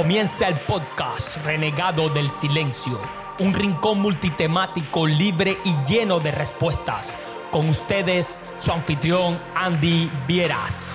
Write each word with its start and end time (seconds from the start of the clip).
Comienza 0.00 0.48
el 0.48 0.58
podcast 0.60 1.44
Renegado 1.44 2.08
del 2.08 2.30
Silencio, 2.30 2.98
un 3.38 3.52
rincón 3.52 4.00
multitemático 4.00 5.06
libre 5.06 5.58
y 5.62 5.74
lleno 5.86 6.20
de 6.20 6.30
respuestas. 6.30 7.18
Con 7.50 7.68
ustedes, 7.68 8.38
su 8.60 8.72
anfitrión 8.72 9.38
Andy 9.54 10.10
Vieras. 10.26 10.94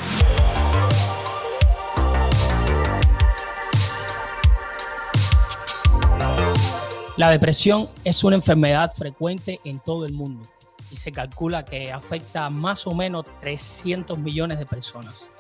La 7.16 7.30
depresión 7.30 7.88
es 8.04 8.24
una 8.24 8.38
enfermedad 8.38 8.92
frecuente 8.92 9.60
en 9.64 9.80
todo 9.82 10.08
el 10.08 10.14
mundo 10.14 10.50
y 10.90 10.98
se 10.98 11.12
calcula 11.12 11.64
que 11.64 11.92
afecta 11.94 12.48
a 12.48 12.50
más 12.50 12.88
o 12.88 12.96
menos 12.96 13.26
300 13.40 14.18
millones 14.18 14.58
de 14.58 14.66
personas. 14.66 15.32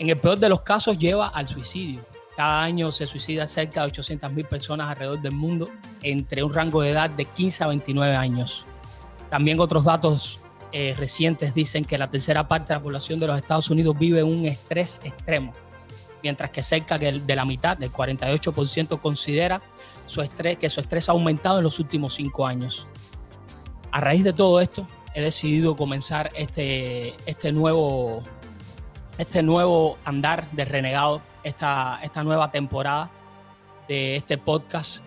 En 0.00 0.08
el 0.08 0.18
peor 0.18 0.40
de 0.40 0.48
los 0.48 0.62
casos 0.62 0.98
lleva 0.98 1.28
al 1.28 1.46
suicidio. 1.46 2.17
Cada 2.38 2.62
año 2.62 2.92
se 2.92 3.08
suicida 3.08 3.48
cerca 3.48 3.80
de 3.80 3.88
800 3.88 4.32
mil 4.32 4.44
personas 4.44 4.88
alrededor 4.88 5.20
del 5.20 5.32
mundo 5.32 5.68
entre 6.04 6.44
un 6.44 6.54
rango 6.54 6.82
de 6.82 6.90
edad 6.90 7.10
de 7.10 7.24
15 7.24 7.64
a 7.64 7.66
29 7.66 8.14
años. 8.14 8.64
También 9.28 9.58
otros 9.58 9.82
datos 9.82 10.38
eh, 10.70 10.94
recientes 10.96 11.52
dicen 11.52 11.84
que 11.84 11.98
la 11.98 12.08
tercera 12.08 12.46
parte 12.46 12.68
de 12.68 12.78
la 12.78 12.82
población 12.84 13.18
de 13.18 13.26
los 13.26 13.36
Estados 13.38 13.70
Unidos 13.70 13.98
vive 13.98 14.22
un 14.22 14.46
estrés 14.46 15.00
extremo, 15.02 15.52
mientras 16.22 16.50
que 16.50 16.62
cerca 16.62 16.96
de 16.96 17.34
la 17.34 17.44
mitad, 17.44 17.76
del 17.76 17.92
48%, 17.92 19.00
considera 19.00 19.60
su 20.06 20.22
estrés, 20.22 20.58
que 20.58 20.70
su 20.70 20.78
estrés 20.78 21.08
ha 21.08 21.12
aumentado 21.12 21.58
en 21.58 21.64
los 21.64 21.80
últimos 21.80 22.14
cinco 22.14 22.46
años. 22.46 22.86
A 23.90 24.00
raíz 24.00 24.22
de 24.22 24.32
todo 24.32 24.60
esto, 24.60 24.86
he 25.12 25.22
decidido 25.22 25.74
comenzar 25.74 26.30
este, 26.36 27.14
este 27.26 27.50
nuevo 27.50 28.22
este 29.18 29.42
nuevo 29.42 29.98
andar 30.04 30.48
de 30.52 30.64
Renegado, 30.64 31.20
esta, 31.48 32.00
esta 32.02 32.22
nueva 32.22 32.50
temporada 32.50 33.10
de 33.88 34.16
este 34.16 34.38
podcast, 34.38 35.02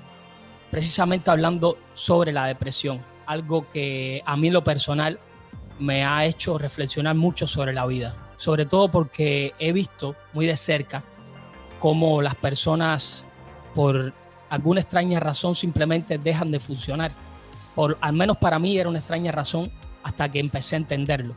precisamente 0.69 1.29
hablando 1.29 1.77
sobre 1.93 2.31
la 2.31 2.45
depresión, 2.45 3.03
algo 3.25 3.69
que 3.69 4.21
a 4.25 4.35
mí 4.35 4.49
lo 4.49 4.63
personal 4.63 5.19
me 5.79 6.03
ha 6.03 6.25
hecho 6.25 6.57
reflexionar 6.57 7.15
mucho 7.15 7.47
sobre 7.47 7.73
la 7.73 7.85
vida, 7.85 8.15
sobre 8.37 8.65
todo 8.65 8.89
porque 8.89 9.53
he 9.59 9.71
visto 9.71 10.15
muy 10.33 10.45
de 10.45 10.57
cerca 10.57 11.03
cómo 11.79 12.21
las 12.21 12.35
personas 12.35 13.25
por 13.73 14.13
alguna 14.49 14.81
extraña 14.81 15.19
razón 15.19 15.55
simplemente 15.55 16.17
dejan 16.17 16.51
de 16.51 16.59
funcionar. 16.59 17.11
Por, 17.73 17.97
al 18.01 18.13
menos 18.13 18.37
para 18.37 18.59
mí 18.59 18.77
era 18.77 18.89
una 18.89 18.99
extraña 18.99 19.31
razón 19.31 19.71
hasta 20.03 20.29
que 20.29 20.39
empecé 20.39 20.75
a 20.75 20.79
entenderlo 20.79 21.35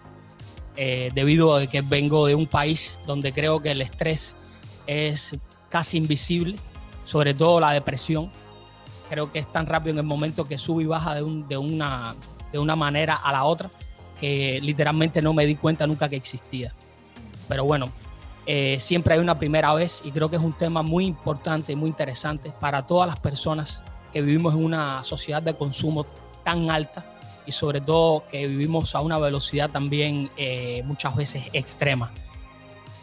eh, 0.77 1.10
debido 1.14 1.55
a 1.55 1.66
que 1.66 1.80
vengo 1.82 2.27
de 2.27 2.34
un 2.34 2.48
país 2.48 2.98
donde 3.06 3.32
creo 3.32 3.60
que 3.60 3.70
el 3.70 3.80
estrés 3.80 4.34
es 4.86 5.36
casi 5.68 5.96
invisible, 5.96 6.56
sobre 7.04 7.34
todo 7.34 7.60
la 7.60 7.72
depresión. 7.72 8.30
Creo 9.08 9.30
que 9.30 9.38
es 9.38 9.50
tan 9.50 9.66
rápido 9.66 9.92
en 9.92 9.98
el 9.98 10.06
momento 10.06 10.46
que 10.46 10.58
sube 10.58 10.82
y 10.82 10.86
baja 10.86 11.14
de, 11.14 11.22
una, 11.56 12.14
de 12.52 12.58
una 12.58 12.76
manera 12.76 13.16
a 13.16 13.32
la 13.32 13.44
otra 13.44 13.70
que 14.18 14.60
literalmente 14.62 15.20
no 15.20 15.32
me 15.32 15.46
di 15.46 15.56
cuenta 15.56 15.86
nunca 15.86 16.08
que 16.08 16.16
existía. 16.16 16.72
Pero 17.48 17.64
bueno, 17.64 17.91
eh, 18.46 18.78
siempre 18.78 19.14
hay 19.14 19.20
una 19.20 19.38
primera 19.38 19.72
vez 19.74 20.02
y 20.04 20.10
creo 20.10 20.30
que 20.30 20.36
es 20.36 20.42
un 20.42 20.52
tema 20.52 20.82
muy 20.82 21.06
importante 21.06 21.72
y 21.72 21.76
muy 21.76 21.88
interesante 21.88 22.52
para 22.60 22.86
todas 22.86 23.08
las 23.08 23.19
personas 23.20 23.82
que 24.12 24.22
vivimos 24.22 24.54
en 24.54 24.64
una 24.64 25.02
sociedad 25.02 25.42
de 25.42 25.54
consumo 25.54 26.06
tan 26.44 26.70
alta 26.70 27.04
y 27.46 27.52
sobre 27.52 27.80
todo 27.80 28.24
que 28.30 28.46
vivimos 28.46 28.94
a 28.94 29.00
una 29.00 29.19
velocidad 29.19 29.70
también 29.70 30.30
eh, 30.36 30.82
muchas 30.84 31.16
veces 31.16 31.44
extrema. 31.52 32.12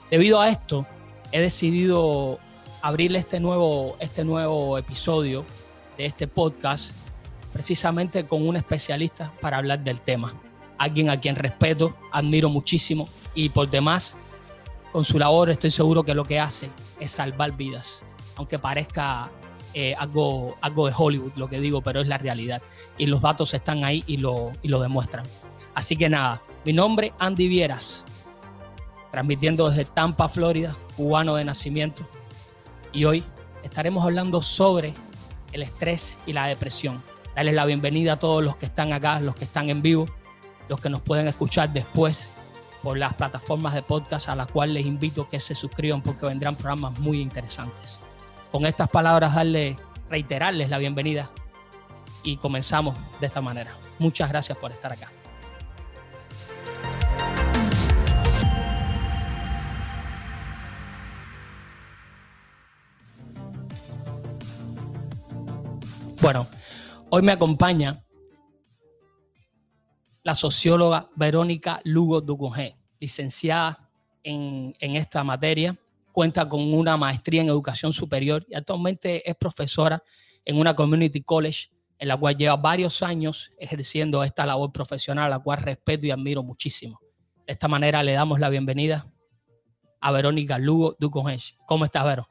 Debido 0.10 0.40
a 0.40 0.50
esto, 0.50 0.86
he 1.32 1.42
decidido 1.42 2.40
abrir 2.82 3.16
este 3.16 3.40
nuevo, 3.40 3.96
este 4.00 4.24
nuevo 4.24 4.78
episodio 4.78 5.46
de 5.98 6.06
este 6.06 6.28
podcast 6.28 6.96
precisamente 7.54 8.26
con 8.26 8.48
un 8.48 8.56
especialista 8.56 9.32
para 9.42 9.58
hablar 9.58 9.84
del 9.84 10.02
tema. 10.02 10.34
Alguien 10.78 11.10
a 11.10 11.20
quien 11.20 11.36
respeto, 11.36 11.96
admiro 12.12 12.50
muchísimo 12.50 13.08
y 13.36 13.50
por 13.50 13.70
demás, 13.70 14.16
con 14.92 15.04
su 15.04 15.20
labor 15.20 15.50
estoy 15.50 15.72
seguro 15.72 16.04
que 16.04 16.14
lo 16.14 16.26
que 16.26 16.40
hace 16.40 16.70
es 17.00 17.12
salvar 17.12 17.56
vidas, 17.56 18.04
aunque 18.36 18.60
parezca 18.60 19.30
eh, 19.74 19.94
algo, 19.98 20.58
algo 20.60 20.88
de 20.88 20.94
Hollywood, 20.98 21.32
lo 21.36 21.50
que 21.50 21.60
digo, 21.60 21.82
pero 21.82 22.02
es 22.02 22.08
la 22.08 22.18
realidad. 22.18 22.62
Y 22.98 23.06
los 23.06 23.22
datos 23.22 23.54
están 23.54 23.86
ahí 23.86 24.04
y 24.08 24.18
lo, 24.18 24.52
y 24.62 24.68
lo 24.68 24.82
demuestran. 24.82 25.24
Así 25.76 25.96
que 25.96 26.10
nada, 26.10 26.42
mi 26.66 26.74
nombre 26.74 27.14
Andy 27.20 27.48
Vieras, 27.48 28.04
transmitiendo 29.12 29.70
desde 29.70 29.86
Tampa, 29.86 30.30
Florida, 30.30 30.76
cubano 30.96 31.36
de 31.36 31.44
nacimiento. 31.44 32.08
Y 32.94 33.06
hoy 33.06 33.24
estaremos 33.64 34.04
hablando 34.04 34.42
sobre 34.42 34.94
el 35.52 35.64
estrés 35.64 36.18
y 36.26 36.34
la 36.34 36.48
depresión. 36.48 37.04
Darles 37.36 37.56
la 37.56 37.66
bienvenida 37.66 38.14
a 38.14 38.20
todos 38.20 38.44
los 38.44 38.56
que 38.56 38.66
están 38.66 38.94
acá, 38.94 39.20
los 39.20 39.36
que 39.36 39.46
están 39.46 39.70
en 39.70 39.82
vivo, 39.82 40.06
los 40.70 40.80
que 40.80 40.90
nos 40.90 41.02
pueden 41.02 41.28
escuchar 41.28 41.72
después 41.72 42.32
por 42.82 42.98
las 42.98 43.14
plataformas 43.14 43.74
de 43.74 43.84
podcast 43.84 44.30
a 44.30 44.36
las 44.36 44.48
cuales 44.48 44.74
les 44.74 44.86
invito 44.86 45.30
que 45.30 45.40
se 45.40 45.56
suscriban 45.56 46.02
porque 46.02 46.26
vendrán 46.26 46.56
programas 46.56 46.98
muy 47.00 47.22
interesantes 47.22 48.00
con 48.52 48.66
estas 48.66 48.90
palabras 48.90 49.34
darle, 49.34 49.78
reiterarles 50.10 50.70
la 50.70 50.78
bienvenida 50.78 51.30
y 52.24 52.38
comenzamos 52.38 52.96
de 53.20 53.28
esta 53.28 53.42
manera. 53.42 53.72
Muchas 53.98 54.30
gracias 54.30 54.58
por 54.58 54.72
estar 54.72 54.92
acá. 54.92 55.10
Bueno, 66.22 66.48
hoy 67.10 67.24
me 67.24 67.32
acompaña 67.32 68.06
la 70.22 70.36
socióloga 70.36 71.10
Verónica 71.16 71.82
Lugo 71.84 72.22
Ducongé, 72.22 72.78
licenciada 73.00 73.90
en, 74.22 74.76
esta 74.80 75.24
materia 75.24 75.76
cuenta 76.12 76.48
con 76.48 76.76
una 76.76 76.96
maestría 76.96 77.42
en 77.42 77.48
educación 77.48 77.92
superior 77.92 78.46
y 78.48 78.54
actualmente 78.54 79.28
es 79.28 79.36
profesora 79.36 80.04
en 80.46 80.60
una 80.60 80.76
community 80.76 81.24
college 81.24 81.72
en 81.98 82.08
la 82.08 82.18
cual 82.18 82.38
lleva 82.38 82.56
varios 82.56 83.02
años 83.02 83.52
ejerciendo 83.58 84.24
esta 84.24 84.46
labor 84.46 84.72
profesional, 84.72 85.32
la 85.32 85.40
cual 85.40 85.58
respeto 85.58 86.06
y 86.06 86.12
admiro 86.12 86.44
muchísimo. 86.44 87.00
De 87.48 87.54
esta 87.54 87.68
manera 87.68 88.04
le 88.04 88.12
damos 88.12 88.40
la 88.40 88.50
bienvenida 88.50 89.12
a 90.00 90.12
Verónica 90.12 90.60
Lugo 90.60 90.96
Duconge. 91.00 91.56
¿Cómo 91.66 91.86
estás, 91.86 92.06
Vero? 92.06 92.31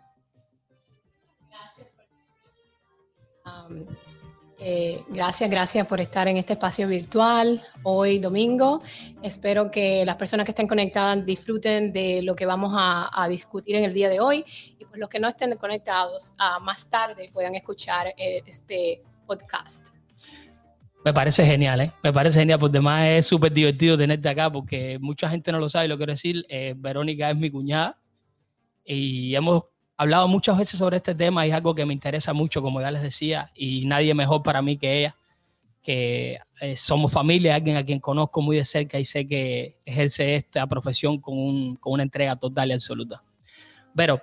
Eh, 4.62 5.02
gracias, 5.08 5.48
gracias 5.48 5.86
por 5.86 6.02
estar 6.02 6.28
en 6.28 6.36
este 6.36 6.52
espacio 6.52 6.86
virtual 6.86 7.62
hoy 7.82 8.18
domingo. 8.18 8.82
Espero 9.22 9.70
que 9.70 10.04
las 10.04 10.16
personas 10.16 10.44
que 10.44 10.50
estén 10.50 10.68
conectadas 10.68 11.24
disfruten 11.24 11.90
de 11.94 12.20
lo 12.20 12.36
que 12.36 12.44
vamos 12.44 12.72
a, 12.76 13.26
discutir 13.30 13.76
en 13.76 13.84
el 13.84 13.94
día 13.94 14.10
de 14.10 14.20
hoy 14.20 14.44
y 14.78 14.84
pues 14.84 15.00
los 15.00 15.08
que 15.08 15.18
no 15.18 15.28
estén 15.28 15.56
conectados 15.56 16.34
uh, 16.38 16.62
más 16.62 16.90
tarde 16.90 17.30
puedan 17.32 17.54
escuchar 17.54 18.08
eh, 18.18 18.42
este 18.44 19.02
podcast. 19.26 19.94
Me 21.06 21.14
parece 21.14 21.46
genial, 21.46 21.80
¿eh? 21.80 21.92
Me 22.02 22.12
parece 22.12 22.40
genial, 22.40 22.58
porque 22.58 22.76
además 22.76 23.06
es 23.08 23.26
súper 23.26 23.50
divertido 23.54 23.96
tenerte 23.96 24.28
acá 24.28 24.52
porque 24.52 24.98
mucha 25.00 25.30
gente 25.30 25.50
no 25.52 25.58
lo 25.58 25.70
sabe, 25.70 25.88
lo 25.88 25.96
quiero 25.96 26.12
decir, 26.12 26.44
eh, 26.50 26.74
Verónica 26.76 27.30
es 27.30 27.36
mi 27.36 27.50
cuñada 27.50 27.98
y 28.84 29.34
hemos 29.34 29.69
hablado 30.00 30.28
muchas 30.28 30.56
veces 30.56 30.78
sobre 30.78 30.96
este 30.96 31.14
tema 31.14 31.46
y 31.46 31.50
es 31.50 31.54
algo 31.54 31.74
que 31.74 31.84
me 31.84 31.92
interesa 31.92 32.32
mucho, 32.32 32.62
como 32.62 32.80
ya 32.80 32.90
les 32.90 33.02
decía, 33.02 33.50
y 33.54 33.84
nadie 33.84 34.14
mejor 34.14 34.42
para 34.42 34.62
mí 34.62 34.78
que 34.78 35.00
ella, 35.00 35.16
que 35.82 36.38
eh, 36.58 36.74
somos 36.74 37.12
familia, 37.12 37.54
alguien 37.54 37.76
a 37.76 37.84
quien 37.84 38.00
conozco 38.00 38.40
muy 38.40 38.56
de 38.56 38.64
cerca 38.64 38.98
y 38.98 39.04
sé 39.04 39.26
que 39.26 39.76
ejerce 39.84 40.36
esta 40.36 40.66
profesión 40.66 41.20
con, 41.20 41.36
un, 41.36 41.76
con 41.76 41.92
una 41.92 42.02
entrega 42.02 42.34
total 42.34 42.70
y 42.70 42.72
absoluta. 42.72 43.22
Pero 43.94 44.22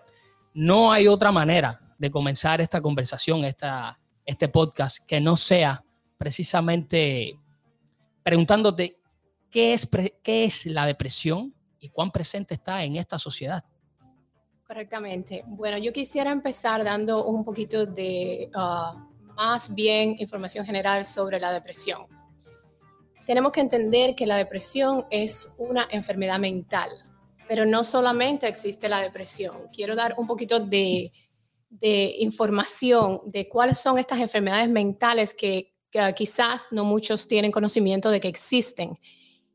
no 0.52 0.92
hay 0.92 1.08
otra 1.08 1.32
manera 1.32 1.80
de 2.00 2.10
comenzar 2.10 2.60
esta 2.60 2.82
conversación, 2.82 3.46
esta, 3.46 4.00
este 4.26 4.48
podcast, 4.48 5.06
que 5.06 5.22
no 5.22 5.38
sea 5.38 5.84
precisamente 6.18 7.40
preguntándote 8.24 8.96
qué 9.52 9.74
es, 9.74 9.88
qué 10.24 10.44
es 10.44 10.66
la 10.66 10.88
depresión 10.88 11.54
y 11.80 11.90
cuán 11.90 12.10
presente 12.10 12.56
está 12.56 12.84
en 12.84 12.96
esta 12.96 13.20
sociedad. 13.20 13.64
Correctamente. 14.68 15.46
Bueno, 15.48 15.78
yo 15.78 15.94
quisiera 15.94 16.30
empezar 16.30 16.84
dando 16.84 17.24
un 17.24 17.46
poquito 17.46 17.86
de 17.86 18.52
uh, 18.54 19.34
más 19.34 19.74
bien 19.74 20.18
información 20.20 20.66
general 20.66 21.06
sobre 21.06 21.40
la 21.40 21.54
depresión. 21.54 22.06
Tenemos 23.26 23.54
que 23.54 23.62
entender 23.62 24.14
que 24.14 24.26
la 24.26 24.36
depresión 24.36 25.06
es 25.10 25.54
una 25.58 25.88
enfermedad 25.90 26.38
mental, 26.38 26.90
pero 27.48 27.66
no 27.66 27.86
solamente 27.86 28.46
existe 28.46 28.90
la 28.90 29.00
depresión. 29.00 29.70
Quiero 29.72 29.96
dar 29.96 30.16
un 30.18 30.28
poquito 30.28 30.60
de, 30.60 31.14
información 32.20 33.22
de 33.26 33.48
cuáles 33.48 33.80
son 33.80 33.98
estas 33.98 34.20
enfermedades 34.20 34.70
mentales 34.70 35.34
que, 35.34 35.74
quizás 36.16 36.68
no 36.72 36.84
muchos 36.84 37.28
tienen 37.28 37.52
conocimiento 37.52 38.12
de 38.12 38.20
que 38.20 38.28
existen. 38.28 39.00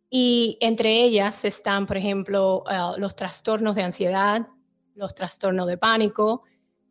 Y 0.08 0.56
entre 0.60 1.02
ellas 1.02 1.44
están, 1.44 1.86
por 1.86 1.96
ejemplo, 1.98 2.64
uh, 2.66 2.98
los 2.98 3.14
trastornos 3.14 3.76
de 3.76 3.82
ansiedad, 3.82 4.48
los 4.94 5.14
trastornos 5.14 5.66
de 5.66 5.78
pánico, 5.78 6.42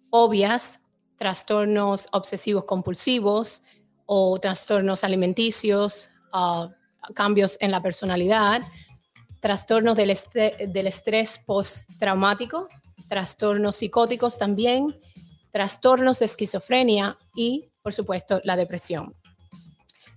fobias, 0.10 0.82
trastornos 1.16 2.10
obsesivos 2.12 2.66
compulsivos 2.66 3.64
o 4.06 4.40
trastornos 4.40 5.04
alimenticios, 5.04 6.12
ah, 6.34 6.70
cambios 7.14 7.58
en 7.62 7.72
la 7.72 7.82
personalidad, 7.82 8.62
trastornos 9.40 9.96
del, 9.96 10.16
del 10.68 10.88
estrés 10.88 11.40
postraumático, 11.40 12.70
trastornos 13.08 13.76
psicóticos 13.76 14.38
también, 14.38 15.00
trastornos 15.52 16.20
de 16.20 16.26
esquizofrenia 16.26 17.18
y, 17.36 17.70
por 17.82 17.94
supuesto, 17.94 18.40
la 18.44 18.56
depresión. 18.56 19.16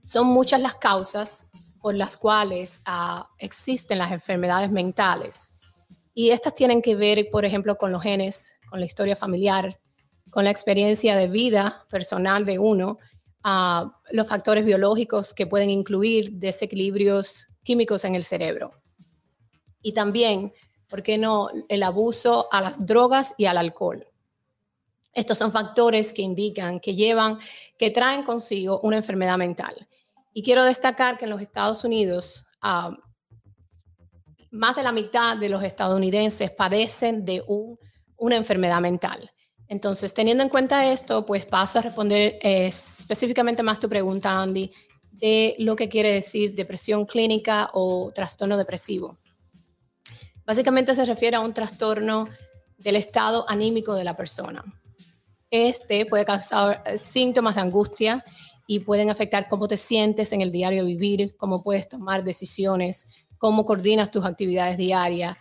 Son 0.04 0.26
muchas 0.26 0.60
las 0.60 0.76
causas 0.76 1.46
por 1.80 1.94
las 1.94 2.16
cuales 2.16 2.80
ah, 2.84 3.28
existen 3.38 3.98
las 3.98 4.12
enfermedades 4.12 4.70
mentales. 4.70 5.52
Y 6.14 6.30
estas 6.30 6.54
tienen 6.54 6.80
que 6.80 6.94
ver, 6.94 7.28
por 7.30 7.44
ejemplo, 7.44 7.76
con 7.76 7.90
los 7.92 8.02
genes, 8.02 8.56
con 8.70 8.78
la 8.78 8.86
historia 8.86 9.16
familiar, 9.16 9.80
con 10.30 10.44
la 10.44 10.50
experiencia 10.50 11.16
de 11.16 11.28
vida 11.28 11.84
personal 11.90 12.44
de 12.44 12.58
uno, 12.58 12.98
a 13.42 14.00
los 14.10 14.26
factores 14.26 14.64
biológicos 14.64 15.34
que 15.34 15.46
pueden 15.46 15.68
incluir 15.68 16.32
desequilibrios 16.32 17.48
químicos 17.62 18.04
en 18.04 18.14
el 18.14 18.24
cerebro. 18.24 18.72
Y 19.82 19.92
también, 19.92 20.54
¿por 20.88 21.02
qué 21.02 21.18
no?, 21.18 21.50
el 21.68 21.82
abuso 21.82 22.48
a 22.50 22.62
las 22.62 22.86
drogas 22.86 23.34
y 23.36 23.44
al 23.44 23.58
alcohol. 23.58 24.06
Estos 25.12 25.38
son 25.38 25.52
factores 25.52 26.12
que 26.12 26.22
indican, 26.22 26.80
que 26.80 26.94
llevan, 26.94 27.38
que 27.78 27.90
traen 27.90 28.22
consigo 28.22 28.80
una 28.82 28.96
enfermedad 28.96 29.36
mental. 29.36 29.88
Y 30.32 30.42
quiero 30.42 30.64
destacar 30.64 31.18
que 31.18 31.26
en 31.26 31.30
los 31.30 31.40
Estados 31.40 31.84
Unidos, 31.84 32.46
más 34.54 34.76
de 34.76 34.84
la 34.84 34.92
mitad 34.92 35.36
de 35.36 35.48
los 35.48 35.62
estadounidenses 35.62 36.50
padecen 36.50 37.24
de 37.24 37.42
una 38.16 38.36
enfermedad 38.36 38.80
mental. 38.80 39.30
Entonces, 39.66 40.14
teniendo 40.14 40.44
en 40.44 40.48
cuenta 40.48 40.92
esto, 40.92 41.26
pues 41.26 41.44
paso 41.44 41.78
a 41.78 41.82
responder 41.82 42.38
eh, 42.40 42.66
específicamente 42.66 43.62
más 43.62 43.80
tu 43.80 43.88
pregunta, 43.88 44.40
Andy, 44.40 44.70
de 45.10 45.56
lo 45.58 45.74
que 45.74 45.88
quiere 45.88 46.12
decir 46.12 46.54
depresión 46.54 47.04
clínica 47.04 47.70
o 47.72 48.12
trastorno 48.14 48.56
depresivo. 48.56 49.16
Básicamente 50.46 50.94
se 50.94 51.04
refiere 51.04 51.36
a 51.36 51.40
un 51.40 51.54
trastorno 51.54 52.28
del 52.78 52.96
estado 52.96 53.48
anímico 53.48 53.94
de 53.94 54.04
la 54.04 54.14
persona. 54.14 54.62
Este 55.50 56.06
puede 56.06 56.24
causar 56.24 56.82
eh, 56.86 56.98
síntomas 56.98 57.56
de 57.56 57.62
angustia 57.62 58.24
y 58.66 58.80
pueden 58.80 59.10
afectar 59.10 59.48
cómo 59.48 59.66
te 59.66 59.76
sientes 59.76 60.32
en 60.32 60.40
el 60.40 60.52
diario 60.52 60.84
vivir, 60.84 61.36
cómo 61.36 61.62
puedes 61.62 61.88
tomar 61.88 62.22
decisiones, 62.24 63.08
cómo 63.44 63.66
coordinas 63.66 64.10
tus 64.10 64.24
actividades 64.24 64.78
diarias, 64.78 65.36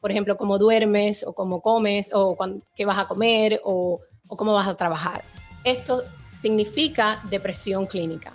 por 0.00 0.12
ejemplo, 0.12 0.36
cómo 0.36 0.58
duermes 0.58 1.24
o 1.26 1.32
cómo 1.32 1.60
comes 1.60 2.08
o 2.14 2.38
qué 2.76 2.84
vas 2.84 2.98
a 2.98 3.08
comer 3.08 3.60
o, 3.64 4.00
cómo 4.28 4.52
vas 4.52 4.68
a 4.68 4.76
trabajar. 4.76 5.24
Esto 5.64 6.04
significa 6.30 7.20
depresión 7.28 7.86
clínica. 7.86 8.32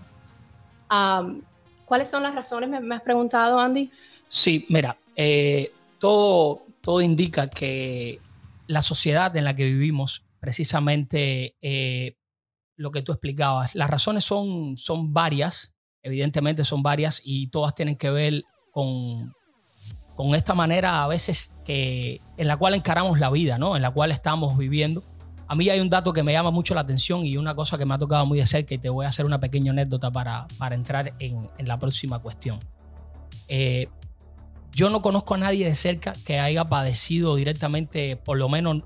¿Cuáles 1.86 2.10
son 2.10 2.24
las 2.24 2.36
razones? 2.36 2.82
Me, 2.82 2.96
has 2.96 3.02
preguntado, 3.02 3.58
Andy. 3.58 3.90
Sí, 4.28 4.66
mira, 4.68 4.98
eh, 5.16 5.72
todo, 6.00 6.64
todo 6.82 7.00
indica 7.00 7.48
que 7.48 8.20
la 8.68 8.82
sociedad 8.82 9.34
en 9.38 9.46
la 9.46 9.56
que 9.56 9.64
vivimos, 9.64 10.26
precisamente 10.42 11.56
eh, 11.62 12.18
lo 12.76 12.92
que 12.92 13.04
tú 13.04 13.14
explicabas, 13.14 13.74
las 13.74 13.90
razones 13.90 14.26
son, 14.26 14.76
son 14.76 15.14
varias, 15.14 15.74
evidentemente 16.04 16.66
son 16.66 16.84
varias 16.84 17.22
y 17.24 17.48
todas 17.48 17.74
tienen 17.74 17.96
que 17.96 18.10
ver 18.10 18.44
con, 18.78 19.34
con 20.16 20.36
esta 20.36 20.54
manera 20.54 21.04
a 21.04 21.08
veces 21.08 21.56
que, 21.66 22.22
en 22.38 22.48
la 22.48 22.58
cual 22.58 22.76
encaramos 22.76 23.20
la 23.20 23.32
vida, 23.32 23.58
¿no? 23.58 23.76
En 23.76 23.82
la 23.82 23.90
cual 23.90 24.12
estamos 24.12 24.56
viviendo. 24.56 25.04
A 25.48 25.56
mí 25.56 25.68
hay 25.68 25.80
un 25.80 25.90
dato 25.90 26.14
que 26.14 26.22
me 26.22 26.32
llama 26.32 26.52
mucho 26.52 26.76
la 26.76 26.82
atención 26.82 27.26
y 27.26 27.38
una 27.38 27.56
cosa 27.56 27.80
que 27.80 27.86
me 27.86 27.96
ha 27.96 27.98
tocado 27.98 28.28
muy 28.28 28.38
de 28.38 28.46
cerca 28.46 28.76
y 28.76 28.78
te 28.78 28.90
voy 28.90 29.08
a 29.08 29.10
hacer 29.10 29.26
una 29.26 29.40
pequeña 29.40 29.72
anécdota 29.72 30.12
para, 30.12 30.46
para 30.60 30.76
entrar 30.76 31.16
en, 31.18 31.50
en, 31.58 31.68
la 31.68 31.80
próxima 31.80 32.20
cuestión. 32.20 32.60
Eh, 33.48 33.88
yo 34.74 34.92
no 34.92 35.02
conozco 35.02 35.34
a 35.34 35.40
nadie 35.40 35.66
de 35.66 35.74
cerca 35.74 36.14
que 36.24 36.38
haya 36.38 36.64
padecido 36.66 37.36
directamente, 37.36 38.16
por 38.16 38.38
lo 38.38 38.48
menos, 38.48 38.84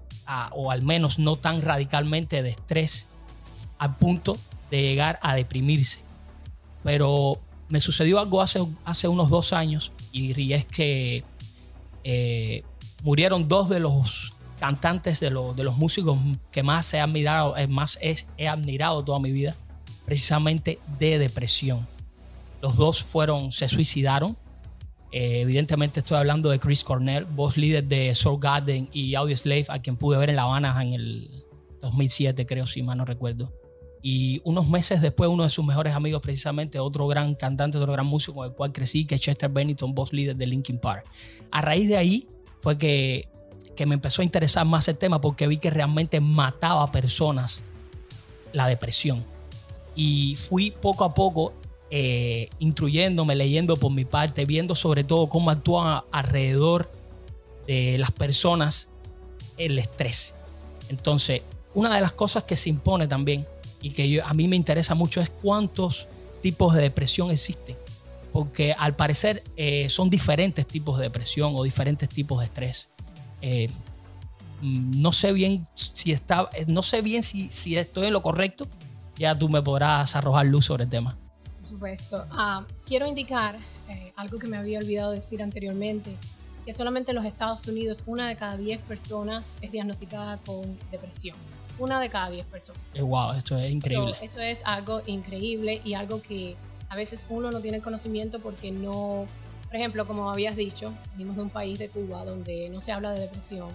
o 0.54 0.72
al 0.72 0.84
menos 0.84 1.20
no 1.20 1.36
tan 1.36 1.62
radicalmente 1.62 2.42
de 2.44 2.52
estrés 2.52 3.10
al 3.78 3.98
punto 3.98 4.38
de 4.70 4.84
llegar 4.84 5.20
a 5.22 5.36
deprimirse. 5.36 6.02
Pero 6.82 7.42
me 7.72 7.80
sucedió 7.80 8.20
algo 8.20 8.42
hace, 8.42 8.60
hace 8.86 9.08
unos 9.08 9.30
dos 9.30 9.54
años 9.54 9.92
y 10.12 10.54
es 10.54 10.66
que 10.66 11.24
eh, 12.04 12.64
murieron 13.04 13.48
dos 13.48 13.70
de 13.70 13.80
los 13.80 14.34
cantantes, 14.60 15.20
de, 15.20 15.30
de, 15.30 15.64
los 15.64 15.78
músicos 15.78 16.20
que 16.52 16.64
más 16.64 16.94
he 16.94 17.00
admirado, 17.00 17.58
eh, 17.58 17.68
más 17.68 17.98
he, 18.02 18.48
admirado 18.48 19.04
toda 19.04 19.20
mi 19.20 19.32
vida, 19.32 19.56
precisamente 20.06 20.80
de 21.00 21.18
depresión. 21.18 21.88
Los 22.62 22.76
dos 22.76 23.04
fueron, 23.04 23.52
se 23.52 23.68
suicidaron. 23.68 24.38
Eh, 25.12 25.42
evidentemente 25.42 26.00
estoy 26.00 26.18
hablando 26.18 26.50
de 26.50 26.60
Chris 26.60 26.84
Cornell, 26.84 27.26
voz 27.26 27.58
líder 27.58 27.86
de 27.86 28.14
Soul 28.14 28.40
Garden 28.40 28.88
y 28.94 29.16
Audio 29.16 29.36
Slave, 29.36 29.66
a 29.70 29.80
quien 29.80 29.98
pude 29.98 30.18
ver 30.18 30.30
en 30.30 30.36
La 30.36 30.44
Habana 30.44 30.80
en 30.82 30.94
el 30.94 31.44
2007, 31.82 32.46
creo, 32.46 32.66
si 32.68 32.84
mal 32.84 32.98
no 32.98 33.06
recuerdo. 33.06 33.52
Y 34.02 34.42
unos 34.44 34.68
meses 34.68 35.02
después, 35.02 35.30
uno 35.30 35.44
de 35.44 35.50
sus 35.50 35.66
mejores 35.66 35.94
amigos, 35.94 36.22
precisamente 36.22 36.80
otro 36.80 37.08
gran 37.08 37.36
cantante, 37.36 37.78
otro 37.78 37.94
gran 37.94 38.06
músico 38.06 38.36
con 38.36 38.48
el 38.48 38.54
cual 38.54 38.72
crecí, 38.72 39.06
que 39.06 39.16
es 39.16 39.22
Chester 39.22 39.50
Bennington, 39.50 39.94
voz 39.94 40.12
líder 40.12 40.36
de 40.36 40.48
Linkin 40.48 40.80
Park. 40.80 41.06
A 41.52 41.62
raíz 41.62 41.88
de 41.88 41.98
ahí 41.98 42.28
fue 42.62 42.78
que, 42.78 43.28
que 43.76 43.86
me 43.86 43.94
empezó 43.96 44.22
a 44.22 44.26
interesar 44.26 44.66
más 44.66 44.88
el 44.88 44.98
tema 44.98 45.22
porque 45.22 45.48
vi 45.48 45.58
que 45.58 45.70
realmente 45.70 46.20
mataba 46.20 46.84
a 46.84 46.92
personas 46.92 47.62
la 48.54 48.68
depresión. 48.68 49.24
Y 49.96 50.36
fui 50.38 50.72
poco 50.72 51.04
a 51.04 51.14
poco 51.14 51.54
eh, 51.90 52.50
instruyéndome, 52.60 53.36
leyendo 53.36 53.76
por 53.76 53.92
mi 53.92 54.06
parte, 54.06 54.46
viendo 54.46 54.76
sobre 54.76 55.04
todo 55.04 55.28
cómo 55.28 55.52
actúa 55.52 56.06
alrededor 56.12 56.90
de 57.68 57.98
las 57.98 58.12
personas 58.12 58.90
el 59.58 59.78
estrés. 59.78 60.34
Entonces, 60.90 61.42
una 61.74 61.94
de 61.94 62.02
las 62.02 62.14
cosas 62.14 62.44
que 62.44 62.56
se 62.56 62.70
impone 62.70 63.08
también 63.08 63.46
y 63.82 63.92
que 63.92 64.22
a 64.22 64.34
mí 64.34 64.48
me 64.48 64.56
interesa 64.56 64.96
mucho 64.96 65.22
es 65.22 65.30
cuántos 65.30 66.08
tipos 66.42 66.74
de 66.74 66.82
depresión 66.82 67.32
existen. 67.32 67.76
Porque 68.32 68.74
al 68.74 68.96
parecer 68.96 69.44
eh, 69.58 69.90
son 69.90 70.10
diferentes 70.10 70.66
tipos 70.66 70.98
de 70.98 71.04
depresión 71.04 71.54
o 71.56 71.64
diferentes 71.64 72.08
tipos 72.08 72.40
de 72.40 72.46
estrés. 72.46 72.90
Eh, 73.42 73.70
no 74.62 75.12
sé 75.12 75.34
bien 75.34 75.68
si 75.74 76.12
está, 76.12 76.50
eh, 76.54 76.66
no 76.68 76.84
sé 76.84 77.02
bien 77.02 77.24
si, 77.24 77.50
si 77.50 77.76
estoy 77.76 78.08
en 78.08 78.14
lo 78.14 78.22
correcto. 78.22 78.68
Ya 79.18 79.38
tú 79.38 79.50
me 79.50 79.62
podrás 79.62 80.16
arrojar 80.16 80.46
luz 80.46 80.66
sobre 80.66 80.86
el 80.86 80.90
tema. 80.90 81.18
Por 81.58 81.66
supuesto. 81.68 82.26
Ah, 82.32 82.66
quiero 82.86 83.08
indicar 83.08 83.60
algo 84.16 84.40
que 84.40 84.48
me 84.48 84.56
había 84.56 84.80
olvidado 84.80 85.12
decir 85.12 85.44
anteriormente, 85.44 86.16
que 86.66 86.72
solamente 86.72 87.12
en 87.12 87.16
los 87.16 87.26
Estados 87.26 87.68
Unidos 87.68 88.04
una 88.06 88.28
de 88.30 88.38
cada 88.38 88.56
10 88.56 88.80
personas 88.82 89.58
es 89.62 89.72
diagnosticada 89.72 90.38
con 90.38 90.80
depresión 90.92 91.36
una 91.82 92.00
de 92.00 92.10
cada 92.10 92.30
diez 92.30 92.46
personas. 92.46 92.82
wow, 93.00 93.34
esto 93.34 93.58
es 93.58 93.72
increíble. 93.72 94.16
esto 94.22 94.40
es 94.40 94.64
algo 94.66 95.02
increíble 95.08 95.82
y 95.84 95.96
algo 95.96 96.22
que 96.22 96.56
a 96.90 96.96
veces 96.96 97.26
uno 97.30 97.50
no 97.50 97.60
tiene 97.60 97.82
conocimiento 97.82 98.40
porque 98.40 98.72
no, 98.72 99.26
por 99.66 99.76
ejemplo, 99.76 100.06
como 100.06 100.30
habías 100.30 100.56
dicho, 100.56 100.94
venimos 101.14 101.38
de 101.38 101.42
un 101.42 101.50
país 101.50 101.80
de 101.80 101.90
Cuba 101.90 102.24
donde 102.24 102.70
no 102.70 102.80
se 102.80 102.92
habla 102.92 103.12
de 103.12 103.22
depresión, 103.22 103.70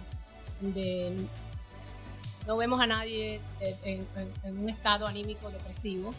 donde 0.61 1.13
no 2.47 2.57
vemos 2.57 2.81
a 2.81 2.87
nadie 2.87 3.41
en, 3.61 4.07
en 4.45 4.59
un 4.59 4.69
estado 4.69 5.07
anímico 5.07 5.51
depresivo. 5.51 6.15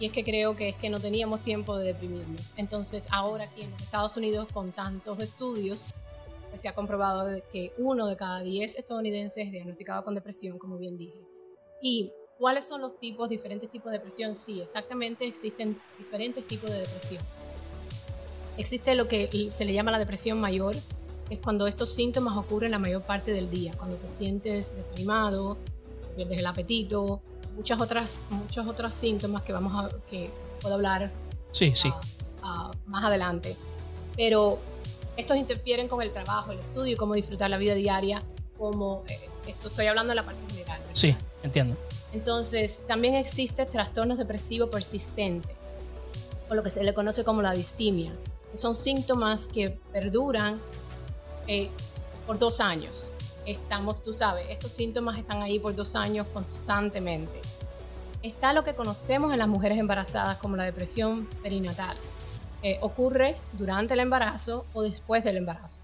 Y 0.00 0.06
es 0.06 0.12
que 0.12 0.24
creo 0.24 0.56
que 0.56 0.70
es 0.70 0.74
que 0.74 0.90
no 0.90 0.98
teníamos 0.98 1.42
tiempo 1.42 1.78
de 1.78 1.86
deprimirnos. 1.86 2.54
Entonces 2.56 3.06
ahora 3.12 3.44
aquí 3.44 3.62
en 3.62 3.70
los 3.70 3.80
Estados 3.80 4.16
Unidos, 4.16 4.48
con 4.52 4.72
tantos 4.72 5.20
estudios, 5.20 5.94
se 6.56 6.68
ha 6.68 6.74
comprobado 6.74 7.28
que 7.50 7.72
uno 7.78 8.06
de 8.06 8.16
cada 8.16 8.40
diez 8.40 8.76
estadounidenses 8.76 9.46
es 9.46 9.52
diagnosticado 9.52 10.04
con 10.04 10.14
depresión, 10.14 10.58
como 10.58 10.76
bien 10.78 10.96
dije. 10.96 11.20
¿Y 11.80 12.12
cuáles 12.38 12.64
son 12.64 12.80
los 12.80 12.98
tipos, 12.98 13.28
diferentes 13.28 13.68
tipos 13.68 13.92
de 13.92 13.98
depresión? 13.98 14.34
Sí, 14.34 14.60
exactamente 14.60 15.26
existen 15.26 15.80
diferentes 15.98 16.46
tipos 16.46 16.70
de 16.70 16.80
depresión. 16.80 17.22
Existe 18.56 18.94
lo 18.94 19.08
que 19.08 19.48
se 19.50 19.64
le 19.64 19.72
llama 19.72 19.90
la 19.90 19.98
depresión 19.98 20.40
mayor, 20.40 20.76
es 21.30 21.38
cuando 21.38 21.66
estos 21.66 21.88
síntomas 21.92 22.36
ocurren 22.36 22.70
la 22.70 22.78
mayor 22.78 23.02
parte 23.02 23.32
del 23.32 23.50
día, 23.50 23.72
cuando 23.76 23.96
te 23.96 24.08
sientes 24.08 24.76
desanimado, 24.76 25.56
pierdes 26.14 26.38
el 26.38 26.46
apetito, 26.46 27.22
muchas 27.56 27.80
otras, 27.80 28.26
muchos 28.30 28.66
otros 28.66 28.94
síntomas 28.94 29.42
que 29.42 29.52
vamos 29.52 29.72
a 29.74 29.88
que 30.06 30.30
puedo 30.60 30.74
hablar 30.74 31.10
sí, 31.50 31.72
sí. 31.74 31.92
Más 32.86 33.04
adelante. 33.04 33.56
Pero 34.16 34.58
estos 35.16 35.36
interfieren 35.36 35.88
con 35.88 36.02
el 36.02 36.12
trabajo, 36.12 36.52
el 36.52 36.58
estudio, 36.58 36.96
cómo 36.96 37.14
disfrutar 37.14 37.50
la 37.50 37.56
vida 37.56 37.74
diaria, 37.74 38.22
como 38.58 39.02
eh, 39.08 39.28
esto 39.46 39.68
estoy 39.68 39.86
hablando 39.86 40.10
de 40.10 40.16
la 40.16 40.24
parte 40.24 40.40
general. 40.48 40.82
Sí, 40.92 41.16
entiendo. 41.42 41.76
Entonces, 42.12 42.84
también 42.86 43.14
existe 43.14 43.66
trastornos 43.66 44.18
depresivos 44.18 44.70
persistentes, 44.70 45.50
o 46.48 46.54
lo 46.54 46.62
que 46.62 46.70
se 46.70 46.84
le 46.84 46.94
conoce 46.94 47.24
como 47.24 47.42
la 47.42 47.52
distimia. 47.52 48.12
son 48.52 48.74
síntomas 48.76 49.48
que 49.48 49.70
perduran 49.92 50.60
eh, 51.48 51.70
por 52.26 52.38
dos 52.38 52.60
años. 52.60 53.10
estamos, 53.46 54.02
tú 54.02 54.12
sabes, 54.12 54.46
estos 54.48 54.72
síntomas 54.72 55.18
están 55.18 55.42
ahí 55.42 55.58
por 55.58 55.74
dos 55.74 55.96
años 55.96 56.26
constantemente. 56.32 57.40
Está 58.22 58.54
lo 58.54 58.64
que 58.64 58.74
conocemos 58.74 59.32
en 59.32 59.38
las 59.38 59.48
mujeres 59.48 59.76
embarazadas 59.78 60.38
como 60.38 60.56
la 60.56 60.64
depresión 60.64 61.26
perinatal. 61.42 61.98
Ocurre 62.80 63.36
durante 63.52 63.94
el 63.94 64.00
embarazo 64.00 64.66
o 64.72 64.82
después 64.82 65.22
del 65.24 65.36
embarazo. 65.36 65.82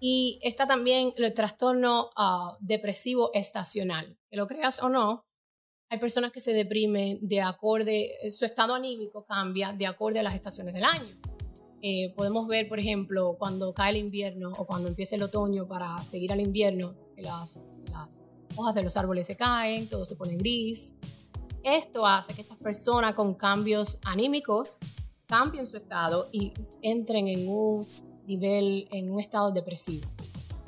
Y 0.00 0.38
está 0.42 0.66
también 0.66 1.12
el 1.16 1.34
trastorno 1.34 2.10
ah, 2.16 2.56
depresivo 2.60 3.30
estacional. 3.34 4.16
Que 4.30 4.36
lo 4.36 4.46
creas 4.46 4.82
o 4.82 4.88
no, 4.88 5.24
hay 5.90 5.98
personas 5.98 6.32
que 6.32 6.40
se 6.40 6.52
deprimen 6.52 7.18
de 7.22 7.40
acorde, 7.40 8.10
su 8.30 8.44
estado 8.44 8.74
anímico 8.74 9.24
cambia 9.24 9.72
de 9.72 9.86
acorde 9.86 10.20
a 10.20 10.22
las 10.22 10.34
estaciones 10.34 10.74
del 10.74 10.84
año. 10.84 11.16
Eh, 11.80 12.12
podemos 12.16 12.46
ver, 12.46 12.68
por 12.68 12.78
ejemplo, 12.78 13.36
cuando 13.38 13.72
cae 13.72 13.90
el 13.90 13.96
invierno 13.96 14.52
o 14.58 14.66
cuando 14.66 14.88
empieza 14.88 15.16
el 15.16 15.22
otoño 15.22 15.66
para 15.66 15.96
seguir 15.98 16.32
al 16.32 16.40
invierno, 16.40 16.94
las, 17.16 17.68
las 17.90 18.28
hojas 18.56 18.74
de 18.74 18.82
los 18.82 18.96
árboles 18.96 19.26
se 19.26 19.36
caen, 19.36 19.88
todo 19.88 20.04
se 20.04 20.16
pone 20.16 20.36
gris. 20.36 20.94
Esto 21.62 22.06
hace 22.06 22.34
que 22.34 22.42
estas 22.42 22.58
personas 22.58 23.14
con 23.14 23.34
cambios 23.34 23.98
anímicos 24.04 24.78
cambien 25.28 25.66
su 25.66 25.76
estado 25.76 26.28
y 26.32 26.52
entren 26.82 27.28
en 27.28 27.48
un 27.48 27.86
nivel, 28.26 28.88
en 28.90 29.10
un 29.10 29.20
estado 29.20 29.52
depresivo. 29.52 30.08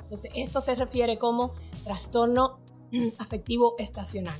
Entonces, 0.03 0.31
esto 0.35 0.61
se 0.61 0.75
refiere 0.75 1.17
como 1.17 1.53
trastorno 1.83 2.59
afectivo 3.17 3.75
estacional. 3.79 4.37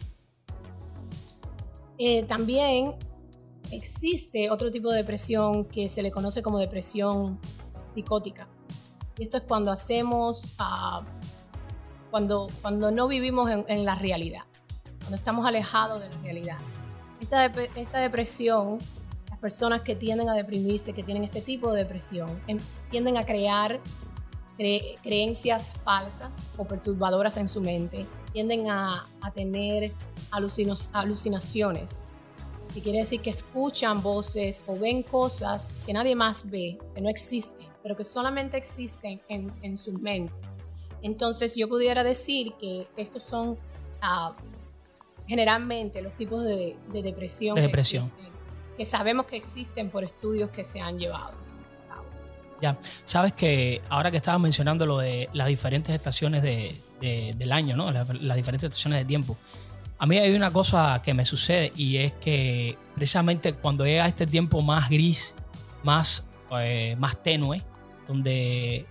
Eh, 1.98 2.24
también 2.24 2.96
existe 3.72 4.50
otro 4.52 4.70
tipo 4.70 4.92
de 4.92 4.98
depresión 4.98 5.66
que 5.66 5.90
se 5.90 6.04
le 6.04 6.12
conoce 6.12 6.44
como 6.44 6.60
depresión 6.60 7.40
psicótica. 7.86 8.48
Esto 9.18 9.38
es 9.38 9.44
cuando 9.44 9.72
hacemos, 9.72 10.56
uh, 10.60 11.04
cuando, 12.12 12.48
cuando 12.62 12.92
no 12.92 13.08
vivimos 13.08 13.50
en, 13.50 13.86
la 13.86 13.96
realidad, 13.96 14.44
cuando 15.00 15.16
estamos 15.16 15.46
alejados 15.46 16.02
de 16.02 16.10
la 16.10 16.18
realidad. 16.22 16.58
Esta, 17.20 17.46
esta 17.46 18.00
depresión 18.00 18.80
personas 19.42 19.82
que 19.82 19.96
tienden 19.96 20.30
a 20.30 20.34
deprimirse, 20.34 20.94
que 20.94 21.04
tienen 21.04 21.24
este 21.24 21.42
tipo 21.42 21.74
de 21.74 21.80
depresión, 21.80 22.30
em, 22.48 22.60
tienden 22.90 23.18
a 23.18 23.26
crear 23.26 23.80
creencias 25.02 25.72
falsas 25.84 26.48
o 26.56 26.66
perturbadoras 26.66 27.38
en 27.38 27.50
su 27.50 27.62
mente, 27.62 28.06
tienden 28.32 28.70
a, 28.70 29.08
tener 29.34 29.92
alucinaciones, 30.30 32.04
que 32.72 32.82
quiere 32.82 33.00
decir 33.00 33.22
que 33.22 33.32
escuchan 33.32 34.04
voces 34.04 34.64
o 34.68 34.78
ven 34.78 35.02
cosas 35.02 35.74
que 35.86 35.94
nadie 35.94 36.16
más 36.16 36.50
ve, 36.50 36.78
que 36.94 37.02
no 37.02 37.10
existen, 37.10 37.66
pero 37.82 37.96
que 37.96 38.04
solamente 38.04 38.56
existen 38.56 39.20
en, 39.28 39.78
su 39.80 39.94
mente. 39.94 40.34
Entonces 41.02 41.56
yo 41.56 41.68
pudiera 41.68 42.04
decir 42.04 42.54
que 42.60 42.88
estos 42.96 43.24
son 43.24 43.58
ah, 44.02 44.36
generalmente 45.28 46.02
los 46.04 46.14
tipos 46.14 46.44
de, 46.44 46.78
depresión, 46.94 47.56
de 47.56 47.62
depresión. 47.64 48.10
Que 48.12 48.31
que 48.78 48.86
sabemos 48.86 49.26
que 49.26 49.38
existen 49.38 49.90
por 49.90 50.04
estudios 50.04 50.50
que 50.50 50.64
se 50.64 50.80
han 50.80 50.98
llevado. 50.98 51.42
Ya, 52.62 52.78
sabes 53.06 53.34
que 53.34 53.82
ahora 53.90 54.12
que 54.12 54.18
estabas 54.18 54.40
mencionando 54.40 54.86
lo 54.86 55.00
de 55.00 55.30
las 55.34 55.48
diferentes 55.48 55.94
estaciones 55.96 56.44
de, 56.44 56.76
del 57.00 57.52
año, 57.52 57.76
¿no? 57.76 57.92
Las, 57.92 58.08
diferentes 58.36 58.64
estaciones 58.64 59.00
de 59.00 59.06
tiempo. 59.06 59.36
A 59.98 60.06
mí 60.06 60.18
hay 60.18 60.34
una 60.36 60.52
cosa 60.52 61.02
que 61.04 61.14
me 61.14 61.26
sucede 61.26 61.72
y 61.76 61.98
es 61.98 62.12
que 62.14 62.78
precisamente 62.96 63.54
cuando 63.54 63.86
llega 63.86 64.08
este 64.08 64.28
tiempo 64.28 64.62
más 64.62 64.90
gris, 64.90 65.36
más, 65.84 66.28
eh, 66.60 66.96
más 67.00 67.22
tenue, 67.24 67.64
donde 68.08 68.86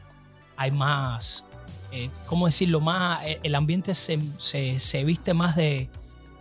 hay 0.57 0.71
más, 0.73 1.45
eh, 1.93 2.11
¿cómo 2.27 2.47
decirlo? 2.47 2.81
Más, 2.81 3.25
eh, 3.25 3.39
el 3.43 3.55
ambiente 3.55 3.95
se, 3.95 4.19
se, 4.39 5.05
viste 5.05 5.33
más 5.33 5.55
de, 5.55 5.89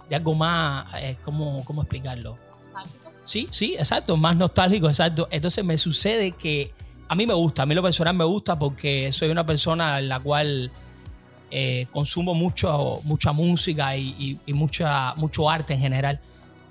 de 0.09 0.15
algo 0.15 0.33
más, 0.33 0.87
¿cómo, 1.23 1.63
¿cómo 1.65 1.83
explicarlo? 1.83 2.48
Sí, 3.29 3.47
sí, 3.51 3.75
exacto, 3.77 4.17
más 4.17 4.35
nostálgico, 4.35 4.87
exacto. 4.87 5.27
Entonces 5.29 5.63
me 5.63 5.77
sucede 5.77 6.31
que 6.31 6.73
a 7.07 7.13
mí 7.13 7.27
me 7.27 7.35
gusta, 7.35 7.61
a 7.61 7.67
mí 7.67 7.75
lo 7.75 7.83
personal 7.83 8.15
me 8.15 8.23
gusta 8.23 8.57
porque 8.57 9.11
soy 9.13 9.29
una 9.29 9.45
persona 9.45 9.99
en 9.99 10.09
la 10.09 10.19
cual 10.19 10.71
eh, 11.51 11.85
consumo 11.91 12.33
mucho, 12.33 13.01
mucha 13.03 13.31
música 13.31 13.95
y, 13.95 14.39
mucha, 14.47 15.13
mucho 15.17 15.47
arte 15.47 15.75
en 15.75 15.79
general. 15.79 16.19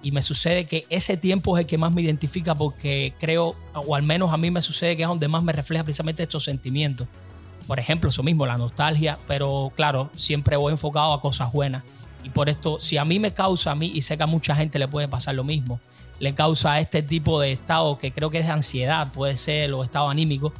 Y 0.02 0.10
me 0.10 0.20
sucede 0.20 0.64
que 0.64 0.84
ese 0.90 1.16
tiempo 1.16 1.56
es 1.56 1.62
el 1.62 1.68
que 1.68 1.78
más 1.78 1.92
me 1.92 2.02
identifica 2.02 2.56
porque 2.56 3.14
creo, 3.20 3.54
o 3.74 3.94
al 3.94 4.02
menos 4.02 4.32
a 4.32 4.36
mí 4.36 4.50
me 4.50 4.60
sucede 4.60 4.96
que 4.96 5.04
es 5.04 5.08
donde 5.08 5.28
más 5.28 5.44
me 5.44 5.52
refleja 5.52 5.84
precisamente 5.84 6.24
estos 6.24 6.42
sentimientos. 6.42 7.06
Por 7.68 7.78
ejemplo, 7.78 8.10
eso 8.10 8.24
mismo, 8.24 8.46
la 8.46 8.56
nostalgia, 8.56 9.16
pero 9.28 9.72
claro, 9.76 10.10
siempre 10.16 10.56
voy 10.56 10.72
enfocado 10.72 11.12
a 11.12 11.20
cosas 11.20 11.52
buenas. 11.52 11.84
Y 12.24 12.30
por 12.30 12.48
esto, 12.48 12.80
si 12.80 12.96
a 12.96 13.04
mí 13.04 13.20
me 13.20 13.32
causa 13.32 13.70
a 13.70 13.74
mí, 13.76 13.92
y 13.94 14.02
sé 14.02 14.16
que 14.16 14.24
a 14.24 14.26
mucha 14.26 14.56
gente 14.56 14.80
le 14.80 14.88
puede 14.88 15.06
pasar 15.06 15.36
lo 15.36 15.44
mismo, 15.44 15.78
le 16.18 16.34
causa 16.34 16.80
este 16.80 17.02
tipo 17.02 17.40
de 17.40 17.52
estado 17.52 17.98
que 17.98 18.12
creo 18.12 18.30
que 18.30 18.38
es 18.38 18.46
de 18.46 18.52
ansiedad, 18.52 19.12
puede 19.12 19.36
ser, 19.36 19.72
o 19.72 19.82
estado 19.82 20.08
anímico, 20.08 20.52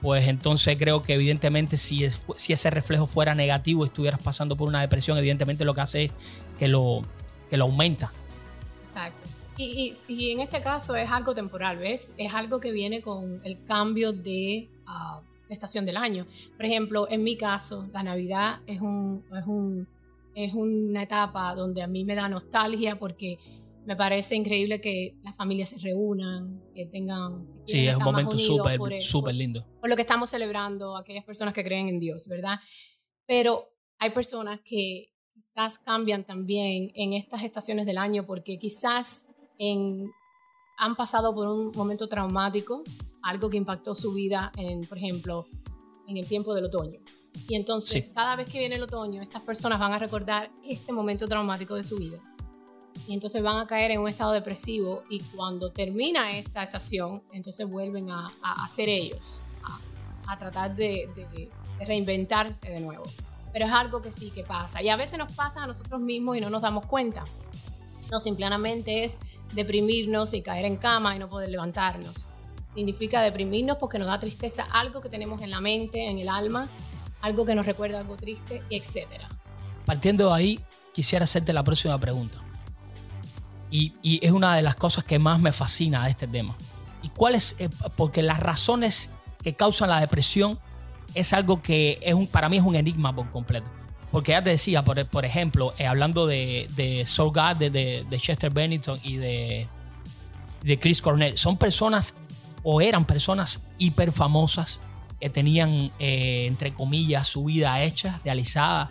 pues 0.00 0.28
entonces 0.28 0.76
creo 0.78 1.02
que 1.02 1.14
evidentemente 1.14 1.76
si, 1.76 2.06
si 2.36 2.52
ese 2.52 2.70
reflejo 2.70 3.06
fuera 3.06 3.34
negativo 3.34 3.84
y 3.84 3.88
estuvieras 3.88 4.22
pasando 4.22 4.56
por 4.56 4.68
una 4.68 4.80
depresión, 4.80 5.18
evidentemente 5.18 5.64
lo 5.64 5.74
que 5.74 5.80
hace 5.80 6.04
es 6.04 6.12
que 6.58 6.68
lo, 6.68 7.02
que 7.50 7.56
lo 7.56 7.64
aumenta. 7.64 8.12
Exacto. 8.82 9.28
Y, 9.56 9.92
y, 10.06 10.30
en 10.30 10.38
este 10.38 10.60
caso 10.60 10.94
es 10.94 11.10
algo 11.10 11.34
temporal, 11.34 11.78
¿ves? 11.78 12.12
Es 12.16 12.32
algo 12.32 12.60
que 12.60 12.70
viene 12.70 13.02
con 13.02 13.40
el 13.42 13.64
cambio 13.64 14.12
de 14.12 14.68
uh, 14.86 15.20
estación 15.48 15.84
del 15.84 15.96
año. 15.96 16.26
Por 16.56 16.64
ejemplo, 16.64 17.08
en 17.10 17.24
mi 17.24 17.36
caso, 17.36 17.88
la 17.92 18.04
Navidad 18.04 18.60
es, 18.68 18.80
un, 18.80 19.24
es, 19.36 19.46
un, 19.46 19.88
es 20.36 20.54
una 20.54 21.02
etapa 21.02 21.56
donde 21.56 21.82
a 21.82 21.88
mí 21.88 22.04
me 22.04 22.14
da 22.14 22.28
nostalgia 22.28 23.00
porque 23.00 23.40
me 23.88 23.96
parece 23.96 24.36
increíble 24.36 24.82
que 24.82 25.16
las 25.22 25.34
familias 25.34 25.70
se 25.70 25.78
reúnan, 25.78 26.62
que 26.74 26.84
tengan... 26.84 27.46
sí, 27.66 27.86
es 27.86 27.96
un 27.96 28.04
momento 28.04 28.38
súper, 28.38 28.78
súper 29.00 29.34
lindo. 29.34 29.66
Por 29.80 29.88
lo 29.88 29.96
que 29.96 30.02
estamos 30.02 30.28
celebrando, 30.28 30.94
aquellas 30.94 31.24
personas 31.24 31.54
que 31.54 31.64
creen 31.64 31.88
en 31.88 31.98
Dios, 31.98 32.28
¿verdad? 32.28 32.60
Pero 33.26 33.70
hay 33.98 34.10
personas 34.10 34.60
que 34.62 35.14
quizás 35.32 35.78
cambian 35.78 36.24
también 36.24 36.90
en 36.96 37.14
estas 37.14 37.42
estaciones 37.44 37.86
del 37.86 37.96
año 37.96 38.26
porque 38.26 38.58
quizás 38.58 39.26
en, 39.56 40.10
han 40.76 40.94
pasado 40.94 41.34
por 41.34 41.46
un 41.48 41.72
momento 41.74 42.10
traumático, 42.10 42.84
algo 43.22 43.48
que 43.48 43.56
impactó 43.56 43.94
su 43.94 44.12
vida, 44.12 44.52
en, 44.58 44.86
por 44.86 44.98
ejemplo, 44.98 45.46
en 46.06 46.18
el 46.18 46.28
tiempo 46.28 46.52
del 46.52 46.66
otoño. 46.66 47.00
Y 47.48 47.54
entonces, 47.54 48.10
cada 48.10 48.36
vez 48.36 48.50
que 48.50 48.58
viene 48.58 48.74
el 48.74 48.82
otoño, 48.82 49.22
estas 49.22 49.40
personas 49.40 49.80
van 49.80 49.94
a 49.94 49.98
recordar 49.98 50.50
este 50.62 50.92
momento 50.92 51.26
traumático 51.26 51.74
de 51.74 51.82
su 51.82 51.96
vida 51.96 52.20
y 53.06 53.14
entonces 53.14 53.42
van 53.42 53.58
a 53.58 53.66
caer 53.66 53.90
en 53.90 54.00
un 54.00 54.08
estado 54.08 54.32
depresivo 54.32 55.04
y 55.08 55.20
cuando 55.20 55.70
termina 55.70 56.32
esta 56.32 56.62
estación, 56.62 57.22
entonces 57.32 57.68
vuelven 57.68 58.10
a, 58.10 58.30
a, 58.42 58.68
ser 58.68 58.88
ellos, 58.88 59.42
a, 59.62 60.32
a 60.32 60.38
tratar 60.38 60.74
de, 60.74 61.08
de, 61.14 61.50
reinventarse 61.86 62.68
de 62.68 62.80
nuevo. 62.80 63.04
Pero 63.52 63.66
es 63.66 63.72
algo 63.72 64.02
que 64.02 64.12
sí 64.12 64.30
que 64.30 64.42
pasa 64.42 64.82
y 64.82 64.88
a 64.88 64.96
veces 64.96 65.18
nos 65.18 65.32
pasa 65.32 65.62
a 65.62 65.66
nosotros 65.66 66.00
mismos 66.00 66.36
y 66.36 66.40
no 66.40 66.50
nos 66.50 66.62
damos 66.62 66.86
cuenta. 66.86 67.24
No 68.10 68.20
simplemente 68.20 69.04
es 69.04 69.18
deprimirnos 69.54 70.34
y 70.34 70.42
caer 70.42 70.64
en 70.64 70.76
cama 70.76 71.14
y 71.14 71.18
no 71.18 71.28
poder 71.28 71.50
levantarnos. 71.50 72.26
Significa 72.74 73.22
deprimirnos 73.22 73.78
porque 73.78 73.98
nos 73.98 74.08
da 74.08 74.20
tristeza 74.20 74.66
algo 74.72 75.00
que 75.00 75.08
tenemos 75.08 75.42
en 75.42 75.50
la 75.50 75.60
mente, 75.60 76.08
en 76.08 76.18
el 76.18 76.28
alma, 76.28 76.68
algo 77.22 77.44
que 77.44 77.54
nos 77.54 77.66
recuerda 77.66 77.98
algo 77.98 78.16
triste, 78.16 78.62
etc. 78.70 79.06
Partiendo 79.84 80.28
de 80.28 80.34
ahí, 80.34 80.60
quisiera 80.92 81.24
hacerte 81.24 81.52
la 81.52 81.64
próxima 81.64 81.98
pregunta. 81.98 82.47
Y, 83.70 84.20
es 84.22 84.32
una 84.32 84.56
de 84.56 84.62
las 84.62 84.76
cosas 84.76 85.04
que 85.04 85.18
más 85.18 85.40
me 85.40 85.52
fascina 85.52 86.04
de 86.04 86.10
este 86.10 86.26
tema. 86.26 86.56
¿Y 87.02 87.08
cuál 87.10 87.34
es? 87.34 87.56
Eh, 87.58 87.68
porque 87.96 88.22
las 88.22 88.40
razones 88.40 89.12
que 89.42 89.54
causan 89.54 89.90
la 89.90 90.00
depresión 90.00 90.58
es 91.14 91.32
algo 91.32 91.62
que 91.62 91.98
es 92.02 92.14
un, 92.14 92.26
para 92.26 92.48
mí 92.48 92.56
es 92.56 92.64
un 92.64 92.76
enigma 92.76 93.14
por 93.14 93.28
completo. 93.30 93.68
Porque 94.10 94.32
ya 94.32 94.42
te 94.42 94.50
decía, 94.50 94.82
por, 94.82 95.04
por 95.06 95.24
ejemplo, 95.24 95.74
eh, 95.78 95.86
hablando 95.86 96.26
de, 96.26 96.66
de 96.76 97.04
Soul 97.04 97.32
God, 97.32 97.56
de, 97.56 97.70
de, 97.70 98.18
Chester 98.18 98.50
Bennington 98.50 98.98
y 99.02 99.16
de, 99.16 99.68
de 100.62 100.78
Chris 100.78 101.02
Cornell, 101.02 101.36
son 101.36 101.58
personas 101.58 102.14
o 102.62 102.80
eran 102.80 103.04
personas 103.04 103.62
hiper 103.76 104.12
famosas 104.12 104.80
que 105.20 105.28
tenían, 105.28 105.90
eh, 105.98 106.46
entre 106.46 106.72
comillas, 106.72 107.26
su 107.26 107.44
vida 107.44 107.82
hecha, 107.82 108.20
realizada, 108.24 108.90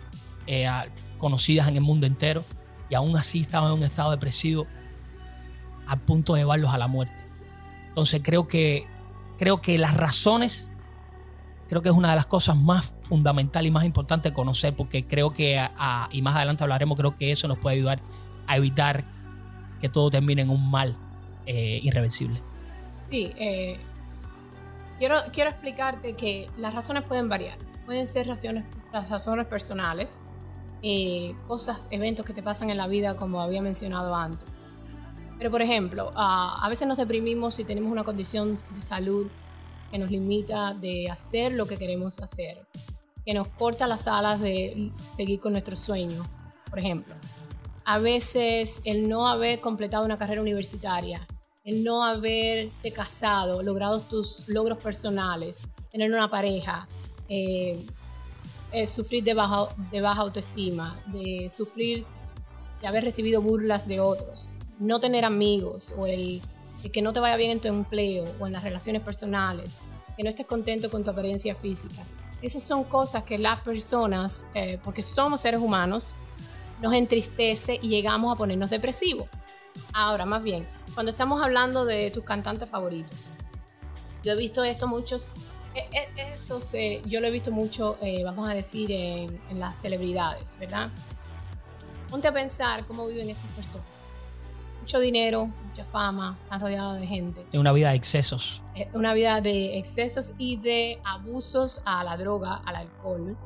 conocidas 1.18 1.68
en 1.68 1.76
el 1.76 1.82
mundo 1.82 2.06
entero 2.06 2.42
y 2.88 2.94
aún 2.94 3.16
así 3.16 3.40
estaban 3.40 3.72
en 3.72 3.78
un 3.78 3.84
estado 3.84 4.10
depresivo 4.10 4.66
a 5.86 5.96
punto 5.96 6.34
de 6.34 6.40
llevarlos 6.40 6.72
a 6.72 6.78
la 6.78 6.86
muerte. 6.86 7.16
Entonces 7.88 8.20
creo 8.22 8.46
que, 8.46 8.86
creo 9.38 9.60
que 9.60 9.78
las 9.78 9.96
razones, 9.96 10.70
creo 11.68 11.82
que 11.82 11.88
es 11.88 11.94
una 11.94 12.10
de 12.10 12.16
las 12.16 12.26
cosas 12.26 12.56
más 12.56 12.94
fundamentales 13.02 13.68
y 13.68 13.72
más 13.72 13.84
importantes 13.84 14.30
de 14.30 14.34
conocer, 14.34 14.76
porque 14.76 15.06
creo 15.06 15.32
que, 15.32 15.60
y 16.12 16.22
más 16.22 16.36
adelante 16.36 16.62
hablaremos, 16.62 16.96
creo 16.96 17.16
que 17.16 17.32
eso 17.32 17.48
nos 17.48 17.58
puede 17.58 17.76
ayudar 17.76 18.00
a 18.46 18.56
evitar 18.56 19.04
que 19.80 19.88
todo 19.88 20.10
termine 20.10 20.42
en 20.42 20.50
un 20.50 20.70
mal 20.70 20.96
eh, 21.46 21.80
irreversible. 21.82 22.40
Sí, 23.10 23.32
eh, 23.36 23.78
quiero, 24.98 25.16
quiero 25.32 25.50
explicarte 25.50 26.14
que 26.14 26.50
las 26.56 26.74
razones 26.74 27.04
pueden 27.04 27.28
variar. 27.28 27.58
Pueden 27.86 28.06
ser 28.06 28.28
razones, 28.28 28.64
las 28.92 29.08
razones 29.08 29.46
personales, 29.46 30.20
eh, 30.82 31.34
cosas, 31.46 31.88
eventos 31.90 32.24
que 32.24 32.32
te 32.32 32.42
pasan 32.42 32.70
en 32.70 32.76
la 32.76 32.86
vida, 32.86 33.16
como 33.16 33.40
había 33.40 33.62
mencionado 33.62 34.14
antes. 34.14 34.48
Pero, 35.38 35.50
por 35.50 35.62
ejemplo, 35.62 36.10
a 36.16 36.66
veces 36.68 36.88
nos 36.88 36.96
deprimimos 36.96 37.54
si 37.54 37.64
tenemos 37.64 37.92
una 37.92 38.02
condición 38.02 38.58
de 38.74 38.82
salud 38.82 39.28
que 39.90 39.98
nos 39.98 40.10
limita 40.10 40.74
de 40.74 41.08
hacer 41.10 41.52
lo 41.52 41.66
que 41.66 41.76
queremos 41.76 42.20
hacer, 42.20 42.66
que 43.24 43.34
nos 43.34 43.48
corta 43.48 43.86
las 43.86 44.06
alas 44.06 44.40
de 44.40 44.92
seguir 45.10 45.40
con 45.40 45.52
nuestros 45.52 45.78
sueños, 45.78 46.26
por 46.68 46.78
ejemplo. 46.78 47.14
A 47.84 47.98
veces 47.98 48.82
el 48.84 49.08
no 49.08 49.26
haber 49.26 49.60
completado 49.60 50.04
una 50.04 50.18
carrera 50.18 50.42
universitaria, 50.42 51.26
el 51.64 51.84
no 51.84 52.02
haberte 52.02 52.92
casado, 52.92 53.62
logrado 53.62 54.00
tus 54.00 54.46
logros 54.48 54.78
personales, 54.78 55.62
tener 55.90 56.12
una 56.12 56.30
pareja, 56.30 56.88
eh, 57.28 57.86
eh, 58.72 58.86
sufrir 58.86 59.24
de 59.24 59.34
baja, 59.34 59.68
de 59.90 60.00
baja 60.00 60.22
autoestima, 60.22 61.00
de 61.06 61.48
sufrir 61.50 62.06
de 62.80 62.86
haber 62.86 63.04
recibido 63.04 63.42
burlas 63.42 63.88
de 63.88 64.00
otros, 64.00 64.50
no 64.78 65.00
tener 65.00 65.24
amigos 65.24 65.94
o 65.96 66.06
el, 66.06 66.40
que 66.92 67.02
no 67.02 67.12
te 67.12 67.20
vaya 67.20 67.36
bien 67.36 67.52
en 67.52 67.60
tu 67.60 67.68
empleo 67.68 68.24
o 68.38 68.46
en 68.46 68.52
las 68.52 68.62
relaciones 68.62 69.02
personales, 69.02 69.78
que 70.16 70.22
no 70.22 70.28
estés 70.28 70.46
contento 70.46 70.90
con 70.90 71.04
tu 71.04 71.10
apariencia 71.10 71.54
física. 71.54 72.02
Esas 72.40 72.62
son 72.62 72.84
cosas 72.84 73.24
que 73.24 73.36
las 73.36 73.60
personas, 73.60 74.46
eh, 74.54 74.78
porque 74.84 75.02
somos 75.02 75.40
seres 75.40 75.60
humanos, 75.60 76.14
nos 76.80 76.94
entristece 76.94 77.78
y 77.82 77.88
llegamos 77.88 78.32
a 78.32 78.36
ponernos 78.36 78.70
depresivos. 78.70 79.28
Ahora, 79.92 80.24
más 80.24 80.42
bien, 80.42 80.68
cuando 80.94 81.10
estamos 81.10 81.42
hablando 81.42 81.84
de 81.84 82.10
tus 82.10 82.22
cantantes 82.22 82.70
favoritos, 82.70 83.30
yo 84.22 84.32
he 84.32 84.36
visto 84.36 84.62
esto 84.62 84.86
muchos 84.86 85.34
eh, 85.74 85.88
eh, 85.92 86.34
esto 86.34 86.58
yo 87.06 87.20
lo 87.20 87.26
he 87.26 87.30
visto 87.30 87.50
mucho, 87.52 87.96
eh, 88.00 88.24
vamos 88.24 88.48
a 88.48 88.54
decir, 88.54 88.90
en, 88.90 89.40
las 89.58 89.76
celebridades, 89.78 90.58
¿verdad? 90.58 90.90
Ponte 92.10 92.28
a 92.28 92.32
pensar 92.32 92.86
cómo 92.86 93.06
viven 93.06 93.30
estas 93.30 93.50
personas. 93.52 94.14
Mucho 94.80 95.00
dinero, 95.00 95.46
mucha 95.46 95.84
fama, 95.84 96.38
están 96.44 96.60
rodeados 96.60 97.00
de 97.00 97.06
gente. 97.06 97.46
De 97.52 97.58
una 97.58 97.72
vida 97.72 97.90
de 97.90 97.96
excesos. 97.96 98.62
Una 98.94 99.12
vida 99.12 99.40
de 99.40 99.78
excesos 99.78 100.34
y 100.38 100.56
de 100.56 101.00
abusos 101.04 101.82
a 101.84 102.02
la 102.04 102.16
droga, 102.16 102.62
al 102.64 102.76
alcohol, 102.76 103.36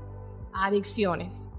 a 0.52 0.67
adicciones. 0.67 1.50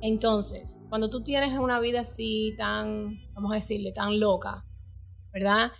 Entonces, 0.00 0.84
cuando 0.88 1.10
tú 1.10 1.22
tienes 1.22 1.58
una 1.58 1.80
vida 1.80 2.00
así 2.00 2.54
tan, 2.56 3.18
vamos 3.32 3.50
a 3.52 3.56
decirle, 3.56 3.92
tan 3.92 4.20
loca, 4.20 4.64
¿verdad? 5.32 5.72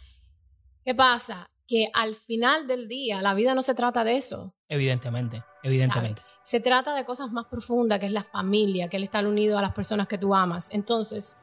¿Qué 0.85 0.95
pasa? 0.95 1.47
Que 1.67 1.91
al 1.95 2.15
final 2.15 2.67
del 2.67 2.89
día 2.89 3.21
la 3.23 3.35
vida 3.35 3.55
no 3.55 3.63
se 3.63 3.75
trata 3.75 4.05
de 4.05 4.17
eso. 4.17 4.55
Evidentemente, 4.69 5.43
evidentemente. 5.63 6.23
Se 6.43 6.61
trata 6.61 6.95
de 6.95 7.05
cosas 7.05 7.31
más 7.33 7.47
profundas, 7.47 7.99
que 7.99 8.07
es 8.07 8.13
la 8.13 8.25
familia, 8.25 8.89
que 8.89 8.97
el 8.97 9.05
estar 9.05 9.27
unido 9.27 9.59
a 9.59 9.63
las 9.63 9.73
personas 9.73 10.07
que 10.07 10.19
tú 10.19 10.35
amas. 10.35 10.69
Entonces, 10.71 11.37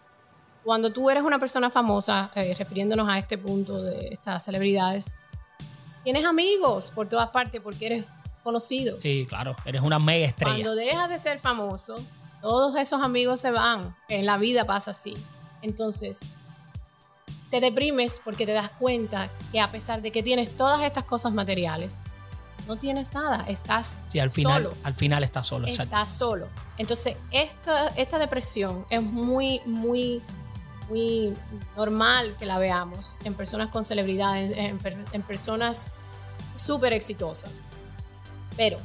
cuando 0.64 0.92
tú 0.92 1.10
eres 1.10 1.24
una 1.24 1.40
persona 1.40 1.70
famosa, 1.70 2.32
eh, 2.36 2.54
refiriéndonos 2.58 3.08
a 3.10 3.18
este 3.18 3.38
punto 3.38 3.82
de 3.82 4.10
estas 4.12 4.44
celebridades, 4.44 5.12
tienes 6.04 6.26
amigos 6.26 6.92
por 6.92 7.08
todas 7.08 7.30
partes 7.30 7.60
porque 7.62 7.86
eres 7.86 8.06
conocido. 8.44 9.00
Sí, 9.00 9.26
claro, 9.28 9.56
eres 9.66 9.82
una 9.82 10.00
mega 10.00 10.26
estrella. 10.26 10.54
Cuando 10.54 10.76
dejas 10.76 11.10
de 11.10 11.20
ser 11.20 11.40
famoso, 11.40 12.02
todos 12.42 12.76
esos 12.78 13.02
amigos 13.02 13.42
se 13.42 13.52
van. 13.52 13.96
En 14.10 14.26
la 14.26 14.38
vida 14.38 14.66
pasa 14.66 14.92
así. 14.92 15.16
Entonces, 15.62 16.22
te 17.54 17.62
deprimes 17.62 18.20
porque 18.26 18.48
te 18.48 18.52
das 18.52 18.72
cuenta 18.72 19.30
que 19.52 19.60
a 19.60 19.72
pesar 19.72 20.02
de 20.02 20.12
que 20.12 20.24
tienes 20.24 20.58
todas 20.58 20.82
estas 20.82 21.04
cosas 21.04 21.34
materiales, 21.34 22.00
no 22.68 22.78
tienes 22.78 23.14
nada, 23.14 23.46
estás 23.48 24.00
sí, 24.08 24.18
al 24.18 24.32
final, 24.32 24.64
solo. 24.64 24.76
Al 24.82 24.96
final 24.96 25.24
estás 25.24 25.46
solo. 25.46 25.68
Estás 25.68 26.12
solo. 26.12 26.48
Entonces, 26.80 27.16
esta, 27.30 27.90
esta 27.90 28.18
depresión 28.18 28.88
es 28.90 29.04
muy, 29.04 29.62
muy, 29.68 30.24
muy 30.90 31.36
normal 31.78 32.36
que 32.40 32.48
la 32.48 32.58
veamos 32.58 33.20
en 33.24 33.36
personas 33.36 33.68
con 33.68 33.86
celebridades, 33.86 34.58
en, 34.58 35.22
personas 35.22 35.92
súper 36.56 36.92
exitosas. 36.92 37.70
Pero 38.58 38.80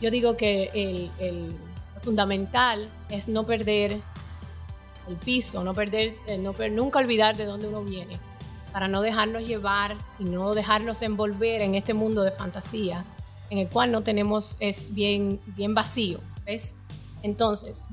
yo 0.00 0.10
digo 0.10 0.36
que 0.36 0.70
el, 0.74 1.12
el, 1.24 1.48
lo 1.94 2.00
fundamental 2.00 2.90
es 3.10 3.28
no 3.28 3.46
perder 3.46 4.02
el 5.08 5.16
piso, 5.16 5.62
no 5.64 5.74
perder, 5.74 6.12
eh, 6.26 6.38
no 6.38 6.54
nunca 6.70 6.98
olvidar 6.98 7.36
de 7.36 7.44
dónde 7.44 7.68
uno 7.68 7.82
viene, 7.82 8.18
para 8.72 8.88
no 8.88 9.02
dejarnos 9.02 9.46
llevar 9.46 9.96
y 10.18 10.24
no 10.24 10.54
dejarnos 10.54 11.02
envolver 11.02 11.62
en 11.62 11.74
este 11.74 11.94
mundo 11.94 12.22
de 12.22 12.32
fantasía 12.32 13.04
en 13.50 13.58
el 13.58 13.68
cual 13.68 13.92
no 13.92 14.02
tenemos, 14.02 14.56
es 14.60 14.92
bien, 14.92 15.40
bien 15.46 15.74
vacío, 15.74 16.20
¿ves? 16.44 16.76
Entonces, 17.22 17.88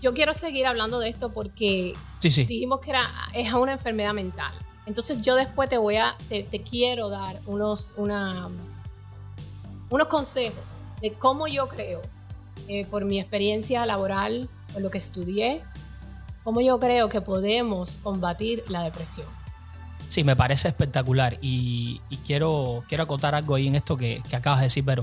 yo 0.00 0.14
quiero 0.14 0.34
seguir 0.34 0.66
hablando 0.66 0.98
de 0.98 1.08
esto 1.08 1.32
porque 1.32 1.94
dijimos 2.20 2.80
que 2.80 2.90
era, 2.90 3.02
es 3.34 3.52
una 3.52 3.72
enfermedad 3.72 4.12
mental. 4.12 4.52
Entonces 4.86 5.20
yo 5.22 5.34
después 5.34 5.68
te 5.68 5.78
voy 5.78 5.96
a, 5.96 6.16
te, 6.28 6.46
quiero 6.62 7.08
dar 7.08 7.40
unos, 7.46 7.94
una, 7.96 8.48
unos 9.90 10.06
consejos 10.08 10.82
de 11.00 11.14
cómo 11.14 11.48
yo 11.48 11.68
creo, 11.68 12.02
eh, 12.68 12.84
por 12.86 13.04
mi 13.04 13.18
experiencia 13.20 13.84
laboral, 13.86 14.48
por 14.72 14.82
lo 14.82 14.90
que 14.90 14.98
estudié, 14.98 15.62
cómo 16.46 16.60
yo 16.60 16.78
creo 16.78 17.08
que 17.08 17.20
podemos 17.20 17.98
combatir 17.98 18.62
la 18.68 18.84
depresión. 18.84 19.26
Sí, 20.06 20.22
me 20.22 20.36
parece 20.36 20.68
espectacular 20.68 21.38
y, 21.42 22.00
quiero, 22.24 22.84
quiero 22.86 23.02
acotar 23.02 23.34
algo 23.34 23.56
ahí 23.56 23.66
en 23.66 23.74
esto 23.74 23.96
que, 23.96 24.22
acabas 24.32 24.60
de 24.60 24.66
decir, 24.66 24.84
pero 24.84 25.02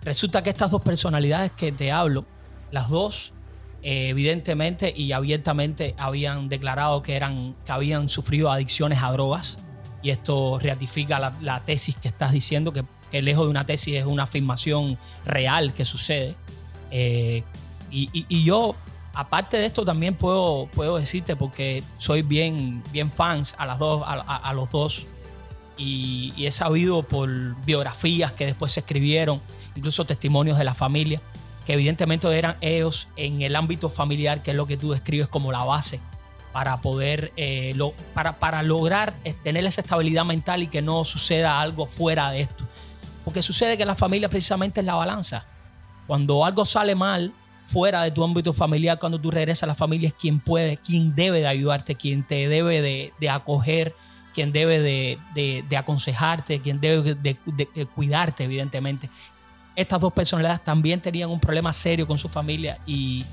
resulta 0.00 0.42
que 0.42 0.48
estas 0.48 0.70
dos 0.70 0.80
personalidades 0.80 1.52
que 1.52 1.70
te 1.70 1.92
hablo, 1.92 2.24
las 2.70 2.88
dos 2.88 3.34
eh, 3.82 4.08
evidentemente 4.08 4.90
y 4.96 5.12
abiertamente 5.12 5.94
habían 5.98 6.48
declarado 6.48 7.02
que, 7.02 7.14
eran, 7.14 7.54
que 7.66 7.70
habían 7.70 8.08
sufrido 8.08 8.50
adicciones 8.50 9.02
a 9.02 9.12
drogas 9.12 9.58
y 10.02 10.08
esto 10.08 10.58
ratifica 10.62 11.34
la, 11.42 11.62
tesis 11.66 11.94
que 11.96 12.08
estás 12.08 12.32
diciendo, 12.32 12.72
que, 12.72 13.20
lejos 13.20 13.44
de 13.44 13.50
una 13.50 13.66
tesis 13.66 13.96
es 13.96 14.06
una 14.06 14.22
afirmación 14.22 14.96
real 15.26 15.74
que 15.74 15.84
sucede. 15.84 16.36
Eh, 16.90 17.42
y, 17.90 18.44
yo 18.44 18.74
aparte 19.14 19.56
de 19.56 19.66
esto 19.66 19.84
también 19.84 20.14
puedo, 20.14 20.66
puedo 20.66 20.98
decirte 20.98 21.36
porque 21.36 21.82
soy 21.98 22.22
bien, 22.22 22.82
bien 22.92 23.10
fans 23.12 23.54
a, 23.58 23.66
las 23.66 23.78
dos, 23.78 24.02
a, 24.06 24.52
los 24.52 24.72
dos 24.72 25.06
y, 25.76 26.34
he 26.36 26.50
sabido 26.50 27.02
por 27.04 27.28
biografías 27.64 28.32
que 28.32 28.46
después 28.46 28.72
se 28.72 28.80
escribieron, 28.80 29.40
incluso 29.76 30.04
testimonios 30.04 30.58
de 30.58 30.64
la 30.64 30.74
familia, 30.74 31.22
que 31.64 31.74
evidentemente 31.74 32.26
eran 32.36 32.56
ellos 32.60 33.08
en 33.16 33.42
el 33.42 33.56
ámbito 33.56 33.88
familiar, 33.88 34.42
que 34.42 34.50
es 34.50 34.56
lo 34.56 34.66
que 34.66 34.76
tú 34.76 34.92
describes 34.92 35.28
como 35.28 35.52
la 35.52 35.64
base 35.64 36.00
para 36.52 36.80
poder, 36.80 37.32
eh, 37.36 37.76
para, 38.12 38.38
para 38.38 38.62
lograr 38.62 39.14
tener 39.42 39.64
esa 39.64 39.80
estabilidad 39.80 40.24
mental 40.24 40.62
y 40.62 40.68
que 40.68 40.82
no 40.82 41.04
suceda 41.04 41.60
algo 41.60 41.86
fuera 41.86 42.30
de 42.30 42.42
esto. 42.42 42.64
Porque 43.24 43.42
sucede 43.42 43.78
que 43.78 43.86
la 43.86 43.94
familia 43.94 44.28
precisamente 44.28 44.80
es 44.80 44.86
la 44.86 44.94
balanza. 44.94 45.46
Cuando 46.06 46.44
algo 46.44 46.64
sale 46.64 46.94
mal, 46.94 47.32
fuera 47.66 48.02
de 48.02 48.10
tu 48.10 48.22
ámbito 48.22 48.52
familiar, 48.52 48.98
cuando 48.98 49.20
tú 49.20 49.30
regresas 49.30 49.64
a 49.64 49.66
la 49.66 49.74
familia, 49.74 50.08
es 50.08 50.14
quien 50.14 50.40
puede, 50.40 50.76
quien 50.76 51.14
debe 51.14 51.40
de 51.40 51.46
ayudarte, 51.46 51.94
quien 51.94 52.26
te 52.26 52.48
debe 52.48 52.82
de, 52.82 53.30
acoger, 53.30 53.94
quien 54.32 54.52
debe 54.52 54.80
de, 54.80 55.76
aconsejarte, 55.76 56.60
quien 56.60 56.80
debe 56.80 57.14
de, 57.14 57.86
cuidarte, 57.94 58.44
evidentemente. 58.44 59.08
Estas 59.76 60.00
dos 60.00 60.12
personalidades 60.12 60.62
también 60.62 61.00
tenían 61.00 61.30
un 61.30 61.40
problema 61.40 61.72
serio 61.72 62.06
con 62.06 62.18
su 62.18 62.28
familia 62.28 62.78
y, 62.86 63.24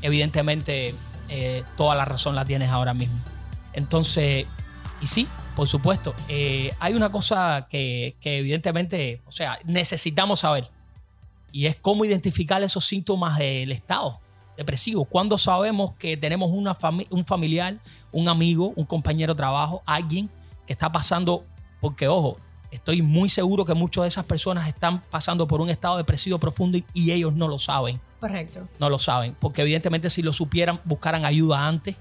evidentemente 0.00 0.94
eh, 1.28 1.62
toda 1.76 1.94
la 1.94 2.04
razón 2.04 2.34
la 2.34 2.44
tienes 2.44 2.70
ahora 2.70 2.94
mismo. 2.94 3.18
Entonces, 3.74 4.46
y 5.00 5.06
sí, 5.06 5.28
por 5.54 5.68
supuesto, 5.68 6.14
eh, 6.28 6.72
hay 6.78 6.94
una 6.94 7.10
cosa 7.10 7.66
que, 7.68 8.16
que 8.20 8.38
evidentemente, 8.38 9.22
o 9.26 9.32
sea, 9.32 9.58
necesitamos 9.64 10.40
saber 10.40 10.70
y 11.52 11.66
es 11.66 11.76
cómo 11.76 12.04
identificar 12.04 12.62
esos 12.62 12.84
síntomas 12.84 13.38
del 13.38 13.72
estado 13.72 14.20
depresivo. 14.56 15.04
Cuando 15.04 15.38
sabemos 15.38 15.92
que 15.94 16.16
tenemos 16.16 16.50
una 16.52 16.76
un 17.10 17.24
familiar, 17.24 17.78
un 18.12 18.28
amigo, 18.28 18.72
un 18.74 18.84
compañero 18.84 19.34
de 19.34 19.38
trabajo, 19.38 19.82
alguien 19.86 20.28
que 20.66 20.72
está 20.72 20.90
pasando, 20.90 21.46
porque 21.80 22.08
ojo, 22.08 22.38
estoy 22.70 23.00
muy 23.02 23.28
seguro 23.28 23.64
que 23.64 23.74
muchas 23.74 24.02
de 24.02 24.08
esas 24.08 24.24
personas 24.24 24.68
están 24.68 25.00
pasando 25.00 25.46
por 25.46 25.60
un 25.60 25.70
estado 25.70 25.96
depresivo 25.96 26.38
profundo 26.38 26.78
y, 26.92 27.10
ellos 27.12 27.32
no 27.34 27.48
lo 27.48 27.58
saben. 27.58 28.00
Correcto. 28.20 28.68
No 28.80 28.90
lo 28.90 28.98
saben, 28.98 29.36
porque 29.40 29.62
evidentemente 29.62 30.10
si 30.10 30.22
lo 30.22 30.32
supieran, 30.32 30.80
buscaran 30.84 31.24
ayuda 31.24 31.66
antes. 31.66 31.96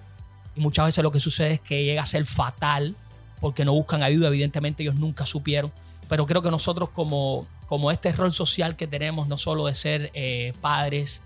Y 0.56 0.60
muchas 0.60 0.88
veces 0.88 1.04
lo 1.04 1.12
que 1.12 1.20
sucede 1.20 1.54
es 1.54 1.60
que 1.60 1.86
llega 1.86 2.02
a 2.02 2.06
ser 2.08 2.26
fatal 2.26 2.96
porque 3.40 3.64
no 3.64 3.74
buscan 3.74 4.02
ayuda. 4.02 4.30
Evidentemente 4.30 4.82
ellos 4.82 4.96
nunca 4.96 5.26
supieron. 5.26 5.72
Pero 6.08 6.26
creo 6.26 6.42
que 6.42 6.52
nosotros 6.52 6.90
como 6.90 7.48
como 7.68 7.92
este 7.92 8.12
rol 8.14 8.34
social 8.34 8.76
que 8.76 8.88
tenemos, 8.88 9.28
no 9.28 9.38
solo 9.38 9.68
de 9.68 9.76
ser 9.76 10.10
eh, 10.14 10.54
padres, 10.62 11.22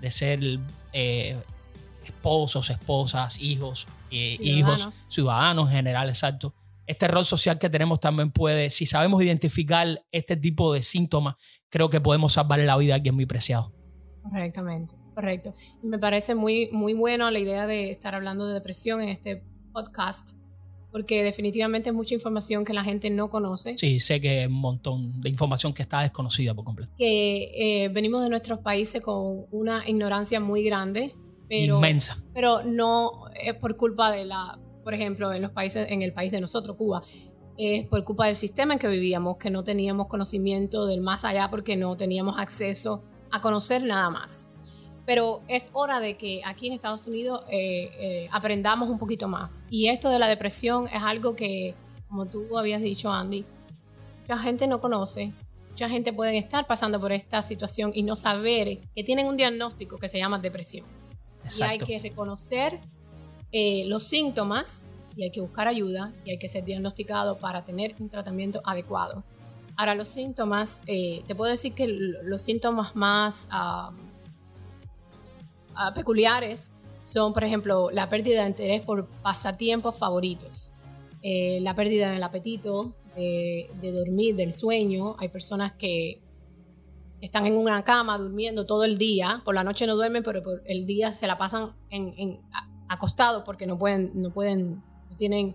de 0.00 0.10
ser 0.10 0.60
eh, 0.92 1.36
esposos, 2.04 2.70
esposas, 2.70 3.40
hijos, 3.40 3.88
eh, 4.10 4.36
hijos, 4.40 4.88
ciudadanos 5.08 5.70
en 5.70 5.76
general, 5.76 6.08
exacto. 6.08 6.54
este 6.86 7.08
rol 7.08 7.24
social 7.24 7.58
que 7.58 7.70
tenemos 7.70 7.98
también 7.98 8.30
puede, 8.30 8.70
si 8.70 8.86
sabemos 8.86 9.22
identificar 9.22 9.86
este 10.12 10.36
tipo 10.36 10.72
de 10.72 10.82
síntomas, 10.82 11.36
creo 11.70 11.88
que 11.88 12.00
podemos 12.00 12.34
salvar 12.34 12.58
la 12.60 12.76
vida 12.76 12.92
a 12.92 12.96
alguien 12.96 13.14
muy 13.14 13.26
preciado. 13.26 13.72
Correctamente, 14.22 14.94
correcto. 15.14 15.54
Me 15.82 15.98
parece 15.98 16.34
muy, 16.34 16.68
muy 16.72 16.92
bueno 16.92 17.30
la 17.30 17.38
idea 17.38 17.66
de 17.66 17.90
estar 17.90 18.14
hablando 18.14 18.46
de 18.46 18.54
depresión 18.54 19.00
en 19.00 19.08
este 19.08 19.42
podcast, 19.72 20.36
porque 20.96 21.22
definitivamente 21.22 21.90
es 21.90 21.94
mucha 21.94 22.14
información 22.14 22.64
que 22.64 22.72
la 22.72 22.82
gente 22.82 23.10
no 23.10 23.28
conoce. 23.28 23.76
Sí, 23.76 24.00
sé 24.00 24.18
que 24.18 24.44
es 24.44 24.48
un 24.48 24.54
montón 24.54 25.20
de 25.20 25.28
información 25.28 25.74
que 25.74 25.82
está 25.82 26.00
desconocida 26.00 26.54
por 26.54 26.64
completo. 26.64 26.90
Que 26.96 27.50
eh, 27.84 27.88
venimos 27.90 28.22
de 28.22 28.30
nuestros 28.30 28.60
países 28.60 29.02
con 29.02 29.44
una 29.50 29.86
ignorancia 29.86 30.40
muy 30.40 30.62
grande, 30.62 31.12
pero, 31.50 31.76
inmensa. 31.76 32.16
Pero 32.32 32.62
no 32.62 33.28
es 33.38 33.52
por 33.56 33.76
culpa 33.76 34.10
de 34.10 34.24
la, 34.24 34.58
por 34.84 34.94
ejemplo, 34.94 35.34
en 35.34 35.42
los 35.42 35.50
países, 35.50 35.86
en 35.90 36.00
el 36.00 36.14
país 36.14 36.32
de 36.32 36.40
nosotros, 36.40 36.78
Cuba, 36.78 37.02
es 37.58 37.84
por 37.84 38.02
culpa 38.02 38.24
del 38.24 38.36
sistema 38.36 38.72
en 38.72 38.78
que 38.78 38.88
vivíamos, 38.88 39.36
que 39.36 39.50
no 39.50 39.64
teníamos 39.64 40.06
conocimiento 40.06 40.86
del 40.86 41.02
más 41.02 41.26
allá 41.26 41.50
porque 41.50 41.76
no 41.76 41.94
teníamos 41.98 42.38
acceso 42.38 43.04
a 43.30 43.42
conocer 43.42 43.84
nada 43.84 44.08
más. 44.08 44.50
Pero 45.06 45.40
es 45.48 45.70
hora 45.72 46.00
de 46.00 46.16
que 46.16 46.42
aquí 46.44 46.66
en 46.66 46.72
Estados 46.74 47.06
Unidos 47.06 47.44
eh, 47.48 47.90
eh, 47.98 48.28
aprendamos 48.32 48.88
un 48.88 48.98
poquito 48.98 49.28
más. 49.28 49.64
Y 49.70 49.86
esto 49.86 50.10
de 50.10 50.18
la 50.18 50.26
depresión 50.26 50.88
es 50.88 51.02
algo 51.02 51.36
que, 51.36 51.74
como 52.08 52.26
tú 52.26 52.58
habías 52.58 52.82
dicho, 52.82 53.10
Andy, 53.12 53.44
mucha 54.20 54.38
gente 54.38 54.66
no 54.66 54.80
conoce. 54.80 55.32
Mucha 55.70 55.88
gente 55.88 56.12
puede 56.12 56.36
estar 56.38 56.66
pasando 56.66 57.00
por 57.00 57.12
esta 57.12 57.40
situación 57.42 57.92
y 57.94 58.02
no 58.02 58.16
saber 58.16 58.80
que 58.94 59.04
tienen 59.04 59.26
un 59.26 59.36
diagnóstico 59.36 59.98
que 59.98 60.08
se 60.08 60.18
llama 60.18 60.38
depresión. 60.38 60.86
Y 61.56 61.62
hay 61.62 61.78
que 61.78 61.98
reconocer 62.00 62.80
eh, 63.52 63.84
los 63.86 64.02
síntomas 64.02 64.86
y 65.14 65.22
hay 65.22 65.30
que 65.30 65.40
buscar 65.40 65.68
ayuda 65.68 66.12
y 66.24 66.30
hay 66.30 66.38
que 66.38 66.48
ser 66.48 66.64
diagnosticado 66.64 67.38
para 67.38 67.62
tener 67.62 67.94
un 67.98 68.08
tratamiento 68.08 68.60
adecuado. 68.64 69.22
Ahora, 69.76 69.94
los 69.94 70.08
síntomas, 70.08 70.82
eh, 70.86 71.22
te 71.26 71.34
puedo 71.34 71.50
decir 71.50 71.74
que 71.74 71.86
los 71.86 72.42
síntomas 72.42 72.96
más 72.96 73.48
ah, 73.50 73.92
ah, 75.76 75.92
peculiares 75.94 76.72
son, 77.02 77.32
por 77.32 77.44
ejemplo, 77.44 77.90
la 77.90 78.08
pérdida 78.08 78.42
de 78.42 78.48
interés 78.48 78.82
por 78.82 79.06
pasatiempos 79.22 79.96
favoritos, 79.98 80.74
eh, 81.22 81.60
la 81.60 81.74
pérdida 81.74 82.10
del 82.10 82.22
apetito, 82.22 82.94
de, 83.14 83.92
dormir, 83.94 84.36
del 84.36 84.52
sueño. 84.52 85.16
Hay 85.18 85.28
personas 85.28 85.72
que 85.72 86.20
están 87.20 87.46
en 87.46 87.56
una 87.56 87.82
cama 87.82 88.18
durmiendo 88.18 88.66
todo 88.66 88.84
el 88.84 88.98
día, 88.98 89.40
por 89.44 89.54
la 89.54 89.64
noche 89.64 89.86
no 89.86 89.96
duermen, 89.96 90.22
pero 90.22 90.42
por 90.42 90.62
el 90.66 90.84
día 90.84 91.12
se 91.12 91.26
la 91.26 91.38
pasan 91.38 91.70
en, 91.90 92.40
acostados 92.88 93.42
porque 93.44 93.66
no 93.66 93.78
pueden, 93.78 94.10
no 94.20 94.32
tienen 95.16 95.54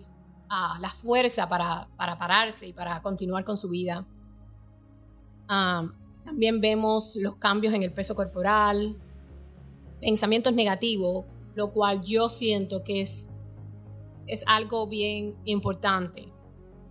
la 0.79 0.89
fuerza 0.89 1.47
para, 1.47 1.87
pararse 2.17 2.67
y 2.67 2.73
para 2.73 3.01
continuar 3.01 3.45
con 3.45 3.57
su 3.57 3.69
vida. 3.69 4.05
también 5.47 6.59
vemos 6.59 7.15
los 7.17 7.35
cambios 7.35 7.73
en 7.73 7.83
el 7.83 7.93
peso 7.93 8.15
corporal, 8.15 8.97
pensamientos 10.01 10.53
negativos, 10.53 11.25
lo 11.55 11.71
cual 11.71 12.01
yo 12.03 12.27
siento 12.27 12.83
que 12.83 13.01
es, 13.01 13.29
es 14.27 14.43
algo 14.47 14.87
bien 14.87 15.35
importante, 15.45 16.27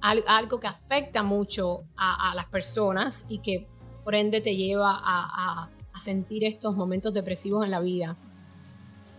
algo 0.01 0.61
que 0.61 0.67
afecta 0.67 1.23
mucho 1.23 1.85
a, 1.97 2.33
las 2.35 2.47
personas 2.47 3.27
y 3.29 3.39
que 3.39 3.67
por 4.05 4.15
ende 4.15 4.41
te 4.41 4.57
lleva 4.57 4.93
a, 4.99 5.71
a 5.93 6.01
sentir 6.01 6.45
estos 6.45 6.75
momentos 6.77 7.13
depresivos 7.13 7.65
en 7.65 7.71
la 7.71 7.81
vida 7.81 8.17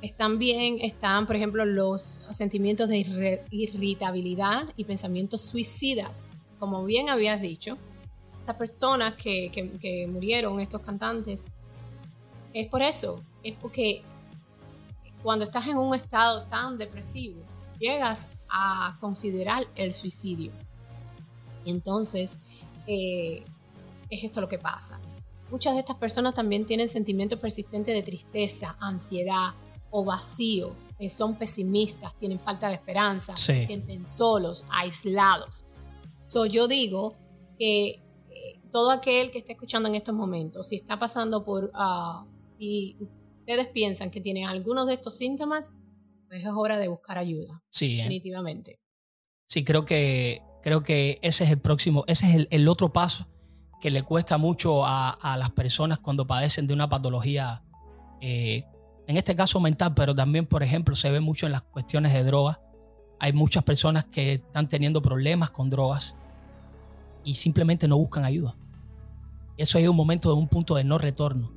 también 0.10 0.80
están, 0.82 1.27
por 1.27 1.36
ejemplo, 1.36 1.63
los 1.65 2.01
sentimientos 2.01 2.89
de 2.89 3.45
irritabilidad 3.51 4.67
y 4.75 4.86
pensamientos 4.86 5.41
suicidas. 5.41 6.25
Como 6.58 6.84
bien 6.84 7.10
habías 7.10 7.41
dicho, 7.41 7.77
estas 8.39 8.56
personas 8.56 9.13
que, 9.15 9.51
que, 9.51 10.08
murieron, 10.08 10.60
estos 10.60 10.82
cantantes, 10.82 11.45
es 12.54 12.68
por 12.68 12.82
eso, 12.82 13.24
es 13.44 13.56
porque 13.58 14.04
cuando 15.24 15.46
estás 15.46 15.68
en 15.68 15.78
un 15.78 15.94
estado 15.96 16.44
tan 16.44 16.78
depresivo, 16.78 17.42
llegas 17.80 18.30
a 18.50 18.98
considerar 19.00 19.66
el 19.76 19.94
suicidio. 19.94 20.52
Y 21.64 21.72
entonces, 21.72 22.40
eh, 22.88 23.44
es 24.10 24.24
esto 24.24 24.42
lo 24.42 24.48
que 24.48 24.60
pasa. 24.60 25.00
Muchas 25.50 25.74
de 25.74 25.80
estas 25.82 25.98
personas 25.98 26.34
también 26.34 26.66
tienen 26.66 26.88
sentimientos 26.88 27.40
persistentes 27.40 27.94
de 27.94 28.04
tristeza, 28.04 28.78
ansiedad, 28.80 29.54
o 29.92 30.06
vacío, 30.06 30.76
eh, 30.98 31.10
son 31.10 31.36
pesimistas, 31.36 32.16
tienen 32.16 32.40
falta 32.40 32.70
de 32.70 32.76
esperanza, 32.76 33.36
se 33.36 33.62
sienten 33.62 34.06
solos, 34.06 34.66
aislados. 34.70 35.66
So, 36.22 36.46
yo 36.46 36.68
digo 36.68 37.14
que 37.60 38.01
todo 38.71 38.91
aquel 38.91 39.31
que 39.31 39.39
esté 39.39 39.53
escuchando 39.53 39.88
en 39.89 39.95
estos 39.95 40.15
momentos, 40.15 40.69
si 40.69 40.75
está 40.75 40.97
pasando 40.97 41.43
por, 41.43 41.65
uh, 41.65 42.27
si 42.38 42.97
ustedes 43.39 43.67
piensan 43.67 44.10
que 44.10 44.21
tienen 44.21 44.45
algunos 44.45 44.88
de 44.88 44.93
estos 44.93 45.17
síntomas, 45.17 45.75
pues 46.27 46.41
es 46.41 46.49
hora 46.55 46.79
de 46.79 46.88
buscar 46.88 47.17
ayuda. 47.17 47.63
Sí, 47.69 47.93
¿eh? 47.93 47.97
definitivamente. 47.97 48.79
Sí, 49.47 49.63
creo 49.63 49.86
que, 49.86 50.41
creo 50.62 50.81
que 50.81 51.19
ese 51.21 51.43
es 51.43 51.51
el 51.51 51.60
próximo, 51.60 52.05
ese 52.07 52.25
es 52.29 52.47
el, 52.49 52.67
otro 52.67 52.93
paso 52.93 53.27
que 53.81 53.91
le 53.91 54.03
cuesta 54.03 54.38
mucho 54.38 54.86
a, 54.86 55.10
a, 55.10 55.36
las 55.36 55.51
personas 55.51 55.99
cuando 55.99 56.25
padecen 56.25 56.67
de 56.67 56.73
una 56.73 56.88
patología 56.88 57.63
eh, 58.21 58.63
en 59.07 59.17
este 59.17 59.36
caso 59.36 59.60
mental, 59.60 59.93
pero 59.93 60.15
también, 60.15 60.45
por 60.45 60.63
ejemplo, 60.63 60.95
se 60.95 61.12
ve 61.12 61.19
mucho 61.19 61.45
en 61.47 61.51
las 61.51 61.63
cuestiones 61.63 62.13
de 62.13 62.23
drogas. 62.23 62.60
Hay 63.19 63.34
muchas 63.34 63.63
personas 63.63 64.05
que 64.05 64.34
están 64.36 64.69
teniendo 64.69 65.01
problemas 65.01 65.51
con 65.51 65.69
drogas 65.69 66.15
y 67.23 67.36
simplemente 67.36 67.88
no 67.88 67.97
buscan 67.97 68.25
ayuda. 68.25 68.55
Eso 69.57 69.77
es 69.77 69.88
un 69.88 69.95
momento 69.95 70.29
de 70.29 70.36
un 70.36 70.47
punto 70.47 70.75
de 70.75 70.84
no 70.84 70.97
retorno, 70.97 71.51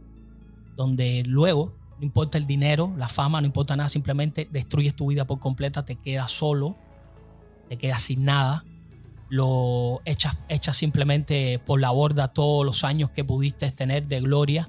donde 0.77 1.23
luego, 1.27 1.75
no 1.99 2.05
importa 2.05 2.39
el 2.39 2.47
dinero, 2.47 2.93
la 2.97 3.09
fama, 3.09 3.41
no 3.41 3.47
importa 3.47 3.77
nada, 3.77 3.89
simplemente 3.89 4.49
destruyes 4.51 4.95
tu 4.95 5.07
vida 5.07 5.27
por 5.27 5.39
completa, 5.39 5.85
te 5.85 5.97
quedas 5.97 6.31
solo, 6.31 6.77
te 7.69 7.79
quedas 7.79 8.03
sin 8.03 8.25
nada, 8.25 8.65
lo 9.29 10.03
echas, 10.05 10.37
echas 10.49 10.77
simplemente 10.77 11.59
por 11.65 11.81
la 11.81 11.91
borda 11.91 12.29
todos 12.29 12.67
los 12.67 12.85
años 12.85 13.11
que 13.11 13.25
pudiste 13.25 13.71
tener 13.73 14.07
de 14.07 14.21
gloria 14.21 14.69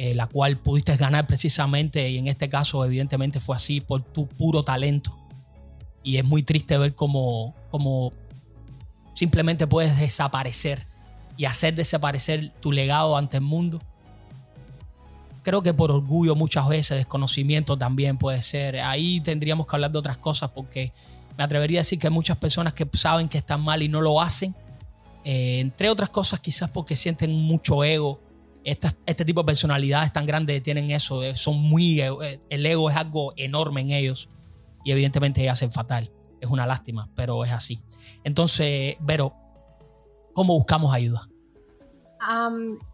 eh, 0.00 0.14
la 0.14 0.28
cual 0.28 0.56
pudiste 0.56 0.96
ganar 0.96 1.26
precisamente, 1.26 2.08
y 2.08 2.18
en 2.18 2.28
este 2.28 2.48
caso 2.48 2.84
evidentemente 2.84 3.40
fue 3.40 3.56
así, 3.56 3.80
por 3.80 4.04
tu 4.04 4.28
puro 4.28 4.62
talento. 4.62 5.12
Y 6.04 6.18
es 6.18 6.24
muy 6.24 6.44
triste 6.44 6.78
ver 6.78 6.94
cómo, 6.94 7.56
cómo 7.68 8.12
simplemente 9.18 9.66
puedes 9.66 9.98
desaparecer 9.98 10.86
y 11.36 11.44
hacer 11.44 11.74
desaparecer 11.74 12.52
tu 12.60 12.70
legado 12.70 13.16
ante 13.16 13.38
el 13.38 13.42
mundo. 13.42 13.82
Creo 15.42 15.60
que 15.60 15.74
por 15.74 15.90
orgullo 15.90 16.36
muchas 16.36 16.68
veces, 16.68 16.96
desconocimiento 16.96 17.76
también 17.76 18.16
puede 18.16 18.42
ser. 18.42 18.78
Ahí 18.78 19.20
tendríamos 19.20 19.66
que 19.66 19.74
hablar 19.74 19.90
de 19.90 19.98
otras 19.98 20.18
cosas 20.18 20.50
porque 20.50 20.92
me 21.36 21.42
atrevería 21.42 21.80
a 21.80 21.82
decir 21.82 21.98
que 21.98 22.06
hay 22.06 22.12
muchas 22.12 22.36
personas 22.36 22.74
que 22.74 22.88
saben 22.92 23.28
que 23.28 23.38
están 23.38 23.60
mal 23.60 23.82
y 23.82 23.88
no 23.88 24.00
lo 24.00 24.20
hacen. 24.20 24.54
Eh, 25.24 25.58
entre 25.58 25.90
otras 25.90 26.10
cosas 26.10 26.38
quizás 26.38 26.70
porque 26.70 26.94
sienten 26.94 27.32
mucho 27.32 27.82
ego 27.82 28.20
este 28.62 29.24
tipo 29.24 29.42
de 29.42 29.46
personalidades 29.46 30.12
tan 30.12 30.26
grandes 30.26 30.62
tienen 30.62 30.90
eso, 30.90 31.22
eh, 31.22 31.34
son 31.34 31.56
muy, 31.56 32.00
eh, 32.00 32.40
el 32.50 32.66
ego 32.66 32.90
es 32.90 32.96
algo 32.96 33.32
enorme 33.36 33.80
en 33.80 33.90
ellos 33.90 34.28
y 34.84 34.92
evidentemente 34.92 35.48
hacen 35.48 35.72
fatal. 35.72 36.12
Es 36.40 36.50
una 36.50 36.66
lástima, 36.66 37.08
pero 37.16 37.44
es 37.44 37.50
así. 37.50 37.80
Entonces, 38.24 38.96
Vero, 39.00 39.32
¿cómo 40.32 40.54
buscamos 40.54 40.92
ayuda? 40.92 41.28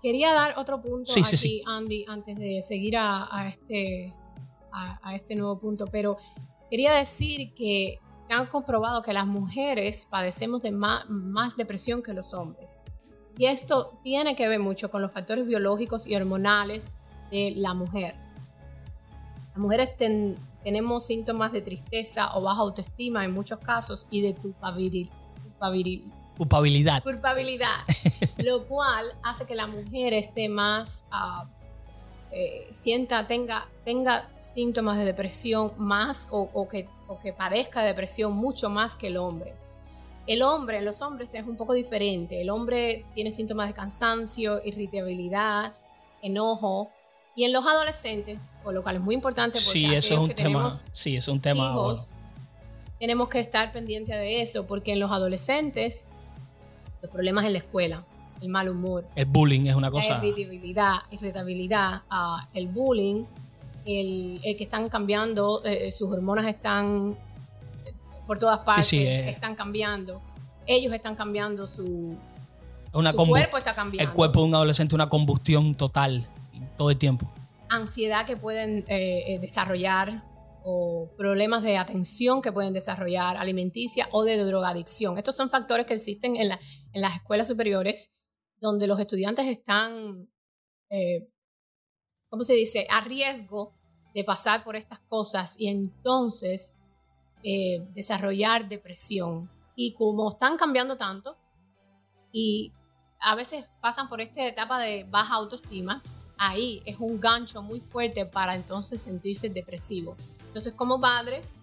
quería 0.03 0.35
dar 0.35 0.59
otro 0.59 0.83
punto 0.83 1.11
aquí, 1.11 1.63
Andy, 1.67 2.05
antes 2.07 2.37
de 2.37 2.61
seguir 2.61 2.97
a, 2.99 3.49
este, 3.49 4.13
a, 4.71 5.15
este 5.15 5.35
nuevo 5.35 5.59
punto, 5.59 5.87
pero 5.87 6.19
quería 6.71 6.93
decir 6.93 7.55
que 7.55 7.99
se 8.19 8.35
han 8.35 8.47
comprobado 8.47 9.03
que 9.03 9.13
las 9.13 9.27
mujeres 9.27 10.07
padecemos 10.11 10.63
de 10.63 10.73
más 10.73 11.57
depresión 11.57 12.03
que 12.03 12.13
los 12.13 12.35
hombres. 12.35 12.83
Y 13.37 13.47
esto 13.47 13.99
tiene 14.03 14.37
que 14.37 14.47
ver 14.47 14.61
mucho 14.61 14.91
con 14.91 15.03
los 15.03 15.13
factores 15.13 15.47
biológicos 15.47 16.07
y 16.07 16.15
hormonales 16.15 16.95
de 17.31 17.53
la 17.57 17.75
mujer. 17.75 18.15
Las 19.51 19.59
mujeres 19.59 19.97
tenemos 20.65 21.07
síntomas 21.07 21.53
de 21.53 21.61
tristeza 21.61 22.37
o 22.37 22.43
baja 22.43 22.63
autoestima 22.63 23.25
en 23.25 23.33
muchos 23.33 23.59
casos 23.61 24.09
y 24.11 24.23
de 24.23 24.35
culpabilidad. 24.35 25.13
Culpabilidad. 26.37 27.03
Culpabilidad. 27.03 27.69
lo 28.39 28.67
cual 28.67 29.07
hace 29.23 29.45
que 29.47 29.55
la 29.55 29.67
mujer 29.67 30.13
esté 30.15 30.49
más, 30.49 31.05
uh, 31.13 31.47
sienta, 32.71 33.27
tenga, 33.27 33.69
tenga 33.85 34.29
síntomas 34.41 34.99
de 34.99 35.05
depresión 35.05 35.73
más 35.77 36.27
o, 36.33 36.69
que, 36.69 36.89
o 37.07 37.19
que 37.19 37.33
padezca 37.33 37.83
depresión 37.83 38.33
mucho 38.33 38.69
más 38.71 38.97
que 38.97 39.07
el 39.09 39.17
hombre. 39.17 39.55
El 40.27 40.43
hombre, 40.43 40.81
los 40.81 41.03
hombres 41.03 41.35
es 41.35 41.47
un 41.47 41.57
poco 41.57 41.75
diferente. 41.75 42.41
El 42.41 42.49
hombre 42.51 43.05
tiene 43.13 43.31
síntomas 43.31 43.69
de 43.69 43.75
cansancio, 43.75 44.61
irritabilidad, 44.65 45.75
enojo. 46.23 46.91
Y 47.37 47.45
en 47.45 47.53
los 47.53 47.67
adolescentes, 47.67 48.53
por 48.63 48.75
lo 48.75 48.83
cual 48.83 48.97
es 48.97 49.03
muy 49.03 49.15
importante 49.15 49.59
porque 49.59 49.71
sí, 49.71 49.93
eso 49.93 50.15
es 50.15 50.21
un 50.21 50.31
tema, 50.31 50.71
sí, 50.93 51.17
es 51.17 51.27
un 51.27 51.41
tema. 51.41 51.65
Hijos, 51.65 52.15
tenemos 53.01 53.29
que 53.29 53.41
estar 53.41 53.73
pendientes 53.73 54.15
de 54.15 54.41
eso, 54.41 54.67
porque 54.67 54.93
en 54.93 55.01
los 55.01 55.11
adolescentes, 55.11 56.07
los 57.03 57.11
problemas 57.11 57.45
en 57.45 57.53
la 57.55 57.59
escuela, 57.59 58.05
el 58.41 58.49
mal 58.49 58.69
humor, 58.69 59.07
El 59.17 59.27
bullying 59.27 59.67
es 59.67 59.75
una 59.75 59.91
cosa. 59.91 60.19
la 60.19 60.25
irritabilidad, 60.25 60.95
irritabilidad 61.11 62.03
ah, 62.09 62.49
el 62.55 62.69
bullying, 62.69 63.25
el, 63.85 64.41
el 64.45 64.57
que 64.57 64.65
están 64.65 64.89
cambiando, 64.89 65.63
eh, 65.65 65.91
sus 65.91 66.13
hormonas 66.13 66.47
están 66.47 67.17
eh, 67.85 67.93
por 68.27 68.39
todas 68.39 68.61
partes, 68.61 68.87
sí, 68.87 68.99
eh. 68.99 69.31
están 69.31 69.57
cambiando. 69.57 70.21
Ellos 70.67 70.93
están 70.93 71.17
cambiando 71.17 71.67
su, 71.67 72.17
Una 72.93 73.13
su 73.13 73.27
cuerpo 73.27 73.59
está 73.59 73.75
cambiando. 73.75 74.09
el 74.09 74.15
cuerpo 74.15 74.41
de 74.41 74.47
un 74.47 74.55
adolescente 74.55 74.95
una 74.95 75.09
combustión 75.09 75.75
total 75.75 76.27
todo 76.77 76.91
el 76.91 76.99
tiempo. 76.99 77.31
ansiedad 77.69 78.25
que 78.27 78.37
pueden 78.37 78.85
eh, 78.89 79.35
eh, 79.35 79.39
desarrollar 79.41 80.23
o 80.65 81.11
problemas 81.17 81.63
de 81.63 81.77
atención 81.77 82.41
que 82.41 82.53
pueden 82.53 82.73
desarrollar 82.73 83.37
alimenticia 83.37 84.09
o 84.13 84.23
de 84.25 84.37
drogadicción. 84.39 85.19
Estos 85.19 85.35
son 85.37 85.51
factores 85.51 85.85
que 85.87 85.95
existen 85.95 86.37
en, 86.37 86.49
la- 86.51 86.61
en 86.93 87.01
las 87.03 87.17
escuelas 87.17 87.49
superiores 87.49 88.11
donde 88.61 88.87
los 88.87 88.99
estudiantes 89.01 89.47
están, 89.47 90.29
eh, 90.91 91.29
¿cómo 92.31 92.45
se 92.45 92.55
dice?, 92.55 92.87
a 92.91 93.01
riesgo 93.01 93.75
de 94.15 94.25
pasar 94.25 94.63
por 94.65 94.77
estas 94.77 95.01
cosas 95.01 95.57
y 95.59 95.67
entonces 95.69 96.77
eh, 97.43 97.81
desarrollar 97.93 98.69
depresión. 98.69 99.51
Y 99.75 99.93
como 99.95 100.31
están 100.31 100.57
cambiando 100.57 100.97
tanto 100.97 101.37
y 102.33 102.73
a 103.21 103.35
veces 103.35 103.65
pasan 103.83 104.09
por 104.09 104.21
esta 104.21 104.47
etapa 104.47 104.79
de 104.79 105.05
baja 105.05 105.35
autoestima, 105.35 106.03
ahí 106.49 106.83
es 106.85 106.97
un 106.99 107.21
gancho 107.21 107.63
muy 107.63 107.81
fuerte 107.81 108.27
para 108.27 108.55
entonces 108.55 109.03
sentirse 109.03 109.49
depresivo. 109.49 110.17
Entonces, 110.47 110.73
como 110.73 111.01
padres, 111.01 111.55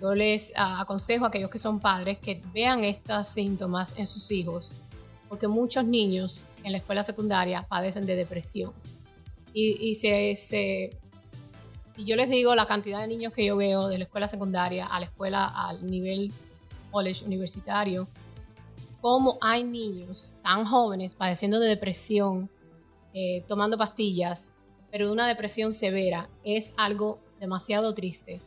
yo 0.00 0.14
les 0.14 0.52
ah, 0.56 0.80
aconsejo 0.80 1.24
a 1.24 1.28
aquellos 1.28 1.50
que 1.50 1.58
son 1.58 1.80
padres 1.80 2.18
que 2.18 2.42
vean 2.52 2.84
estos 2.84 3.28
síntomas 3.28 3.94
en 3.96 4.06
sus 4.06 4.30
hijos, 4.32 4.76
porque 5.28 5.48
muchos 5.48 5.84
niños 5.84 6.44
en 6.62 6.72
la 6.72 6.78
escuela 6.78 7.02
secundaria 7.02 7.62
padecen 7.68 8.06
de 8.06 8.16
depresión. 8.16 8.72
Y, 9.52 9.76
y 9.90 9.94
se, 9.94 10.34
se- 10.36 10.90
si 11.96 12.04
yo 12.04 12.16
les 12.16 12.28
digo 12.28 12.54
la 12.54 12.66
cantidad 12.66 13.00
de 13.00 13.06
niños 13.06 13.32
que 13.32 13.44
yo 13.46 13.56
veo 13.56 13.86
de 13.88 13.98
la 13.98 14.04
escuela 14.04 14.26
secundaria 14.28 14.86
a 14.86 14.98
la 14.98 15.06
escuela 15.06 15.46
al 15.46 15.86
nivel 15.88 16.32
college 16.90 17.24
universitario, 17.24 18.08
cómo 19.00 19.38
hay 19.40 19.62
niños 19.64 20.34
tan 20.42 20.64
jóvenes 20.64 21.14
padeciendo 21.14 21.60
de 21.60 21.68
depresión, 21.68 22.50
eh, 23.14 23.42
tomando 23.48 23.78
pastillas, 23.78 24.58
pero 24.90 25.06
de 25.06 25.12
una 25.12 25.26
depresión 25.26 25.72
severa, 25.72 26.28
es 26.44 26.74
algo 26.76 27.20
demasiado 27.40 27.94
triste. 27.94 28.40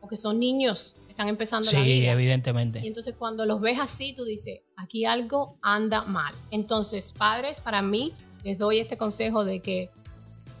Porque 0.00 0.16
son 0.16 0.38
niños 0.38 0.96
que 1.04 1.10
están 1.10 1.28
empezando 1.28 1.70
la 1.70 1.78
Sí, 1.78 1.84
vida. 1.84 2.04
Y 2.06 2.08
evidentemente. 2.08 2.80
entonces 2.84 3.14
cuando 3.18 3.44
los 3.46 3.60
ves 3.60 3.78
así, 3.80 4.14
tú 4.14 4.24
dices, 4.24 4.60
aquí 4.76 5.04
algo 5.04 5.56
anda 5.62 6.02
mal. 6.04 6.34
Entonces, 6.50 7.12
padres, 7.12 7.60
para 7.60 7.82
mí, 7.82 8.12
les 8.42 8.58
doy 8.58 8.78
este 8.78 8.96
consejo 8.96 9.44
de 9.44 9.60
que 9.60 9.90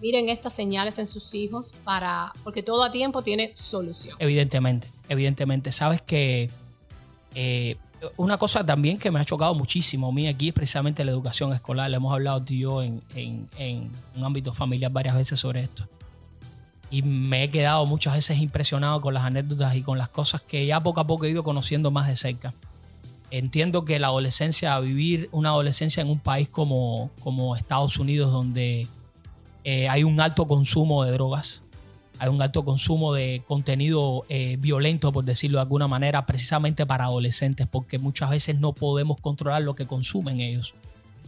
miren 0.00 0.28
estas 0.28 0.52
señales 0.54 0.98
en 0.98 1.06
sus 1.06 1.34
hijos 1.34 1.74
para, 1.84 2.32
porque 2.42 2.62
todo 2.62 2.82
a 2.84 2.90
tiempo 2.90 3.22
tiene 3.22 3.52
solución. 3.54 4.16
Evidentemente, 4.18 4.88
evidentemente. 5.08 5.72
Sabes 5.72 6.02
que 6.02 6.50
eh, 7.34 7.76
una 8.16 8.36
cosa 8.38 8.64
también 8.64 8.98
que 8.98 9.10
me 9.10 9.20
ha 9.20 9.24
chocado 9.24 9.54
muchísimo 9.54 10.08
a 10.08 10.12
mí 10.12 10.26
aquí 10.28 10.48
es 10.48 10.54
precisamente 10.54 11.04
la 11.04 11.10
educación 11.12 11.52
escolar. 11.52 11.90
Le 11.90 11.96
hemos 11.96 12.12
hablado 12.12 12.42
tú 12.42 12.54
y 12.54 12.60
yo 12.60 12.82
en, 12.82 13.02
en- 13.14 13.90
un 14.16 14.24
ámbito 14.24 14.52
familiar 14.52 14.90
varias 14.92 15.16
veces 15.16 15.38
sobre 15.40 15.62
esto. 15.62 15.88
Y 16.90 17.02
me 17.02 17.44
he 17.44 17.50
quedado 17.50 17.84
muchas 17.86 18.14
veces 18.14 18.38
impresionado 18.38 19.00
con 19.00 19.14
las 19.14 19.24
anécdotas 19.24 19.74
y 19.74 19.82
con 19.82 19.98
las 19.98 20.08
cosas 20.08 20.40
que 20.42 20.64
ya 20.66 20.80
poco 20.80 21.00
a 21.00 21.06
poco 21.06 21.24
he 21.24 21.30
ido 21.30 21.42
conociendo 21.42 21.90
más 21.90 22.06
de 22.06 22.16
cerca. 22.16 22.54
Entiendo 23.30 23.84
que 23.84 23.98
la 23.98 24.08
adolescencia, 24.08 24.78
vivir 24.78 25.28
una 25.32 25.48
adolescencia 25.48 26.02
en 26.02 26.10
un 26.10 26.20
país 26.20 26.48
como, 26.48 27.10
como 27.20 27.56
Estados 27.56 27.98
Unidos, 27.98 28.30
donde 28.32 28.86
eh, 29.64 29.88
hay 29.88 30.04
un 30.04 30.20
alto 30.20 30.46
consumo 30.46 31.02
de 31.04 31.10
drogas, 31.10 31.62
hay 32.18 32.28
un 32.28 32.40
alto 32.40 32.64
consumo 32.64 33.12
de 33.12 33.42
contenido 33.46 34.24
eh, 34.28 34.56
violento, 34.58 35.12
por 35.12 35.24
decirlo 35.24 35.58
de 35.58 35.62
alguna 35.62 35.88
manera, 35.88 36.26
precisamente 36.26 36.86
para 36.86 37.04
adolescentes, 37.04 37.66
porque 37.70 37.98
muchas 37.98 38.30
veces 38.30 38.60
no 38.60 38.72
podemos 38.72 39.20
controlar 39.20 39.62
lo 39.62 39.74
que 39.74 39.86
consumen 39.86 40.40
ellos. 40.40 40.74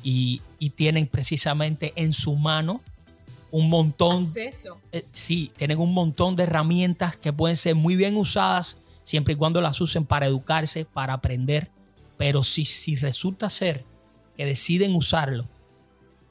Y, 0.03 0.41
y 0.59 0.71
tienen 0.71 1.07
precisamente 1.07 1.93
en 1.97 2.13
su 2.13 2.37
mano 2.37 2.81
un 3.51 3.69
montón, 3.69 4.19
Acceso. 4.23 4.81
eh, 4.93 5.05
sí, 5.13 5.51
tienen 5.57 5.79
un 5.79 5.93
montón 5.93 6.37
de 6.37 6.45
herramientas 6.45 7.17
que 7.17 7.33
pueden 7.33 7.57
ser 7.57 7.75
muy 7.75 7.97
bien 7.97 8.17
usadas 8.17 8.77
siempre 9.03 9.35
y 9.35 9.37
cuando 9.37 9.61
las 9.61 9.81
usen 9.81 10.05
para 10.05 10.27
educarse, 10.27 10.85
para 10.85 11.15
aprender. 11.15 11.71
Pero 12.17 12.43
si, 12.43 12.65
si 12.65 12.97
resulta 12.97 13.51
ser 13.51 13.85
que 14.37 14.45
deciden 14.45 14.95
usarlo 14.95 15.47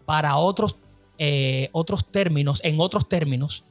para 0.05 0.37
otros, 0.37 0.75
eh, 1.17 1.69
otros 1.71 2.05
términos, 2.05 2.61
en 2.63 2.79
otros 2.79 3.09
términos, 3.09 3.63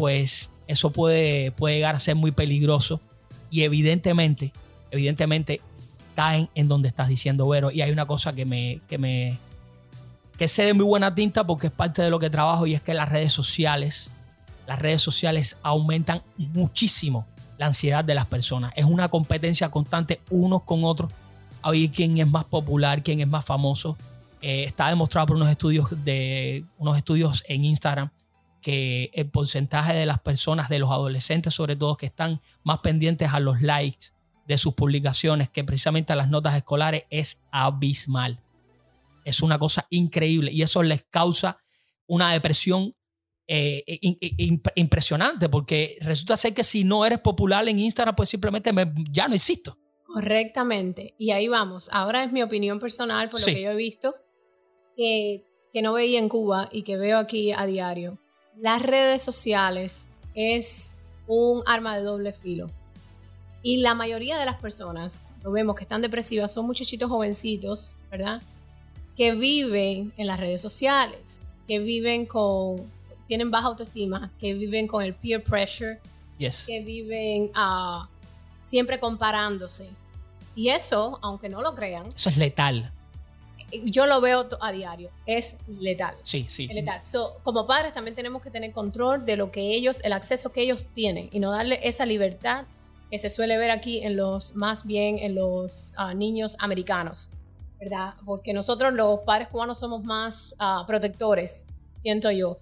pues 0.00 0.54
eso 0.66 0.92
puede, 0.92 1.52
puede 1.52 1.74
llegar 1.74 1.94
a 1.94 2.00
ser 2.00 2.16
muy 2.16 2.32
peligroso. 2.32 3.02
Y 3.50 3.64
evidentemente, 3.64 4.50
evidentemente, 4.90 5.60
caen 6.14 6.48
en 6.54 6.68
donde 6.68 6.88
estás 6.88 7.08
diciendo, 7.08 7.46
Vero. 7.46 7.70
Y 7.70 7.82
hay 7.82 7.90
una 7.90 8.06
cosa 8.06 8.32
que 8.32 8.46
me, 8.46 8.80
que 8.88 8.96
me, 8.96 9.38
que 10.38 10.48
sé 10.48 10.72
muy 10.72 10.86
buena 10.86 11.14
tinta 11.14 11.46
porque 11.46 11.66
es 11.66 11.72
parte 11.74 12.00
de 12.00 12.08
lo 12.08 12.18
que 12.18 12.30
trabajo 12.30 12.66
y 12.66 12.72
es 12.72 12.80
que 12.80 12.94
las 12.94 13.10
redes 13.10 13.34
sociales, 13.34 14.10
las 14.66 14.78
redes 14.78 15.02
sociales 15.02 15.58
aumentan 15.62 16.22
muchísimo 16.38 17.26
la 17.58 17.66
ansiedad 17.66 18.02
de 18.02 18.14
las 18.14 18.24
personas. 18.24 18.72
Es 18.76 18.86
una 18.86 19.10
competencia 19.10 19.70
constante 19.70 20.22
unos 20.30 20.62
con 20.62 20.82
otros. 20.84 21.12
A 21.60 21.72
ver 21.72 21.90
quién 21.90 22.16
es 22.16 22.26
más 22.26 22.46
popular, 22.46 23.02
quién 23.02 23.20
es 23.20 23.28
más 23.28 23.44
famoso. 23.44 23.98
Eh, 24.40 24.64
está 24.64 24.88
demostrado 24.88 25.26
por 25.26 25.36
unos 25.36 25.50
estudios 25.50 25.90
de 26.06 26.64
unos 26.78 26.96
estudios 26.96 27.44
en 27.48 27.64
Instagram 27.64 28.08
que 28.60 29.10
el 29.14 29.30
porcentaje 29.30 29.94
de 29.94 30.06
las 30.06 30.20
personas, 30.20 30.68
de 30.68 30.78
los 30.78 30.90
adolescentes 30.90 31.54
sobre 31.54 31.76
todo, 31.76 31.96
que 31.96 32.06
están 32.06 32.40
más 32.62 32.78
pendientes 32.78 33.30
a 33.32 33.40
los 33.40 33.62
likes 33.62 34.08
de 34.46 34.58
sus 34.58 34.74
publicaciones 34.74 35.48
que 35.48 35.64
precisamente 35.64 36.12
a 36.12 36.16
las 36.16 36.28
notas 36.28 36.54
escolares 36.56 37.04
es 37.10 37.40
abismal. 37.52 38.40
Es 39.24 39.42
una 39.42 39.58
cosa 39.58 39.86
increíble 39.90 40.50
y 40.52 40.62
eso 40.62 40.82
les 40.82 41.04
causa 41.04 41.58
una 42.06 42.32
depresión 42.32 42.94
eh, 43.52 43.82
in- 44.00 44.16
in- 44.20 44.62
impresionante 44.76 45.48
porque 45.48 45.98
resulta 46.02 46.36
ser 46.36 46.54
que 46.54 46.62
si 46.64 46.84
no 46.84 47.04
eres 47.04 47.18
popular 47.18 47.68
en 47.68 47.78
Instagram, 47.80 48.14
pues 48.14 48.28
simplemente 48.28 48.72
me- 48.72 48.92
ya 49.10 49.26
no 49.28 49.34
existo. 49.34 49.76
Correctamente. 50.06 51.14
Y 51.18 51.30
ahí 51.32 51.48
vamos. 51.48 51.88
Ahora 51.92 52.22
es 52.24 52.30
mi 52.32 52.42
opinión 52.42 52.78
personal 52.78 53.28
por 53.30 53.40
Sí. 53.40 53.50
lo 53.50 53.56
que 53.56 53.62
yo 53.62 53.70
he 53.72 53.76
visto, 53.76 54.14
que, 54.96 55.44
que 55.72 55.82
no 55.82 55.92
veía 55.92 56.18
en 56.18 56.28
Cuba 56.28 56.68
y 56.70 56.82
que 56.82 56.96
veo 56.96 57.18
aquí 57.18 57.52
a 57.52 57.66
diario. 57.66 58.18
Las 58.56 58.82
redes 58.82 59.22
sociales 59.22 60.08
es 60.34 60.92
un 61.26 61.62
arma 61.66 61.96
de 61.96 62.02
doble 62.02 62.32
filo. 62.32 62.70
Y 63.62 63.78
la 63.78 63.94
mayoría 63.94 64.38
de 64.38 64.46
las 64.46 64.56
personas, 64.60 65.22
lo 65.42 65.50
vemos 65.52 65.76
que 65.76 65.82
están 65.82 66.02
depresivas, 66.02 66.52
son 66.52 66.66
muchachitos 66.66 67.10
jovencitos, 67.10 67.96
¿verdad? 68.10 68.42
Que 69.16 69.34
viven 69.34 70.12
en 70.16 70.26
las 70.26 70.40
redes 70.40 70.62
sociales, 70.62 71.40
que 71.68 71.78
viven 71.78 72.26
con, 72.26 72.90
tienen 73.26 73.50
baja 73.50 73.68
autoestima, 73.68 74.30
que 74.38 74.54
viven 74.54 74.86
con 74.86 75.02
el 75.02 75.14
peer 75.14 75.42
pressure, 75.42 76.00
Yes. 76.38 76.64
que 76.66 76.80
viven 76.80 77.50
ah, 77.54 78.08
siempre 78.64 78.98
comparándose. 78.98 79.90
Y 80.54 80.70
eso, 80.70 81.18
aunque 81.22 81.48
no 81.50 81.60
lo 81.60 81.74
crean, 81.74 82.06
Eso 82.14 82.30
es 82.30 82.38
letal. 82.38 82.92
Yo 83.84 84.06
lo 84.06 84.20
veo 84.20 84.48
a 84.60 84.72
diario, 84.72 85.10
es 85.26 85.58
letal. 85.66 86.16
Sí, 86.22 86.46
sí. 86.48 86.66
Es 86.68 86.74
letal. 86.74 87.04
So, 87.04 87.40
como 87.42 87.66
padres 87.66 87.92
también 87.92 88.14
tenemos 88.14 88.42
que 88.42 88.50
tener 88.50 88.72
control 88.72 89.24
de 89.24 89.36
lo 89.36 89.50
que 89.50 89.74
ellos, 89.74 90.00
el 90.04 90.12
acceso 90.12 90.52
que 90.52 90.62
ellos 90.62 90.88
tienen 90.92 91.28
y 91.32 91.40
no 91.40 91.50
darle 91.50 91.80
esa 91.82 92.06
libertad 92.06 92.66
que 93.10 93.18
se 93.18 93.28
suele 93.28 93.58
ver 93.58 93.70
aquí 93.70 94.00
en 94.02 94.16
los, 94.16 94.54
más 94.54 94.84
bien 94.84 95.18
en 95.18 95.34
los 95.34 95.94
ah, 95.96 96.14
niños 96.14 96.56
americanos, 96.60 97.30
¿verdad? 97.78 98.14
Porque 98.24 98.52
nosotros 98.52 98.92
los 98.92 99.20
padres 99.20 99.48
cubanos 99.48 99.78
somos 99.78 100.04
más 100.04 100.54
ah, 100.58 100.84
protectores, 100.86 101.66
siento 101.98 102.30
yo. 102.30 102.56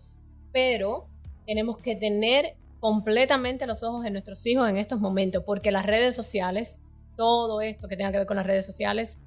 Pero 0.52 1.06
tenemos 1.46 1.78
que 1.78 1.96
tener 1.96 2.56
completamente 2.80 3.66
los 3.66 3.82
ojos 3.82 4.04
en 4.06 4.12
nuestros 4.12 4.44
hijos 4.46 4.68
en 4.68 4.76
estos 4.76 5.00
momentos, 5.00 5.42
porque 5.44 5.70
las 5.70 5.84
redes 5.84 6.14
sociales, 6.14 6.80
todo 7.16 7.60
esto 7.60 7.88
que 7.88 7.96
tenga 7.96 8.12
que 8.12 8.18
ver 8.18 8.26
con 8.26 8.36
las 8.36 8.46
redes 8.46 8.64
sociales, 8.64 9.18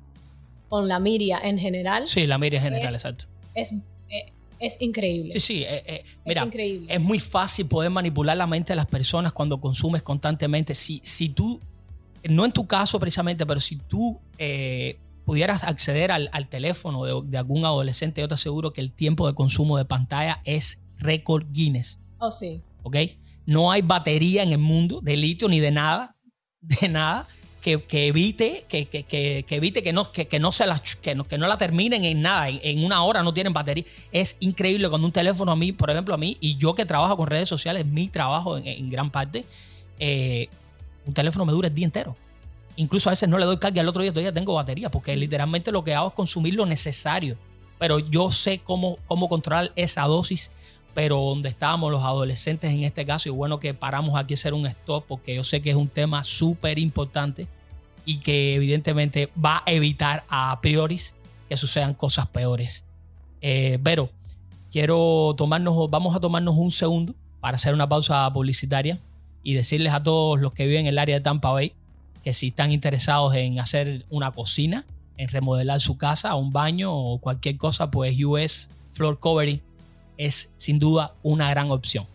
con 0.71 0.87
la 0.87 0.99
miria 0.99 1.37
en 1.43 1.59
general, 1.59 2.07
Sí, 2.07 2.25
la 2.25 2.37
media 2.37 2.61
general, 2.61 2.87
Es- 2.87 2.93
exacto. 2.95 3.25
es, 3.53 3.73
eh, 4.09 4.31
es 4.57 4.77
increíble. 4.79 5.33
Sí, 5.33 5.39
sí. 5.41 5.63
eh, 5.63 5.83
eh, 5.85 6.03
mira, 6.25 6.41
es 6.41 6.47
increíble. 6.47 6.93
es 6.95 7.01
muy 7.01 7.19
fácil 7.19 7.65
poder 7.67 7.89
manipular 7.91 8.37
la 8.37 8.47
mente 8.47 8.71
de 8.71 8.77
las 8.77 8.85
personas 8.85 9.33
cuando 9.33 9.59
consumes 9.59 10.01
constantemente. 10.01 10.73
Si, 10.73 11.01
si 11.03 11.27
tú, 11.27 11.59
no 12.23 12.45
en 12.45 12.53
tu 12.53 12.65
caso 12.67 12.99
precisamente, 13.01 13.45
pero 13.45 13.59
si 13.59 13.75
tú 13.75 14.17
eh, 14.37 14.97
pudieras 15.25 15.63
acceder 15.65 16.09
al, 16.09 16.29
al 16.31 16.47
teléfono 16.47 17.03
de, 17.03 17.21
de 17.29 17.37
algún 17.37 17.65
adolescente, 17.65 18.21
yo 18.21 18.29
te 18.29 18.35
aseguro 18.35 18.71
que 18.71 18.79
el 18.79 18.93
tiempo 18.93 19.27
de 19.27 19.33
consumo 19.33 19.77
de 19.77 19.83
pantalla 19.83 20.39
es 20.45 20.79
récord 20.99 21.45
Guinness. 21.51 21.99
oh, 22.19 22.31
sí. 22.31 22.61
¿Ok? 22.83 22.95
No 23.45 23.71
hay 23.73 23.81
batería 23.81 24.41
en 24.43 24.53
el 24.53 24.57
mundo 24.59 25.01
de 25.01 25.17
litio 25.17 25.49
ni 25.49 25.59
de 25.59 25.71
nada 25.71 26.15
de 26.61 26.87
nada 26.87 27.27
que, 27.61 28.07
evite 28.07 28.65
que, 28.67 28.87
que, 28.87 29.45
evite 29.49 29.83
que 29.83 29.93
no, 29.93 30.11
que, 30.11 30.39
no 30.39 30.51
se 30.51 30.65
la, 30.65 30.81
que, 31.01 31.13
no, 31.13 31.25
que 31.25 31.37
no 31.37 31.47
la 31.47 31.57
terminen 31.57 32.03
en 32.03 32.21
nada, 32.21 32.49
en, 32.49 32.83
una 32.83 33.03
hora 33.03 33.21
no 33.21 33.33
tienen 33.33 33.53
batería. 33.53 33.85
Es 34.11 34.35
increíble 34.39 34.89
cuando 34.89 35.05
un 35.05 35.13
teléfono 35.13 35.51
a 35.51 35.55
mí, 35.55 35.71
por 35.71 35.91
ejemplo, 35.91 36.13
a 36.15 36.17
mí, 36.17 36.37
y 36.41 36.57
yo 36.57 36.73
que 36.73 36.85
trabajo 36.85 37.15
con 37.15 37.27
redes 37.27 37.47
sociales, 37.47 37.85
mi 37.85 38.07
trabajo 38.07 38.57
en, 38.57 38.89
gran 38.89 39.11
parte, 39.11 39.45
eh, 39.99 40.49
un 41.05 41.13
teléfono 41.13 41.45
me 41.45 41.51
dura 41.51 41.67
el 41.67 41.75
día 41.75 41.85
entero. 41.85 42.15
Incluso 42.77 43.09
a 43.09 43.11
veces 43.11 43.29
no 43.29 43.37
le 43.37 43.45
doy 43.45 43.57
carga, 43.57 43.81
al 43.81 43.87
otro 43.87 44.01
día 44.01 44.11
todavía 44.11 44.33
tengo 44.33 44.55
batería, 44.55 44.89
porque 44.89 45.15
literalmente 45.15 45.71
lo 45.71 45.83
que 45.83 45.93
hago 45.93 46.07
es 46.07 46.13
consumir 46.13 46.55
lo 46.55 46.65
necesario. 46.65 47.37
Pero 47.77 47.99
yo 47.99 48.31
sé 48.31 48.59
cómo, 48.59 48.97
cómo 49.05 49.29
controlar 49.29 49.71
esa 49.75 50.03
dosis 50.03 50.51
pero 50.93 51.17
donde 51.17 51.49
estábamos 51.49 51.91
los 51.91 52.03
adolescentes 52.03 52.71
en 52.71 52.83
este 52.83 53.05
caso, 53.05 53.29
y 53.29 53.31
bueno 53.31 53.59
que 53.59 53.73
paramos 53.73 54.19
aquí 54.19 54.33
a 54.33 54.35
hacer 54.35 54.53
un 54.53 54.65
stop 54.65 55.05
porque 55.07 55.35
yo 55.35 55.43
sé 55.43 55.61
que 55.61 55.69
es 55.69 55.75
un 55.75 55.87
tema 55.87 56.23
súper 56.23 56.79
importante 56.79 57.47
y 58.05 58.17
que 58.17 58.55
evidentemente 58.55 59.29
va 59.43 59.63
a 59.65 59.71
evitar 59.71 60.23
a 60.27 60.59
priori 60.61 60.99
que 61.47 61.57
sucedan 61.57 61.93
cosas 61.93 62.27
peores. 62.27 62.85
Eh, 63.41 63.79
pero 63.83 64.09
quiero 64.71 65.33
tomarnos, 65.37 65.89
vamos 65.89 66.15
a 66.15 66.19
tomarnos 66.19 66.55
un 66.55 66.71
segundo 66.71 67.13
para 67.39 67.55
hacer 67.55 67.73
una 67.73 67.87
pausa 67.87 68.31
publicitaria 68.33 68.99
y 69.43 69.53
decirles 69.53 69.93
a 69.93 70.03
todos 70.03 70.39
los 70.39 70.53
que 70.53 70.65
viven 70.65 70.81
en 70.81 70.87
el 70.87 70.99
área 70.99 71.15
de 71.15 71.21
Tampa 71.21 71.51
Bay 71.51 71.73
que 72.23 72.33
si 72.33 72.49
están 72.49 72.71
interesados 72.71 73.33
en 73.35 73.59
hacer 73.59 74.05
una 74.09 74.31
cocina, 74.31 74.85
en 75.17 75.27
remodelar 75.27 75.81
su 75.81 75.97
casa, 75.97 76.35
un 76.35 76.51
baño 76.51 76.93
o 76.93 77.17
cualquier 77.19 77.57
cosa, 77.57 77.89
pues 77.91 78.15
US 78.23 78.69
Floor 78.91 79.19
Covering 79.19 79.61
es 80.25 80.53
sin 80.55 80.77
duda 80.77 81.15
una 81.23 81.49
gran 81.49 81.71
opción. 81.71 82.05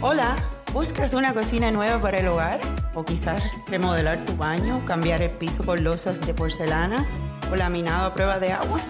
Hola, 0.00 0.34
¿buscas 0.72 1.12
una 1.12 1.34
cocina 1.34 1.70
nueva 1.70 2.00
para 2.00 2.20
el 2.20 2.28
hogar? 2.28 2.58
¿O 2.94 3.04
quizás 3.04 3.44
remodelar 3.66 4.24
tu 4.24 4.34
baño, 4.34 4.82
cambiar 4.86 5.20
el 5.20 5.30
piso 5.30 5.62
por 5.62 5.78
losas 5.78 6.26
de 6.26 6.32
porcelana 6.32 7.04
o 7.52 7.56
laminado 7.56 8.06
a 8.06 8.14
prueba 8.14 8.38
de 8.38 8.52
agua? 8.52 8.80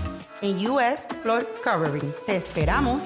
en 0.41 0.69
US 0.69 1.07
Floor 1.21 1.45
Covering. 1.61 2.13
Te 2.25 2.37
esperamos. 2.37 3.03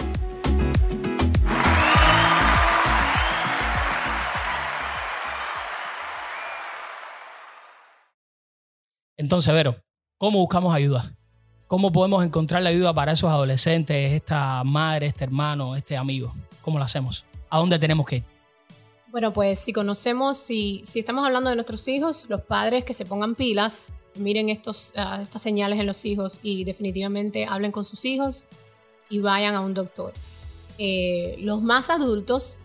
Entonces, 9.17 9.51
Vero, 9.51 9.75
¿cómo 10.19 10.37
buscamos 10.37 10.75
ayuda? 10.75 11.11
¿Cómo 11.65 11.91
podemos 11.91 12.23
encontrar 12.23 12.61
la 12.61 12.69
ayuda 12.69 12.93
para 12.93 13.13
esos 13.13 13.31
adolescentes, 13.31 14.13
esta 14.13 14.63
madre, 14.63 15.07
este 15.07 15.23
hermano, 15.23 15.75
este 15.75 15.97
amigo? 15.97 16.35
¿Cómo 16.61 16.77
lo 16.77 16.85
hacemos? 16.85 17.25
¿A 17.49 17.57
dónde 17.57 17.79
tenemos 17.79 18.05
que 18.05 18.17
ir? 18.17 18.23
Bueno, 19.11 19.33
pues 19.33 19.57
si 19.57 19.73
conocemos, 19.73 20.37
si, 20.37 20.83
si 20.85 20.99
estamos 20.99 21.25
hablando 21.25 21.49
de 21.49 21.55
nuestros 21.55 21.87
hijos, 21.87 22.27
los 22.29 22.41
padres 22.41 22.85
que 22.85 22.93
se 22.93 23.05
pongan 23.05 23.33
pilas, 23.33 23.91
miren 24.13 24.49
estos, 24.49 24.93
ah, 24.95 25.17
estas 25.19 25.41
señales 25.41 25.79
en 25.79 25.87
los 25.87 26.05
hijos 26.05 26.39
y 26.43 26.63
definitivamente 26.63 27.47
hablen 27.47 27.71
con 27.71 27.85
sus 27.85 28.05
hijos 28.05 28.45
y 29.09 29.17
vayan 29.17 29.55
a 29.55 29.61
un 29.61 29.73
doctor. 29.73 30.13
Eh, 30.77 31.37
los 31.39 31.63
más 31.63 31.89
adultos, 31.89 32.59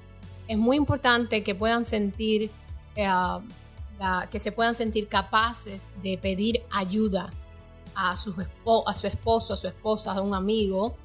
es 0.49 0.59
muy 0.59 0.77
importante 0.77 1.43
que 1.43 1.55
puedan 1.55 1.87
sentir 1.87 2.51
eh, 2.95 3.09
que 4.31 4.39
se 4.41 4.51
puedan 4.53 4.75
sentir 4.75 5.09
capaces 5.09 5.95
de 6.03 6.19
pedir 6.19 6.63
ayuda 6.71 7.33
a 7.95 8.17
su, 8.17 8.35
a 8.87 8.95
su 8.95 9.07
esposo, 9.07 9.55
a 9.55 9.57
su 9.57 9.69
esposa, 9.69 10.13
a 10.13 10.21
un 10.21 10.35
amigo. 10.35 10.97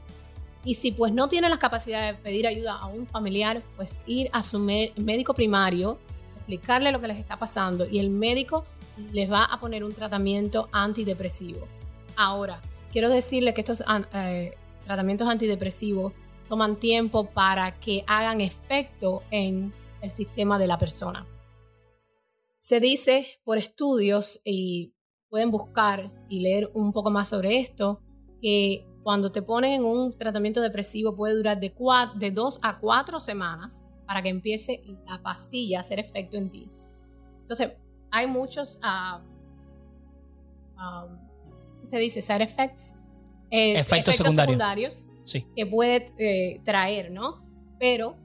Y 0.63 0.73
si 0.73 0.91
pues 0.91 1.13
no 1.13 1.29
tienen 1.29 1.51
la 1.51 1.59
capacidad 1.59 2.07
de 2.07 2.13
pedir 2.15 2.47
ayuda 2.47 2.73
a 2.73 2.87
un 2.87 3.05
familiar, 3.05 3.61
pues 3.75 3.99
ir 4.05 4.29
a 4.33 4.43
su 4.43 4.59
médico 4.59 5.33
primario, 5.33 5.99
explicarle 6.35 6.91
lo 6.91 6.99
que 6.99 7.07
les 7.07 7.17
está 7.17 7.37
pasando 7.37 7.85
y 7.85 7.99
el 7.99 8.09
médico 8.09 8.65
les 9.11 9.31
va 9.31 9.43
a 9.43 9.59
poner 9.59 9.83
un 9.83 9.93
tratamiento 9.93 10.69
antidepresivo. 10.71 11.67
Ahora, 12.15 12.61
quiero 12.91 13.09
decirle 13.09 13.53
que 13.53 13.61
estos 13.61 13.83
eh, 14.13 14.55
tratamientos 14.85 15.27
antidepresivos 15.27 16.13
toman 16.49 16.77
tiempo 16.77 17.25
para 17.25 17.79
que 17.79 18.03
hagan 18.07 18.41
efecto 18.41 19.23
en 19.29 19.73
el 20.01 20.09
sistema 20.09 20.57
de 20.57 20.67
la 20.67 20.77
persona. 20.77 21.25
Se 22.57 22.79
dice 22.79 23.39
por 23.43 23.57
estudios, 23.57 24.41
y 24.43 24.93
pueden 25.29 25.51
buscar 25.51 26.11
y 26.29 26.41
leer 26.41 26.69
un 26.73 26.91
poco 26.91 27.11
más 27.11 27.29
sobre 27.29 27.59
esto, 27.59 28.01
que 28.41 28.85
cuando 29.03 29.31
te 29.31 29.41
ponen 29.41 29.73
en 29.73 29.85
un 29.85 30.17
tratamiento 30.17 30.61
depresivo 30.61 31.15
puede 31.15 31.35
durar 31.35 31.59
de, 31.59 31.73
de 32.15 32.31
dos 32.31 32.59
a 32.63 32.79
cuatro 32.79 33.19
semanas 33.19 33.83
para 34.05 34.21
que 34.21 34.29
empiece 34.29 34.83
la 35.05 35.21
pastilla 35.21 35.77
a 35.77 35.81
hacer 35.81 35.99
efecto 35.99 36.37
en 36.37 36.49
ti. 36.49 36.69
Entonces, 37.41 37.73
hay 38.11 38.27
muchos, 38.27 38.79
uh, 38.83 39.21
se 41.83 41.99
dice? 41.99 42.21
Side 42.21 42.43
effects. 42.43 42.95
efectos, 43.49 44.15
secundarios, 44.15 45.07
que 45.55 45.65
puede 45.65 46.13
eh, 46.17 46.61
traer, 46.63 47.11
¿no? 47.11 47.45
Pero 47.79 48.17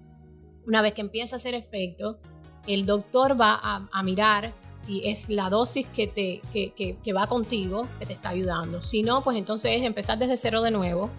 una 0.67 0.83
vez 0.83 0.93
que 0.93 1.01
empieza 1.01 1.37
a 1.37 1.39
hacer 1.39 1.55
efecto, 1.55 2.21
el 2.67 2.87
doctor 2.87 3.41
va 3.41 3.59
a, 3.93 4.03
mirar 4.03 4.53
si 4.87 5.07
es 5.07 5.29
la 5.29 5.51
dosis 5.51 5.87
que, 5.87 6.07
te, 6.07 6.41
que, 6.53 7.13
va 7.13 7.27
contigo 7.27 7.89
que 7.99 8.07
te 8.07 8.13
está 8.13 8.31
ayudando. 8.31 8.83
Si 8.83 9.03
no, 9.03 9.23
pues 9.23 9.37
entonces 9.37 9.73
es 9.73 9.83
empezar 9.83 10.19
desde 10.19 10.37
cero 10.37 10.63
de 10.63 10.71
nuevo, 10.71 11.11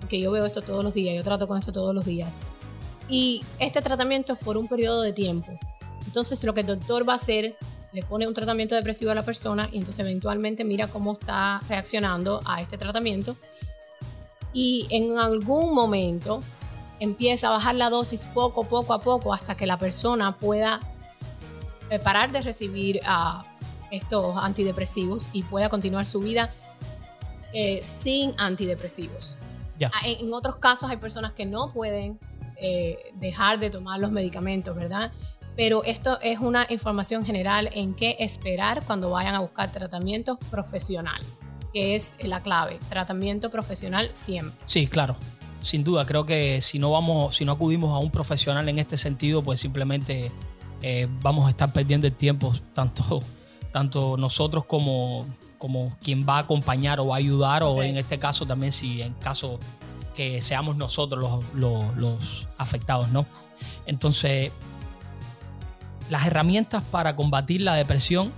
porque 0.00 0.20
yo 0.20 0.30
veo 0.30 0.44
esto 0.44 0.62
todos 0.62 0.84
los 0.84 0.94
días, 0.94 1.14
yo 1.14 1.22
trato 1.22 1.46
con 1.46 1.58
esto 1.58 1.72
todos 1.72 1.94
los 1.94 2.04
días. 2.04 2.40
Y 3.08 3.42
este 3.58 3.82
tratamiento 3.82 4.34
es 4.34 4.38
por 4.38 4.56
un 4.56 4.68
periodo 4.68 5.02
de 5.02 5.12
tiempo. 5.12 5.58
Entonces 6.06 6.42
lo 6.44 6.54
que 6.54 6.60
el 6.60 6.66
doctor 6.66 7.08
va 7.08 7.14
a 7.14 7.16
hacer, 7.16 7.56
le 7.92 8.02
pone 8.02 8.26
un 8.26 8.34
tratamiento 8.34 8.74
depresivo 8.74 9.10
a 9.10 9.14
la 9.14 9.22
persona 9.22 9.68
y 9.72 9.78
entonces 9.78 10.00
eventualmente 10.00 10.64
mira 10.64 10.86
cómo 10.86 11.12
está 11.12 11.60
reaccionando 11.68 12.40
a 12.44 12.60
este 12.62 12.78
tratamiento. 12.78 13.36
Y 14.52 14.86
en 14.90 15.18
algún 15.18 15.74
momento 15.74 16.40
empieza 17.00 17.48
a 17.48 17.50
bajar 17.50 17.74
la 17.74 17.90
dosis 17.90 18.26
poco, 18.26 18.64
poco 18.64 18.92
a 18.92 19.00
poco 19.00 19.32
hasta 19.32 19.56
que 19.56 19.66
la 19.66 19.78
persona 19.78 20.36
pueda 20.36 20.80
eh, 21.90 21.98
parar 21.98 22.32
de 22.32 22.40
recibir 22.40 23.00
estos 23.90 24.36
antidepresivos 24.36 25.30
y 25.32 25.42
pueda 25.42 25.68
continuar 25.68 26.06
su 26.06 26.20
vida 26.20 26.54
eh, 27.52 27.80
sin 27.82 28.32
antidepresivos. 28.38 29.38
Ah, 29.82 30.02
en, 30.04 30.32
otros 30.32 30.56
casos 30.56 30.90
hay 30.90 30.98
personas 30.98 31.32
que 31.32 31.46
no 31.46 31.72
pueden 31.72 32.20
eh, 32.56 33.12
dejar 33.14 33.58
de 33.58 33.70
tomar 33.70 33.98
los 33.98 34.12
medicamentos, 34.12 34.76
¿verdad? 34.76 35.10
Pero 35.56 35.82
esto 35.84 36.20
es 36.20 36.38
una 36.38 36.66
información 36.68 37.24
general 37.24 37.70
en 37.72 37.94
qué 37.94 38.16
esperar 38.20 38.84
cuando 38.84 39.10
vayan 39.10 39.34
a 39.34 39.40
buscar 39.40 39.72
tratamiento 39.72 40.36
profesional, 40.50 41.22
que 41.72 41.94
es 41.94 42.14
la 42.22 42.42
clave, 42.42 42.78
tratamiento 42.88 43.50
profesional 43.50 44.10
siempre. 44.12 44.58
Sí, 44.66 44.86
claro 44.86 45.16
sin 45.62 45.84
duda, 45.84 46.06
creo 46.06 46.24
que 46.24 46.60
si 46.60 46.78
no 46.78 46.90
vamos, 46.90 47.36
si 47.36 47.44
no 47.44 47.52
acudimos 47.52 47.94
a 47.94 47.98
un 47.98 48.10
profesional 48.10 48.66
en 48.68 48.78
este 48.78 48.96
sentido, 48.96 49.42
pues 49.42 49.60
simplemente 49.60 50.32
eh, 50.82 51.08
vamos 51.20 51.46
a 51.46 51.50
estar 51.50 51.72
perdiendo 51.72 52.06
el 52.06 52.14
tiempo, 52.14 52.52
tanto, 52.72 53.22
tanto 53.70 54.16
nosotros 54.16 54.64
como, 54.64 55.26
como 55.58 55.96
quien 56.02 56.26
va 56.28 56.36
a 56.36 56.40
acompañar 56.40 57.00
o 57.00 57.08
va 57.08 57.16
a 57.16 57.18
ayudar, 57.18 57.62
o 57.62 57.82
en 57.82 57.96
este 57.96 58.18
caso 58.18 58.46
también 58.46 58.72
si 58.72 59.02
en 59.02 59.14
caso 59.14 59.58
que 60.14 60.42
seamos 60.42 60.76
nosotros 60.76 61.44
los, 61.54 61.96
los, 61.96 62.48
afectados, 62.58 63.10
¿no? 63.10 63.26
Entonces, 63.86 64.52
las 66.10 66.26
herramientas 66.26 66.82
para 66.90 67.16
combatir 67.16 67.60
la 67.60 67.74
depresión, 67.74 68.32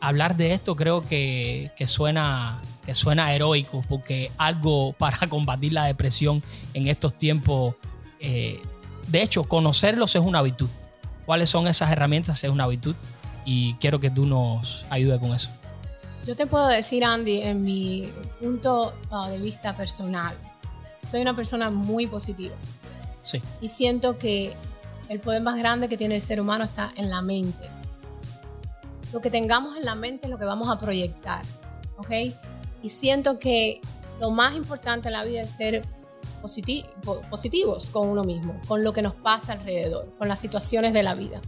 hablar 0.00 0.36
de 0.36 0.54
esto 0.54 0.74
creo 0.74 1.06
que, 1.06 1.70
que 1.76 1.86
suena 1.86 2.60
que 2.84 2.94
suena 2.94 3.32
heroico, 3.32 3.84
porque 3.88 4.30
algo 4.38 4.92
para 4.98 5.28
combatir 5.28 5.72
la 5.72 5.84
depresión 5.84 6.42
en 6.74 6.88
estos 6.88 7.16
tiempos, 7.16 7.74
eh, 8.20 8.60
de 9.08 9.22
hecho, 9.22 9.44
conocerlos 9.44 10.14
es 10.14 10.22
una 10.22 10.42
virtud. 10.42 10.68
¿Cuáles 11.26 11.50
son 11.50 11.66
esas 11.66 11.90
herramientas? 11.92 12.42
Es 12.44 12.50
una 12.50 12.66
virtud 12.66 12.94
y 13.44 13.74
quiero 13.74 14.00
que 14.00 14.10
tú 14.10 14.26
nos 14.26 14.84
ayudes 14.90 15.18
con 15.18 15.34
eso. 15.34 15.50
Yo 16.26 16.36
te 16.36 16.46
puedo 16.46 16.68
decir, 16.68 17.04
Andy, 17.04 17.42
en 17.42 17.62
mi 17.62 18.12
punto 18.40 18.94
uh, 19.10 19.28
de 19.28 19.38
vista 19.38 19.74
personal, 19.74 20.34
soy 21.10 21.20
una 21.20 21.34
persona 21.34 21.70
muy 21.70 22.06
positiva. 22.06 22.54
Sí. 23.22 23.42
Y 23.60 23.68
siento 23.68 24.18
que 24.18 24.54
El 25.12 25.20
poder 25.20 25.42
más 25.42 25.58
grande 25.58 25.88
que 25.90 25.98
tiene 25.98 26.14
el 26.16 26.22
ser 26.22 26.40
humano 26.40 26.64
está 26.64 26.90
en 26.96 27.10
la 27.10 27.20
mente. 27.20 27.68
Lo 29.12 29.20
que 29.20 29.30
tengamos 29.30 29.76
en 29.76 29.84
la 29.84 29.94
mente 29.94 30.26
es 30.26 30.30
lo 30.30 30.38
que 30.38 30.46
vamos 30.46 30.70
a 30.70 30.78
proyectar, 30.78 31.44
¿ok? 31.98 32.10
Y 32.82 32.88
siento 32.88 33.38
que 33.38 33.82
lo 34.20 34.30
más 34.30 34.54
importante 34.54 35.08
en 35.08 35.12
la 35.12 35.24
vida 35.24 35.42
es 35.42 35.50
ser 35.50 35.84
positivos 36.42 37.90
con 37.90 38.08
uno 38.08 38.24
mismo, 38.24 38.60
con 38.66 38.84
lo 38.84 38.92
que 38.92 39.00
nos 39.00 39.14
pasa 39.14 39.52
alrededor, 39.52 40.12
con 40.18 40.28
las 40.28 40.40
situaciones 40.40 40.92
de 40.92 41.02
la 41.02 41.14
vida. 41.14 41.40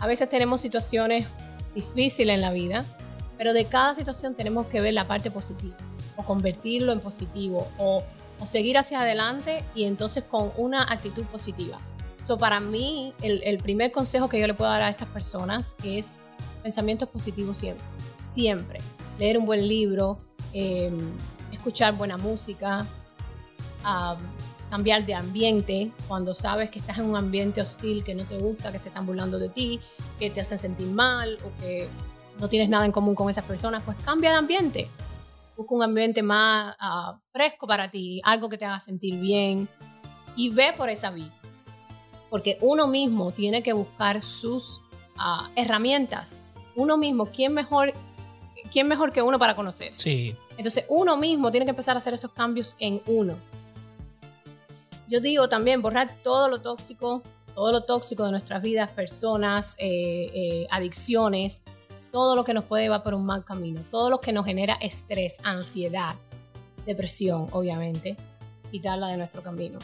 A 0.00 0.06
veces 0.06 0.28
tenemos 0.28 0.60
situaciones 0.60 1.26
difíciles 1.74 2.34
en 2.34 2.40
la 2.40 2.50
vida, 2.50 2.84
pero 3.36 3.52
de 3.52 3.64
cada 3.64 3.94
situación 3.94 4.34
tenemos 4.34 4.66
que 4.66 4.80
ver 4.80 4.94
la 4.94 5.06
parte 5.06 5.30
positiva 5.30 5.76
o 6.16 6.24
convertirlo 6.24 6.92
en 6.92 7.00
positivo 7.00 7.68
o, 7.78 8.02
seguir 8.44 8.78
hacia 8.78 9.00
adelante 9.00 9.64
y 9.74 9.82
entonces 9.84 10.22
con 10.22 10.52
una 10.56 10.84
actitud 10.84 11.24
positiva. 11.24 11.76
So, 12.22 12.38
para 12.38 12.60
mí, 12.60 13.12
el, 13.20 13.58
primer 13.58 13.90
consejo 13.90 14.28
que 14.28 14.38
yo 14.38 14.46
le 14.46 14.54
puedo 14.54 14.70
dar 14.70 14.82
a 14.82 14.88
estas 14.88 15.08
personas 15.08 15.74
es 15.82 16.20
pensamientos 16.62 17.08
positivos 17.08 17.58
siempre. 17.58 17.84
Siempre. 18.16 18.80
Leer 19.18 19.38
un 19.38 19.44
buen 19.44 19.66
libro, 19.66 20.18
em, 20.52 20.96
escuchar 21.50 21.96
buena 21.96 22.16
música, 22.16 22.86
cambiar 24.70 25.06
de 25.06 25.14
ambiente 25.14 25.92
cuando 26.06 26.34
sabes 26.34 26.70
que 26.70 26.78
estás 26.78 26.98
en 26.98 27.06
un 27.06 27.16
ambiente 27.16 27.60
hostil 27.60 28.04
que 28.04 28.14
no 28.14 28.24
te 28.24 28.38
gusta, 28.38 28.70
que 28.70 28.78
se 28.78 28.88
están 28.88 29.06
burlando 29.06 29.38
de 29.38 29.48
ti, 29.48 29.80
que 30.18 30.30
te 30.30 30.40
hacen 30.40 30.58
sentir 30.58 30.88
mal 30.88 31.38
o 31.44 31.60
que 31.60 31.88
no 32.38 32.48
tienes 32.48 32.68
nada 32.68 32.86
en 32.86 32.92
común 32.92 33.14
con 33.14 33.28
esas 33.28 33.44
personas, 33.44 33.82
pues 33.84 33.96
cambia 34.04 34.30
de 34.30 34.36
ambiente. 34.36 34.88
Busca 35.56 35.74
un 35.74 35.82
ambiente 35.82 36.22
más 36.22 36.76
ah, 36.78 37.18
fresco 37.32 37.66
para 37.66 37.90
ti, 37.90 38.20
algo 38.24 38.48
que 38.48 38.58
te 38.58 38.64
haga 38.64 38.78
sentir 38.78 39.18
bien 39.18 39.68
y 40.36 40.50
ve 40.50 40.72
por 40.76 40.88
esa 40.88 41.10
vía. 41.10 41.32
Porque 42.30 42.58
uno 42.60 42.86
mismo 42.86 43.32
tiene 43.32 43.62
que 43.62 43.72
buscar 43.72 44.22
sus 44.22 44.82
ah, 45.16 45.50
herramientas. 45.56 46.40
Uno 46.76 46.96
mismo, 46.96 47.26
¿quién 47.26 47.54
mejor, 47.54 47.92
¿quién 48.70 48.86
mejor 48.86 49.12
que 49.12 49.22
uno 49.22 49.38
para 49.38 49.56
conocer? 49.56 49.92
Sí. 49.92 50.36
Entonces 50.56 50.84
uno 50.88 51.16
mismo 51.16 51.50
tiene 51.50 51.66
que 51.66 51.70
empezar 51.70 51.96
a 51.96 51.98
hacer 51.98 52.14
esos 52.14 52.30
cambios 52.30 52.76
en 52.78 53.02
uno. 53.06 53.36
Yo 55.08 55.20
digo 55.20 55.48
también 55.48 55.80
borrar 55.80 56.10
todo 56.22 56.50
lo 56.50 56.60
tóxico, 56.60 57.22
todo 57.54 57.72
lo 57.72 57.84
tóxico 57.84 58.24
de 58.24 58.30
nuestras 58.30 58.60
vidas, 58.60 58.90
personas, 58.90 59.74
eh, 59.78 60.30
eh, 60.34 60.66
adicciones, 60.70 61.62
todo 62.12 62.36
lo 62.36 62.44
que 62.44 62.52
nos 62.52 62.64
puede 62.64 62.84
llevar 62.84 63.02
por 63.02 63.14
un 63.14 63.24
mal 63.24 63.42
camino, 63.42 63.80
todo 63.90 64.10
lo 64.10 64.20
que 64.20 64.34
nos 64.34 64.44
genera 64.44 64.74
estrés, 64.74 65.38
ansiedad, 65.44 66.14
depresión, 66.84 67.48
obviamente, 67.52 68.16
quitarla 68.70 69.08
de 69.08 69.16
nuestro 69.16 69.42
camino. 69.42 69.78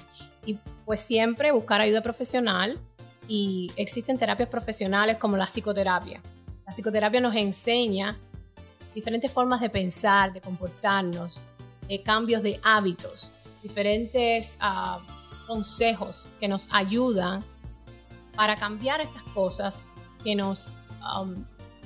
Y 0.45 0.59
pues 0.85 1.01
siempre 1.01 1.53
buscar 1.53 1.81
ayuda 1.81 2.03
profesional 2.03 2.79
y 3.27 3.73
existen 3.77 4.19
terapias 4.19 4.51
profesionales 4.51 5.17
como 5.17 5.39
la 5.39 5.47
psicoterapia. 5.47 6.21
La 6.67 6.73
psicoterapia 6.73 7.23
nos 7.23 7.35
enseña 7.35 8.19
diferentes 8.95 9.31
formas 9.31 9.63
de 9.63 9.71
pensar, 9.71 10.35
de 10.35 10.43
comportarnos, 10.43 11.49
de 11.89 12.03
cambios 12.03 12.43
de 12.43 12.61
hábitos, 12.63 13.33
diferentes 13.63 14.59
uh, 14.61 15.14
consejos 15.47 16.31
que 16.41 16.49
nos 16.49 16.69
ayudan 16.73 17.45
para 18.37 18.57
cambiar 18.57 19.01
estas 19.01 19.23
cosas 19.35 19.93
que 20.23 20.35
nos, 20.35 20.73
um, 21.21 21.35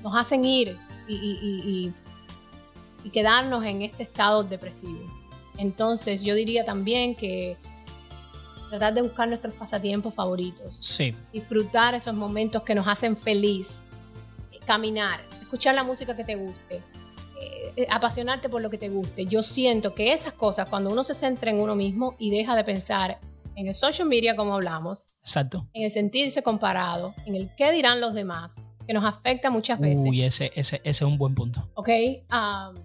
nos 0.03 0.17
hacen 0.17 0.45
ir 0.45 0.79
y, 1.07 1.15
y, 1.15 1.95
y, 3.05 3.11
quedarnos 3.11 3.65
en 3.65 3.81
este 3.83 4.03
estado 4.03 4.45
depresivo. 4.45 5.01
Entonces 5.57 6.23
yo 6.23 6.35
diría 6.35 6.65
también 6.65 7.15
que 7.15 7.57
tratar 8.69 8.93
de 8.93 9.01
buscar 9.01 9.29
nuestros 9.29 9.55
pasatiempos 9.55 10.15
favoritos. 10.15 10.77
Sí. 10.77 11.15
Disfrutar 11.33 11.95
esos 11.95 12.13
momentos 12.15 12.63
que 12.63 12.75
nos 12.75 12.87
hacen 12.87 13.17
feliz. 13.17 13.81
Caminar, 14.67 15.21
escuchar 15.41 15.75
la 15.75 15.85
música 15.85 16.15
que 16.15 16.25
te 16.25 16.37
guste, 16.37 16.83
eh, 17.41 17.87
apasionarte 17.91 18.51
por 18.51 18.61
lo 18.61 18.69
que 18.69 18.77
te 18.77 18.91
guste. 18.91 19.25
Yo 19.25 19.43
siento 19.43 19.95
que 19.95 20.13
esas 20.13 20.35
cosas, 20.35 20.69
cuando 20.69 20.91
uno 20.91 21.03
se 21.03 21.15
centra 21.15 21.51
en 21.51 21.61
uno 21.61 21.75
mismo 21.75 22.15
y 22.19 22.31
deja 22.31 22.55
de 22.55 22.65
pensar 22.65 23.19
en 23.59 23.67
el 23.67 23.75
social 23.75 24.07
media, 24.07 24.37
como 24.37 24.55
hablamos. 24.55 25.11
Exacto. 25.21 25.69
En 25.73 25.83
el 25.83 25.91
sentirse 25.91 26.45
comparado, 26.45 27.13
en 27.27 27.35
el 27.35 27.51
qué 27.57 27.73
dirán 27.73 28.01
los 28.01 28.15
demás, 28.15 28.69
que 28.87 28.93
nos 28.93 29.05
afecta 29.05 29.51
muchas 29.51 29.81
veces. 29.81 30.05
Uy, 30.09 30.23
ese, 30.23 30.53
ese, 30.55 30.77
ese 30.77 30.91
es 30.91 31.03
un 31.03 31.19
buen 31.19 31.35
punto. 31.35 31.69
¿Ok? 31.75 31.89
Um, 32.31 32.77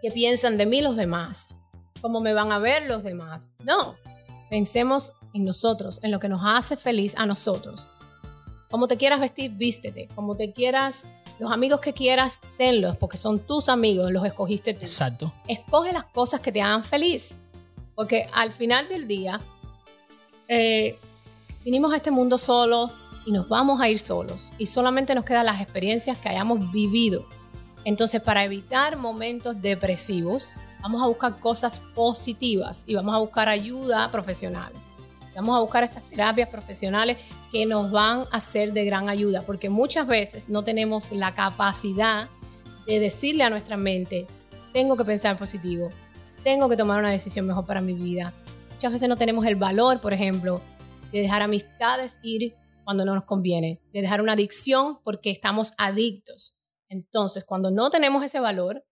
¿Qué 0.00 0.10
piensan 0.10 0.56
de 0.56 0.64
mí 0.64 0.80
los 0.80 0.96
demás? 0.96 1.54
¿Cómo 2.00 2.20
me 2.20 2.32
van 2.32 2.52
a 2.52 2.58
ver 2.58 2.86
los 2.86 3.04
demás? 3.04 3.52
No. 3.64 3.96
Pensemos 4.48 5.12
en 5.34 5.44
nosotros, 5.44 6.00
en 6.02 6.10
lo 6.10 6.20
que 6.20 6.30
nos 6.30 6.40
hace 6.42 6.78
feliz 6.78 7.14
a 7.18 7.26
nosotros. 7.26 7.90
Como 8.70 8.88
te 8.88 8.96
quieras 8.96 9.20
vestir, 9.20 9.50
vístete. 9.50 10.08
Como 10.14 10.36
te 10.36 10.54
quieras, 10.54 11.04
los 11.38 11.52
amigos 11.52 11.80
que 11.80 11.92
quieras, 11.92 12.40
tenlos, 12.56 12.96
porque 12.96 13.18
son 13.18 13.40
tus 13.40 13.68
amigos, 13.68 14.10
los 14.10 14.24
escogiste 14.24 14.72
tú. 14.72 14.80
Exacto. 14.80 15.34
Escoge 15.46 15.92
las 15.92 16.06
cosas 16.06 16.40
que 16.40 16.50
te 16.50 16.62
hagan 16.62 16.82
feliz. 16.82 17.36
Porque 17.94 18.28
al 18.34 18.52
final 18.52 18.88
del 18.88 19.06
día, 19.08 19.40
eh, 20.48 20.98
vinimos 21.64 21.92
a 21.92 21.96
este 21.96 22.10
mundo 22.10 22.38
solos 22.38 22.92
y 23.24 23.32
nos 23.32 23.48
vamos 23.48 23.80
a 23.80 23.88
ir 23.88 23.98
solos 23.98 24.54
y 24.58 24.66
solamente 24.66 25.14
nos 25.14 25.24
quedan 25.24 25.46
las 25.46 25.60
experiencias 25.60 26.18
que 26.18 26.28
hayamos 26.28 26.70
vivido. 26.70 27.26
Entonces, 27.84 28.20
para 28.20 28.44
evitar 28.44 28.96
momentos 28.96 29.60
depresivos, 29.60 30.54
vamos 30.82 31.02
a 31.02 31.06
buscar 31.06 31.38
cosas 31.38 31.80
positivas 31.94 32.84
y 32.86 32.94
vamos 32.94 33.14
a 33.14 33.18
buscar 33.18 33.48
ayuda 33.48 34.10
profesional. 34.10 34.72
Vamos 35.34 35.56
a 35.56 35.60
buscar 35.60 35.84
estas 35.84 36.02
terapias 36.04 36.48
profesionales 36.48 37.18
que 37.52 37.66
nos 37.66 37.90
van 37.90 38.24
a 38.32 38.40
ser 38.40 38.72
de 38.72 38.84
gran 38.84 39.08
ayuda, 39.08 39.42
porque 39.42 39.68
muchas 39.68 40.06
veces 40.06 40.48
no 40.48 40.64
tenemos 40.64 41.12
la 41.12 41.34
capacidad 41.34 42.28
de 42.86 42.98
decirle 42.98 43.44
a 43.44 43.50
nuestra 43.50 43.76
mente, 43.76 44.26
tengo 44.72 44.96
que 44.96 45.04
pensar 45.04 45.36
positivo, 45.36 45.90
tengo 46.42 46.68
que 46.68 46.76
tomar 46.76 47.00
una 47.00 47.10
decisión 47.10 47.46
mejor 47.46 47.66
para 47.66 47.80
mi 47.80 47.92
vida, 47.92 48.32
Muchas 48.76 48.92
veces 48.92 49.08
no 49.08 49.16
tenemos 49.16 49.46
el 49.46 49.56
valor, 49.56 50.02
por 50.02 50.12
ejemplo, 50.12 50.60
de 51.10 51.22
dejar 51.22 51.40
amistades 51.40 52.18
ir 52.22 52.54
cuando 52.84 53.06
no 53.06 53.14
nos 53.14 53.24
conviene, 53.24 53.80
de 53.94 54.02
dejar 54.02 54.20
una 54.20 54.32
adicción 54.32 54.98
porque 55.02 55.30
estamos 55.30 55.72
adictos. 55.78 56.58
Entonces, 56.90 57.46
cuando 57.46 57.70
no 57.70 57.88
tenemos 57.88 58.22
ese 58.22 58.38
valor, 58.38 58.84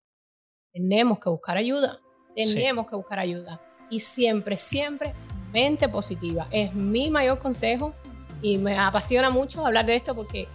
tenemos 0.72 1.18
que 1.18 1.28
buscar 1.28 1.58
ayuda. 1.58 2.00
Tenemos 2.34 2.86
que 2.86 2.96
buscar 2.96 3.18
ayuda. 3.18 3.60
Y 3.90 4.00
siempre, 4.00 4.56
siempre, 4.56 5.12
mente 5.52 5.86
positiva. 5.86 6.48
Es 6.50 6.72
mi 6.72 7.10
mayor 7.10 7.38
consejo 7.38 7.92
y 8.40 8.56
me 8.56 8.78
apasiona 8.78 9.28
mucho 9.28 9.66
hablar 9.66 9.84
de 9.84 9.96
esto 9.96 10.14
porque 10.14 10.48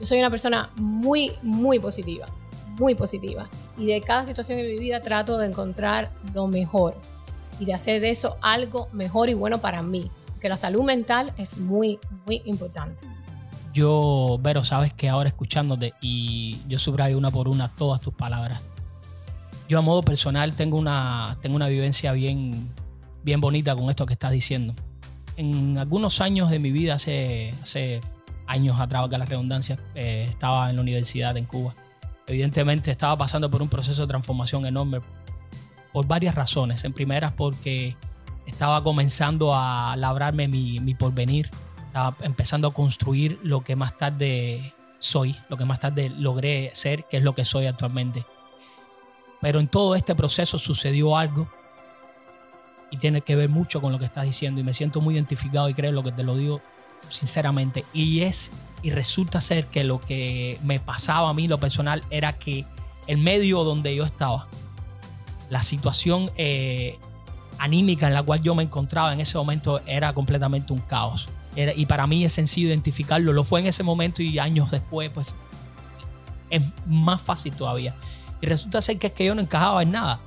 yo 0.00 0.06
soy 0.06 0.18
una 0.18 0.28
persona 0.28 0.72
muy, 0.74 1.30
muy 1.42 1.78
positiva. 1.78 2.26
Muy 2.80 2.96
positiva. 2.96 3.48
Y 3.76 3.86
de 3.86 4.00
cada 4.00 4.26
situación 4.26 4.58
en 4.58 4.72
mi 4.72 4.80
vida 4.80 5.00
trato 5.00 5.38
de 5.38 5.46
encontrar 5.46 6.10
lo 6.34 6.48
mejor 6.48 6.96
y 7.62 7.64
de 7.64 7.74
hacer 7.74 8.00
de 8.00 8.10
eso 8.10 8.38
algo 8.42 8.88
mejor 8.92 9.28
y 9.28 9.34
bueno 9.34 9.58
para 9.58 9.82
mí. 9.82 10.10
Que 10.40 10.48
la 10.48 10.56
salud 10.56 10.82
mental 10.82 11.32
es 11.36 11.58
muy, 11.58 12.00
muy 12.26 12.42
importante. 12.44 13.04
Yo, 13.72 14.38
Vero, 14.42 14.64
sabes 14.64 14.92
que 14.92 15.08
ahora 15.08 15.28
escuchándote 15.28 15.94
y 16.00 16.58
yo 16.66 16.80
subrayo 16.80 17.16
una 17.16 17.30
por 17.30 17.48
una 17.48 17.68
todas 17.68 18.00
tus 18.00 18.12
palabras. 18.14 18.60
Yo 19.68 19.78
a 19.78 19.82
modo 19.82 20.02
personal 20.02 20.54
tengo 20.54 20.76
una, 20.76 21.38
tengo 21.40 21.54
una 21.54 21.68
vivencia 21.68 22.10
bien, 22.12 22.68
bien 23.22 23.40
bonita 23.40 23.76
con 23.76 23.88
esto 23.88 24.06
que 24.06 24.14
estás 24.14 24.32
diciendo. 24.32 24.74
En 25.36 25.78
algunos 25.78 26.20
años 26.20 26.50
de 26.50 26.58
mi 26.58 26.72
vida, 26.72 26.94
hace, 26.94 27.54
hace 27.62 28.00
años 28.48 28.80
atrás, 28.80 29.08
que 29.08 29.18
la 29.18 29.24
redundancia, 29.24 29.78
eh, 29.94 30.26
estaba 30.28 30.68
en 30.68 30.76
la 30.76 30.82
universidad 30.82 31.36
en 31.36 31.44
Cuba. 31.44 31.76
Evidentemente 32.26 32.90
estaba 32.90 33.16
pasando 33.16 33.48
por 33.48 33.62
un 33.62 33.68
proceso 33.68 34.02
de 34.02 34.08
transformación 34.08 34.66
enorme 34.66 35.00
por 35.92 36.06
varias 36.06 36.34
razones. 36.34 36.84
En 36.84 36.92
primeras 36.92 37.32
porque 37.32 37.96
estaba 38.46 38.82
comenzando 38.82 39.54
a 39.54 39.94
labrarme 39.96 40.48
mi, 40.48 40.80
mi 40.80 40.94
porvenir, 40.94 41.50
estaba 41.86 42.16
empezando 42.22 42.68
a 42.68 42.72
construir 42.72 43.38
lo 43.42 43.62
que 43.62 43.76
más 43.76 43.96
tarde 43.96 44.74
soy, 44.98 45.36
lo 45.48 45.56
que 45.56 45.64
más 45.64 45.80
tarde 45.80 46.10
logré 46.10 46.70
ser, 46.74 47.04
que 47.04 47.18
es 47.18 47.22
lo 47.22 47.34
que 47.34 47.44
soy 47.44 47.66
actualmente. 47.66 48.24
Pero 49.40 49.60
en 49.60 49.68
todo 49.68 49.96
este 49.96 50.14
proceso 50.14 50.58
sucedió 50.58 51.16
algo 51.16 51.48
y 52.90 52.96
tiene 52.98 53.22
que 53.22 53.34
ver 53.34 53.48
mucho 53.48 53.80
con 53.80 53.90
lo 53.90 53.98
que 53.98 54.04
estás 54.04 54.24
diciendo 54.24 54.60
y 54.60 54.64
me 54.64 54.74
siento 54.74 55.00
muy 55.00 55.14
identificado 55.14 55.68
y 55.68 55.74
creo 55.74 55.92
lo 55.92 56.02
que 56.02 56.12
te 56.12 56.22
lo 56.22 56.36
digo 56.36 56.60
sinceramente. 57.08 57.84
Y 57.92 58.20
es 58.20 58.52
y 58.82 58.90
resulta 58.90 59.40
ser 59.40 59.66
que 59.66 59.84
lo 59.84 60.00
que 60.00 60.58
me 60.62 60.80
pasaba 60.80 61.30
a 61.30 61.34
mí, 61.34 61.48
lo 61.48 61.58
personal, 61.58 62.02
era 62.10 62.38
que 62.38 62.64
el 63.06 63.18
medio 63.18 63.64
donde 63.64 63.94
yo 63.94 64.04
estaba, 64.04 64.48
la 65.52 65.62
situación 65.62 66.30
eh, 66.36 66.98
anímica 67.58 68.06
en 68.08 68.14
la 68.14 68.22
cual 68.22 68.40
yo 68.40 68.54
me 68.54 68.62
encontraba 68.62 69.12
en 69.12 69.20
ese 69.20 69.36
momento 69.36 69.82
era 69.86 70.14
completamente 70.14 70.72
un 70.72 70.78
caos. 70.78 71.28
y 71.54 71.84
para 71.84 72.06
mí 72.06 72.24
es 72.24 72.32
sencillo 72.32 72.68
identificarlo. 72.68 73.34
Lo 73.34 73.44
fue 73.44 73.60
en 73.60 73.66
ese 73.66 73.82
momento 73.82 74.22
y 74.22 74.38
años 74.38 74.70
después, 74.70 75.10
pues 75.10 75.34
es 76.48 76.62
más 76.86 77.20
fácil 77.20 77.52
todavía. 77.52 77.94
Y 78.40 78.46
resulta 78.46 78.80
ser 78.80 78.98
que 78.98 79.08
es 79.08 79.12
que 79.12 79.26
yo 79.26 79.34
no 79.34 79.42
encajaba 79.42 79.82
en 79.82 79.90
nada. 79.90 80.20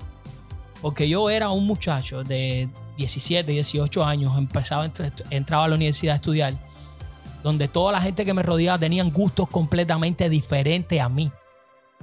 Porque 0.80 1.10
yo 1.10 1.32
era 1.32 1.50
un 1.50 1.66
muchacho 1.66 2.24
de 2.24 2.70
17, 2.98 3.52
18 3.52 4.06
años, 4.06 4.38
empezaba, 4.38 4.88
entraba 5.32 5.66
a 5.66 5.68
la 5.68 5.76
universidad 5.76 6.14
a 6.14 6.16
estudiar 6.18 6.54
donde 7.42 7.68
toda 7.68 7.92
la 7.92 8.02
gente 8.02 8.26
que 8.26 8.34
me 8.36 8.44
rodeaba 8.44 8.78
tenían 8.78 9.12
gustos 9.12 9.50
completamente 9.50 10.30
diferentes 10.30 11.02
a 11.02 11.10
mí, 11.10 11.32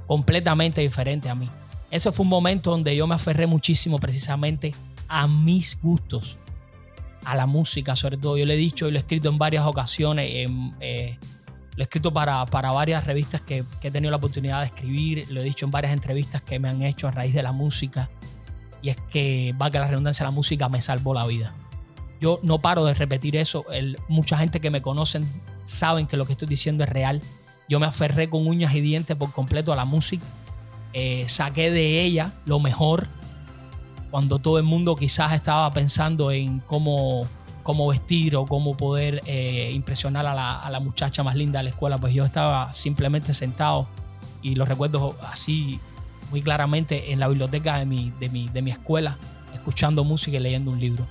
completamente 0.08 0.80
diferentes 0.80 1.30
a 1.30 1.36
mí. 1.36 1.48
Ese 1.92 2.10
fue 2.10 2.24
un 2.24 2.30
momento 2.30 2.70
donde 2.70 2.96
yo 2.96 3.06
me 3.06 3.14
aferré 3.14 3.46
muchísimo 3.46 4.00
precisamente 4.00 4.74
a 5.08 5.28
mis 5.28 5.78
gustos, 5.78 6.38
a 7.22 7.36
la 7.36 7.44
música 7.44 7.94
sobre 7.94 8.16
todo. 8.16 8.38
Yo 8.38 8.46
le 8.46 8.54
he 8.54 8.56
dicho 8.56 8.88
y 8.88 8.92
lo 8.92 8.96
he 8.96 9.00
escrito 9.00 9.28
en 9.28 9.36
varias 9.36 9.66
ocasiones, 9.66 10.26
eh, 10.26 11.18
lo 11.76 11.82
he 11.82 11.82
escrito 11.82 12.10
para, 12.10 12.46
para 12.46 12.70
varias 12.72 13.04
revistas 13.04 13.42
que, 13.42 13.62
que, 13.82 13.88
he 13.88 13.90
tenido 13.90 14.10
la 14.10 14.16
oportunidad 14.16 14.60
de 14.60 14.66
escribir, 14.66 15.26
lo 15.30 15.42
he 15.42 15.44
dicho 15.44 15.66
en 15.66 15.70
varias 15.70 15.92
entrevistas 15.92 16.40
que 16.40 16.58
me 16.58 16.70
han 16.70 16.80
hecho 16.80 17.08
a 17.08 17.10
raíz 17.10 17.34
de 17.34 17.42
la 17.42 17.52
música. 17.52 18.08
Y 18.80 18.88
es 18.88 18.96
que, 19.10 19.54
va 19.60 19.70
que 19.70 19.78
la 19.78 19.86
redundancia, 19.86 20.24
la 20.24 20.30
música 20.30 20.70
me 20.70 20.80
salvó 20.80 21.12
la 21.12 21.26
vida. 21.26 21.54
Yo 22.22 22.40
no 22.42 22.60
paro 22.60 22.86
de 22.86 22.94
repetir 22.94 23.36
eso. 23.36 23.70
El, 23.70 23.98
mucha 24.08 24.38
gente 24.38 24.60
que 24.60 24.70
me 24.70 24.80
conocen 24.80 25.28
saben 25.64 26.06
que 26.06 26.16
lo 26.16 26.24
que 26.24 26.32
estoy 26.32 26.48
diciendo 26.48 26.84
es 26.84 26.88
real. 26.88 27.20
Yo 27.68 27.78
me 27.78 27.86
aferré 27.86 28.30
con 28.30 28.46
uñas 28.46 28.74
y 28.74 28.80
dientes 28.80 29.14
por 29.14 29.30
completo 29.30 29.74
a 29.74 29.76
la 29.76 29.84
música 29.84 30.24
eh, 30.92 31.24
saqué 31.28 31.70
de 31.70 32.02
ella 32.02 32.32
lo 32.44 32.60
mejor 32.60 33.08
cuando 34.10 34.38
todo 34.38 34.58
el 34.58 34.64
mundo 34.64 34.94
quizás 34.94 35.32
estaba 35.32 35.72
pensando 35.72 36.30
en 36.30 36.60
cómo, 36.60 37.26
cómo 37.62 37.88
vestir 37.88 38.36
o 38.36 38.44
cómo 38.44 38.76
poder 38.76 39.22
eh, 39.24 39.70
impresionar 39.72 40.26
a 40.26 40.34
la, 40.70 40.80
muchacha 40.80 41.22
más 41.22 41.34
linda 41.34 41.60
de 41.60 41.64
la 41.64 41.70
escuela, 41.70 41.96
pues 41.96 42.12
yo 42.12 42.22
estaba 42.22 42.70
simplemente 42.74 43.32
sentado 43.32 43.88
y 44.42 44.54
lo 44.54 44.66
recuerdo 44.66 45.16
así 45.30 45.80
muy 46.30 46.42
claramente 46.42 47.12
en 47.12 47.20
la 47.20 47.28
biblioteca 47.28 47.78
de 47.78 47.86
mi, 47.86 48.10
de 48.20 48.28
mi, 48.28 48.50
de 48.50 48.60
mi 48.60 48.70
escuela, 48.70 49.16
escuchando 49.54 50.04
música 50.04 50.36
y 50.36 50.40
leyendo 50.40 50.70
un 50.70 50.78
libro. 50.78 51.06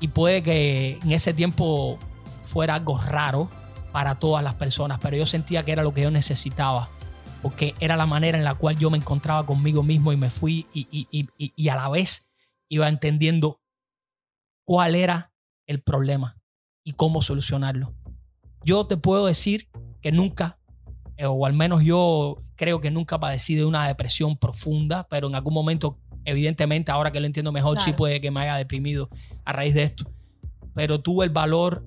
Y 0.00 0.08
puede 0.08 0.42
que 0.42 0.98
en 1.02 1.12
ese 1.12 1.34
tiempo 1.34 1.98
fuera 2.42 2.76
algo 2.76 2.98
raro 2.98 3.50
para 3.92 4.14
todas 4.14 4.42
las 4.42 4.54
personas, 4.54 4.98
pero 5.02 5.18
yo 5.18 5.26
sentía 5.26 5.66
que 5.66 5.72
era 5.72 5.82
lo 5.82 5.92
que 5.92 6.00
yo 6.00 6.10
necesitaba 6.10 6.88
porque 7.46 7.76
era 7.78 7.96
la 7.96 8.06
manera 8.06 8.36
en 8.36 8.42
la 8.42 8.56
cual 8.56 8.76
yo 8.76 8.90
me 8.90 8.98
encontraba 8.98 9.46
conmigo 9.46 9.84
mismo 9.84 10.12
y 10.12 10.16
me 10.16 10.30
fui 10.30 10.66
y, 10.74 11.68
a 11.68 11.76
la 11.76 11.88
vez 11.88 12.28
iba 12.68 12.88
entendiendo 12.88 13.60
cuál 14.64 14.96
era 14.96 15.32
el 15.68 15.80
problema 15.80 16.40
y 16.82 16.94
cómo 16.94 17.22
solucionarlo. 17.22 17.94
Yo 18.64 18.88
te 18.88 18.96
puedo 18.96 19.26
decir 19.26 19.68
que 20.02 20.10
nunca, 20.10 20.58
eh, 21.18 21.26
o 21.26 21.46
al 21.46 21.52
menos 21.52 21.84
yo 21.84 22.42
creo 22.56 22.80
que 22.80 22.90
nunca 22.90 23.20
padecí 23.20 23.54
de 23.54 23.64
una 23.64 23.86
depresión 23.86 24.36
profunda, 24.36 25.06
pero 25.08 25.28
en 25.28 25.36
algún 25.36 25.54
momento, 25.54 26.00
evidentemente, 26.24 26.90
ahora 26.90 27.12
que 27.12 27.20
lo 27.20 27.26
entiendo 27.26 27.52
mejor, 27.52 27.78
sí 27.78 27.92
puede 27.92 28.20
que 28.20 28.32
me 28.32 28.40
haya 28.40 28.56
deprimido 28.56 29.08
a 29.44 29.52
raíz 29.52 29.72
de 29.74 29.84
esto. 29.84 30.12
Pero 30.74 31.00
tuve 31.00 31.24
el 31.24 31.30
valor 31.30 31.86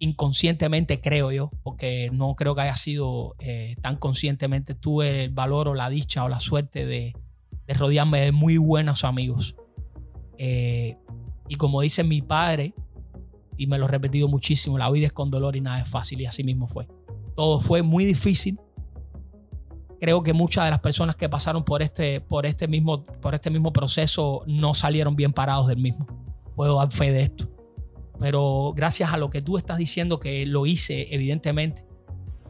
inconscientemente, 0.00 1.00
creo 1.00 1.30
yo, 1.30 1.50
porque 1.62 2.10
no 2.12 2.34
creo 2.34 2.54
que 2.54 2.62
haya 2.62 2.76
sido 2.76 3.36
eh, 3.38 3.76
tan 3.82 3.96
conscientemente, 3.96 4.74
tuve 4.74 5.24
el 5.24 5.30
valor 5.30 5.68
o 5.68 5.74
la 5.74 5.90
dicha 5.90 6.24
o 6.24 6.28
la 6.28 6.40
suerte 6.40 6.86
de, 6.86 7.14
rodearme 7.68 8.22
de 8.22 8.32
muy 8.32 8.56
buenos 8.56 9.04
amigos. 9.04 9.54
Eh, 10.38 10.96
y 11.48 11.54
como 11.56 11.82
dice 11.82 12.02
mi 12.02 12.22
padre, 12.22 12.74
y 13.58 13.66
me 13.66 13.76
lo 13.76 13.84
he 13.84 13.88
repetido 13.88 14.26
muchísimo, 14.26 14.78
la 14.78 14.90
vida 14.90 15.06
es 15.06 15.12
con 15.12 15.30
dolor 15.30 15.54
y 15.54 15.60
nada 15.60 15.80
es 15.80 15.88
fácil, 15.88 16.20
y 16.22 16.26
así 16.26 16.42
mismo 16.44 16.66
fue. 16.66 16.88
Todo 17.36 17.60
fue 17.60 17.82
muy 17.82 18.06
difícil. 18.06 18.58
Creo 20.00 20.22
que 20.22 20.32
muchas 20.32 20.64
de 20.64 20.70
las 20.70 20.80
personas 20.80 21.14
que 21.14 21.28
pasaron 21.28 21.62
por 21.62 21.82
este, 21.82 22.22
por 22.22 22.46
este, 22.46 22.66
mismo, 22.66 23.04
por 23.04 23.34
este 23.34 23.50
mismo 23.50 23.70
proceso 23.70 24.42
no 24.46 24.72
salieron 24.72 25.14
bien 25.14 25.34
parados 25.34 25.68
del 25.68 25.76
mismo. 25.76 26.06
Puedo 26.56 26.78
dar 26.78 26.90
fe 26.90 27.12
de 27.12 27.22
esto 27.22 27.59
pero 28.20 28.74
gracias 28.76 29.12
a 29.12 29.16
lo 29.16 29.30
que 29.30 29.40
tú 29.40 29.56
estás 29.56 29.78
diciendo 29.78 30.20
que 30.20 30.44
lo 30.44 30.66
hice, 30.66 31.08
evidentemente, 31.12 31.86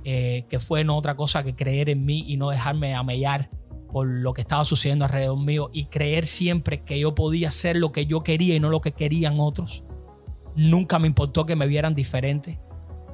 eh, 0.05 0.45
que 0.49 0.59
fue 0.59 0.83
no 0.83 0.99
otra 0.99 1.17
cosa 1.17 1.45
que 1.45 1.55
creer 1.55 1.89
en 1.89 2.05
mí 2.05 2.25
y 2.27 2.37
no 2.37 2.51
dejarme 2.51 2.95
amellar 2.95 3.51
por 3.93 4.09
lo 4.09 4.35
que 4.35 4.41
estaba 4.41 4.65
sucediendo 4.65 5.05
alrededor 5.05 5.39
mío 5.39 5.71
y 5.73 5.87
creer 5.87 6.27
siempre 6.27 6.83
que 6.83 6.99
yo 6.99 7.15
podía 7.15 7.49
hacer 7.49 7.77
lo 7.77 7.93
que 7.93 8.07
yo 8.07 8.23
quería 8.25 8.57
y 8.57 8.61
no 8.61 8.69
lo 8.69 8.81
que 8.81 8.93
querían 8.93 9.39
otros. 9.39 9.85
Nunca 10.57 10.99
me 10.99 11.07
importó 11.07 11.47
que 11.47 11.55
me 11.55 11.69
vieran 11.69 11.95
diferente. 11.95 12.61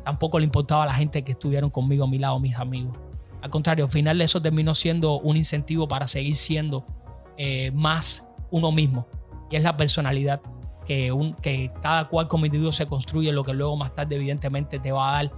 Tampoco 0.04 0.38
le 0.38 0.46
importaba 0.46 0.84
a 0.84 0.86
la 0.86 0.94
gente 0.94 1.24
que 1.24 1.32
estuvieron 1.32 1.68
conmigo 1.68 2.04
a 2.04 2.08
mi 2.08 2.18
lado, 2.18 2.40
mis 2.40 2.56
amigos. 2.56 2.96
Al 3.42 3.50
contrario, 3.50 3.84
al 3.84 3.90
final 3.90 4.20
eso 4.22 4.40
terminó 4.40 4.74
siendo 4.74 5.20
un 5.20 5.36
incentivo 5.36 5.88
para 5.88 6.08
seguir 6.08 6.36
siendo 6.36 6.86
eh, 7.36 7.70
más 7.74 8.30
uno 8.50 8.72
mismo. 8.72 9.06
Y 9.50 9.56
es 9.56 9.62
la 9.62 9.76
personalidad 9.76 10.40
que, 10.86 11.12
un, 11.12 11.34
que 11.34 11.72
cada 11.82 12.08
cual 12.08 12.28
como 12.28 12.46
individuo 12.46 12.72
se 12.72 12.86
construye, 12.86 13.32
lo 13.32 13.44
que 13.44 13.52
luego 13.52 13.76
más 13.76 13.94
tarde 13.94 14.16
evidentemente 14.16 14.78
te 14.78 14.92
va 14.92 15.10
a 15.10 15.12
dar 15.22 15.32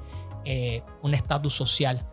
eh, 0.45 0.83
un 1.03 1.15
estatus 1.15 1.55
social, 1.55 2.07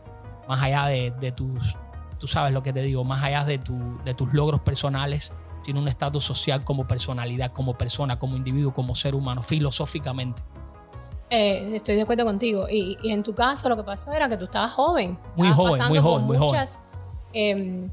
más 0.48 0.64
allá 0.64 0.88
de, 0.88 1.12
de, 1.20 1.32
tus, 1.32 1.78
tú 2.18 2.28
sabes 2.28 2.54
lo 2.54 2.64
que 2.64 2.74
te 2.74 2.82
digo, 2.82 3.04
más 3.04 3.24
allá 3.24 3.44
de, 3.44 3.60
tu, 3.60 3.78
de 4.04 4.14
tus 4.14 4.34
logros 4.34 4.62
personales, 4.62 5.32
tiene 5.64 5.80
un 5.80 5.88
estatus 5.88 6.24
social 6.24 6.64
como 6.64 6.88
personalidad, 6.88 7.52
como 7.52 7.78
persona, 7.78 8.18
como 8.20 8.38
individuo, 8.38 8.72
como 8.72 8.96
ser 8.96 9.16
humano, 9.16 9.42
filosóficamente. 9.42 10.42
Eh, 11.30 11.76
estoy 11.76 11.96
de 11.96 12.04
acuerdo 12.04 12.24
contigo. 12.24 12.68
Y, 12.70 12.98
y, 13.02 13.12
en 13.12 13.24
tu 13.24 13.34
caso 13.34 13.68
lo 13.68 13.76
que 13.76 13.84
pasó 13.84 14.12
era 14.14 14.30
que 14.30 14.38
tú 14.38 14.46
estabas 14.46 14.74
joven. 14.74 15.18
Muy 15.36 15.50
joven, 15.50 15.88
muy 15.88 15.98
joven, 15.98 16.26
muy 16.26 16.38
muchas, 16.38 16.78
joven. 16.78 16.86
Eh, 17.34 17.90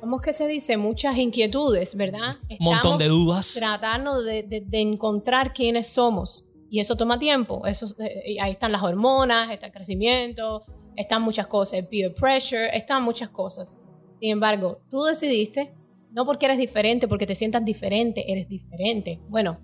¿cómo 0.00 0.16
es 0.16 0.22
que 0.22 0.32
se 0.32 0.46
dice? 0.46 0.76
Muchas 0.76 1.16
inquietudes, 1.16 1.94
¿verdad? 1.94 2.36
Un 2.48 2.56
montón 2.60 2.98
de 2.98 3.08
dudas. 3.08 3.54
Tratando 3.54 4.22
de, 4.22 4.42
de, 4.42 4.80
encontrar 4.80 5.52
quiénes 5.52 5.88
somos. 5.88 6.46
Y 6.68 6.80
eso 6.80 6.96
toma 6.96 7.18
tiempo. 7.18 7.66
Eso, 7.66 7.86
eh, 8.02 8.36
ahí 8.40 8.52
están 8.52 8.72
las 8.72 8.82
hormonas, 8.82 9.50
está 9.50 9.66
el 9.66 9.72
crecimiento, 9.72 10.64
están 10.96 11.22
muchas 11.22 11.46
cosas, 11.46 11.80
el 11.80 11.88
peer 11.88 12.14
pressure, 12.14 12.76
están 12.76 13.02
muchas 13.02 13.28
cosas. 13.28 13.78
Sin 14.20 14.30
embargo, 14.30 14.82
tú 14.88 15.02
decidiste, 15.02 15.74
no 16.12 16.24
porque 16.24 16.46
eres 16.46 16.58
diferente, 16.58 17.08
porque 17.08 17.26
te 17.26 17.34
sientas 17.34 17.64
diferente, 17.64 18.30
eres 18.30 18.48
diferente. 18.48 19.20
Bueno, 19.28 19.60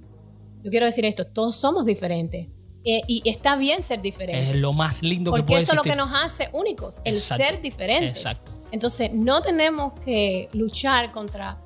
yo 0.62 0.70
quiero 0.70 0.86
decir 0.86 1.04
esto, 1.04 1.24
todos 1.26 1.56
somos 1.56 1.84
diferentes. 1.84 2.48
Eh, 2.88 3.02
y 3.08 3.28
está 3.28 3.56
bien 3.56 3.82
ser 3.82 4.00
diferente. 4.00 4.50
Es 4.50 4.56
lo 4.56 4.72
más 4.72 5.02
lindo 5.02 5.32
que 5.32 5.42
puede 5.42 5.42
Porque 5.42 5.62
eso 5.62 5.72
es 5.72 5.76
lo 5.76 5.82
que 5.82 5.96
nos 5.96 6.10
hace 6.14 6.48
únicos, 6.52 7.02
el 7.04 7.16
ser 7.16 7.60
diferentes. 7.60 8.18
Exacto. 8.24 8.55
Entonces, 8.76 9.10
no 9.10 9.40
tenemos 9.40 9.94
que 10.04 10.50
luchar 10.52 11.10
contra, 11.10 11.56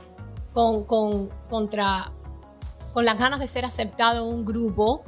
con, 0.53 0.85
contra, 1.51 2.13
con 2.93 3.05
las 3.05 3.19
ganas 3.19 3.41
de 3.41 3.49
ser 3.49 3.65
aceptado 3.65 4.29
en 4.29 4.33
un 4.33 4.45
grupo 4.45 5.03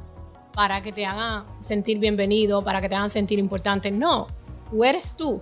para 0.53 0.83
que 0.83 0.93
te 0.93 1.07
hagan 1.07 1.45
sentir 1.61 2.01
bienvenido, 2.01 2.65
para 2.65 2.81
que 2.81 2.89
te 2.89 2.97
hagan 2.97 3.09
sentir 3.09 3.39
importante. 3.39 3.93
No, 3.93 4.27
tú 4.69 4.83
eres 4.83 5.15
tú. 5.15 5.41